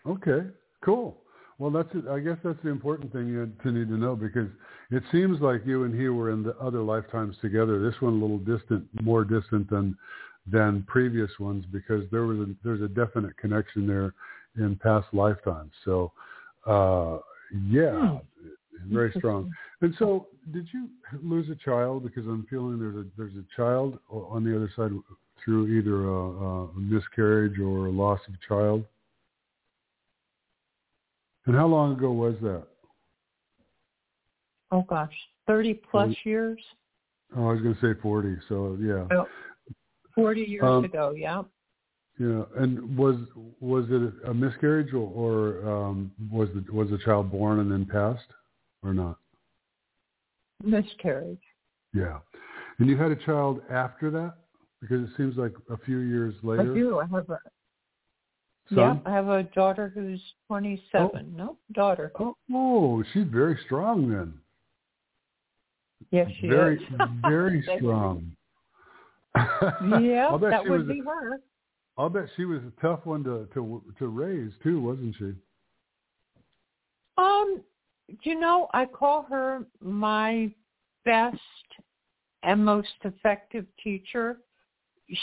Okay. 0.05 0.47
Cool. 0.83 1.22
Well, 1.59 1.71
that's. 1.71 1.89
I 2.09 2.19
guess 2.19 2.37
that's 2.43 2.61
the 2.63 2.69
important 2.69 3.11
thing 3.13 3.27
you 3.27 3.51
to 3.63 3.71
need 3.71 3.87
to 3.89 3.97
know 3.97 4.15
because 4.15 4.49
it 4.91 5.03
seems 5.11 5.39
like 5.39 5.65
you 5.65 5.83
and 5.83 5.93
he 5.99 6.09
were 6.09 6.31
in 6.31 6.43
the 6.43 6.55
other 6.57 6.81
lifetimes 6.81 7.35
together. 7.41 7.81
This 7.81 7.99
one 8.01 8.13
a 8.13 8.15
little 8.15 8.39
distant, 8.39 8.85
more 9.01 9.23
distant 9.23 9.69
than 9.69 9.97
than 10.51 10.83
previous 10.87 11.31
ones 11.39 11.65
because 11.71 12.03
there 12.11 12.23
was 12.23 12.39
a, 12.39 12.47
there's 12.63 12.81
a 12.81 12.87
definite 12.87 13.37
connection 13.37 13.87
there 13.87 14.13
in 14.57 14.75
past 14.75 15.07
lifetimes. 15.13 15.71
So, 15.85 16.11
uh, 16.65 17.19
yeah, 17.69 18.17
Hmm. 18.81 18.93
very 18.93 19.13
strong. 19.17 19.53
And 19.81 19.95
so, 19.99 20.27
did 20.51 20.67
you 20.73 20.89
lose 21.21 21.49
a 21.49 21.55
child? 21.55 22.03
Because 22.03 22.25
I'm 22.25 22.45
feeling 22.49 22.79
there's 22.79 22.95
a 22.95 23.05
there's 23.17 23.35
a 23.35 23.45
child 23.55 23.99
on 24.09 24.43
the 24.43 24.55
other 24.55 24.71
side 24.75 24.91
through 25.43 25.67
either 25.67 26.07
a, 26.07 26.65
a 26.65 26.73
miscarriage 26.75 27.59
or 27.59 27.87
a 27.87 27.91
loss 27.91 28.19
of 28.27 28.33
child. 28.47 28.85
And 31.45 31.55
how 31.55 31.67
long 31.67 31.93
ago 31.93 32.11
was 32.11 32.35
that? 32.41 32.63
Oh 34.71 34.83
gosh, 34.83 35.13
thirty 35.45 35.73
plus 35.73 36.15
years. 36.23 36.59
Oh, 37.35 37.47
I 37.47 37.53
was 37.53 37.61
going 37.61 37.75
to 37.75 37.81
say 37.81 37.99
forty. 38.01 38.35
So 38.49 38.77
yeah. 38.79 39.07
Oh, 39.11 39.27
Forty 40.15 40.41
years 40.41 40.63
Um, 40.63 40.85
ago, 40.85 41.13
yeah. 41.17 41.41
Yeah, 42.19 42.43
and 42.57 42.95
was 42.95 43.15
was 43.59 43.85
it 43.89 44.13
a 44.29 44.33
miscarriage 44.33 44.93
or, 44.93 45.09
or 45.09 45.67
um, 45.67 46.11
was 46.31 46.47
the 46.53 46.71
was 46.71 46.89
the 46.91 46.99
child 46.99 47.31
born 47.31 47.59
and 47.59 47.71
then 47.71 47.85
passed, 47.85 48.31
or 48.83 48.93
not? 48.93 49.17
Miscarriage. 50.63 51.41
Yeah, 51.93 52.19
and 52.77 52.87
you 52.87 52.97
had 52.97 53.11
a 53.11 53.15
child 53.15 53.61
after 53.71 54.11
that 54.11 54.35
because 54.79 55.09
it 55.09 55.09
seems 55.17 55.37
like 55.37 55.53
a 55.71 55.77
few 55.77 55.99
years 55.99 56.35
later. 56.43 56.71
I 56.71 56.75
do. 56.75 56.99
I 56.99 57.05
have 57.07 57.29
a 57.31 57.39
Son? 58.73 59.01
yeah. 59.05 59.11
I 59.11 59.13
have 59.13 59.27
a 59.27 59.43
daughter 59.43 59.91
who's 59.93 60.21
twenty-seven. 60.47 61.33
No, 61.35 61.57
daughter. 61.73 62.11
Oh, 62.19 62.35
oh, 62.53 63.03
she's 63.13 63.27
very 63.27 63.57
strong 63.65 64.09
then. 64.09 64.33
Yes, 66.11 66.29
she 66.39 66.47
very, 66.47 66.77
is. 66.77 66.81
very 67.25 67.63
very 67.65 67.77
strong. 67.77 68.31
yeah, 69.35 70.37
that 70.41 70.63
would 70.67 70.87
be 70.87 71.01
her. 71.05 71.39
I'll 71.97 72.09
bet 72.09 72.25
she 72.35 72.45
was 72.45 72.61
a 72.63 72.81
tough 72.81 73.05
one 73.05 73.23
to 73.23 73.47
to 73.53 73.83
to 73.99 74.07
raise 74.07 74.51
too, 74.63 74.81
wasn't 74.81 75.15
she? 75.17 75.33
Um, 77.17 77.61
you 78.23 78.39
know, 78.39 78.67
I 78.73 78.85
call 78.85 79.23
her 79.29 79.65
my 79.79 80.51
best 81.05 81.37
and 82.43 82.63
most 82.63 82.89
effective 83.03 83.65
teacher. 83.83 84.37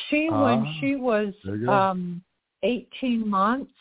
She, 0.09 0.28
when 0.30 0.64
Ah, 0.66 0.72
she 0.80 0.96
was 0.96 1.34
there 1.44 1.57
you 1.57 1.66
go. 1.66 1.72
um, 1.72 2.22
18 2.63 3.29
months, 3.29 3.73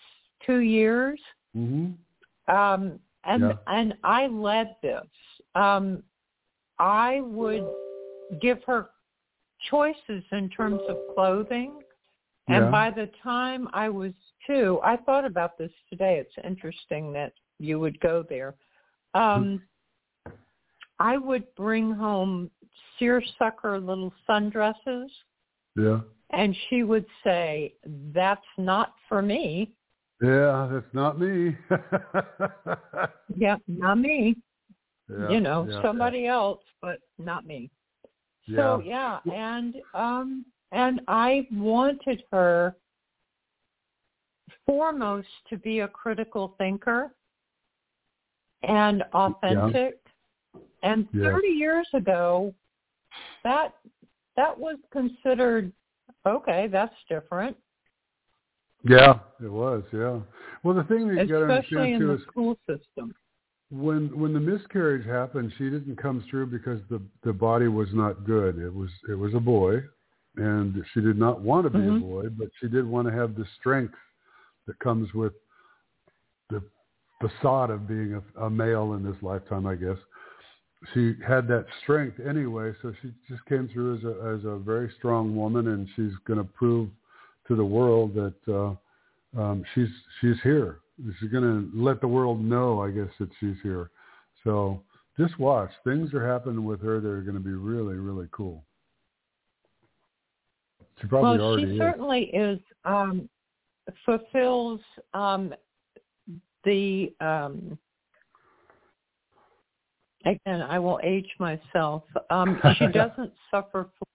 two 0.45 0.59
years, 0.59 1.19
hmm 1.53 1.91
um, 2.47 2.99
and 3.25 3.43
Yeah. 3.43 3.53
and 3.67 3.93
I 4.03 4.27
led 4.27 4.75
this. 4.81 5.05
Um, 5.55 6.03
I 6.79 7.21
would 7.21 7.67
give 8.41 8.63
her 8.63 8.89
choices 9.69 10.23
in 10.31 10.49
terms 10.49 10.81
of 10.87 10.97
clothing. 11.13 11.83
And 12.47 12.65
Yeah. 12.65 12.71
by 12.71 12.89
the 12.89 13.07
time 13.21 13.67
I 13.73 13.89
was 13.89 14.13
two, 14.47 14.79
I 14.81 14.97
thought 14.97 15.25
about 15.25 15.57
this 15.57 15.71
today. 15.89 16.17
It's 16.19 16.37
interesting 16.43 17.11
that 17.13 17.33
you 17.59 17.79
would 17.79 17.99
go 17.99 18.23
there. 18.23 18.55
Um, 19.13 19.61
I 20.99 21.17
would 21.17 21.53
bring 21.55 21.91
home 21.91 22.49
seersucker 22.97 23.79
little 23.79 24.13
sundresses, 24.27 25.09
Yeah. 25.75 26.01
And 26.31 26.55
she 26.69 26.83
would 26.83 27.05
say, 27.23 27.75
"That's 28.13 28.41
not 28.57 28.93
for 29.07 29.21
me." 29.21 29.73
Yeah, 30.21 30.69
that's 30.71 30.93
not 30.93 31.19
me. 31.19 31.55
Yeah, 33.35 33.57
not 33.67 33.99
me. 33.99 34.35
Yeah, 35.09 35.29
you 35.29 35.39
know, 35.39 35.67
yeah, 35.69 35.81
somebody 35.81 36.25
else, 36.27 36.63
but 36.81 36.99
not 37.17 37.45
me. 37.45 37.69
So 38.55 38.81
Yeah. 38.83 39.19
yeah, 39.25 39.33
and 39.33 39.75
um 39.93 40.45
and 40.71 41.01
I 41.07 41.47
wanted 41.51 42.23
her 42.31 42.75
foremost 44.65 45.27
to 45.49 45.57
be 45.57 45.79
a 45.79 45.87
critical 45.87 46.55
thinker 46.57 47.15
and 48.63 49.03
authentic. 49.13 49.99
And 50.83 51.07
Yeah. 51.13 51.29
30 51.29 51.47
years 51.47 51.87
ago 51.93 52.53
that 53.43 53.73
that 54.35 54.57
was 54.57 54.77
considered 54.91 55.71
okay, 56.25 56.67
that's 56.71 56.93
different, 57.09 57.55
Yeah, 58.83 59.19
it 59.43 59.51
was. 59.51 59.83
Yeah. 59.91 60.19
Well, 60.63 60.75
the 60.75 60.83
thing 60.83 61.07
that 61.09 61.27
you 61.27 61.27
got 61.27 61.45
to 61.47 61.53
understand 61.53 61.93
in 61.93 61.99
too 61.99 62.07
the 62.07 62.13
is 62.15 62.21
school 62.23 62.57
system. 62.67 63.13
when 63.69 64.17
when 64.19 64.33
the 64.33 64.39
miscarriage 64.39 65.05
happened, 65.05 65.51
she 65.57 65.69
didn't 65.69 65.97
come 65.97 66.23
through 66.29 66.47
because 66.47 66.81
the 66.89 67.01
the 67.23 67.33
body 67.33 67.67
was 67.67 67.89
not 67.93 68.25
good. 68.25 68.57
It 68.57 68.73
was 68.73 68.89
it 69.09 69.15
was 69.15 69.33
a 69.35 69.39
boy, 69.39 69.81
and 70.37 70.83
she 70.93 71.01
did 71.01 71.17
not 71.17 71.41
want 71.41 71.65
to 71.65 71.69
be 71.69 71.85
Mhm. 71.85 71.97
a 71.97 71.99
boy, 71.99 72.29
but 72.29 72.49
she 72.59 72.67
did 72.67 72.85
want 72.85 73.07
to 73.07 73.13
have 73.13 73.35
the 73.35 73.45
strength 73.59 73.95
that 74.65 74.79
comes 74.79 75.13
with 75.13 75.33
the 76.49 76.61
facade 77.19 77.69
of 77.69 77.87
being 77.87 78.13
a, 78.13 78.43
a 78.45 78.49
male 78.49 78.93
in 78.93 79.03
this 79.03 79.21
lifetime, 79.21 79.65
I 79.67 79.75
guess. 79.75 79.97
She 80.93 81.15
had 81.27 81.47
that 81.49 81.65
strength 81.83 82.19
anyway, 82.19 82.71
so 82.81 82.93
she 83.01 83.11
just 83.27 83.45
came 83.45 83.67
through 83.67 83.97
as 83.97 84.03
a 84.05 84.37
as 84.37 84.45
a 84.45 84.57
very 84.57 84.91
strong 84.97 85.35
woman, 85.35 85.67
and 85.67 85.87
she's 85.95 86.13
going 86.25 86.39
to 86.39 86.45
prove 86.45 86.89
to 87.47 87.55
the 87.55 87.65
world 87.65 88.13
that 88.13 88.35
uh, 88.47 89.39
um, 89.39 89.63
she's 89.75 89.89
she's 90.21 90.37
here. 90.41 90.79
She's 91.19 91.29
going 91.29 91.43
to 91.43 91.69
let 91.73 92.01
the 92.01 92.07
world 92.07 92.43
know, 92.43 92.81
I 92.81 92.91
guess, 92.91 93.09
that 93.19 93.29
she's 93.39 93.55
here. 93.61 93.89
So 94.43 94.81
just 95.17 95.37
watch. 95.37 95.69
Things 95.83 96.13
are 96.13 96.25
happening 96.25 96.63
with 96.63 96.81
her 96.81 96.99
that 96.99 97.07
are 97.07 97.21
going 97.21 97.37
to 97.37 97.43
be 97.43 97.51
really, 97.51 97.95
really 97.95 98.27
cool. 98.31 98.63
She 101.01 101.07
probably 101.07 101.39
well, 101.39 101.47
already 101.47 101.65
she 101.65 101.71
is. 101.73 101.77
certainly 101.77 102.21
is 102.33 102.59
um 102.85 103.29
fulfills 104.05 104.81
um 105.13 105.53
the 106.63 107.13
um 107.21 107.77
again 110.25 110.61
I 110.61 110.79
will 110.79 110.99
age 111.03 111.29
myself. 111.39 112.03
Um 112.29 112.59
she 112.77 112.87
doesn't 112.87 113.33
suffer 113.51 113.89
from 113.97 114.07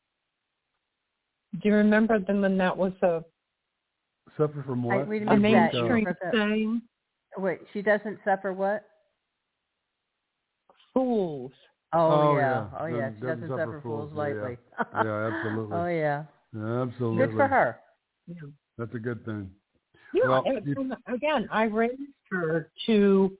do 1.62 1.68
you 1.68 1.74
remember 1.74 2.18
then 2.18 2.40
when 2.40 2.58
that 2.58 2.76
was 2.76 2.92
a, 3.02 3.22
Suffer 4.36 4.64
from 4.66 4.90
I, 4.90 4.96
what? 4.96 5.08
we 5.08 5.18
a 5.18 5.20
missed 5.20 5.30
that. 5.30 5.38
mainstream 5.40 6.04
Was 6.06 6.14
that- 6.22 6.32
saying? 6.34 6.82
Wait, 7.38 7.60
she 7.72 7.80
doesn't 7.82 8.18
suffer 8.24 8.52
what? 8.52 8.84
Fools. 10.92 11.52
Oh, 11.92 11.98
Oh, 12.32 12.36
yeah. 12.36 12.40
yeah. 12.40 12.66
Oh 12.80 12.86
yeah. 12.86 12.96
Doesn't- 12.96 13.14
She 13.16 13.20
doesn't, 13.26 13.40
doesn't 13.42 13.48
suffer 13.48 13.60
suffer 13.66 13.80
fools 13.82 14.10
fools. 14.12 14.28
Yeah, 14.28 14.34
yeah. 14.34 14.40
lightly. 14.40 14.58
Yeah, 14.94 15.30
absolutely. 15.36 15.76
oh 15.76 15.86
yeah. 15.86 16.24
Absolutely. 16.82 17.26
Good 17.26 17.36
for 17.36 17.46
her. 17.48 17.78
That's 18.78 18.94
a 18.94 18.98
good 18.98 19.24
thing. 19.24 19.50
Yeah, 20.12 20.28
Well, 20.28 20.42
and- 20.46 20.66
you- 20.66 20.74
and 20.78 20.96
again, 21.14 21.48
I 21.52 21.64
raised 21.64 22.00
her 22.30 22.70
to 22.86 23.36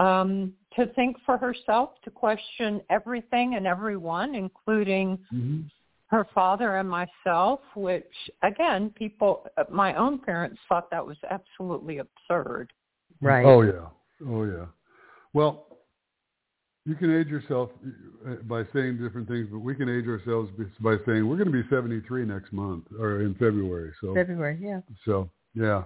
um, 0.00 0.52
to 0.76 0.86
think 0.94 1.16
for 1.26 1.36
herself, 1.36 1.90
to 2.04 2.10
question 2.10 2.80
everything 2.90 3.54
and 3.54 3.66
everyone, 3.66 4.34
including 4.34 5.18
mm-hmm. 5.32 5.60
her 6.06 6.26
father 6.34 6.78
and 6.78 6.88
myself. 6.88 7.60
Which, 7.74 8.04
again, 8.42 8.90
people, 8.96 9.46
my 9.70 9.94
own 9.94 10.18
parents 10.18 10.58
thought 10.68 10.90
that 10.90 11.06
was 11.06 11.16
absolutely 11.30 11.98
absurd. 11.98 12.72
Right. 13.20 13.44
Oh 13.44 13.62
yeah. 13.62 13.86
Oh 14.26 14.44
yeah. 14.44 14.66
Well, 15.34 15.66
you 16.86 16.94
can 16.94 17.14
age 17.14 17.28
yourself 17.28 17.70
uh, 18.26 18.36
by 18.44 18.62
saying 18.72 18.98
different 18.98 19.28
things, 19.28 19.48
but 19.52 19.58
we 19.58 19.74
can 19.74 19.88
age 19.88 20.06
ourselves 20.06 20.50
by 20.80 20.96
saying 21.06 21.28
we're 21.28 21.36
going 21.36 21.52
to 21.52 21.62
be 21.62 21.68
73 21.68 22.24
next 22.24 22.52
month 22.52 22.84
or 22.98 23.20
in 23.20 23.34
February. 23.34 23.92
So 24.00 24.14
February, 24.14 24.58
yeah. 24.60 24.80
So 25.04 25.28
yeah. 25.54 25.82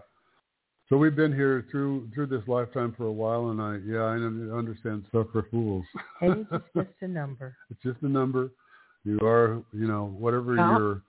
So 0.88 0.98
we've 0.98 1.16
been 1.16 1.32
here 1.32 1.66
through 1.70 2.10
through 2.14 2.26
this 2.26 2.46
lifetime 2.46 2.94
for 2.96 3.06
a 3.06 3.12
while, 3.12 3.50
and 3.50 3.60
I 3.60 3.78
yeah 3.86 4.02
I 4.02 4.14
understand 4.56 5.04
stuff 5.08 5.28
for 5.32 5.44
fools. 5.50 5.84
Age 6.22 6.46
is 6.52 6.60
just 6.76 6.88
a 7.00 7.08
number. 7.08 7.56
it's 7.70 7.82
just 7.82 8.02
a 8.02 8.08
number. 8.08 8.50
You 9.04 9.18
are 9.20 9.62
you 9.72 9.86
know 9.86 10.14
whatever 10.18 10.56
Yeah. 10.56 10.70
your 10.70 11.02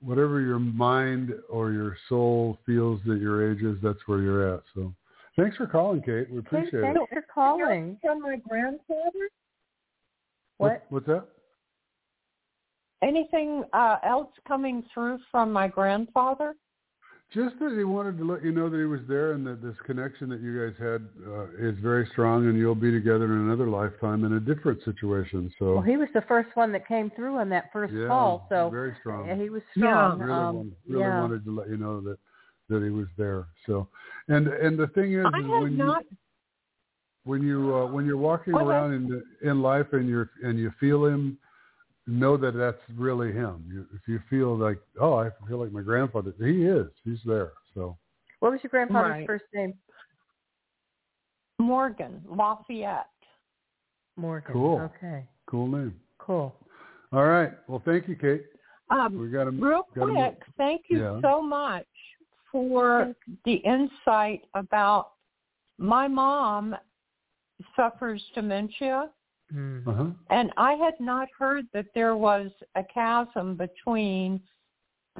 whatever 0.00 0.40
your 0.40 0.58
mind 0.58 1.32
or 1.48 1.72
your 1.72 1.96
soul 2.08 2.58
feels 2.64 3.00
that 3.06 3.20
your 3.20 3.52
age 3.52 3.62
is, 3.62 3.76
that's 3.82 3.98
where 4.06 4.20
you're 4.20 4.54
at. 4.54 4.62
So 4.74 4.94
thanks 5.36 5.56
for 5.56 5.66
calling, 5.66 6.00
Kate. 6.02 6.30
We 6.30 6.38
appreciate 6.38 6.72
Hey, 6.72 6.90
it. 6.90 6.94
thanks 6.94 7.12
for 7.12 7.22
calling. 7.32 7.98
From 8.00 8.22
my 8.22 8.36
grandfather. 8.36 9.28
What, 10.56 10.84
what's 10.88 11.06
that? 11.06 11.26
Anything 13.02 13.64
uh, 13.72 13.96
else 14.02 14.30
coming 14.46 14.84
through 14.92 15.18
from 15.30 15.52
my 15.52 15.68
grandfather? 15.68 16.54
Just 17.32 17.56
that 17.60 17.76
he 17.78 17.84
wanted 17.84 18.18
to 18.18 18.28
let 18.28 18.42
you 18.42 18.50
know 18.50 18.68
that 18.68 18.76
he 18.76 18.84
was 18.84 19.00
there 19.08 19.32
and 19.32 19.46
that 19.46 19.62
this 19.62 19.76
connection 19.86 20.28
that 20.30 20.40
you 20.40 20.66
guys 20.66 20.76
had 20.80 21.06
uh, 21.28 21.44
is 21.60 21.78
very 21.78 22.08
strong 22.10 22.48
and 22.48 22.58
you'll 22.58 22.74
be 22.74 22.90
together 22.90 23.26
in 23.26 23.42
another 23.46 23.68
lifetime 23.68 24.24
in 24.24 24.32
a 24.32 24.40
different 24.40 24.82
situation. 24.84 25.52
So 25.56 25.74
Well, 25.74 25.82
he 25.82 25.96
was 25.96 26.08
the 26.12 26.22
first 26.22 26.48
one 26.54 26.72
that 26.72 26.88
came 26.88 27.08
through 27.14 27.36
on 27.38 27.48
that 27.50 27.70
first 27.72 27.94
yeah, 27.94 28.08
call, 28.08 28.46
so 28.48 28.68
very 28.70 28.96
strong. 28.98 29.28
yeah, 29.28 29.36
he 29.36 29.48
was 29.48 29.62
Yeah. 29.76 29.90
strong. 29.90 30.18
really, 30.18 30.32
um, 30.32 30.56
wanted, 30.56 30.76
really 30.88 31.00
yeah. 31.02 31.20
wanted 31.20 31.44
to 31.44 31.54
let 31.56 31.68
you 31.68 31.76
know 31.76 32.00
that 32.00 32.18
that 32.68 32.82
he 32.82 32.90
was 32.90 33.06
there. 33.16 33.46
So, 33.66 33.86
and 34.28 34.48
and 34.48 34.76
the 34.78 34.88
thing 34.88 35.12
is, 35.14 35.24
I 35.24 35.38
is 35.38 35.44
have 35.44 35.62
when 35.62 35.76
not. 35.76 36.02
you 36.10 36.16
when 37.24 37.42
you 37.42 37.76
uh, 37.76 37.86
when 37.86 38.06
you're 38.06 38.16
walking 38.16 38.54
Go 38.54 38.58
ahead. 38.60 38.70
around 38.70 38.92
in 38.94 39.22
in 39.48 39.62
life 39.62 39.86
and 39.92 40.08
you're 40.08 40.30
and 40.42 40.58
you 40.58 40.72
feel 40.80 41.04
him, 41.04 41.38
know 42.06 42.36
that 42.36 42.52
that's 42.54 42.78
really 42.96 43.32
him. 43.32 43.64
You, 43.68 43.86
if 43.94 44.00
you 44.08 44.20
feel 44.28 44.56
like, 44.56 44.78
oh, 45.00 45.14
I 45.14 45.30
feel 45.48 45.58
like 45.58 45.72
my 45.72 45.82
grandfather, 45.82 46.32
he 46.38 46.64
is. 46.64 46.86
He's 47.04 47.20
there. 47.24 47.52
So 47.74 47.96
What 48.40 48.52
was 48.52 48.60
your 48.62 48.70
grandfather's 48.70 49.10
Right. 49.12 49.26
first 49.26 49.44
name? 49.54 49.74
Morgan 51.58 52.22
Lafayette. 52.26 53.06
Morgan. 54.16 54.52
Cool. 54.52 54.80
Okay. 54.96 55.26
cool 55.46 55.66
name. 55.68 55.94
Cool. 56.18 56.54
All 57.12 57.24
right. 57.26 57.52
Well, 57.68 57.82
thank 57.84 58.08
you, 58.08 58.16
Kate. 58.16 58.44
Um, 58.90 59.18
We 59.20 59.28
got 59.30 59.46
him. 59.48 59.60
Real 59.60 59.86
got 59.94 60.08
him- 60.08 60.14
quick, 60.14 60.42
thank 60.56 60.82
you 60.88 61.00
Yeah. 61.00 61.20
so 61.20 61.42
much 61.42 61.86
for 62.50 63.14
the 63.44 63.54
insight 63.54 64.48
about 64.54 65.12
my 65.78 66.08
mom 66.08 66.76
suffers 67.76 68.24
dementia. 68.34 69.10
Uh-huh. 69.52 70.06
and 70.30 70.52
I 70.56 70.74
had 70.74 70.94
not 71.00 71.28
heard 71.36 71.66
that 71.72 71.86
there 71.94 72.16
was 72.16 72.50
a 72.76 72.84
chasm 72.84 73.56
between 73.56 74.40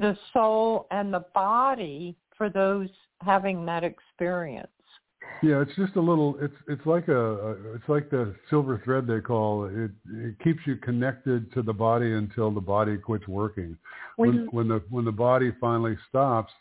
the 0.01 0.17
soul 0.33 0.87
and 0.91 1.13
the 1.13 1.25
body 1.35 2.17
for 2.37 2.49
those 2.49 2.89
having 3.21 3.67
that 3.67 3.83
experience. 3.85 4.69
Yeah, 5.43 5.61
it's 5.63 5.75
just 5.77 5.97
a 5.97 6.01
little. 6.01 6.37
It's 6.41 6.55
it's 6.69 6.85
like 6.87 7.09
a, 7.09 7.57
it's 7.75 7.89
like 7.89 8.11
the 8.11 8.35
silver 8.51 8.81
thread 8.85 9.07
they 9.07 9.21
call 9.21 9.65
it. 9.65 9.91
It 10.13 10.39
keeps 10.41 10.61
you 10.67 10.77
connected 10.77 11.53
to 11.55 11.63
the 11.63 11.73
body 11.73 12.13
until 12.15 12.51
the 12.51 12.61
body 12.61 12.97
quits 12.97 13.27
working. 13.27 13.77
We- 14.17 14.29
When 14.29 14.47
when 14.51 14.69
the 14.69 14.83
when 14.91 15.05
the 15.05 15.13
body 15.13 15.53
finally 15.61 15.97
stops, 16.09 16.53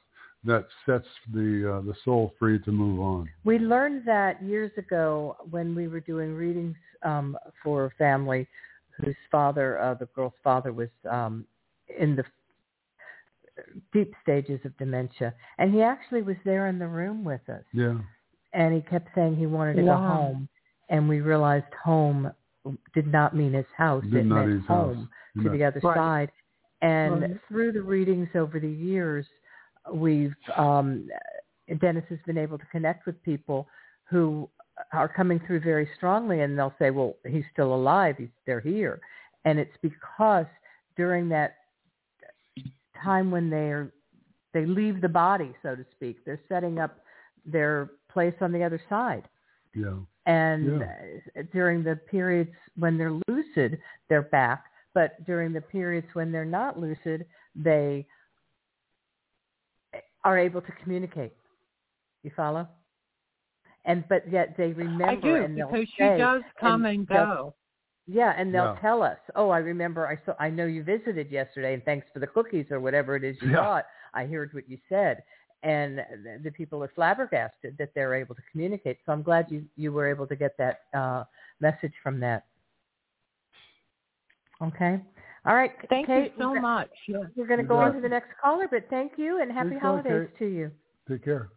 that 0.46 0.66
sets 0.86 1.08
the 1.34 1.78
uh, 1.78 1.82
the 1.82 1.94
soul 2.06 2.34
free 2.40 2.60
to 2.60 2.72
move 2.72 3.00
on. 3.02 3.30
We 3.44 3.60
learned 3.60 4.04
that 4.06 4.42
years 4.42 4.72
ago 4.78 5.36
when 5.50 5.76
we 5.76 5.88
were 5.88 6.00
doing 6.00 6.34
readings 6.34 6.76
um, 7.04 7.38
for 7.64 7.86
a 7.86 7.92
family 7.92 8.48
whose 8.98 9.16
father, 9.32 9.80
uh, 9.80 9.94
the 9.96 10.06
girl's 10.08 10.34
father, 10.44 10.72
was 10.74 10.90
um, 11.10 11.46
in 12.00 12.16
the 12.16 12.24
deep 13.94 14.14
stages 14.24 14.60
of 14.66 14.78
dementia, 14.78 15.34
and 15.58 15.74
he 15.74 15.82
actually 15.82 16.22
was 16.22 16.36
there 16.46 16.68
in 16.68 16.80
the 16.80 16.88
room 16.88 17.24
with 17.24 17.42
us. 17.50 17.64
Yeah. 17.74 17.98
and 18.54 18.74
he 18.74 18.82
kept 18.82 19.08
saying 19.14 19.36
he 19.36 19.46
wanted 19.46 19.76
to 19.76 19.84
go 19.84 19.96
home 19.96 20.50
and 20.90 21.08
we 21.08 21.22
realized 21.22 21.72
home 21.84 22.32
did 22.96 23.06
not 23.06 23.36
mean 23.36 23.54
his 23.54 23.66
house 23.78 24.04
Did 24.06 24.16
it 24.16 24.26
not 24.26 24.46
meant 24.48 24.52
his 24.60 24.66
house. 24.66 24.96
home 24.96 25.10
Yeah. 25.36 25.44
to 25.44 25.50
the 25.50 25.64
other 25.64 25.80
Right. 25.84 25.96
side 25.96 26.32
and 26.82 27.22
Right. 27.22 27.42
through 27.48 27.72
the 27.74 27.82
readings 27.84 28.30
over 28.36 28.60
the 28.60 28.68
years 28.72 29.28
we've 29.94 30.36
um 30.58 31.08
dennis 31.80 32.04
has 32.10 32.20
been 32.26 32.38
able 32.38 32.58
to 32.58 32.66
connect 32.72 33.06
with 33.06 33.22
people 33.24 33.68
who 34.10 34.50
are 34.94 35.08
coming 35.10 35.40
through 35.46 35.60
very 35.60 35.88
strongly 35.98 36.42
and 36.42 36.58
they'll 36.58 36.74
say 36.80 36.90
well 36.90 37.16
he's 37.28 37.44
still 37.52 37.74
alive 37.76 38.16
he's 38.18 38.30
they're 38.46 38.60
here 38.60 39.00
and 39.46 39.60
it's 39.60 39.76
because 39.82 40.46
during 40.96 41.30
that 41.30 41.56
time 43.04 43.32
when 43.32 43.50
they're 43.50 43.92
they 44.54 44.66
leave 44.66 45.02
the 45.02 45.10
body 45.10 45.54
so 45.62 45.76
to 45.76 45.86
speak 45.92 46.18
they're 46.26 46.42
setting 46.50 46.80
up 46.80 47.00
their 47.46 47.90
place 48.12 48.34
on 48.42 48.52
the 48.52 48.64
other 48.64 48.82
side 48.90 49.28
Yeah. 49.74 49.98
and 50.26 50.82
Yeah. 50.82 51.44
during 51.54 51.84
the 51.84 51.96
periods 51.96 52.52
when 52.78 52.98
they're 52.98 53.18
lucid 53.28 53.80
they're 54.10 54.24
back 54.24 54.66
but 54.94 55.24
during 55.26 55.54
the 55.54 55.62
periods 55.62 56.08
when 56.14 56.32
they're 56.32 56.46
not 56.46 56.80
lucid 56.80 57.26
they 57.56 58.06
are 60.24 60.38
able 60.38 60.62
to 60.62 60.72
communicate 60.84 61.34
you 62.24 62.32
follow 62.36 62.68
and 63.86 64.04
but 64.10 64.30
yet 64.32 64.56
they 64.58 64.74
remember 64.74 65.06
I 65.06 65.16
do 65.16 65.36
and 65.36 65.56
because 65.56 65.88
she 65.90 65.96
say- 66.04 66.18
does 66.18 66.42
come 66.60 66.86
and, 66.86 67.08
they'll- 67.08 67.26
go. 67.26 67.56
yeah, 68.08 68.34
and 68.38 68.54
they'll 68.54 68.74
Yeah. 68.76 68.82
tell 68.82 69.02
us, 69.02 69.18
"Oh, 69.36 69.50
I 69.50 69.60
remember. 69.60 70.06
I 70.08 70.18
saw. 70.26 70.34
I 70.40 70.50
know 70.50 70.66
you 70.66 70.84
visited 70.84 71.30
yesterday, 71.32 71.74
and 71.76 71.84
thanks 71.86 72.08
for 72.12 72.20
the 72.20 72.28
cookies 72.28 72.66
or 72.72 72.80
whatever 72.82 73.16
it 73.16 73.24
is 73.24 73.42
you 73.42 73.52
Yeah. 73.52 73.58
bought. 73.58 73.86
I 74.14 74.26
heard 74.26 74.54
what 74.54 74.68
you 74.70 74.78
said." 74.90 75.24
And 75.64 76.00
the, 76.00 76.40
the 76.44 76.52
people 76.52 76.84
are 76.84 76.88
flabbergasted 76.90 77.78
that 77.78 77.94
they're 77.94 78.16
able 78.16 78.36
to 78.36 78.42
communicate. 78.52 78.98
So 79.06 79.12
I'm 79.14 79.22
glad 79.24 79.50
you 79.52 79.66
you 79.78 79.92
were 79.94 80.08
able 80.08 80.28
to 80.28 80.36
get 80.36 80.58
that 80.58 80.82
uh, 80.94 81.24
message 81.62 81.94
from 82.04 82.20
that. 82.20 82.46
Okay. 84.62 85.00
All 85.46 85.56
right, 85.56 85.72
Thank 85.90 86.08
Kate, 86.08 86.34
you 86.38 86.44
so 86.44 86.52
we're 86.52 86.62
much. 86.62 86.90
Yeah. 87.08 87.18
We're 87.36 87.48
going 87.48 87.60
to 87.62 87.66
go 87.66 87.78
on 87.78 87.94
to 87.94 88.02
the 88.02 88.10
next 88.10 88.30
caller, 88.42 88.68
but 88.70 88.88
thank 88.90 89.14
you 89.18 89.42
and 89.42 89.52
happy 89.52 89.70
Thanks 89.72 89.84
holidays 89.86 90.28
Kate. 90.38 90.40
to 90.40 90.54
you. 90.54 90.72
Take 91.10 91.24
care. 91.24 91.50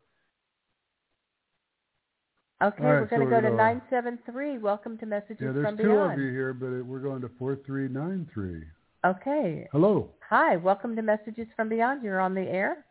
Okay, 2.62 2.84
All 2.84 2.92
right, 2.92 3.00
we're 3.00 3.06
going 3.06 3.22
so 3.22 3.24
to 3.26 3.30
go 3.30 3.40
to 3.40 3.48
we're, 3.48 3.54
uh, 3.60 3.64
nine 3.72 3.82
seven 3.90 4.18
three. 4.30 4.56
Welcome 4.58 4.96
to 4.98 5.06
Messages 5.06 5.38
Yeah, 5.40 5.50
there's 5.52 5.66
from 5.66 5.76
two 5.76 5.82
Beyond. 5.88 6.12
of 6.12 6.18
you 6.20 6.30
here, 6.30 6.54
but 6.54 6.66
it, 6.68 6.86
we're 6.86 7.00
going 7.00 7.20
to 7.22 7.30
four 7.36 7.56
three 7.66 7.88
nine 7.88 8.28
three. 8.32 8.62
Okay. 9.04 9.66
Hello. 9.72 10.10
Hi, 10.30 10.54
welcome 10.56 10.94
to 10.94 11.02
Messages 11.02 11.48
from 11.56 11.68
Beyond. 11.68 12.04
You're 12.04 12.20
on 12.20 12.34
the 12.34 12.42
air. 12.42 12.84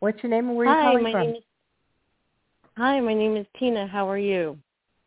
What's 0.00 0.22
your 0.22 0.28
name 0.28 0.48
and 0.48 0.56
where 0.58 0.68
are 0.68 0.70
you 0.70 0.76
Hi, 0.76 0.82
calling 0.90 1.02
my 1.04 1.12
from? 1.12 1.20
name 1.22 1.36
is 1.36 1.42
Hi, 2.76 3.00
my 3.00 3.14
name 3.14 3.34
is 3.38 3.46
Tina. 3.58 3.86
How 3.86 4.10
are 4.10 4.18
you? 4.18 4.58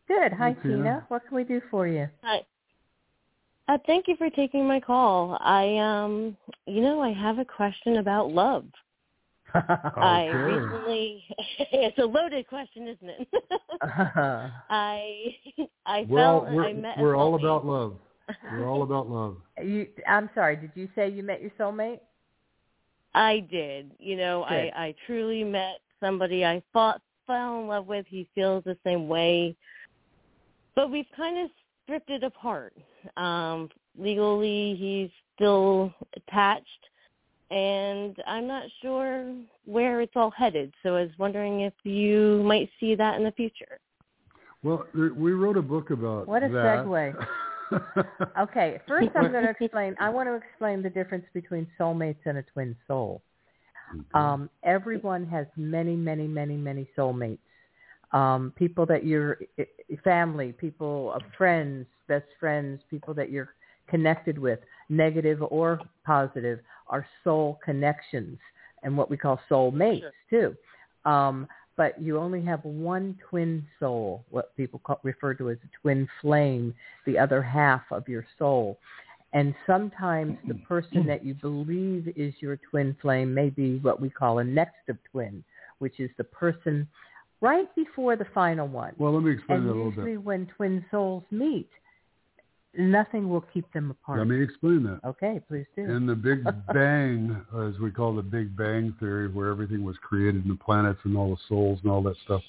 Good. 0.07 0.33
Hi, 0.33 0.53
Hey, 0.53 0.63
Tina. 0.63 0.75
Tina. 0.77 1.05
What 1.09 1.27
can 1.27 1.35
we 1.35 1.43
do 1.43 1.61
for 1.69 1.87
you? 1.87 2.09
Hi. 2.23 2.41
Uh, 3.69 3.77
thank 3.85 4.07
you 4.07 4.15
for 4.17 4.31
taking 4.31 4.67
my 4.67 4.79
call. 4.79 5.37
I 5.41 5.77
um 5.77 6.35
you 6.65 6.81
know, 6.81 7.01
I 7.01 7.13
have 7.13 7.37
a 7.37 7.45
question 7.45 7.97
about 7.97 8.31
love. 8.31 8.65
I 9.53 10.25
recently 10.25 11.23
it's 11.59 11.97
a 11.99 12.05
loaded 12.05 12.47
question, 12.47 12.87
isn't 12.87 13.09
it? 13.09 13.27
I 13.83 15.35
I 15.85 16.07
We're 16.09 16.25
all 16.25 16.41
felt 16.41 16.53
we're, 16.53 16.65
I 16.65 16.73
met 16.73 16.97
a 16.97 17.01
we're 17.01 17.15
all 17.15 17.35
about 17.35 17.63
love. 17.63 17.93
We're 18.51 18.67
all 18.67 18.81
about 18.81 19.07
love. 19.07 19.37
you, 19.63 19.87
I'm 20.07 20.31
sorry. 20.33 20.55
Did 20.55 20.71
you 20.73 20.89
say 20.95 21.09
you 21.09 21.21
met 21.21 21.39
your 21.39 21.51
soulmate? 21.51 21.99
I 23.13 23.45
did. 23.51 23.91
You 23.99 24.17
know, 24.17 24.43
I 24.43 24.61
Good. 24.63 24.73
I 24.75 24.95
truly 25.05 25.43
met 25.43 25.81
somebody 25.99 26.43
I 26.43 26.63
thought 26.73 27.01
fell 27.27 27.59
in 27.59 27.67
love 27.67 27.85
with. 27.85 28.07
He 28.09 28.27
feels 28.33 28.63
the 28.63 28.77
same 28.83 29.07
way, 29.07 29.55
but 30.75 30.89
we've 30.89 31.05
kind 31.15 31.45
of 31.45 31.51
drifted 31.89 32.23
apart. 32.23 32.73
Um, 33.17 33.67
legally, 33.97 34.75
he's 34.79 35.09
still 35.35 35.91
attached, 36.15 36.65
and 37.49 38.15
I'm 38.27 38.47
not 38.47 38.65
sure 38.81 39.33
where 39.65 40.01
it's 40.01 40.13
all 40.15 40.31
headed. 40.31 40.71
So 40.83 40.95
I 40.95 41.01
was 41.01 41.11
wondering 41.17 41.61
if 41.61 41.73
you 41.83 42.43
might 42.45 42.69
see 42.79 42.93
that 42.95 43.15
in 43.17 43.23
the 43.23 43.31
future. 43.31 43.79
Well, 44.61 44.85
we 44.93 45.31
wrote 45.31 45.57
a 45.57 45.61
book 45.61 45.89
about 45.89 46.27
What 46.27 46.43
a 46.43 46.49
that. 46.49 46.85
segue. 46.85 47.25
Okay, 48.39 48.79
first 48.87 49.09
I'm 49.13 49.31
going 49.31 49.43
to 49.53 49.55
explain. 49.59 49.95
I 49.99 50.09
want 50.09 50.27
to 50.27 50.33
explain 50.33 50.81
the 50.81 50.89
difference 50.89 51.25
between 51.35 51.67
soulmates 51.79 52.17
and 52.25 52.39
a 52.39 52.41
twin 52.41 52.75
soul. 52.87 53.21
Um, 54.15 54.49
everyone 54.63 55.27
has 55.27 55.45
many, 55.55 55.95
many, 55.95 56.27
many, 56.27 56.57
many 56.57 56.87
soulmates. 56.97 57.37
Um, 58.11 58.53
people 58.55 58.85
that 58.85 59.05
you're 59.05 59.39
family, 60.03 60.51
people, 60.51 61.13
uh, 61.15 61.19
friends, 61.37 61.85
best 62.07 62.25
friends, 62.39 62.81
people 62.89 63.13
that 63.13 63.31
you're 63.31 63.53
connected 63.87 64.37
with, 64.37 64.59
negative 64.89 65.39
or 65.49 65.79
positive, 66.05 66.59
are 66.87 67.05
soul 67.23 67.59
connections 67.63 68.37
and 68.83 68.95
what 68.95 69.09
we 69.09 69.17
call 69.17 69.39
soul 69.47 69.71
mates 69.71 70.05
sure. 70.29 70.53
too. 71.05 71.09
Um, 71.09 71.47
but 71.77 72.01
you 72.01 72.17
only 72.17 72.43
have 72.43 72.63
one 72.65 73.17
twin 73.29 73.65
soul, 73.79 74.25
what 74.29 74.55
people 74.57 74.81
call, 74.83 74.99
refer 75.03 75.33
to 75.35 75.49
as 75.49 75.57
a 75.63 75.81
twin 75.81 76.07
flame, 76.21 76.73
the 77.05 77.17
other 77.17 77.41
half 77.41 77.83
of 77.91 78.07
your 78.07 78.25
soul. 78.37 78.77
And 79.31 79.53
sometimes 79.65 80.37
the 80.47 80.55
person 80.55 81.05
that 81.05 81.23
you 81.23 81.35
believe 81.35 82.11
is 82.17 82.33
your 82.39 82.57
twin 82.69 82.97
flame 83.01 83.33
may 83.33 83.49
be 83.49 83.77
what 83.77 84.01
we 84.01 84.09
call 84.09 84.39
a 84.39 84.43
next 84.43 84.89
of 84.89 84.97
twin, 85.11 85.43
which 85.77 85.99
is 85.99 86.09
the 86.17 86.23
person 86.23 86.87
right 87.41 87.73
before 87.75 88.15
the 88.15 88.25
final 88.33 88.67
one. 88.67 88.93
Well, 88.97 89.13
let 89.13 89.23
me 89.23 89.31
explain 89.31 89.59
and 89.59 89.69
that 89.69 89.73
a 89.73 89.75
little 89.75 89.91
bit. 89.91 89.97
Usually 89.97 90.17
when 90.17 90.47
twin 90.57 90.85
souls 90.91 91.23
meet, 91.31 91.69
nothing 92.77 93.29
will 93.29 93.45
keep 93.53 93.71
them 93.73 93.91
apart. 93.91 94.19
Let 94.19 94.27
me 94.27 94.41
explain 94.41 94.83
that. 94.83 94.99
Okay, 95.05 95.41
please 95.47 95.65
do. 95.75 95.83
In 95.83 96.05
the 96.05 96.15
Big 96.15 96.43
Bang, 96.73 97.45
as 97.67 97.79
we 97.79 97.91
call 97.91 98.15
the 98.15 98.21
Big 98.21 98.55
Bang 98.55 98.93
theory, 98.99 99.27
where 99.27 99.49
everything 99.49 99.83
was 99.83 99.95
created 100.01 100.43
and 100.45 100.51
the 100.51 100.63
planets 100.63 100.99
and 101.03 101.17
all 101.17 101.29
the 101.29 101.41
souls 101.47 101.79
and 101.83 101.91
all 101.91 102.01
that 102.03 102.15
stuff 102.25 102.41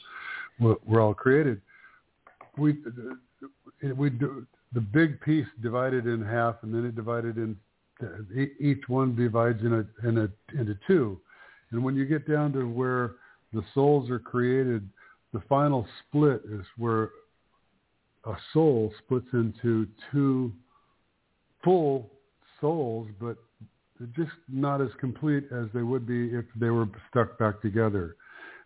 were, 0.59 0.77
were 0.87 1.01
all 1.01 1.15
created, 1.15 1.61
we 2.59 2.77
we 3.97 4.11
do, 4.11 4.47
the 4.73 4.81
big 4.81 5.21
piece 5.21 5.47
divided 5.63 6.07
in 6.07 6.23
half, 6.23 6.57
and 6.63 6.75
then 6.75 6.85
it 6.85 6.95
divided 6.95 7.37
in 7.37 7.57
each 8.59 8.89
one 8.89 9.15
divides 9.15 9.61
in 9.63 9.73
a 9.73 10.09
in 10.09 10.19
a 10.19 10.59
into 10.59 10.77
two, 10.87 11.19
and 11.71 11.83
when 11.83 11.95
you 11.95 12.05
get 12.05 12.29
down 12.29 12.53
to 12.53 12.69
where 12.69 13.17
the 13.53 13.65
souls 13.75 14.11
are 14.11 14.19
created, 14.19 14.89
the 15.33 15.43
final 15.49 15.87
split 16.07 16.43
is 16.51 16.65
where 16.77 17.11
a 18.25 18.35
soul 18.53 18.93
splits 19.05 19.29
into 19.33 19.87
two 20.13 20.53
full 21.65 22.11
souls, 22.61 23.09
but 23.21 23.37
just 24.17 24.33
not 24.49 24.81
as 24.81 24.89
complete 24.99 25.45
as 25.53 25.67
they 25.75 25.83
would 25.83 26.07
be 26.07 26.29
if 26.29 26.45
they 26.57 26.71
were 26.71 26.87
stuck 27.11 27.39
back 27.39 27.61
together. 27.61 28.17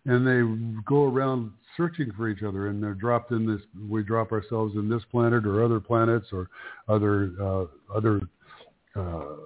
And 0.06 0.26
they 0.26 0.42
go 0.84 1.04
around 1.04 1.52
searching 1.76 2.12
for 2.16 2.28
each 2.28 2.42
other, 2.42 2.68
and 2.68 2.82
they're 2.82 2.94
dropped 2.94 3.30
in 3.30 3.46
this. 3.46 3.60
We 3.88 4.02
drop 4.02 4.32
ourselves 4.32 4.74
in 4.74 4.88
this 4.88 5.02
planet 5.10 5.46
or 5.46 5.64
other 5.64 5.80
planets 5.80 6.26
or 6.30 6.50
other 6.88 7.32
uh, 7.40 7.96
other 7.96 8.20
uh, 8.94 9.36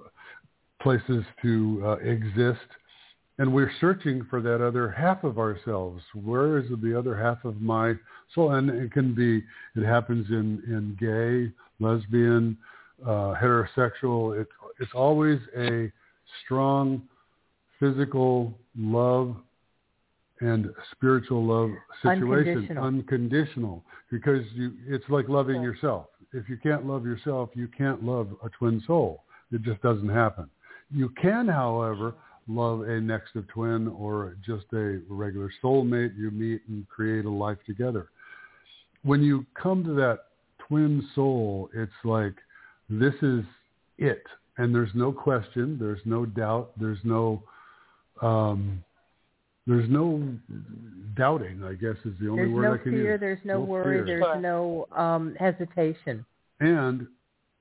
places 0.81 1.23
to 1.41 1.81
uh, 1.85 1.91
exist 1.97 2.59
and 3.39 3.51
we're 3.51 3.71
searching 3.79 4.27
for 4.29 4.41
that 4.41 4.63
other 4.63 4.91
half 4.91 5.23
of 5.23 5.39
ourselves. 5.39 6.03
Where 6.13 6.59
is 6.59 6.65
the 6.83 6.97
other 6.97 7.15
half 7.15 7.43
of 7.45 7.61
my 7.61 7.93
soul? 8.35 8.51
And 8.51 8.69
it 8.69 8.91
can 8.91 9.15
be, 9.15 9.41
it 9.81 9.85
happens 9.85 10.27
in, 10.29 10.61
in 10.67 10.97
gay, 10.99 11.51
lesbian, 11.79 12.57
uh, 13.03 13.33
heterosexual. 13.41 14.39
It, 14.39 14.47
it's 14.81 14.91
always 14.93 15.39
a 15.57 15.89
strong 16.43 17.01
physical 17.79 18.53
love 18.77 19.37
and 20.41 20.69
spiritual 20.91 21.45
love 21.45 21.71
situation. 22.01 22.77
Unconditional. 22.77 22.83
Unconditional. 22.83 23.83
Because 24.11 24.43
you, 24.53 24.73
it's 24.85 25.05
like 25.07 25.29
loving 25.29 25.61
yourself. 25.61 26.07
If 26.33 26.49
you 26.49 26.57
can't 26.57 26.85
love 26.85 27.05
yourself, 27.05 27.51
you 27.53 27.69
can't 27.69 28.03
love 28.03 28.27
a 28.43 28.49
twin 28.49 28.83
soul. 28.85 29.23
It 29.53 29.61
just 29.63 29.81
doesn't 29.81 30.09
happen. 30.09 30.49
You 30.91 31.09
can, 31.21 31.47
however, 31.47 32.15
love 32.49 32.81
a 32.81 32.99
next 32.99 33.35
of 33.35 33.47
twin 33.47 33.87
or 33.87 34.35
just 34.45 34.65
a 34.73 34.99
regular 35.07 35.51
soulmate, 35.63 36.17
you 36.17 36.31
meet 36.31 36.61
and 36.67 36.87
create 36.89 37.25
a 37.25 37.29
life 37.29 37.59
together. 37.65 38.09
When 39.03 39.21
you 39.21 39.45
come 39.53 39.83
to 39.83 39.93
that 39.93 40.19
twin 40.67 41.07
soul, 41.15 41.69
it's 41.73 41.91
like 42.03 42.33
this 42.89 43.13
is 43.21 43.43
it. 43.97 44.23
And 44.57 44.75
there's 44.75 44.89
no 44.93 45.13
question, 45.13 45.77
there's 45.79 46.01
no 46.03 46.25
doubt, 46.25 46.71
there's 46.77 46.99
no 47.03 47.41
um, 48.21 48.83
there's 49.65 49.89
no 49.89 50.21
doubting, 51.15 51.63
I 51.63 51.73
guess 51.73 51.95
is 52.03 52.13
the 52.19 52.27
only 52.29 52.43
there's 52.43 52.53
word 52.53 52.63
no 52.63 52.73
I 52.73 52.77
can 52.79 52.91
fear, 52.91 53.11
use. 53.11 53.19
There's 53.19 53.39
no, 53.45 53.53
no 53.53 53.61
worry, 53.61 54.03
fear. 54.03 54.19
there's 54.19 54.41
no 54.41 54.87
um, 54.91 55.35
hesitation. 55.39 56.25
And 56.59 57.07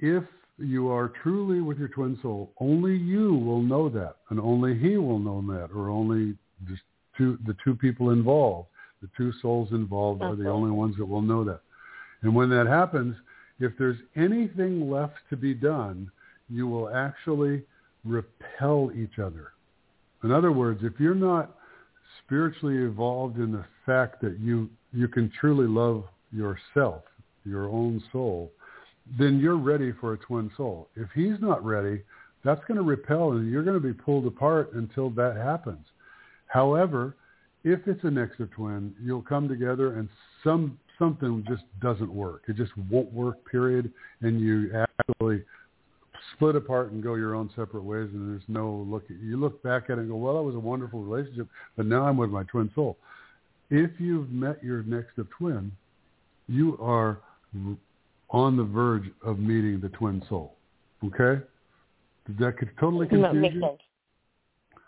if 0.00 0.24
you 0.58 0.90
are 0.90 1.12
truly 1.22 1.60
with 1.60 1.78
your 1.78 1.88
twin 1.88 2.18
soul, 2.20 2.52
only 2.60 2.96
you 2.96 3.34
will 3.34 3.62
know 3.62 3.88
that, 3.88 4.16
and 4.30 4.40
only 4.40 4.76
he 4.78 4.96
will 4.96 5.18
know 5.18 5.40
that, 5.52 5.70
or 5.74 5.88
only 5.88 6.36
just 6.68 6.82
two, 7.16 7.38
the 7.46 7.56
two 7.64 7.74
people 7.74 8.10
involved, 8.10 8.68
the 9.00 9.08
two 9.16 9.32
souls 9.40 9.68
involved 9.70 10.22
are 10.22 10.34
the 10.34 10.48
only 10.48 10.70
ones 10.70 10.96
that 10.98 11.06
will 11.06 11.22
know 11.22 11.44
that. 11.44 11.60
And 12.22 12.34
when 12.34 12.50
that 12.50 12.66
happens, 12.66 13.14
if 13.60 13.72
there's 13.78 13.98
anything 14.16 14.90
left 14.90 15.14
to 15.30 15.36
be 15.36 15.54
done, 15.54 16.10
you 16.48 16.66
will 16.66 16.88
actually 16.88 17.62
repel 18.04 18.90
each 18.96 19.18
other. 19.18 19.52
In 20.24 20.32
other 20.32 20.50
words, 20.50 20.80
if 20.82 20.94
you're 20.98 21.14
not 21.14 21.56
spiritually 22.24 22.78
evolved 22.78 23.38
in 23.38 23.52
the 23.52 23.64
fact 23.86 24.20
that 24.22 24.38
you 24.40 24.68
you 24.92 25.06
can 25.06 25.30
truly 25.38 25.66
love 25.66 26.04
yourself, 26.32 27.02
your 27.44 27.68
own 27.68 28.02
soul, 28.10 28.50
then 29.18 29.38
you're 29.38 29.56
ready 29.56 29.92
for 29.92 30.12
a 30.12 30.18
twin 30.18 30.50
soul. 30.56 30.88
If 30.96 31.08
he's 31.14 31.40
not 31.40 31.64
ready, 31.64 32.02
that's 32.44 32.64
going 32.66 32.76
to 32.76 32.82
repel 32.82 33.32
and 33.32 33.50
you're 33.50 33.62
going 33.62 33.80
to 33.80 33.86
be 33.86 33.94
pulled 33.94 34.26
apart 34.26 34.72
until 34.74 35.10
that 35.10 35.36
happens. 35.36 35.86
However, 36.46 37.14
if 37.64 37.80
it's 37.86 38.02
a 38.04 38.10
next 38.10 38.40
of 38.40 38.50
twin, 38.52 38.94
you'll 39.02 39.22
come 39.22 39.48
together 39.48 39.98
and 39.98 40.08
some 40.44 40.78
something 40.98 41.44
just 41.48 41.62
doesn't 41.80 42.12
work. 42.12 42.42
It 42.48 42.56
just 42.56 42.72
won't 42.90 43.12
work, 43.12 43.36
period. 43.50 43.92
And 44.20 44.40
you 44.40 44.70
actually 44.74 45.44
split 46.34 46.56
apart 46.56 46.90
and 46.90 47.02
go 47.02 47.14
your 47.14 47.34
own 47.34 47.48
separate 47.54 47.84
ways 47.84 48.08
and 48.12 48.32
there's 48.32 48.42
no 48.48 48.86
look 48.88 49.04
you 49.08 49.36
look 49.36 49.62
back 49.62 49.84
at 49.84 49.92
it 49.92 50.02
and 50.02 50.08
go, 50.08 50.16
Well, 50.16 50.34
that 50.34 50.42
was 50.42 50.54
a 50.54 50.60
wonderful 50.60 51.00
relationship, 51.02 51.48
but 51.76 51.86
now 51.86 52.04
I'm 52.04 52.16
with 52.16 52.30
my 52.30 52.42
twin 52.44 52.70
soul. 52.74 52.96
If 53.70 53.90
you've 53.98 54.30
met 54.30 54.62
your 54.62 54.82
next 54.82 55.18
of 55.18 55.28
twin, 55.30 55.72
you 56.48 56.78
are 56.80 57.20
on 58.30 58.56
the 58.56 58.64
verge 58.64 59.10
of 59.24 59.38
meeting 59.38 59.80
the 59.80 59.88
twin 59.90 60.22
soul. 60.28 60.54
Okay? 61.04 61.42
Did 62.26 62.38
that 62.38 62.58
could 62.58 62.70
totally 62.78 63.06
confuse 63.06 63.32
no, 63.32 63.40
makes 63.40 63.54
you? 63.54 63.60
Sense. 63.60 63.80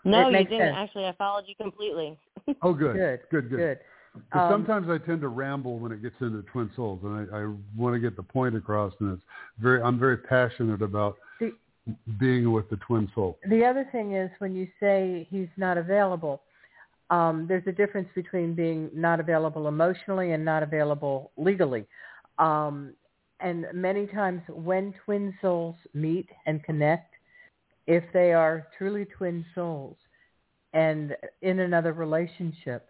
No, 0.03 0.21
It 0.21 0.25
you 0.27 0.31
makes 0.31 0.49
didn't. 0.51 0.67
sense. 0.67 0.75
Actually, 0.77 1.05
I 1.05 1.13
followed 1.13 1.45
you 1.47 1.55
completely. 1.55 2.17
Oh, 2.63 2.73
good. 2.73 2.95
Good, 2.95 3.19
Good, 3.29 3.49
good. 3.49 3.57
good. 3.57 3.79
Um, 4.33 4.51
sometimes 4.51 4.89
I 4.89 4.97
tend 5.05 5.21
to 5.21 5.29
ramble 5.29 5.79
when 5.79 5.91
it 5.91 6.01
gets 6.01 6.15
into 6.21 6.41
twin 6.51 6.69
souls, 6.75 6.99
and 7.03 7.29
I, 7.31 7.37
I 7.43 7.53
want 7.77 7.93
to 7.93 7.99
get 7.99 8.15
the 8.15 8.23
point 8.23 8.55
across. 8.55 8.93
And 8.99 9.13
it's 9.13 9.23
very, 9.59 9.81
I'm 9.81 9.99
very 9.99 10.17
passionate 10.17 10.81
about 10.81 11.17
The- 11.39 11.53
being 12.19 12.51
with 12.51 12.69
the 12.69 12.77
twin 12.77 13.09
soul. 13.15 13.37
The 13.49 13.63
other 13.63 13.87
thing 13.91 14.13
is 14.15 14.29
when 14.39 14.55
you 14.55 14.67
say 14.79 15.27
he's 15.29 15.47
not 15.55 15.77
available, 15.77 16.41
um, 17.09 17.45
there's 17.47 17.65
a 17.67 17.71
difference 17.71 18.09
between 18.15 18.53
being 18.53 18.89
not 18.93 19.19
available 19.19 19.67
emotionally 19.67 20.31
and 20.31 20.43
not 20.43 20.61
available 20.63 21.31
legally. 21.37 21.85
Um, 22.37 22.93
and 23.41 23.65
many 23.73 24.07
times 24.07 24.41
when 24.49 24.93
twin 25.05 25.33
souls 25.41 25.75
meet 25.93 26.29
and 26.45 26.63
connect, 26.63 27.13
if 27.87 28.03
they 28.13 28.33
are 28.33 28.67
truly 28.77 29.05
twin 29.05 29.45
souls 29.55 29.97
and 30.73 31.15
in 31.41 31.59
another 31.59 31.93
relationship, 31.93 32.89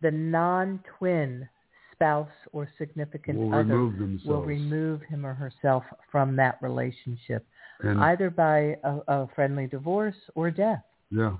the 0.00 0.10
non-twin 0.10 1.48
spouse 1.92 2.28
or 2.52 2.68
significant 2.78 3.38
Will 3.38 3.54
other 3.54 3.78
remove 3.84 4.20
will 4.24 4.42
remove 4.42 5.02
him 5.02 5.26
or 5.26 5.34
herself 5.34 5.84
from 6.10 6.36
that 6.36 6.56
relationship, 6.62 7.46
And 7.82 8.00
either 8.00 8.30
by 8.30 8.76
a, 8.84 9.00
a 9.08 9.28
friendly 9.34 9.66
divorce 9.66 10.16
or 10.34 10.50
death. 10.50 10.82
yeah, 11.10 11.36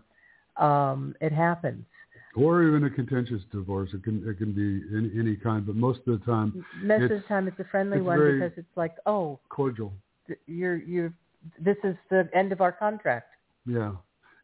Um, 0.56 1.14
it 1.20 1.32
happens. 1.32 1.86
Or 2.36 2.62
even 2.62 2.84
a 2.84 2.90
contentious 2.90 3.42
divorce. 3.52 3.90
It 3.92 4.04
can 4.04 4.22
it 4.26 4.38
can 4.38 4.52
be 4.52 4.82
any, 4.96 5.10
any 5.18 5.36
kind, 5.36 5.66
but 5.66 5.76
most 5.76 6.00
of 6.06 6.20
the 6.20 6.26
time 6.26 6.64
Most 6.82 7.04
of 7.04 7.10
the 7.10 7.24
time, 7.28 7.48
it's 7.48 7.58
a 7.58 7.64
friendly 7.64 7.98
it's 7.98 8.06
one 8.06 8.18
because 8.18 8.52
it's 8.56 8.76
like, 8.76 8.96
oh, 9.06 9.38
cordial. 9.48 9.92
th- 10.26 10.38
you're 10.46 10.76
you're 10.76 11.12
this 11.58 11.76
is 11.84 11.96
the 12.10 12.28
end 12.34 12.52
of 12.52 12.60
our 12.60 12.72
contract. 12.72 13.28
Yeah. 13.66 13.92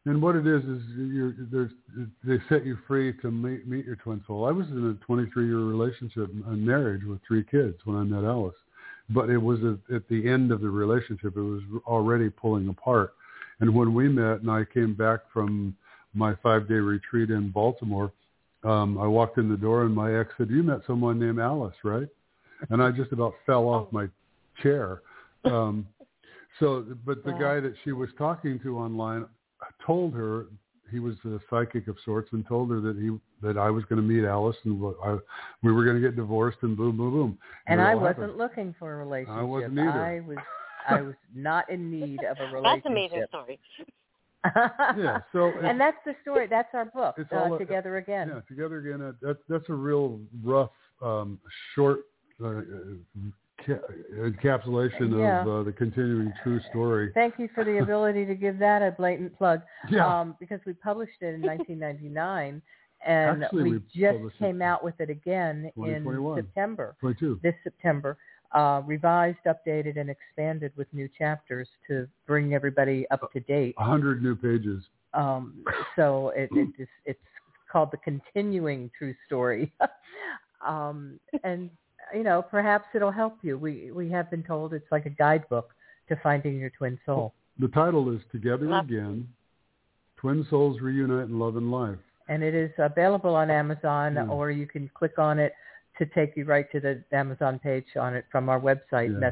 And 0.05 0.21
what 0.21 0.37
it 0.37 0.47
is 0.47 0.63
is 0.63 0.81
you're, 0.95 1.33
there's, 1.51 1.71
they 2.23 2.37
set 2.47 2.65
you 2.65 2.77
free 2.87 3.13
to 3.21 3.29
meet, 3.29 3.67
meet 3.67 3.85
your 3.85 3.97
twin 3.97 4.23
soul. 4.25 4.45
I 4.45 4.51
was 4.51 4.65
in 4.67 4.97
a 4.97 5.11
23-year 5.11 5.57
relationship, 5.57 6.29
a 6.47 6.51
marriage 6.51 7.03
with 7.03 7.19
three 7.27 7.43
kids 7.43 7.75
when 7.83 7.97
I 7.97 8.03
met 8.03 8.23
Alice, 8.23 8.55
but 9.09 9.29
it 9.29 9.37
was 9.37 9.59
at, 9.59 9.95
at 9.95 10.07
the 10.07 10.29
end 10.29 10.53
of 10.53 10.61
the 10.61 10.69
relationship. 10.69 11.35
It 11.35 11.41
was 11.41 11.61
already 11.85 12.29
pulling 12.29 12.69
apart. 12.69 13.15
And 13.59 13.75
when 13.75 13.93
we 13.93 14.07
met, 14.07 14.39
and 14.39 14.49
I 14.49 14.63
came 14.73 14.93
back 14.93 15.19
from 15.33 15.75
my 16.17 16.35
five-day 16.43 16.75
retreat 16.75 17.29
in 17.29 17.49
Baltimore, 17.51 18.11
um, 18.63 18.97
I 18.97 19.07
walked 19.07 19.37
in 19.37 19.49
the 19.49 19.57
door, 19.57 19.83
and 19.83 19.93
my 19.93 20.19
ex 20.19 20.33
said, 20.37 20.49
"You 20.49 20.63
met 20.63 20.81
someone 20.87 21.19
named 21.19 21.39
Alice, 21.39 21.75
right?" 21.83 22.07
And 22.69 22.81
I 22.81 22.91
just 22.91 23.11
about 23.11 23.35
fell 23.45 23.67
off 23.69 23.91
my 23.91 24.09
chair. 24.61 25.01
Um, 25.45 25.87
so, 26.59 26.81
but 27.05 27.23
the 27.23 27.31
Wow. 27.31 27.39
guy 27.39 27.59
that 27.59 27.75
she 27.83 27.91
was 27.91 28.09
talking 28.17 28.59
to 28.61 28.77
online 28.79 29.25
told 29.85 30.13
her 30.15 30.47
he 30.91 30.99
was 30.99 31.15
a 31.25 31.39
psychic 31.49 31.87
of 31.87 31.97
sorts 32.05 32.31
and 32.31 32.45
told 32.47 32.71
her 32.71 32.79
that 32.81 32.97
he 32.97 33.17
that 33.41 33.57
I 33.57 33.69
was 33.69 33.83
going 33.85 34.01
to 34.01 34.07
meet 34.07 34.23
Alice 34.25 34.57
and 34.63 34.81
I, 35.03 35.17
we 35.61 35.71
were 35.71 35.83
going 35.83 35.95
to 35.95 36.01
get 36.01 36.15
divorced 36.15 36.57
and 36.61 36.75
boom 36.75 36.97
boom 36.97 37.11
boom. 37.11 37.37
And, 37.67 37.79
it 37.79 37.83
I 37.83 37.93
wasn't 37.93 38.17
happened. 38.17 38.37
looking 38.37 38.75
for 38.79 38.93
a 38.93 38.97
relationship. 38.97 39.37
I 39.37 39.43
wasn't 39.43 39.73
either. 39.77 40.03
I 40.03 40.19
was 40.21 40.37
I 40.87 41.01
was 41.01 41.15
not 41.35 41.69
in 41.69 41.91
need 41.91 42.23
of 42.23 42.37
a 42.39 42.45
relationship. 42.53 42.63
That's 42.63 42.85
an 42.85 42.91
amazing 42.91 43.25
story. 43.29 43.59
Yeah. 44.45 45.19
So 45.31 45.51
and 45.63 45.79
that's 45.79 45.97
the 46.05 46.15
story. 46.21 46.47
That's 46.47 46.69
our 46.73 46.85
book. 46.85 47.15
It's 47.17 47.31
uh, 47.31 47.37
all 47.37 47.57
together 47.57 47.97
again. 47.97 48.31
Yeah, 48.33 48.41
together 48.47 48.77
again. 48.79 49.01
Uh, 49.01 49.11
that 49.21 49.37
that's 49.49 49.69
a 49.69 49.73
real 49.73 50.19
rough, 50.43 50.71
um, 51.01 51.39
short 51.75 52.01
uh, 52.43 52.47
uh, 52.47 52.61
ca- 53.65 53.79
encapsulation 54.15 55.17
Yeah. 55.17 55.41
of 55.41 55.47
uh, 55.47 55.63
the 55.63 55.71
continuing 55.71 56.33
true 56.43 56.59
story. 56.69 57.11
Thank 57.13 57.35
you 57.39 57.49
for 57.53 57.63
the 57.63 57.77
ability 57.83 58.25
to 58.25 58.35
give 58.35 58.59
that 58.59 58.81
a 58.81 58.91
blatant 58.91 59.37
plug. 59.37 59.61
Yeah. 59.89 60.05
Um, 60.07 60.35
because 60.39 60.59
we 60.65 60.73
published 60.73 61.21
it 61.21 61.33
in 61.35 61.41
1999, 61.41 62.61
and 63.05 63.43
Actually, 63.43 63.63
we, 63.63 63.71
we 63.71 63.83
just 63.93 64.37
came 64.39 64.61
out 64.61 64.83
with 64.83 64.99
it 64.99 65.09
again 65.09 65.71
in 65.77 66.33
September. 66.35 66.95
Twenty-two. 66.99 67.39
This 67.43 67.53
September, 67.63 68.17
uh, 68.53 68.81
revised, 68.85 69.37
updated, 69.45 69.99
and 69.99 70.09
expanded 70.09 70.71
with 70.77 70.87
new 70.93 71.09
chapters 71.17 71.67
to 71.87 72.07
bring 72.25 72.53
everybody 72.53 73.05
up 73.11 73.31
to 73.33 73.39
date. 73.41 73.75
A 73.77 73.83
hundred 73.83 74.23
new 74.23 74.35
pages. 74.35 74.83
Um, 75.13 75.63
so 75.95 76.29
it, 76.35 76.49
it 76.53 76.69
is, 76.79 76.87
it's 77.05 77.19
called 77.71 77.89
the 77.91 77.97
continuing 77.97 78.89
true 78.97 79.15
story. 79.25 79.71
um, 80.67 81.19
and 81.43 81.69
you 82.13 82.23
know, 82.23 82.41
perhaps 82.41 82.85
it'll 82.93 83.11
help 83.11 83.37
you. 83.41 83.57
We 83.57 83.91
we 83.91 84.09
have 84.11 84.29
been 84.31 84.43
told 84.43 84.73
it's 84.73 84.91
like 84.91 85.05
a 85.05 85.09
guidebook 85.11 85.71
to 86.09 86.15
finding 86.23 86.57
your 86.57 86.69
twin 86.69 86.97
soul. 87.05 87.33
The 87.59 87.67
title 87.69 88.13
is 88.15 88.21
Together 88.31 88.67
Love- 88.67 88.85
Again: 88.85 89.27
Twin 90.17 90.45
Souls 90.49 90.79
Reunite 90.81 91.27
in 91.27 91.37
Love 91.39 91.57
and 91.57 91.71
Life. 91.71 91.97
and 92.29 92.43
it 92.43 92.53
is 92.53 92.71
available 92.77 93.35
on 93.35 93.49
Amazon, 93.49 94.15
Yeah. 94.15 94.27
or 94.27 94.51
you 94.51 94.67
can 94.67 94.89
click 94.93 95.17
on 95.17 95.39
it 95.39 95.53
to 95.97 96.05
take 96.05 96.35
you 96.35 96.45
right 96.45 96.69
to 96.71 96.79
the 96.79 97.03
Amazon 97.11 97.59
page 97.59 97.85
on 97.99 98.13
it 98.15 98.25
from 98.31 98.49
our 98.49 98.59
website, 98.59 99.09
Yeah. 99.21 99.31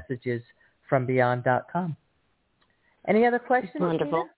messagesfrombeyond.com. 0.92 1.96
Any 3.08 3.26
other 3.26 3.40
questions? 3.40 3.80
Wonderful. 3.80 4.24
Gina? 4.24 4.32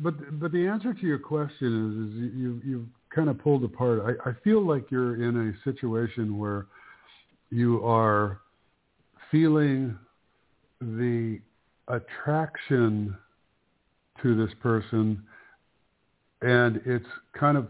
But 0.00 0.40
but 0.40 0.52
the 0.52 0.66
answer 0.66 0.94
to 0.94 1.06
your 1.06 1.18
question 1.18 1.68
is 1.86 2.08
is 2.08 2.14
you 2.20 2.30
you 2.34 2.60
you've 2.64 2.88
kind 3.14 3.28
of 3.28 3.38
pulled 3.38 3.62
apart. 3.64 4.00
I, 4.24 4.30
I 4.30 4.32
feel 4.42 4.64
like 4.66 4.90
you're 4.90 5.22
in 5.22 5.48
a 5.48 5.70
situation 5.70 6.38
where 6.38 6.66
you 7.50 7.84
are 7.84 8.40
feeling 9.30 9.98
the 10.80 11.40
attraction 11.88 13.16
to 14.22 14.34
this 14.34 14.54
person 14.60 15.22
and 16.42 16.80
it's 16.84 17.06
kind 17.38 17.56
of 17.56 17.68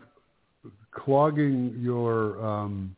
clogging 0.93 1.75
your 1.79 2.45
um, 2.45 2.95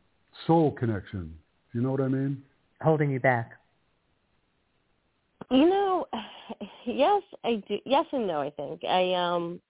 soul 0.47 0.73
connection. 0.73 1.36
Do 1.73 1.78
you 1.78 1.85
know 1.85 1.90
what 1.93 2.01
I 2.01 2.09
mean? 2.09 2.43
Holding 2.82 3.11
you 3.11 3.20
back. 3.20 3.52
You 5.51 5.69
know, 5.69 6.06
yes, 6.86 7.23
I 7.44 7.62
do. 7.69 7.78
Yes 7.85 8.06
and 8.12 8.27
no. 8.27 8.40
I 8.40 8.51
think 8.51 8.82
I 8.85 9.15
um, 9.15 9.61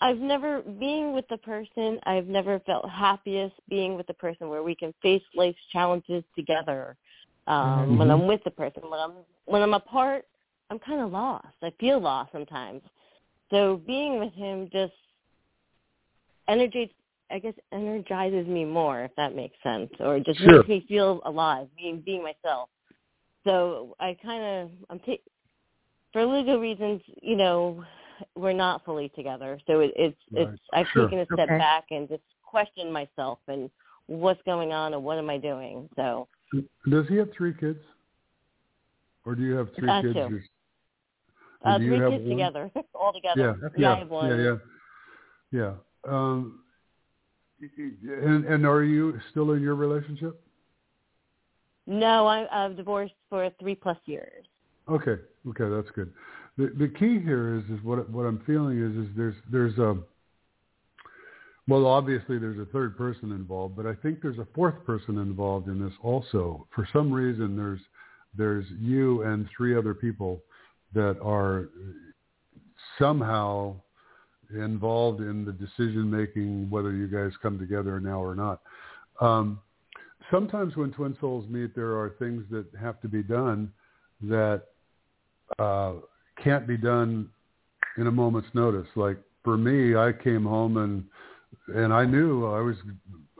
I've 0.00 0.18
never 0.18 0.62
being 0.62 1.12
with 1.12 1.26
the 1.28 1.38
person. 1.38 1.98
I've 2.04 2.26
never 2.26 2.60
felt 2.60 2.88
happiest 2.88 3.54
being 3.68 3.96
with 3.96 4.06
the 4.06 4.14
person 4.14 4.48
where 4.48 4.62
we 4.62 4.74
can 4.74 4.92
face 5.02 5.22
life's 5.34 5.58
challenges 5.72 6.24
together. 6.34 6.96
Um, 7.46 7.96
When 7.96 8.08
Mhm. 8.08 8.12
I'm 8.12 8.26
with 8.26 8.42
the 8.44 8.50
person, 8.50 8.82
when 8.90 9.00
I'm 9.00 9.24
when 9.46 9.62
I'm 9.62 9.74
apart, 9.74 10.26
I'm 10.70 10.78
kind 10.80 11.00
of 11.00 11.12
lost. 11.12 11.56
I 11.62 11.70
feel 11.78 12.00
lost 12.00 12.32
sometimes. 12.32 12.82
So 13.50 13.76
being 13.76 14.18
with 14.18 14.32
him 14.32 14.68
just 14.70 14.94
energizes, 16.48 16.94
I 17.30 17.38
guess, 17.38 17.54
energizes 17.72 18.46
me 18.46 18.64
more, 18.64 19.02
if 19.02 19.14
that 19.16 19.34
makes 19.34 19.56
sense, 19.62 19.90
or 20.00 20.20
just 20.20 20.38
Sure. 20.40 20.58
makes 20.58 20.68
me 20.68 20.84
feel 20.88 21.20
alive, 21.24 21.68
being 21.76 22.00
being 22.00 22.22
myself. 22.22 22.68
So 23.44 23.96
I 24.00 24.16
kind 24.22 24.42
of 24.44 24.70
I'm 24.90 25.00
ta- 25.00 25.22
for 26.12 26.24
legal 26.24 26.58
reasons, 26.58 27.02
you 27.22 27.36
know, 27.36 27.84
we're 28.36 28.52
not 28.52 28.84
fully 28.84 29.08
together. 29.10 29.58
So 29.66 29.80
it, 29.80 29.92
it's 29.96 30.16
Right. 30.32 30.48
it's 30.48 30.60
I've 30.72 30.88
Sure. 30.88 31.04
taken 31.04 31.18
a 31.20 31.26
step 31.26 31.48
Okay. 31.48 31.58
back 31.58 31.84
and 31.90 32.08
just 32.08 32.22
questioned 32.42 32.92
myself 32.92 33.38
and 33.48 33.70
what's 34.06 34.42
going 34.42 34.72
on 34.72 34.94
and 34.94 35.02
what 35.04 35.18
am 35.18 35.28
I 35.28 35.38
doing. 35.38 35.88
So 35.96 36.28
Does 36.88 37.08
he 37.08 37.16
have 37.16 37.32
three 37.36 37.52
kids? 37.54 37.80
Or 39.24 39.34
do 39.34 39.42
you 39.42 39.54
have 39.56 39.68
three 39.74 39.90
Uh, 39.90 40.00
kids? 40.02 40.14
two. 40.14 40.40
uh, 41.64 41.70
And 41.70 41.78
do 41.78 41.84
you 41.84 41.90
three 41.90 42.10
kids 42.12 42.22
one? 42.24 42.30
together, 42.30 42.70
all 42.94 43.12
together. 43.12 43.58
Yeah, 43.60 43.68
Yeah, 43.76 43.88
I 43.88 43.94
yeah, 43.94 43.98
have 43.98 44.10
one. 44.10 44.30
yeah, 44.30 44.36
yeah, 44.36 44.56
yeah. 45.50 45.74
Um, 46.08 46.60
and 47.60 48.44
and 48.44 48.66
are 48.66 48.82
you 48.82 49.18
still 49.30 49.52
in 49.52 49.62
your 49.62 49.74
relationship? 49.74 50.40
No, 51.86 52.26
I, 52.26 52.46
I've 52.50 52.76
divorced 52.76 53.14
for 53.30 53.48
three 53.60 53.74
plus 53.74 53.98
years. 54.06 54.44
Okay, 54.88 55.16
okay, 55.48 55.68
that's 55.68 55.90
good. 55.94 56.12
The 56.56 56.72
the 56.78 56.88
key 56.88 57.20
here 57.20 57.56
is 57.56 57.64
is 57.70 57.84
what 57.84 58.08
what 58.10 58.24
I'm 58.24 58.42
feeling 58.46 58.78
is 58.78 59.08
is 59.08 59.16
there's 59.16 59.34
there's 59.50 59.78
a 59.78 59.96
well 61.68 61.86
obviously 61.86 62.38
there's 62.38 62.58
a 62.58 62.70
third 62.72 62.96
person 62.96 63.32
involved, 63.32 63.76
but 63.76 63.86
I 63.86 63.94
think 63.94 64.20
there's 64.20 64.38
a 64.38 64.46
fourth 64.54 64.84
person 64.84 65.18
involved 65.18 65.68
in 65.68 65.82
this 65.82 65.92
also. 66.02 66.66
For 66.74 66.88
some 66.92 67.12
reason 67.12 67.56
there's 67.56 67.80
there's 68.36 68.66
you 68.78 69.22
and 69.22 69.48
three 69.56 69.76
other 69.76 69.94
people 69.94 70.42
that 70.94 71.18
are 71.22 71.68
somehow 72.98 73.76
involved 74.54 75.20
in 75.20 75.44
the 75.44 75.52
decision 75.52 76.10
making 76.10 76.68
whether 76.70 76.92
you 76.92 77.06
guys 77.06 77.32
come 77.42 77.58
together 77.58 78.00
now 78.00 78.22
or 78.22 78.34
not. 78.34 78.60
Um, 79.20 79.60
sometimes 80.30 80.76
when 80.76 80.92
twin 80.92 81.16
souls 81.20 81.48
meet, 81.48 81.74
there 81.74 81.98
are 81.98 82.14
things 82.18 82.44
that 82.50 82.66
have 82.80 83.00
to 83.00 83.08
be 83.08 83.22
done 83.22 83.72
that 84.22 84.62
uh, 85.58 85.94
can't 86.42 86.66
be 86.66 86.76
done 86.76 87.28
in 87.98 88.06
a 88.06 88.10
moment's 88.10 88.48
notice. 88.54 88.88
Like 88.94 89.18
for 89.44 89.56
me, 89.56 89.96
I 89.96 90.12
came 90.12 90.44
home 90.44 90.76
and 90.78 91.04
and 91.68 91.92
I 91.92 92.04
knew 92.04 92.46
I 92.46 92.60
was 92.60 92.76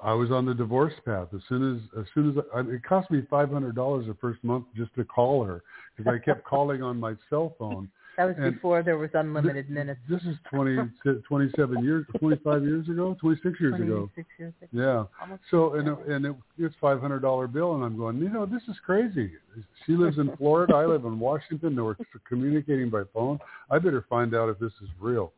I 0.02 0.12
was 0.12 0.30
on 0.30 0.46
the 0.46 0.54
divorce 0.54 0.94
path 1.04 1.28
as 1.34 1.40
soon 1.48 1.76
as 1.76 2.00
as 2.00 2.06
soon 2.14 2.30
as 2.30 2.44
I, 2.54 2.60
it 2.60 2.84
cost 2.84 3.10
me 3.10 3.22
five 3.28 3.50
hundred 3.50 3.74
dollars 3.74 4.06
the 4.06 4.14
first 4.14 4.42
month 4.42 4.66
just 4.76 4.94
to 4.94 5.04
call 5.04 5.44
her 5.44 5.62
because 5.96 6.12
I 6.12 6.24
kept 6.24 6.44
calling 6.44 6.82
on 6.82 6.98
my 6.98 7.14
cell 7.30 7.54
phone. 7.58 7.90
That 8.16 8.24
was 8.24 8.36
And 8.38 8.54
before 8.54 8.82
there 8.82 8.96
was 8.96 9.10
unlimited 9.12 9.68
minutes. 9.68 10.00
This 10.08 10.22
is 10.22 10.36
20, 10.50 10.76
27 11.28 11.84
years, 11.84 12.06
25 12.18 12.62
years 12.64 12.88
ago, 12.88 13.16
26 13.20 13.60
years 13.60 13.74
ago. 13.74 14.10
26 14.14 14.28
years 14.38 14.54
ago. 14.62 14.68
Yeah. 14.72 15.04
Almost 15.20 15.42
So 15.50 15.74
and 15.74 15.88
it, 15.88 15.98
and 16.06 16.26
it, 16.26 16.36
it's 16.58 16.74
five 16.80 17.00
hundred 17.00 17.20
dollar 17.20 17.46
bill, 17.46 17.74
and 17.74 17.84
I'm 17.84 17.96
going, 17.96 18.18
you 18.18 18.30
know, 18.30 18.46
this 18.46 18.62
is 18.68 18.76
crazy. 18.84 19.32
She 19.84 19.92
lives 19.92 20.18
in 20.18 20.34
Florida, 20.36 20.74
I 20.74 20.86
live 20.86 21.04
in 21.04 21.18
Washington. 21.18 21.76
We're 21.82 21.96
communicating 22.26 22.88
by 22.88 23.02
phone. 23.12 23.38
I 23.70 23.78
better 23.78 24.06
find 24.08 24.34
out 24.34 24.48
if 24.48 24.58
this 24.58 24.72
is 24.82 24.88
real. 24.98 25.32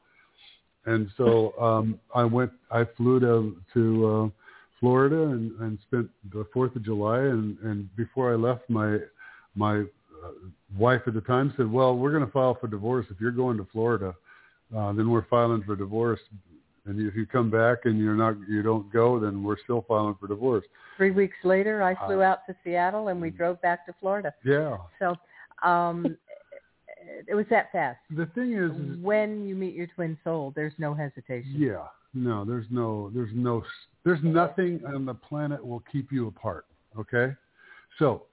And 0.87 1.11
so 1.17 1.53
um, 1.61 1.99
I 2.15 2.25
went. 2.25 2.53
I 2.71 2.85
flew 2.97 3.19
to 3.21 3.57
to 3.75 4.07
uh, 4.07 4.29
Florida 4.81 5.23
and, 5.23 5.59
and 5.61 5.79
spent 5.87 6.09
the 6.33 6.47
Fourth 6.53 6.77
of 6.77 6.85
July. 6.85 7.19
And, 7.19 7.59
and 7.59 7.95
before 7.97 8.33
I 8.33 8.37
left, 8.37 8.71
my 8.71 8.99
my 9.55 9.85
wife 10.77 11.03
at 11.07 11.15
the 11.15 11.21
time 11.23 11.53
said, 11.57 11.71
"Well, 11.71 11.97
we're 11.97 12.13
going 12.13 12.25
to 12.27 12.33
file 12.33 12.57
for 12.61 12.67
divorce. 12.67 13.07
If 13.11 13.21
you're 13.21 13.31
going 13.31 13.57
to 13.59 13.67
Florida, 13.73 14.15
uh, 14.77 14.93
then 14.93 15.11
we're 15.11 15.27
filing 15.27 15.63
for 15.65 15.77
divorce. 15.77 16.21
And 16.87 16.99
if 17.07 17.15
you 17.15 17.27
come 17.27 17.51
back 17.51 17.79
and 17.85 17.99
you're 17.99 18.15
not, 18.15 18.37
you 18.49 18.63
don't 18.63 18.91
go, 18.93 19.21
then 19.21 19.43
we're 19.43 19.59
still 19.65 19.85
filing 19.87 20.17
for 20.21 20.27
divorce." 20.29 20.65
Three 20.97 21.11
weeks 21.11 21.37
later, 21.45 21.83
I 21.83 21.93
Uh, 21.95 22.07
flew 22.07 22.23
out 22.23 22.41
to 22.47 22.57
Seattle 22.65 23.09
and 23.09 23.21
we 23.21 23.31
drove 23.31 23.61
back 23.61 23.87
to 23.87 23.93
Florida. 24.01 24.33
Yeah. 24.45 24.79
So 24.99 25.15
um, 25.63 26.17
it 27.27 27.35
was 27.35 27.47
that 27.51 27.71
fast. 27.73 27.99
The 28.11 28.27
thing 28.35 28.53
is, 28.55 28.71
is 28.73 28.99
When 29.03 29.47
you 29.47 29.55
meet 29.55 29.75
your 29.75 29.87
twin 29.89 30.19
soul, 30.25 30.53
there's 30.57 30.73
no 30.79 30.95
hesitation. 30.95 31.53
yeah, 31.57 31.87
no, 32.15 32.45
there's 32.45 32.67
no, 32.71 33.11
there's 33.15 33.31
no, 33.35 33.63
there's 34.05 34.23
nothing 34.23 34.81
on 34.87 35.05
the 35.05 35.15
planet 35.15 35.65
will 35.65 35.83
keep 35.93 36.11
you 36.11 36.29
apart. 36.29 36.65
Okay, 36.99 37.35
so 37.99 38.25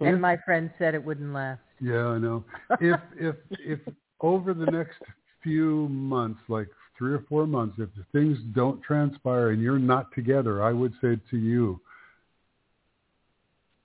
And 0.00 0.20
my 0.20 0.36
friend 0.44 0.70
said 0.78 0.94
it 0.94 1.04
wouldn't 1.04 1.32
last. 1.32 1.60
Yeah, 1.80 2.06
I 2.06 2.18
know. 2.18 2.44
If 2.80 3.00
if 3.18 3.36
if 3.58 3.80
over 4.20 4.54
the 4.54 4.66
next 4.66 4.96
few 5.42 5.88
months, 5.88 6.40
like 6.48 6.68
three 6.98 7.12
or 7.12 7.24
four 7.28 7.46
months, 7.46 7.76
if 7.78 7.88
things 8.12 8.38
don't 8.54 8.82
transpire 8.82 9.50
and 9.50 9.60
you're 9.60 9.78
not 9.78 10.12
together, 10.14 10.62
I 10.62 10.72
would 10.72 10.92
say 11.02 11.18
to 11.30 11.36
you, 11.36 11.80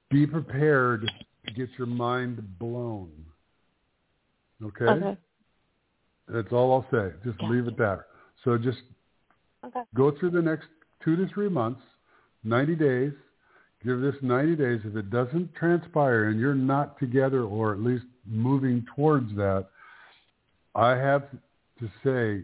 be 0.09 0.25
prepared 0.25 1.11
to 1.45 1.51
get 1.51 1.69
your 1.77 1.87
mind 1.87 2.57
blown. 2.59 3.11
Okay? 4.63 4.85
Okay. 4.85 5.17
That's 6.27 6.51
all 6.53 6.73
I'll 6.73 6.87
say. 6.91 7.13
Just 7.25 7.41
leave 7.43 7.67
it 7.67 7.77
there. 7.77 8.05
So 8.43 8.57
just 8.57 8.79
Okay. 9.63 9.81
go 9.93 10.11
through 10.11 10.31
the 10.31 10.41
next 10.41 10.67
two 11.03 11.15
to 11.15 11.27
three 11.27 11.49
months, 11.49 11.81
90 12.43 12.75
days. 12.75 13.13
Give 13.83 13.99
this 13.99 14.15
90 14.21 14.55
days. 14.55 14.81
If 14.85 14.95
it 14.95 15.09
doesn't 15.09 15.55
transpire 15.55 16.25
and 16.25 16.39
you're 16.39 16.53
not 16.53 16.99
together 16.99 17.43
or 17.43 17.73
at 17.73 17.79
least 17.79 18.05
moving 18.25 18.85
towards 18.95 19.35
that, 19.35 19.67
I 20.75 20.91
have 20.91 21.23
to 21.79 21.89
say 22.03 22.43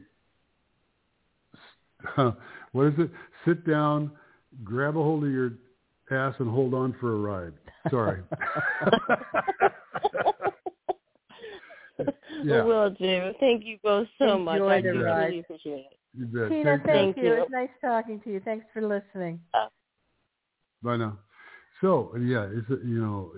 what 2.72 2.88
is 2.88 2.94
it? 2.98 3.12
Sit 3.46 3.68
down, 3.68 4.12
grab 4.64 4.98
a 4.98 5.04
hold 5.04 5.24
of 5.24 5.32
your 5.32 5.54
ass, 6.12 6.36
and 6.40 6.50
hold 6.50 6.74
on 6.74 6.96
for 7.00 7.14
a 7.14 7.18
ride. 7.18 7.54
Sorry. 7.90 8.22
yeah. 12.44 12.64
Will 12.64 12.90
do. 12.92 13.32
Thank 13.40 13.66
you 13.66 13.78
both 13.84 14.08
so 14.18 14.38
Enjoy 14.38 14.44
much. 14.44 14.62
I 14.62 14.82
the 14.82 14.92
do 14.94 15.04
ride. 15.04 15.26
really 15.26 15.40
appreciate 15.40 15.86
it. 15.92 15.98
You 16.18 16.26
bet. 16.26 16.50
Tina, 16.50 16.78
Take 16.78 16.86
thank, 16.86 17.18
you. 17.18 17.24
you. 17.24 17.34
It 17.34 17.40
was 17.40 17.50
nice 17.52 17.70
talking 17.82 18.20
to 18.22 18.32
you. 18.32 18.40
Thanks 18.44 18.66
for 18.74 18.82
listening. 18.82 19.40
Uh, 19.54 19.68
Bye 20.84 20.98
now. 20.98 21.18
So 21.82 22.12
yeah, 22.20 22.48
it's 22.52 22.70
you 22.70 23.02
know, 23.02 23.32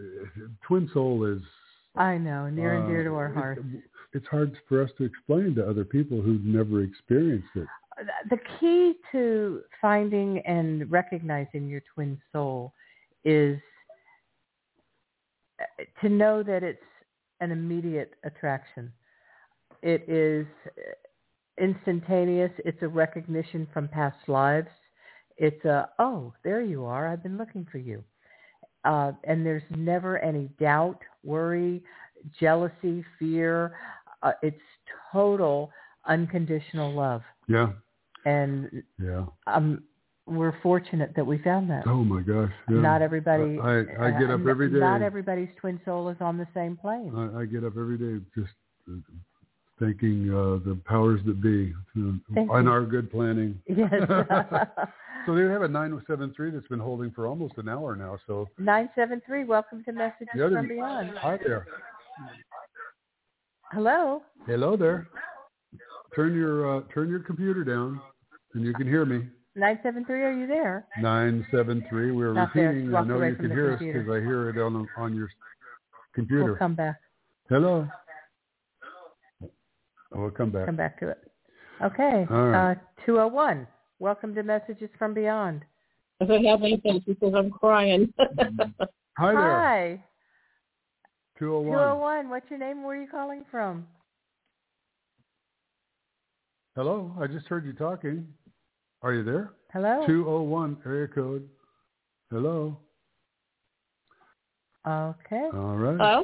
Twin 0.67 0.89
Soul 0.93 1.25
is 1.25 1.41
I 1.95 2.17
know, 2.17 2.49
near 2.49 2.75
and 2.75 2.87
dear 2.87 3.03
to 3.03 3.15
our 3.15 3.29
uh, 3.29 3.33
hearts. 3.33 3.61
It's, 3.73 3.83
it's 4.13 4.27
hard 4.27 4.55
for 4.67 4.81
us 4.81 4.89
to 4.97 5.03
explain 5.03 5.55
to 5.55 5.67
other 5.67 5.83
people 5.83 6.21
who've 6.21 6.43
never 6.43 6.83
experienced 6.83 7.49
it. 7.55 7.67
the 8.29 8.37
key 8.59 8.93
to 9.11 9.61
finding 9.81 10.39
and 10.39 10.89
recognizing 10.89 11.67
your 11.67 11.81
twin 11.93 12.19
soul 12.31 12.73
is 13.25 13.59
uh, 15.59 15.83
to 16.01 16.09
know 16.09 16.43
that 16.43 16.63
it's 16.63 16.79
an 17.41 17.51
immediate 17.51 18.13
attraction. 18.23 18.91
It 19.81 20.07
is 20.07 20.45
uh, 20.67 21.63
instantaneous. 21.63 22.51
It's 22.59 22.81
a 22.81 22.87
recognition 22.87 23.67
from 23.73 23.87
past 23.87 24.17
lives. 24.27 24.69
It's 25.37 25.63
a, 25.65 25.89
oh, 25.99 26.33
there 26.43 26.61
you 26.61 26.85
are. 26.85 27.07
I've 27.07 27.23
been 27.23 27.37
looking 27.37 27.65
for 27.71 27.77
you. 27.77 28.03
Uh, 28.85 29.11
and 29.25 29.45
there's 29.45 29.63
never 29.75 30.19
any 30.19 30.49
doubt, 30.59 30.99
worry, 31.23 31.83
jealousy, 32.39 33.03
fear. 33.17 33.73
Uh, 34.23 34.31
it's 34.41 34.59
total 35.11 35.71
unconditional 36.07 36.93
love. 36.93 37.21
Yeah, 37.47 37.71
And 38.25 38.83
yeah. 39.01 39.25
um, 39.47 39.83
we're 40.25 40.53
fortunate 40.61 41.13
that 41.15 41.25
we 41.25 41.39
found 41.39 41.69
that. 41.71 41.87
Oh 41.87 42.03
my 42.03 42.21
gosh. 42.21 42.51
Yeah. 42.69 42.79
Not 42.79 43.01
everybody. 43.01 43.59
I, 43.59 43.79
I 43.79 44.11
get 44.11 44.29
uh, 44.29 44.35
up 44.35 44.45
every 44.47 44.69
day. 44.71 44.79
Not 44.79 45.01
everybody's 45.01 45.49
twin 45.59 45.81
soul 45.83 46.09
is 46.09 46.17
on 46.21 46.37
the 46.37 46.47
same 46.53 46.77
plane. 46.77 47.11
I, 47.15 47.41
I 47.41 47.45
get 47.45 47.63
up 47.63 47.73
every 47.77 47.97
day 47.97 48.23
just 48.35 48.53
uh, 48.89 48.95
thanking 49.79 50.29
uh, 50.29 50.59
the 50.67 50.79
powers 50.85 51.21
that 51.25 51.41
be 51.41 51.73
uh, 51.97 52.01
you. 52.35 52.69
our 52.69 52.83
good 52.83 53.11
planning. 53.11 53.59
Yes. 53.67 53.91
so 55.29 55.35
they 55.35 55.43
have 55.43 55.61
a 55.61 55.67
973 55.67 56.49
that's 56.49 56.67
been 56.67 56.79
holding 56.79 57.11
for 57.11 57.27
almost 57.27 57.53
an 57.57 57.69
hour 57.69 57.95
now. 57.95 58.17
So 58.25 58.47
Nine 58.57 58.89
seven 58.95 59.21
three. 59.27 59.43
Welcome 59.43 59.83
to 59.83 59.91
Messages 59.91 60.27
the 60.33 60.43
other, 60.43 60.55
from 60.55 60.67
Beyond. 60.67 61.11
hi 61.21 61.37
there. 61.37 61.67
Hello. 63.71 64.23
Hello 64.47 64.75
there. 64.75 65.07
Turn 66.15 66.33
your 66.33 66.77
uh, 66.77 66.81
turn 66.91 67.09
your 67.09 67.19
computer 67.19 67.63
down, 67.63 68.01
and 68.55 68.65
you 68.65 68.73
can 68.73 68.87
hear 68.87 69.05
me. 69.05 69.27
Nine 69.55 69.79
seven 69.83 70.03
three. 70.03 70.23
Are 70.23 70.31
you 70.31 70.47
there? 70.47 70.87
Nine 70.99 71.45
seven 71.51 71.85
three. 71.89 72.11
We're 72.11 72.33
Not 72.33 72.55
repeating. 72.55 72.95
I 72.95 73.03
know 73.03 73.21
you 73.21 73.35
can 73.35 73.51
hear 73.51 73.73
us 73.73 73.79
because 73.79 74.09
I 74.09 74.19
hear 74.21 74.49
it 74.49 74.57
on 74.57 74.87
on 74.97 75.15
your 75.15 75.29
computer. 76.15 76.45
We'll 76.45 76.55
come 76.55 76.73
back. 76.73 76.95
Hello. 77.49 77.87
Oh, 79.43 79.49
we'll 80.21 80.31
come 80.31 80.49
back. 80.49 80.65
Come 80.65 80.75
back 80.75 80.99
to 81.01 81.09
it. 81.09 81.19
Okay. 81.83 82.25
All 82.31 82.47
right. 82.47 82.71
Uh, 82.71 82.75
two 83.05 83.19
oh 83.19 83.27
one. 83.27 83.67
Welcome 84.01 84.33
to 84.35 84.43
Messages 84.43 84.89
from 84.97 85.13
Beyond. 85.13 85.65
If 86.21 86.29
I 86.29 86.49
have 86.49 86.63
anything, 86.63 87.03
because 87.05 87.33
I'm 87.35 87.51
crying. 87.51 88.13
Mm-hmm. 88.19 88.83
Hi 89.17 89.33
there. 89.33 89.59
Hi. 89.59 90.03
Two 91.37 91.53
oh 91.53 91.63
Two 91.63 91.73
oh 91.73 91.95
one. 91.95 91.99
one. 91.99 92.29
What's 92.29 92.49
your 92.49 92.59
name? 92.59 92.81
Where 92.83 92.97
are 92.97 93.01
you 93.01 93.09
calling 93.09 93.43
from? 93.51 93.85
Hello. 96.77 97.13
I 97.19 97.27
just 97.27 97.47
heard 97.47 97.65
you 97.65 97.73
talking. 97.73 98.25
Are 99.01 99.13
you 99.13 99.25
there? 99.25 99.51
Hello. 99.73 100.05
Two 100.07 100.25
oh 100.29 100.43
one 100.43 100.77
area 100.85 101.09
code. 101.09 101.49
Hello. 102.31 102.77
Okay. 104.87 105.49
All 105.53 105.75
right. 105.75 105.97
Hello? 105.97 106.23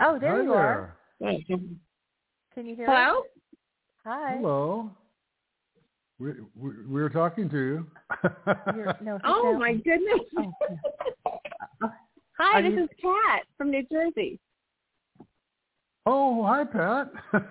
Oh, 0.00 0.18
there 0.18 0.38
Hi 0.38 0.42
you 0.42 0.52
are. 0.52 0.96
Right. 1.20 1.46
Can 1.46 2.66
you 2.66 2.74
hear 2.74 2.88
me? 2.88 2.92
Hello? 2.92 3.20
us? 3.20 3.26
Hi. 4.04 4.36
Hello. 4.38 4.90
We, 6.18 6.32
we 6.56 6.70
we 6.88 7.02
were 7.02 7.10
talking 7.10 7.48
to 7.50 7.58
you. 7.58 7.86
No, 9.02 9.18
Oh 9.24 9.56
my 9.58 9.74
goodness. 9.74 10.20
Oh, 10.38 10.52
Hi, 12.38 12.58
Are 12.58 12.62
this 12.62 12.72
you- 12.72 12.84
is 12.84 12.88
Kat 13.00 13.42
from 13.58 13.70
New 13.70 13.82
Jersey. 13.90 14.38
oh, 16.06 16.42
hi 16.44 16.64
Pat. 16.64 17.10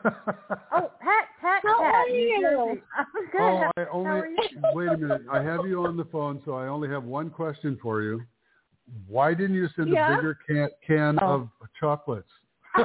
Oh, 0.71 0.91
Pat, 0.99 1.25
Pat, 1.41 1.61
How 1.63 1.79
Pat. 1.81 1.93
are 1.95 2.07
you? 2.09 2.41
Jersey. 2.41 2.81
I'm 2.97 3.05
good. 3.31 3.39
oh, 3.41 3.57
How- 3.57 3.71
I 3.77 3.81
are 3.81 4.25
only 4.25 4.29
you? 4.51 4.61
wait 4.73 4.89
a 4.89 4.97
minute. 4.97 5.21
I 5.31 5.41
have 5.43 5.65
you 5.67 5.85
on 5.85 5.95
the 5.97 6.05
phone, 6.05 6.41
so 6.45 6.53
I 6.53 6.67
only 6.67 6.89
have 6.89 7.03
one 7.03 7.29
question 7.29 7.77
for 7.81 8.01
you. 8.01 8.21
Why 9.07 9.33
didn't 9.33 9.55
you 9.55 9.67
send 9.75 9.89
Yeah? 9.89 10.13
a 10.13 10.15
bigger 10.17 10.37
can 10.47 10.69
can 10.85 11.19
Oh. 11.21 11.27
of 11.33 11.49
chocolates? 11.79 12.29
Oh, 12.77 12.83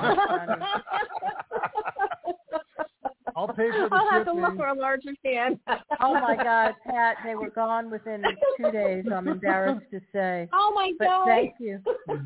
I'll 3.51 3.57
pay 3.57 3.71
for 3.73 3.89
the 3.89 3.95
I'll 3.97 4.11
have 4.11 4.25
to 4.27 4.33
look 4.33 4.57
for 4.57 4.69
a 4.69 4.75
larger 4.75 5.11
can. 5.25 5.59
Oh 6.01 6.15
my 6.15 6.37
God, 6.37 6.75
Pat, 6.87 7.17
they 7.25 7.35
were 7.35 7.51
gone 7.51 7.91
within 7.91 8.23
two 8.57 8.71
days. 8.71 9.05
I'm 9.13 9.27
embarrassed 9.29 9.87
to 9.91 10.01
say. 10.13 10.49
Oh 10.53 10.73
my 10.75 10.93
But 10.99 11.05
God. 11.07 11.27
thank 11.27 11.55
you. 11.59 11.81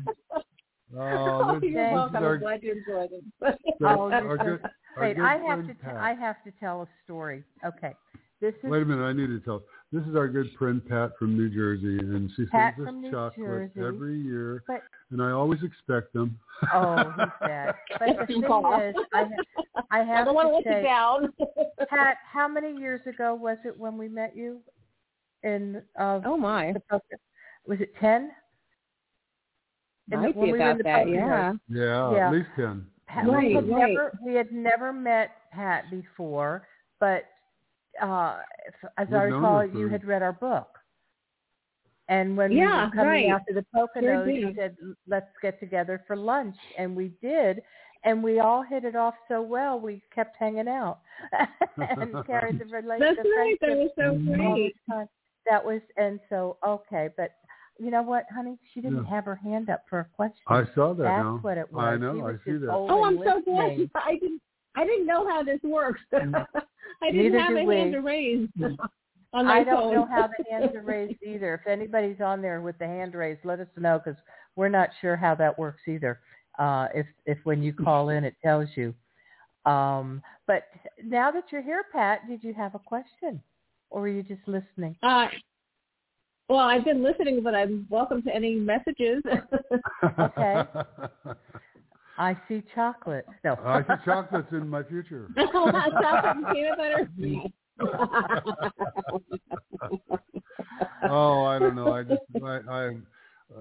Oh, 0.97 1.01
oh, 1.01 1.59
this, 1.59 1.71
you're 1.71 1.83
this 1.83 1.93
welcome. 1.93 2.15
is 2.15 2.23
our, 2.23 2.33
I'm 2.35 2.39
glad 2.39 2.63
you 2.63 2.71
enjoyed 2.71 3.09
it. 3.11 3.23
Oh, 3.83 4.09
our 4.11 4.21
you're 4.23 4.37
good, 4.37 4.59
so- 4.61 4.69
our 4.97 5.03
Wait, 5.07 5.19
I 5.19 5.37
have 5.37 5.67
to. 5.67 5.73
Pat. 5.73 5.95
I 5.97 6.13
have 6.13 6.41
to 6.45 6.51
tell 6.59 6.83
a 6.83 6.87
story. 7.03 7.43
Okay, 7.65 7.91
this 8.39 8.53
is 8.63 8.69
Wait 8.69 8.83
a 8.83 8.85
minute, 8.85 9.03
I 9.03 9.11
need 9.11 9.27
to 9.27 9.39
tell. 9.41 9.63
This 9.91 10.03
is 10.07 10.15
our 10.15 10.27
good 10.27 10.49
friend 10.57 10.85
Pat 10.85 11.11
from 11.17 11.37
New 11.37 11.49
Jersey, 11.49 11.99
and 11.99 12.29
she 12.35 12.45
Pat 12.47 12.73
sends 12.75 12.89
us 12.89 12.95
New 12.95 13.11
chocolates 13.11 13.73
Jersey. 13.75 13.87
every 13.87 14.19
year, 14.19 14.63
But 14.67 14.81
and 15.11 15.21
I 15.21 15.31
always 15.31 15.59
expect 15.63 16.11
them. 16.13 16.37
oh, 16.73 17.13
he's 17.17 17.27
bad. 17.39 17.75
But 17.99 18.17
the 18.19 18.25
thing 18.25 18.43
Aw. 18.45 18.81
is, 18.89 18.95
I 19.13 19.23
ha- 19.23 19.83
I 19.91 19.99
I 19.99 20.03
have 20.03 20.25
don't 20.25 20.35
want 20.35 20.47
to 20.47 20.51
to 20.51 20.55
let 20.57 20.63
say, 20.65 20.77
you 20.81 20.83
down. 20.85 21.33
Pat, 21.89 22.17
how 22.29 22.47
many 22.47 22.75
years 22.77 23.01
ago 23.07 23.35
was 23.35 23.57
it 23.63 23.77
when 23.79 23.97
we 23.97 24.09
met 24.09 24.35
you? 24.35 24.59
In 25.43 25.81
uh, 25.97 26.19
oh 26.25 26.35
my. 26.35 26.73
Was 27.67 27.79
it 27.79 27.93
ten? 28.01 28.31
In 30.11 30.21
Might 30.21 30.33
be 30.35 30.39
we 30.41 30.51
were 30.51 30.55
in 30.57 30.61
about 30.61 30.77
the 30.77 30.83
that, 30.83 31.09
yeah. 31.09 31.53
Yeah, 31.69 32.11
Yeah. 32.11 32.27
at 32.27 32.33
least 32.33 32.49
ten. 32.55 32.85
Pat, 33.07 33.27
Right, 33.29 33.47
we 33.49 33.53
had 33.55 33.69
right. 33.69 33.87
never 33.89 34.11
we 34.25 34.33
had 34.33 34.51
never 34.51 34.91
met 34.91 35.29
Pat 35.53 35.85
before, 35.91 36.67
but 36.99 37.25
uh, 38.01 38.37
as 38.97 39.07
We've 39.07 39.15
I 39.17 39.23
recall, 39.23 39.59
her 39.61 39.69
for- 39.69 39.77
you 39.77 39.87
had 39.89 40.05
read 40.05 40.21
our 40.21 40.33
book. 40.33 40.67
And 42.07 42.37
when 42.37 42.51
we 42.51 42.59
were 42.61 42.91
coming 42.93 43.05
right. 43.07 43.29
out 43.29 43.41
to 43.47 43.53
the 43.55 43.65
Poconos, 43.75 44.27
you 44.33 44.47
did. 44.47 44.55
said, 44.55 44.77
"Let's 45.07 45.25
get 45.41 45.59
together 45.59 46.03
for 46.05 46.15
lunch," 46.15 46.55
and 46.77 46.95
we 46.95 47.13
did, 47.19 47.63
and 48.03 48.21
we 48.21 48.39
all 48.39 48.61
hit 48.61 48.85
it 48.85 48.95
off 48.95 49.15
so 49.27 49.41
well. 49.41 49.79
We 49.79 50.03
kept 50.13 50.35
hanging 50.37 50.67
out 50.67 50.99
and 51.77 52.13
carried 52.27 52.59
the 52.59 52.65
relationship. 52.71 53.17
That's 53.17 53.29
right. 53.35 53.57
That 53.59 53.77
was 53.77 53.89
so 53.97 54.35
great. 54.35 54.75
That 55.49 55.65
was, 55.65 55.81
and 55.97 56.19
so 56.29 56.57
okay, 56.65 57.09
but 57.17 57.31
you 57.79 57.89
know 57.89 58.03
what, 58.03 58.25
honey? 58.33 58.59
She 58.73 58.81
didn't 58.81 59.03
Yeah. 59.05 59.09
have 59.09 59.25
her 59.25 59.35
hand 59.35 59.71
up 59.71 59.83
for 59.89 59.99
a 60.01 60.05
question. 60.15 60.41
I 60.47 60.63
saw 60.75 60.93
that 60.93 61.03
That's 61.03 61.23
now. 61.23 61.39
what 61.41 61.57
it 61.57 61.71
was. 61.73 61.83
I 61.85 61.97
know, 61.97 62.15
She 62.15 62.21
I 62.21 62.33
see 62.53 62.57
that. 62.59 62.69
Oh, 62.71 63.03
I'm 63.03 63.17
so 63.17 63.41
glad. 63.41 63.89
I 63.95 64.13
didn't. 64.19 64.41
I 64.75 64.85
didn't 64.85 65.07
know 65.07 65.27
how 65.27 65.41
this 65.41 65.59
works. 65.63 66.01
I 67.01 67.11
didn't 67.11 67.23
Neither 67.33 67.39
have 67.39 67.49
do 67.49 67.57
a 67.57 67.63
we. 67.65 67.75
hand 67.75 67.91
to 67.93 67.99
raise 68.01 68.49
on 69.33 69.45
my 69.45 69.59
I 69.59 69.63
don't 69.63 69.83
phone. 69.83 69.93
know 69.93 70.05
how 70.05 70.27
the 70.27 70.43
hands 70.49 70.71
are 70.75 70.81
raised 70.81 71.21
either. 71.23 71.55
If 71.55 71.67
anybody's 71.67 72.21
on 72.21 72.41
there 72.41 72.61
with 72.61 72.77
the 72.77 72.87
hand 72.87 73.13
raised, 73.13 73.41
let 73.43 73.59
us 73.59 73.67
know 73.77 73.99
because 74.03 74.19
we're 74.55 74.69
not 74.69 74.89
sure 75.01 75.15
how 75.15 75.35
that 75.35 75.57
works 75.59 75.81
either. 75.87 76.19
Uh, 76.57 76.87
if 76.93 77.05
if 77.25 77.37
when 77.43 77.61
you 77.61 77.73
call 77.73 78.09
in, 78.09 78.23
it 78.23 78.35
tells 78.43 78.69
you. 78.75 78.93
Um, 79.69 80.21
but 80.47 80.63
now 81.03 81.31
that 81.31 81.45
you're 81.51 81.61
here, 81.63 81.83
Pat, 81.91 82.27
did 82.29 82.43
you 82.43 82.53
have 82.53 82.75
a 82.75 82.79
question, 82.79 83.41
or 83.89 84.01
were 84.01 84.07
you 84.07 84.23
just 84.23 84.47
listening? 84.47 84.95
Uh, 85.03 85.27
well, 86.47 86.59
I've 86.59 86.85
been 86.85 87.01
listening, 87.03 87.41
but 87.43 87.55
I'm 87.55 87.87
welcome 87.89 88.21
to 88.23 88.33
any 88.33 88.55
messages. 88.55 89.23
Okay. 90.19 90.61
I 92.17 92.37
see 92.47 92.63
chocolate. 92.73 93.25
No, 93.43 93.55
I 93.63 93.81
see 93.81 93.87
chocolates 94.05 94.47
in 94.51 94.67
my 94.69 94.83
future. 94.83 95.29
Chocolate 95.37 96.37
and 96.37 96.47
peanut 96.47 96.77
butter. 96.77 97.09
oh, 101.09 101.43
I 101.43 101.59
don't 101.59 101.75
know. 101.75 101.91
I 101.91 102.03
just 102.03 102.21
I, 102.43 102.59
I 102.69 102.85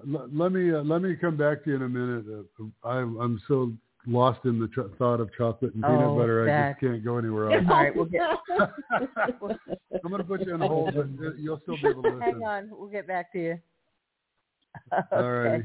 l- 0.06 0.28
let 0.32 0.52
me 0.52 0.72
uh, 0.72 0.82
let 0.82 1.02
me 1.02 1.16
come 1.16 1.36
back 1.36 1.64
to 1.64 1.70
you 1.70 1.76
in 1.76 1.82
a 1.82 1.88
minute. 1.88 2.24
Uh, 2.62 2.66
I'm 2.88 3.16
I'm 3.20 3.40
so 3.48 3.72
lost 4.06 4.44
in 4.44 4.60
the 4.60 4.68
ch- 4.68 4.96
thought 4.98 5.20
of 5.20 5.30
chocolate 5.36 5.74
and 5.74 5.82
peanut 5.82 6.10
Oh, 6.10 6.16
butter. 6.16 6.44
I 6.44 6.46
just 6.70 6.80
can't 6.80 7.04
go 7.04 7.18
anywhere 7.18 7.52
else. 7.52 7.64
All 7.68 7.76
right, 7.76 7.94
we'll 7.94 8.04
get. 8.06 8.22
I'm 10.04 10.10
going 10.10 10.22
to 10.22 10.28
put 10.28 10.46
you 10.46 10.54
on 10.54 10.60
hold, 10.60 10.94
but 10.94 11.06
you'll 11.38 11.60
still 11.62 11.76
be 11.78 11.88
able 11.88 12.02
to 12.02 12.08
listen. 12.08 12.20
Hang 12.20 12.44
on, 12.44 12.68
we'll 12.70 12.88
get 12.88 13.06
back 13.06 13.32
to 13.32 13.38
you. 13.38 13.58
All 14.92 15.02
right. 15.32 15.54
okay. 15.56 15.64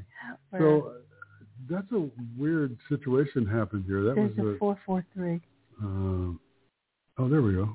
So 0.58 0.88
uh, 0.88 0.92
that's 1.70 1.92
a 1.92 2.10
weird 2.38 2.78
situation 2.90 3.46
happened 3.46 3.86
here. 3.86 4.04
That 4.04 4.16
There's 4.16 4.36
was 4.36 4.56
a 4.56 4.60
four 4.60 4.80
four 4.86 5.06
three. 5.14 5.40
Uh, 5.82 6.34
oh, 7.18 7.30
there 7.30 7.42
we 7.42 7.54
go. 7.54 7.70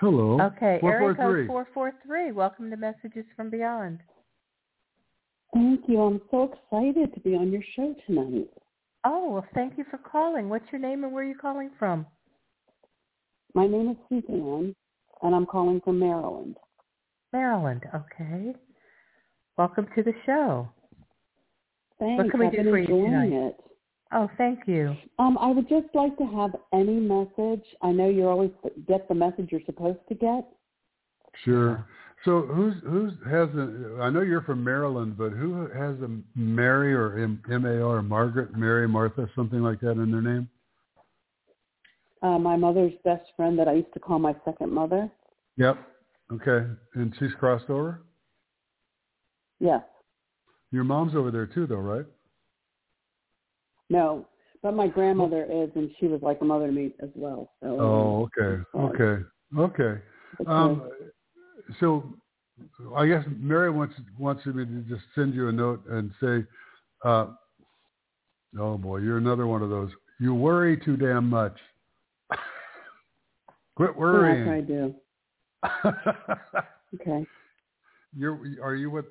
Hello. 0.00 0.40
Okay, 0.40 0.80
area 0.82 1.14
code 1.14 1.46
443. 1.46 1.46
443. 1.46 2.32
Welcome 2.32 2.70
to 2.70 2.76
Messages 2.76 3.24
from 3.36 3.48
Beyond. 3.48 4.00
Thank 5.54 5.82
you. 5.86 6.00
I'm 6.00 6.20
so 6.30 6.52
excited 6.52 7.14
to 7.14 7.20
be 7.20 7.36
on 7.36 7.52
your 7.52 7.62
show 7.76 7.94
tonight. 8.06 8.50
Oh, 9.04 9.30
well, 9.30 9.46
thank 9.54 9.78
you 9.78 9.84
for 9.90 9.98
calling. 9.98 10.48
What's 10.48 10.64
your 10.72 10.80
name 10.80 11.04
and 11.04 11.12
where 11.12 11.24
are 11.24 11.28
you 11.28 11.36
calling 11.40 11.70
from? 11.78 12.06
My 13.54 13.66
name 13.68 13.90
is 13.90 13.96
Suzanne, 14.08 14.74
and 15.22 15.34
I'm 15.34 15.46
calling 15.46 15.80
from 15.84 16.00
Maryland. 16.00 16.56
Maryland. 17.32 17.84
Okay. 17.94 18.54
Welcome 19.56 19.86
to 19.94 20.02
the 20.02 20.14
show. 20.26 20.68
Thanks. 21.98 22.22
What 22.22 22.30
can 22.30 22.40
we 22.40 22.46
I've 22.46 22.52
do 22.52 22.58
been 22.58 22.66
for 22.66 22.78
you 22.78 22.84
enjoying 22.84 23.30
tonight? 23.30 23.46
it. 23.48 23.60
Oh, 24.12 24.30
thank 24.38 24.60
you. 24.66 24.96
Um, 25.18 25.38
I 25.38 25.50
would 25.50 25.68
just 25.68 25.86
like 25.94 26.16
to 26.18 26.24
have 26.24 26.50
any 26.72 27.00
message. 27.00 27.64
I 27.82 27.90
know 27.90 28.08
you 28.08 28.28
always 28.28 28.50
get 28.86 29.08
the 29.08 29.14
message 29.14 29.48
you're 29.50 29.60
supposed 29.66 29.98
to 30.08 30.14
get. 30.14 30.46
Sure. 31.44 31.86
So 32.24 32.42
who's 32.42 32.74
who's 32.84 33.12
has 33.24 33.48
a? 33.50 33.98
I 34.00 34.10
know 34.10 34.22
you're 34.22 34.42
from 34.42 34.62
Maryland, 34.64 35.18
but 35.18 35.30
who 35.32 35.68
has 35.68 35.96
a 36.00 36.10
Mary 36.34 36.94
or 36.94 37.18
M 37.18 37.66
A 37.66 37.82
R 37.82 38.02
Margaret, 38.02 38.56
Mary, 38.56 38.88
Martha, 38.88 39.28
something 39.34 39.60
like 39.60 39.80
that 39.80 39.92
in 39.92 40.10
their 40.10 40.22
name? 40.22 40.48
Uh, 42.22 42.38
my 42.38 42.56
mother's 42.56 42.94
best 43.04 43.24
friend 43.36 43.58
that 43.58 43.68
I 43.68 43.74
used 43.74 43.92
to 43.92 44.00
call 44.00 44.18
my 44.18 44.34
second 44.44 44.72
mother. 44.72 45.10
Yep. 45.58 45.76
Okay. 46.32 46.66
And 46.94 47.14
she's 47.18 47.32
crossed 47.38 47.68
over. 47.68 48.02
Yes. 49.60 49.82
Your 50.74 50.82
mom's 50.82 51.14
over 51.14 51.30
there 51.30 51.46
too, 51.46 51.68
though, 51.68 51.76
right? 51.76 52.04
No, 53.90 54.26
but 54.60 54.74
my 54.74 54.88
grandmother 54.88 55.44
is, 55.44 55.70
and 55.76 55.88
she 56.00 56.08
was 56.08 56.20
like 56.20 56.40
a 56.40 56.44
mother 56.44 56.66
to 56.66 56.72
me 56.72 56.92
as 57.00 57.10
well. 57.14 57.52
So. 57.62 57.80
Oh, 57.80 58.28
okay, 58.36 58.60
okay, 58.76 59.22
okay. 59.56 60.02
Um, 60.48 60.90
so 61.78 62.12
I 62.96 63.06
guess 63.06 63.24
Mary 63.38 63.70
wants 63.70 63.94
wants 64.18 64.44
me 64.46 64.64
to 64.64 64.84
just 64.88 65.04
send 65.14 65.32
you 65.32 65.46
a 65.48 65.52
note 65.52 65.84
and 65.88 66.10
say, 66.20 66.44
uh, 67.04 67.26
"Oh 68.58 68.76
boy, 68.76 68.96
you're 68.96 69.18
another 69.18 69.46
one 69.46 69.62
of 69.62 69.70
those. 69.70 69.90
You 70.18 70.34
worry 70.34 70.76
too 70.76 70.96
damn 70.96 71.30
much. 71.30 71.56
Quit 73.76 73.94
worrying." 73.96 74.48
Yes, 75.62 75.74
I 75.84 75.86
do. 75.86 77.00
okay. 77.00 77.26
You're 78.16 78.38
are 78.62 78.74
you 78.74 78.90
what 78.90 79.06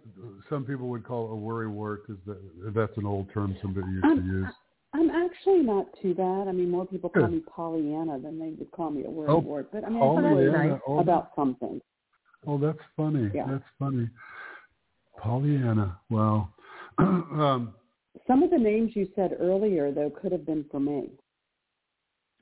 some 0.50 0.64
people 0.66 0.88
would 0.90 1.04
call 1.06 1.32
a 1.32 1.36
worry 1.36 1.68
wart? 1.68 2.04
Is 2.10 2.18
that 2.26 2.40
that's 2.76 2.98
an 2.98 3.06
old 3.06 3.28
term 3.34 3.56
somebody 3.62 3.88
used 3.92 4.06
I'm, 4.06 4.18
to 4.22 4.26
use? 4.26 4.48
I'm 4.94 5.10
actually 5.10 5.62
not 5.62 5.88
too 6.02 6.14
bad. 6.14 6.48
I 6.48 6.52
mean, 6.52 6.70
more 6.70 6.86
people 6.86 7.10
call 7.10 7.28
me 7.28 7.42
Pollyanna 7.54 8.20
than 8.20 8.40
they 8.40 8.52
would 8.58 8.72
call 8.72 8.92
me 8.92 9.04
a 9.06 9.10
worry 9.10 9.28
Oh, 9.30 9.40
wart. 9.40 9.70
But 9.72 9.84
I 9.84 9.90
mean, 9.90 10.00
Pollyanna, 10.00 10.28
I 10.28 10.34
worry 10.34 10.70
nice 10.70 10.80
oh. 10.88 11.00
about 11.00 11.32
something. 11.36 11.82
Oh, 12.46 12.58
that's 12.58 12.78
funny. 12.96 13.30
Yeah. 13.34 13.48
That's 13.50 13.64
funny. 13.80 14.08
Pollyanna. 15.18 16.00
Wow. 16.10 16.50
um, 17.00 17.74
Some 18.28 18.44
of 18.44 18.52
the 18.52 18.58
names 18.58 18.92
you 18.96 19.08
said 19.16 19.36
earlier, 19.40 19.92
though, 19.92 20.12
could 20.12 20.32
have 20.32 20.46
been 20.46 20.66
for 20.70 20.80
me. 20.80 21.10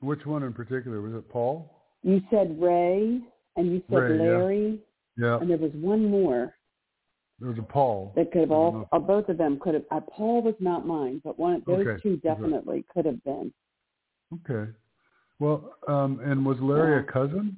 which 0.00 0.26
one 0.26 0.42
in 0.42 0.52
particular 0.52 1.00
was 1.00 1.14
it? 1.14 1.28
Paul? 1.30 1.70
You 2.02 2.20
said 2.30 2.60
Ray, 2.60 3.20
and 3.56 3.66
you 3.72 3.82
said 3.88 3.96
Ray. 3.96 4.18
Larry, 4.18 4.70
Yeah. 4.70 4.76
And 5.16 5.50
there 5.50 5.58
was 5.58 5.72
one 5.74 6.04
more 6.04 6.54
There 7.38 7.48
was 7.50 7.58
a 7.58 7.62
Paul. 7.62 8.12
that 8.16 8.30
could 8.32 8.42
have 8.42 8.50
all, 8.50 8.88
or 8.92 9.00
both 9.00 9.28
of 9.28 9.36
them 9.38 9.58
could 9.60 9.74
have. 9.74 9.84
Uh, 9.90 10.00
Paul 10.00 10.42
was 10.42 10.54
not 10.60 10.86
mine, 10.86 11.20
but 11.24 11.38
one 11.38 11.62
those 11.66 11.86
Okay. 11.86 12.02
two 12.02 12.12
Okay. 12.14 12.20
definitely 12.28 12.84
could 12.92 13.04
have 13.06 13.22
been. 13.24 13.52
Okay. 14.34 14.70
Well, 15.38 15.74
um, 15.88 16.20
and 16.20 16.44
was 16.46 16.58
Larry 16.60 17.00
a 17.00 17.04
cousin? 17.04 17.56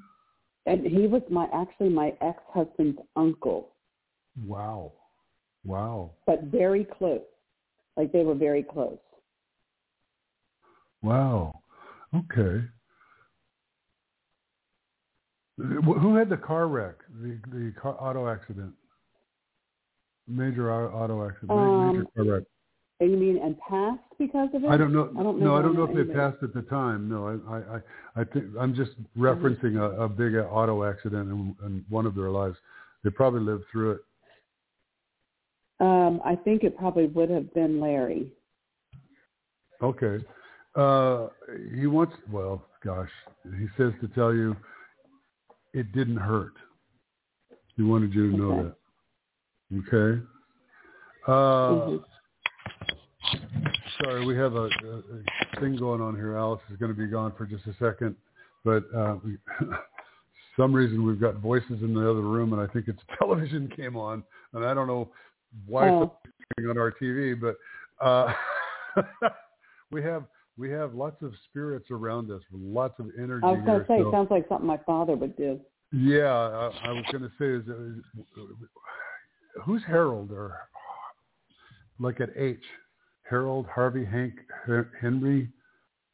And 0.66 0.86
he 0.86 1.06
was 1.06 1.22
my 1.30 1.46
actually 1.52 1.90
my 1.90 2.14
ex 2.22 2.42
husband's 2.48 2.98
uncle, 3.16 3.74
Wow. 4.46 4.92
Wow. 5.64 6.12
but 6.26 6.44
very 6.44 6.84
close. 6.84 7.20
Like 7.96 8.10
they 8.12 8.22
were 8.24 8.34
very 8.34 8.62
close. 8.62 8.98
Wow. 11.02 11.60
Okay. 12.14 12.64
Wh- 15.58 16.00
Who 16.00 16.16
had 16.16 16.28
the 16.28 16.36
car 16.36 16.66
wreck? 16.68 16.96
The 17.22 17.38
the 17.52 17.72
car, 17.80 17.96
auto 18.00 18.28
accident. 18.28 18.72
Major 20.26 20.72
auto 20.72 21.26
accident. 21.28 21.50
Ma- 21.50 21.92
major 21.92 22.00
Um, 22.00 22.08
car 22.16 22.24
wreck. 22.24 22.42
You 23.00 23.16
mean 23.16 23.38
and 23.42 23.58
passed 23.58 24.00
because 24.18 24.48
of 24.54 24.64
it? 24.64 24.68
I 24.70 24.76
don't 24.76 24.92
know. 24.92 25.10
I 25.18 25.22
don't 25.22 25.38
know. 25.38 25.46
no, 25.46 25.54
I 25.56 25.62
don't 25.62 25.74
know 25.76 25.84
if 25.84 25.94
they 25.94 26.10
passed 26.14 26.42
at 26.42 26.54
the 26.54 26.62
time. 26.62 27.08
No, 27.08 27.26
I, 27.28 27.56
I, 27.56 27.76
I, 27.76 27.80
I 28.22 28.24
think 28.24 28.46
I'm 28.58 28.74
just 28.74 28.92
referencing 29.18 29.76
a, 29.76 30.02
a 30.02 30.08
big 30.08 30.34
auto 30.36 30.84
accident 30.84 31.28
in, 31.28 31.56
in 31.66 31.84
one 31.88 32.06
of 32.06 32.14
their 32.14 32.30
lives. 32.30 32.56
They 33.02 33.10
probably 33.10 33.40
lived 33.40 33.64
through 33.70 33.92
it. 33.92 34.00
Um, 35.80 36.20
I 36.24 36.34
think 36.36 36.62
it 36.62 36.78
probably 36.78 37.06
would 37.08 37.28
have 37.30 37.52
been 37.52 37.80
Larry. 37.80 38.28
Okay. 39.82 40.24
Uh, 40.74 41.28
he 41.74 41.86
wants. 41.86 42.14
Well, 42.30 42.64
gosh, 42.82 43.10
he 43.58 43.66
says 43.76 43.92
to 44.00 44.08
tell 44.14 44.32
you 44.32 44.56
it 45.74 45.92
didn't 45.92 46.16
hurt. 46.16 46.54
He 47.76 47.82
wanted 47.82 48.14
you 48.14 48.30
to 48.30 48.36
know 48.36 48.50
Okay. 48.50 48.74
that. 49.70 49.96
Okay. 49.96 50.22
Uh, 51.26 51.30
Mhm. 51.32 52.04
Sorry, 54.02 54.24
we 54.26 54.36
have 54.36 54.54
a, 54.54 54.64
a, 54.64 54.98
a 54.98 55.60
thing 55.60 55.76
going 55.76 56.00
on 56.00 56.14
here. 56.14 56.36
Alice 56.36 56.60
is 56.70 56.76
going 56.76 56.92
to 56.94 56.98
be 56.98 57.06
gone 57.06 57.32
for 57.36 57.46
just 57.46 57.66
a 57.66 57.74
second, 57.74 58.16
but 58.64 58.84
uh, 58.94 59.16
we, 59.24 59.38
some 60.56 60.72
reason 60.72 61.04
we've 61.06 61.20
got 61.20 61.36
voices 61.36 61.82
in 61.82 61.94
the 61.94 62.00
other 62.08 62.20
room, 62.20 62.52
and 62.52 62.60
I 62.60 62.66
think 62.72 62.88
it's 62.88 63.00
television 63.18 63.68
came 63.74 63.96
on, 63.96 64.22
and 64.52 64.64
I 64.64 64.74
don't 64.74 64.86
know 64.86 65.10
why 65.66 65.88
Oh. 65.90 66.18
on 66.58 66.78
our 66.78 66.92
TV, 66.92 67.34
but 67.40 67.56
uh, 68.04 68.32
we 69.90 70.02
have 70.02 70.24
we 70.56 70.70
have 70.70 70.94
lots 70.94 71.22
of 71.22 71.32
spirits 71.48 71.90
around 71.90 72.30
us, 72.30 72.42
lots 72.52 72.98
of 73.00 73.06
energy. 73.18 73.44
I 73.44 73.52
was 73.52 73.60
going 73.64 73.80
to 73.80 73.86
say, 73.86 73.98
so- 73.98 74.10
sounds 74.12 74.30
like 74.30 74.48
something 74.48 74.66
my 74.66 74.78
father 74.86 75.14
would 75.16 75.36
do. 75.36 75.60
yeah, 75.92 76.26
I, 76.32 76.70
I 76.84 76.92
was 76.92 77.04
going 77.10 77.22
to 77.22 77.30
say 77.38 77.46
is, 77.46 77.68
uh, 77.68 79.60
who's 79.64 79.82
Harold 79.86 80.30
or 80.32 80.58
like 81.98 82.20
at 82.20 82.30
H? 82.36 82.62
Harold, 83.28 83.66
Harvey, 83.74 84.04
Hank, 84.04 84.34
Henry. 85.00 85.48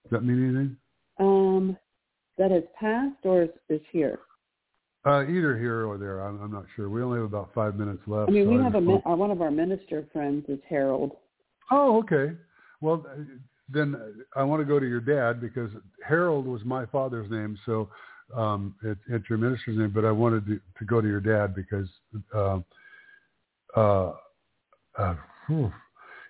Does 0.04 0.10
that 0.12 0.24
mean 0.24 0.44
anything? 0.44 0.76
Um, 1.18 1.76
that 2.38 2.50
has 2.50 2.62
passed 2.78 3.16
or 3.24 3.42
is, 3.42 3.50
is 3.68 3.80
here. 3.90 4.20
Uh, 5.04 5.22
either 5.22 5.58
here 5.58 5.86
or 5.86 5.96
there. 5.98 6.20
I'm, 6.20 6.40
I'm 6.42 6.52
not 6.52 6.66
sure. 6.76 6.88
We 6.88 7.02
only 7.02 7.18
have 7.18 7.24
about 7.26 7.50
five 7.54 7.74
minutes 7.74 8.02
left. 8.06 8.28
I 8.28 8.32
mean, 8.32 8.44
so 8.46 8.50
we 8.50 8.62
have 8.62 8.74
a 8.74 8.78
just 8.78 8.86
min- 8.86 9.00
hope- 9.04 9.12
uh, 9.12 9.16
one 9.16 9.30
of 9.30 9.42
our 9.42 9.50
minister 9.50 10.06
friends 10.12 10.44
is 10.48 10.58
Harold. 10.68 11.12
Oh, 11.70 11.98
okay. 12.00 12.34
Well, 12.80 13.04
then 13.72 14.24
I 14.36 14.42
want 14.42 14.60
to 14.60 14.64
go 14.64 14.78
to 14.78 14.86
your 14.88 15.00
dad 15.00 15.40
because 15.40 15.70
Harold 16.06 16.46
was 16.46 16.64
my 16.64 16.86
father's 16.86 17.30
name, 17.30 17.58
so 17.66 17.88
um, 18.34 18.74
it, 18.82 18.98
it's 19.08 19.28
your 19.28 19.38
minister's 19.38 19.78
name. 19.78 19.92
But 19.94 20.04
I 20.04 20.10
wanted 20.12 20.46
to, 20.46 20.60
to 20.78 20.84
go 20.84 21.00
to 21.00 21.08
your 21.08 21.20
dad 21.20 21.54
because 21.54 21.88
uh, 22.34 22.60
uh, 23.76 24.12
whew. 25.46 25.72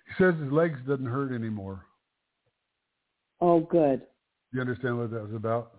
he 0.07 0.23
says 0.23 0.35
his 0.41 0.51
legs 0.51 0.79
doesn't 0.87 1.05
hurt 1.05 1.33
anymore. 1.33 1.85
Oh, 3.39 3.61
good. 3.61 4.03
You 4.53 4.61
understand 4.61 4.97
what 4.97 5.11
that 5.11 5.23
was 5.23 5.33
about? 5.33 5.71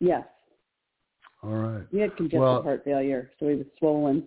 Yes, 0.00 0.24
All 1.42 1.50
right. 1.50 1.84
he 1.90 1.98
had 2.00 2.14
congestive 2.16 2.40
Well- 2.40 2.62
heart 2.62 2.82
failure, 2.84 3.30
so 3.38 3.48
he 3.48 3.54
was 3.56 3.66
swollen. 3.78 4.24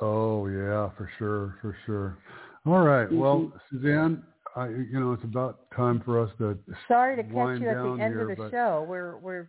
Oh 0.00 0.46
yeah, 0.46 0.88
for 0.96 1.10
sure, 1.18 1.56
for 1.60 1.76
sure. 1.84 2.16
All 2.64 2.82
right. 2.82 3.12
Well, 3.12 3.40
Mhm. 3.40 3.60
Suzanne, 3.70 4.22
I, 4.54 4.68
you 4.68 5.00
know, 5.00 5.12
it's 5.12 5.24
about 5.24 5.70
time 5.74 6.02
for 6.04 6.20
us 6.22 6.30
to 6.38 6.58
Sorry 6.88 7.16
to 7.16 7.22
catch 7.22 7.32
you 7.32 7.68
at 7.68 7.74
the 7.82 7.90
end 7.92 8.00
here, 8.00 8.30
of 8.30 8.36
the 8.36 8.42
but- 8.44 8.50
show. 8.50 8.84
We're 8.88 9.16
we're 9.18 9.48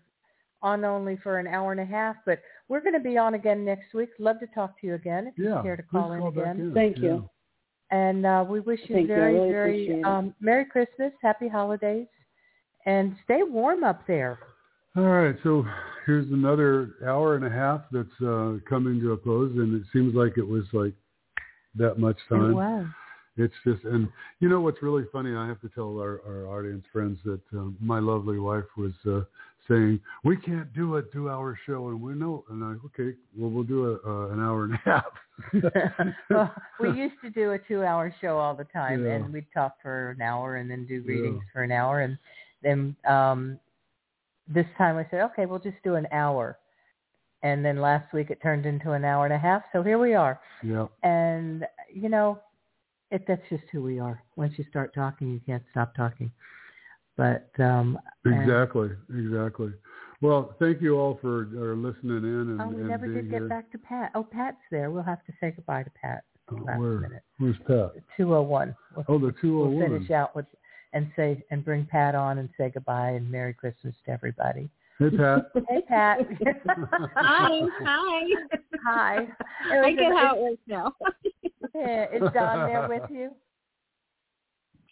on 0.61 0.85
only 0.85 1.17
for 1.21 1.39
an 1.39 1.47
hour 1.47 1.71
and 1.73 1.81
a 1.81 1.85
half, 1.85 2.15
but 2.25 2.39
we're 2.69 2.79
going 2.79 2.93
to 2.93 2.99
be 3.01 3.17
on 3.17 3.33
again 3.33 3.65
next 3.65 3.93
week. 3.93 4.09
Love 4.17 4.39
to 4.39 4.47
talk 4.47 4.79
to 4.79 4.87
you 4.87 4.93
again 4.95 5.27
if 5.27 5.33
Yeah, 5.37 5.57
you 5.57 5.61
care 5.63 5.75
to 5.75 5.83
please 5.83 5.89
call 5.99 6.13
in 6.13 6.19
call 6.19 6.29
again. 6.29 6.59
in. 6.59 6.73
Thank 6.73 6.97
Yeah. 6.97 7.03
you. 7.03 7.29
And 7.91 8.25
uh, 8.25 8.45
we 8.47 8.61
wish 8.61 8.79
you 8.87 8.95
Thank 8.95 9.09
you. 9.09 9.15
Very, 9.15 9.33
really 9.33 9.51
very 9.51 10.03
um, 10.03 10.33
Merry 10.39 10.65
Christmas, 10.65 11.11
Happy 11.21 11.47
Holidays, 11.49 12.07
and 12.85 13.13
stay 13.25 13.43
warm 13.43 13.83
up 13.83 14.07
there. 14.07 14.39
All 14.95 15.03
right, 15.03 15.35
so 15.43 15.65
here's 16.05 16.31
another 16.31 16.91
hour 17.05 17.35
and 17.35 17.43
a 17.45 17.49
half 17.49 17.81
that's 17.91 18.07
uh, 18.25 18.53
coming 18.67 18.99
to 19.01 19.11
a 19.11 19.17
close, 19.17 19.51
and 19.57 19.75
it 19.75 19.83
seems 19.91 20.15
like 20.15 20.37
it 20.37 20.47
was 20.47 20.63
like 20.71 20.93
that 21.75 21.99
much 21.99 22.17
time. 22.29 22.51
It 22.51 22.53
was. 22.53 22.85
It's 23.35 23.53
just, 23.65 23.83
and 23.83 24.07
you 24.39 24.49
know 24.49 24.61
what's 24.61 24.83
really 24.83 25.05
funny? 25.11 25.35
I 25.35 25.47
have 25.47 25.59
to 25.61 25.69
tell 25.69 25.97
our, 25.99 26.21
our 26.27 26.47
audience 26.47 26.85
friends 26.91 27.17
that 27.25 27.41
um, 27.53 27.75
my 27.79 27.99
lovely 27.99 28.37
wife 28.37 28.65
was 28.77 28.91
uh, 29.07 29.21
saying 29.67 29.99
we 30.23 30.37
can't 30.37 30.71
do 30.73 30.97
a 30.97 31.01
two-hour 31.01 31.57
show, 31.65 31.87
and 31.89 31.99
we 31.99 32.13
know, 32.13 32.43
and 32.49 32.63
I 32.63 32.75
okay, 32.87 33.17
well 33.35 33.49
we'll 33.49 33.63
do 33.63 33.99
a, 34.05 34.07
uh, 34.07 34.33
an 34.33 34.39
hour 34.39 34.65
and 34.65 34.73
a 34.75 34.81
half. 34.85 36.13
well, 36.29 36.53
we 36.79 36.91
used 36.91 37.15
to 37.23 37.31
do 37.31 37.53
a 37.53 37.59
two-hour 37.59 38.13
show 38.21 38.37
all 38.37 38.55
the 38.55 38.65
time, 38.65 39.03
Yeah. 39.03 39.13
and 39.13 39.33
we'd 39.33 39.47
talk 39.51 39.77
for 39.81 40.11
an 40.11 40.21
hour 40.21 40.57
and 40.57 40.69
then 40.69 40.85
do 40.85 41.01
readings 41.07 41.41
Yeah. 41.43 41.51
for 41.53 41.63
an 41.63 41.71
hour, 41.71 42.01
and 42.01 42.17
then 42.61 42.95
um, 43.07 43.59
this 44.47 44.65
time 44.77 44.97
i 44.97 45.07
said, 45.09 45.21
okay, 45.21 45.45
we'll 45.45 45.59
just 45.59 45.81
do 45.83 45.95
an 45.95 46.07
hour. 46.11 46.57
And 47.41 47.63
then 47.63 47.81
last 47.81 48.13
week 48.13 48.29
it 48.29 48.41
turned 48.41 48.65
into 48.65 48.91
an 48.91 49.03
hour 49.03 49.25
and 49.25 49.33
a 49.33 49.37
half. 49.37 49.63
So 49.73 49.83
here 49.83 49.99
we 49.99 50.13
are. 50.13 50.39
Yeah. 50.63 50.87
And, 51.03 51.65
you 51.93 52.07
know, 52.09 52.39
it, 53.13 53.23
that's 53.27 53.41
just 53.49 53.63
who 53.71 53.81
we 53.83 53.99
are. 53.99 54.21
Once 54.35 54.53
you 54.57 54.65
start 54.69 54.93
talking, 54.93 55.29
you 55.31 55.39
can't 55.45 55.63
stop 55.71 55.95
talking. 55.95 56.31
But 57.15 57.49
um 57.59 57.97
and- 58.25 58.41
Exactly, 58.41 58.89
exactly. 59.09 59.71
Well, 60.21 60.55
thank 60.57 60.81
you 60.81 60.97
all 60.97 61.19
for 61.21 61.49
uh, 61.53 61.75
listening 61.75 62.19
in 62.23 62.47
and, 62.51 62.61
Oh, 62.61 62.67
we 62.67 62.75
and 62.77 62.87
never 62.87 63.07
being 63.07 63.23
did 63.23 63.29
get 63.31 63.39
here. 63.41 63.49
back 63.49 63.69
to 63.73 63.77
Pat. 63.77 64.09
Oh, 64.15 64.23
Pat's 64.23 64.55
there. 64.71 64.89
We'll 64.89 65.03
have 65.03 65.23
to 65.25 65.33
say 65.41 65.51
goodbye 65.51 65.83
to 65.83 65.89
Pat 66.01 66.23
last 66.49 66.79
Where? 66.79 66.99
minute. 66.99 67.23
Where's 67.39 67.57
Pat? 67.67 67.91
Two 68.15 68.33
oh 68.33 68.41
one. 68.41 68.73
Oh, 69.09 69.19
the 69.19 69.33
two 69.41 69.61
oh 69.63 69.67
We'll 69.69 69.85
finish 69.87 70.09
out 70.11 70.33
with 70.35 70.45
and 70.93 71.11
say 71.15 71.43
and 71.51 71.63
bring 71.65 71.85
Pat 71.85 72.15
on 72.15 72.37
and 72.37 72.49
say 72.57 72.69
goodbye 72.69 73.09
and 73.11 73.29
Merry 73.29 73.53
Christmas 73.53 73.95
to 74.05 74.11
everybody. 74.11 74.69
Hey, 74.99 75.09
Pat. 75.09 75.51
hey, 75.69 75.81
Pat. 75.87 76.19
Hi, 77.15 77.59
hi. 77.83 78.21
Hi. 78.85 79.27
I 79.71 79.91
get 79.91 80.11
how 80.13 80.35
it 80.35 80.41
works 80.41 80.61
now. 80.67 80.93
Yeah, 81.73 82.05
is 82.13 82.21
Don 82.33 82.69
there 82.69 82.87
with 82.89 83.09
you? 83.09 83.31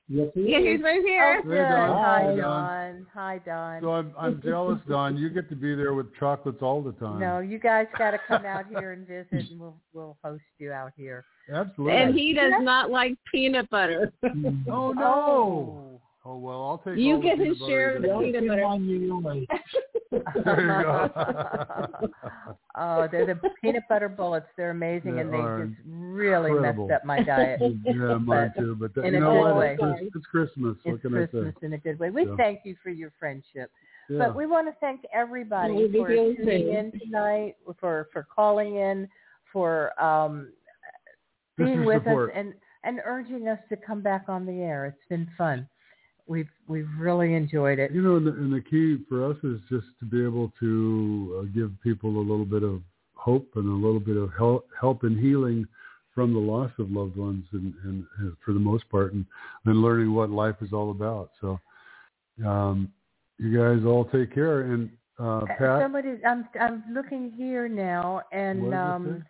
Yes, 0.07 0.27
Yeah, 0.35 0.59
he's 0.59 0.81
right 0.81 1.01
here. 1.01 1.39
Oh, 1.39 1.47
good. 1.47 1.57
Hi, 1.57 2.23
Hi, 2.23 2.25
Don. 2.25 2.37
Don. 2.37 3.07
Hi, 3.13 3.41
Don. 3.45 3.81
So 3.81 3.91
I'm 3.91 4.13
I'm 4.17 4.41
jealous, 4.41 4.79
Don. 4.89 5.17
You 5.17 5.29
get 5.29 5.47
to 5.49 5.55
be 5.55 5.73
there 5.73 5.93
with 5.93 6.13
chocolates 6.19 6.61
all 6.61 6.81
the 6.81 6.91
time. 6.93 7.19
No, 7.19 7.39
you 7.39 7.59
guys 7.59 7.87
got 7.97 8.11
to 8.11 8.19
come 8.27 8.45
out 8.45 8.65
here 8.67 8.91
and 8.91 9.07
visit, 9.07 9.49
and 9.49 9.59
we'll 9.59 9.77
we'll 9.93 10.17
host 10.21 10.43
you 10.57 10.73
out 10.73 10.91
here. 10.97 11.23
Absolutely. 11.53 11.97
And 11.97 12.13
he 12.13 12.33
does 12.33 12.51
not 12.59 12.91
like 12.91 13.13
peanut 13.31 13.69
butter. 13.69 14.11
Oh 14.69 14.91
no. 14.91 15.03
Oh. 15.03 16.01
oh 16.25 16.37
well, 16.37 16.61
I'll 16.63 16.77
take. 16.79 16.97
You 16.97 17.15
all 17.15 17.21
get 17.21 17.37
the 17.37 17.45
his 17.45 17.57
share 17.59 17.95
of 17.95 18.01
the 18.01 18.09
peanut 18.19 18.47
butter. 19.23 19.45
There 20.11 20.77
you 20.77 20.83
go. 20.83 21.09
oh, 22.75 23.07
they're 23.11 23.25
the 23.25 23.39
peanut 23.61 23.83
butter 23.87 24.09
bullets. 24.09 24.47
They're 24.57 24.71
amazing, 24.71 25.15
They 25.15 25.21
and 25.21 25.33
they 25.33 25.37
just 25.37 25.79
really 25.87 26.51
incredible. 26.51 26.87
messed 26.87 26.95
up 27.01 27.05
my 27.05 27.23
diet. 27.23 27.59
yeah, 27.85 28.17
mine 28.17 28.51
But 28.55 28.61
too. 28.61 28.75
But 28.79 28.93
that, 28.95 29.05
in 29.05 29.13
you 29.13 29.17
a 29.19 29.21
know 29.21 29.31
good 29.31 29.41
what? 29.43 29.55
way. 29.55 29.77
It's, 29.79 30.15
it's 30.15 30.25
Christmas. 30.25 30.75
It's 30.83 30.85
what 30.93 31.01
can 31.01 31.11
Christmas 31.11 31.45
I 31.57 31.59
say? 31.61 31.65
in 31.65 31.73
a 31.73 31.77
good 31.77 31.99
way. 31.99 32.09
We 32.09 32.25
Yeah. 32.25 32.35
thank 32.37 32.59
you 32.65 32.75
for 32.83 32.89
your 32.89 33.11
friendship. 33.19 33.71
Yeah. 34.09 34.17
But 34.19 34.35
we 34.35 34.45
want 34.47 34.67
to 34.67 34.73
thank 34.81 35.01
everybody 35.13 35.73
We 35.73 35.91
for 35.99 36.07
tuning 36.09 36.35
too. 36.45 36.71
in 36.71 36.91
tonight, 36.99 37.55
for 37.79 38.07
for 38.11 38.27
calling 38.35 38.75
in, 38.75 39.07
for 39.53 39.91
um, 40.01 40.51
being 41.57 41.85
with 41.85 42.03
support. 42.03 42.31
us 42.31 42.35
and 42.37 42.53
and 42.83 42.99
urging 43.05 43.47
us 43.47 43.59
to 43.69 43.77
come 43.77 44.01
back 44.01 44.25
on 44.27 44.45
the 44.45 44.61
air. 44.61 44.87
It's 44.87 45.07
been 45.07 45.29
fun. 45.37 45.69
We've 46.27 46.49
we've 46.67 46.89
really 46.97 47.33
enjoyed 47.35 47.79
it. 47.79 47.91
You 47.91 48.01
know, 48.01 48.15
and 48.17 48.27
the, 48.27 48.31
and 48.31 48.53
the 48.53 48.61
key 48.61 49.03
for 49.09 49.29
us 49.29 49.37
is 49.43 49.59
just 49.69 49.87
to 49.99 50.05
be 50.05 50.23
able 50.23 50.51
to 50.59 51.39
uh, 51.39 51.45
give 51.53 51.71
people 51.83 52.09
a 52.17 52.25
little 52.25 52.45
bit 52.45 52.63
of 52.63 52.81
hope 53.13 53.47
and 53.55 53.67
a 53.67 53.85
little 53.85 53.99
bit 53.99 54.17
of 54.17 54.31
help, 54.37 54.67
help 54.79 55.03
and 55.03 55.19
healing 55.19 55.67
from 56.13 56.33
the 56.33 56.39
loss 56.39 56.71
of 56.79 56.91
loved 56.91 57.15
ones, 57.15 57.45
and, 57.53 57.73
and, 57.83 58.05
and 58.19 58.33
for 58.43 58.53
the 58.53 58.59
most 58.59 58.89
part, 58.89 59.13
and, 59.13 59.25
and 59.65 59.81
learning 59.81 60.13
what 60.13 60.29
life 60.29 60.55
is 60.61 60.73
all 60.73 60.91
about. 60.91 61.31
So, 61.39 61.59
um, 62.45 62.91
you 63.37 63.57
guys 63.57 63.85
all 63.85 64.05
take 64.05 64.33
care. 64.33 64.61
And 64.61 64.89
uh, 65.19 65.23
Uh, 65.23 65.45
Pat, 65.45 65.81
Somebody, 65.81 66.09
I'm 66.25 66.47
I'm 66.59 66.83
looking 66.93 67.31
here 67.31 67.67
now, 67.67 68.21
and 68.31 68.73
um, 68.73 69.25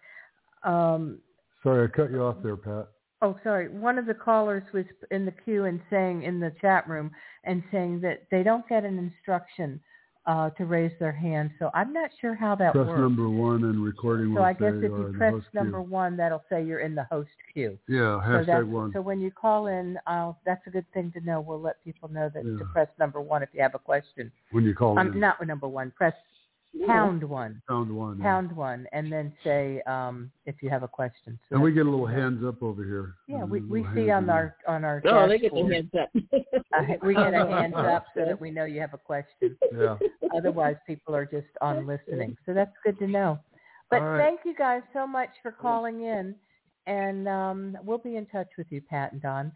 um, 0.64 1.20
sorry, 1.64 1.86
I 1.86 1.88
cut 1.88 2.12
you 2.12 2.24
off 2.24 2.38
there, 2.42 2.56
Pat. 2.56 2.88
Oh, 3.22 3.38
sorry, 3.44 3.70
one 3.70 3.98
of 3.98 4.06
the 4.06 4.14
callers 4.14 4.64
was 4.74 4.86
in 5.12 5.26
the 5.26 5.32
queue 5.32 5.66
and 5.66 5.80
saying 5.90 6.24
in 6.24 6.40
the 6.40 6.52
chat 6.62 6.88
room 6.88 7.12
and 7.44 7.64
saying 7.72 8.02
that 8.02 8.24
they 8.32 8.44
don't 8.44 8.68
get 8.68 8.84
an 8.84 8.98
instruction 8.98 9.80
uh, 10.28 10.52
to 10.52 10.66
raise 10.66 10.92
their 11.00 11.12
hand. 11.12 11.50
So 11.58 11.72
I'm 11.74 11.92
not 11.92 12.12
sure 12.20 12.36
how 12.36 12.56
that 12.56 12.76
works. 12.76 12.86
Press 12.86 12.88
works. 12.90 13.00
number 13.00 13.28
one 13.28 13.64
and 13.64 13.84
recording 13.84 14.36
so 14.36 14.44
I 14.44 14.54
guess 14.54 14.74
if 14.76 14.84
you 14.84 15.14
press 15.18 15.34
number 15.54 15.82
queue. 15.82 15.90
one, 15.90 16.16
that'll 16.16 16.44
say 16.48 16.64
you're 16.64 16.82
in 16.82 16.94
the 16.94 17.06
host 17.06 17.30
queue. 17.54 17.78
Yeah, 17.88 18.20
so 18.22 18.30
hashtag 18.30 18.46
that's, 18.46 18.66
one. 18.68 18.92
So 18.94 19.02
when 19.02 19.20
you 19.20 19.32
call 19.32 19.68
in, 19.68 19.98
I'll, 20.06 20.40
that's 20.46 20.66
a 20.68 20.70
good 20.70 20.86
thing 20.94 21.12
to 21.14 21.22
know. 21.22 21.42
We'll 21.42 21.60
let 21.60 21.84
people 21.84 22.08
know 22.10 22.30
that 22.34 22.44
to 22.44 22.66
press 22.72 22.88
number 23.00 23.20
one 23.20 23.42
if 23.42 23.50
you 23.54 23.62
have 23.64 23.74
a 23.74 23.80
question. 23.80 24.32
when 24.52 24.64
you 24.64 24.76
call 24.76 24.98
Um, 25.00 25.08
in. 25.08 25.20
not 25.20 25.40
with 25.40 25.48
number 25.48 25.68
one. 25.68 25.92
Press 25.92 26.14
pound 26.88 27.24
one. 27.24 27.62
Pound 27.68 27.92
one. 27.96 28.20
yeah. 28.20 28.42
One, 28.42 28.88
and 28.92 29.12
then 29.12 29.34
say 29.44 29.82
um, 29.88 30.32
if 30.46 30.56
you 30.62 30.70
have 30.70 30.84
a 30.84 30.88
question. 30.88 31.38
So 31.50 31.56
And 31.56 31.62
we 31.64 31.72
get 31.74 31.86
a 31.86 31.90
little 31.90 32.06
hands 32.08 32.44
up 32.46 32.62
over 32.64 32.84
here. 32.84 33.16
Yeah, 33.28 33.44
we 33.44 33.62
we 33.62 33.82
little 33.82 33.96
see 33.96 34.08
hands 34.08 34.24
on 34.24 34.30
our 34.30 34.56
on 34.68 34.84
our. 34.84 35.02
Oh, 35.06 35.28
they 35.28 35.38
get 35.40 35.54
their 35.54 35.64
dashboard, 35.70 35.90
hands 35.94 36.54
up. 36.54 36.54
uh, 36.78 37.06
we 37.06 37.14
get 37.14 37.34
a 37.34 37.48
hands 37.48 37.74
up 37.78 38.06
so 38.16 38.26
that 38.26 38.40
we 38.40 38.52
know 38.52 38.66
you 38.66 38.80
have 38.80 38.94
a 38.94 38.98
question. 38.98 39.58
Yeah. 39.78 39.98
Otherwise, 40.36 40.76
people 40.88 41.16
are 41.16 41.26
just 41.26 41.48
on 41.62 41.86
listening. 41.86 42.38
So 42.46 42.54
that's 42.54 42.72
good 42.84 42.98
to 43.00 43.08
know. 43.08 43.40
But 43.90 44.02
All 44.02 44.08
right. 44.10 44.20
thank 44.20 44.42
you 44.46 44.56
guys 44.56 44.82
so 44.94 45.06
much 45.06 45.30
for 45.44 45.52
calling 45.52 46.04
in, 46.04 46.36
and 46.88 47.28
um, 47.28 47.78
we'll 47.84 47.98
be 47.98 48.16
in 48.16 48.26
touch 48.28 48.48
with 48.58 48.68
you, 48.70 48.82
Pat 48.82 49.12
and 49.12 49.22
Don. 49.22 49.52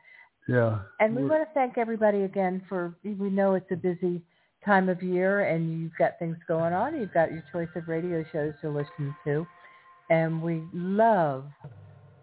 Yeah. 0.48 0.80
And 1.00 1.16
we 1.16 1.24
We're- 1.24 1.38
want 1.38 1.50
to 1.50 1.54
thank 1.54 1.78
everybody 1.78 2.24
again 2.24 2.62
for. 2.68 2.96
We 3.04 3.30
know 3.30 3.56
it's 3.56 3.72
a 3.72 3.76
busy 3.78 4.22
time 4.66 4.90
of 4.90 5.02
year, 5.04 5.46
and 5.46 5.82
you've 5.82 5.96
got 5.98 6.18
things 6.20 6.38
going 6.48 6.74
on. 6.74 7.00
You've 7.00 7.14
got 7.14 7.32
your 7.32 7.44
choice 7.52 7.70
of 7.76 7.88
radio 7.88 8.26
shows 8.32 8.54
to 8.62 8.70
listen 8.70 9.16
to, 9.26 9.46
and 10.10 10.42
we 10.42 10.64
love 10.74 11.46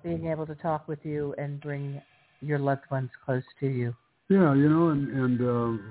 being 0.03 0.27
able 0.27 0.47
to 0.47 0.55
talk 0.57 0.89
with 0.89 0.99
you 1.05 1.35
and 1.39 1.61
bring 1.61 2.03
your 2.41 2.59
loved 2.59 2.91
ones 2.91 3.11
close 3.25 3.45
to 3.61 3.67
you. 3.69 3.95
Yeah, 4.29 4.55
you 4.55 4.69
know, 4.69 4.89
and 4.89 5.09
and 5.09 5.41
uh, 5.41 5.83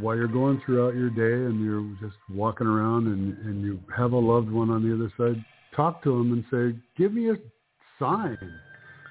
while 0.00 0.16
you're 0.16 0.28
going 0.28 0.60
throughout 0.64 0.94
your 0.94 1.10
day 1.10 1.46
and 1.46 1.64
you're 1.64 1.86
just 2.00 2.18
walking 2.30 2.66
around 2.66 3.06
and 3.06 3.38
and 3.46 3.62
you 3.64 3.80
have 3.96 4.12
a 4.12 4.18
loved 4.18 4.50
one 4.50 4.70
on 4.70 4.82
the 4.82 4.94
other 4.94 5.12
side, 5.16 5.42
talk 5.74 6.02
to 6.02 6.10
them 6.10 6.32
and 6.32 6.44
say, 6.50 6.78
"Give 6.96 7.12
me 7.12 7.30
a 7.30 7.36
sign," 7.98 8.38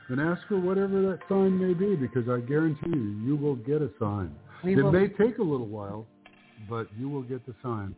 and 0.10 0.20
ask 0.20 0.42
for 0.48 0.60
whatever 0.60 1.02
that 1.04 1.20
sign 1.30 1.58
may 1.58 1.74
be, 1.74 1.96
because 1.96 2.28
I 2.28 2.40
guarantee 2.42 2.90
you, 2.90 3.18
you 3.24 3.36
will 3.36 3.56
get 3.56 3.82
a 3.82 3.90
sign. 4.00 4.36
We 4.64 4.74
it 4.74 4.84
will- 4.84 4.92
may 4.92 5.08
take 5.08 5.38
a 5.38 5.44
little 5.44 5.68
while, 5.68 6.06
but 6.70 6.88
you 6.98 7.10
will 7.10 7.24
get 7.24 7.46
the 7.46 7.54
sign. 7.62 7.96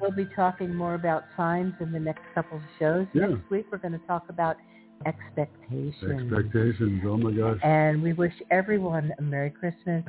We'll 0.00 0.12
be 0.12 0.28
talking 0.36 0.74
more 0.74 0.94
about 0.94 1.24
signs 1.36 1.74
in 1.80 1.92
the 1.92 1.98
next 1.98 2.22
couple 2.34 2.58
of 2.58 2.62
shows. 2.78 3.06
Yeah. 3.12 3.26
Next 3.26 3.50
week, 3.50 3.66
we're 3.70 3.78
going 3.78 3.92
to 3.92 4.06
talk 4.06 4.24
about 4.28 4.56
expectations. 5.06 6.32
Expectations. 6.32 7.02
Oh 7.04 7.16
my 7.16 7.32
gosh. 7.32 7.58
And 7.62 8.02
we 8.02 8.12
wish 8.12 8.32
everyone 8.50 9.12
a 9.18 9.22
Merry 9.22 9.50
Christmas, 9.50 10.04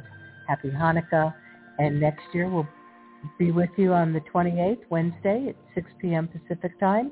Happy 0.48 0.70
Hanukkah, 0.70 1.34
and 1.80 2.00
next 2.00 2.24
year 2.34 2.50
we'll 2.50 2.68
be 3.38 3.52
with 3.52 3.70
you 3.78 3.94
on 3.94 4.14
the 4.14 4.22
28th, 4.34 4.82
Wednesday 4.90 5.48
at 5.50 5.56
6 5.76 5.88
p.m. 6.00 6.28
Pacific 6.28 6.80
time. 6.80 7.12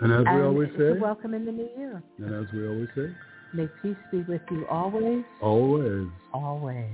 And 0.00 0.12
as 0.12 0.34
we 0.34 0.42
always 0.42 0.70
say, 0.78 0.98
welcome 0.98 1.34
in 1.34 1.44
the 1.44 1.52
new 1.52 1.68
year. 1.76 2.02
and 2.18 2.34
as 2.34 2.52
we 2.52 2.66
always 2.66 2.88
say, 2.94 3.10
May 3.52 3.68
peace 3.82 3.96
be 4.12 4.22
with 4.22 4.42
you 4.50 4.64
always, 4.68 5.24
always. 5.42 6.06
always. 6.32 6.86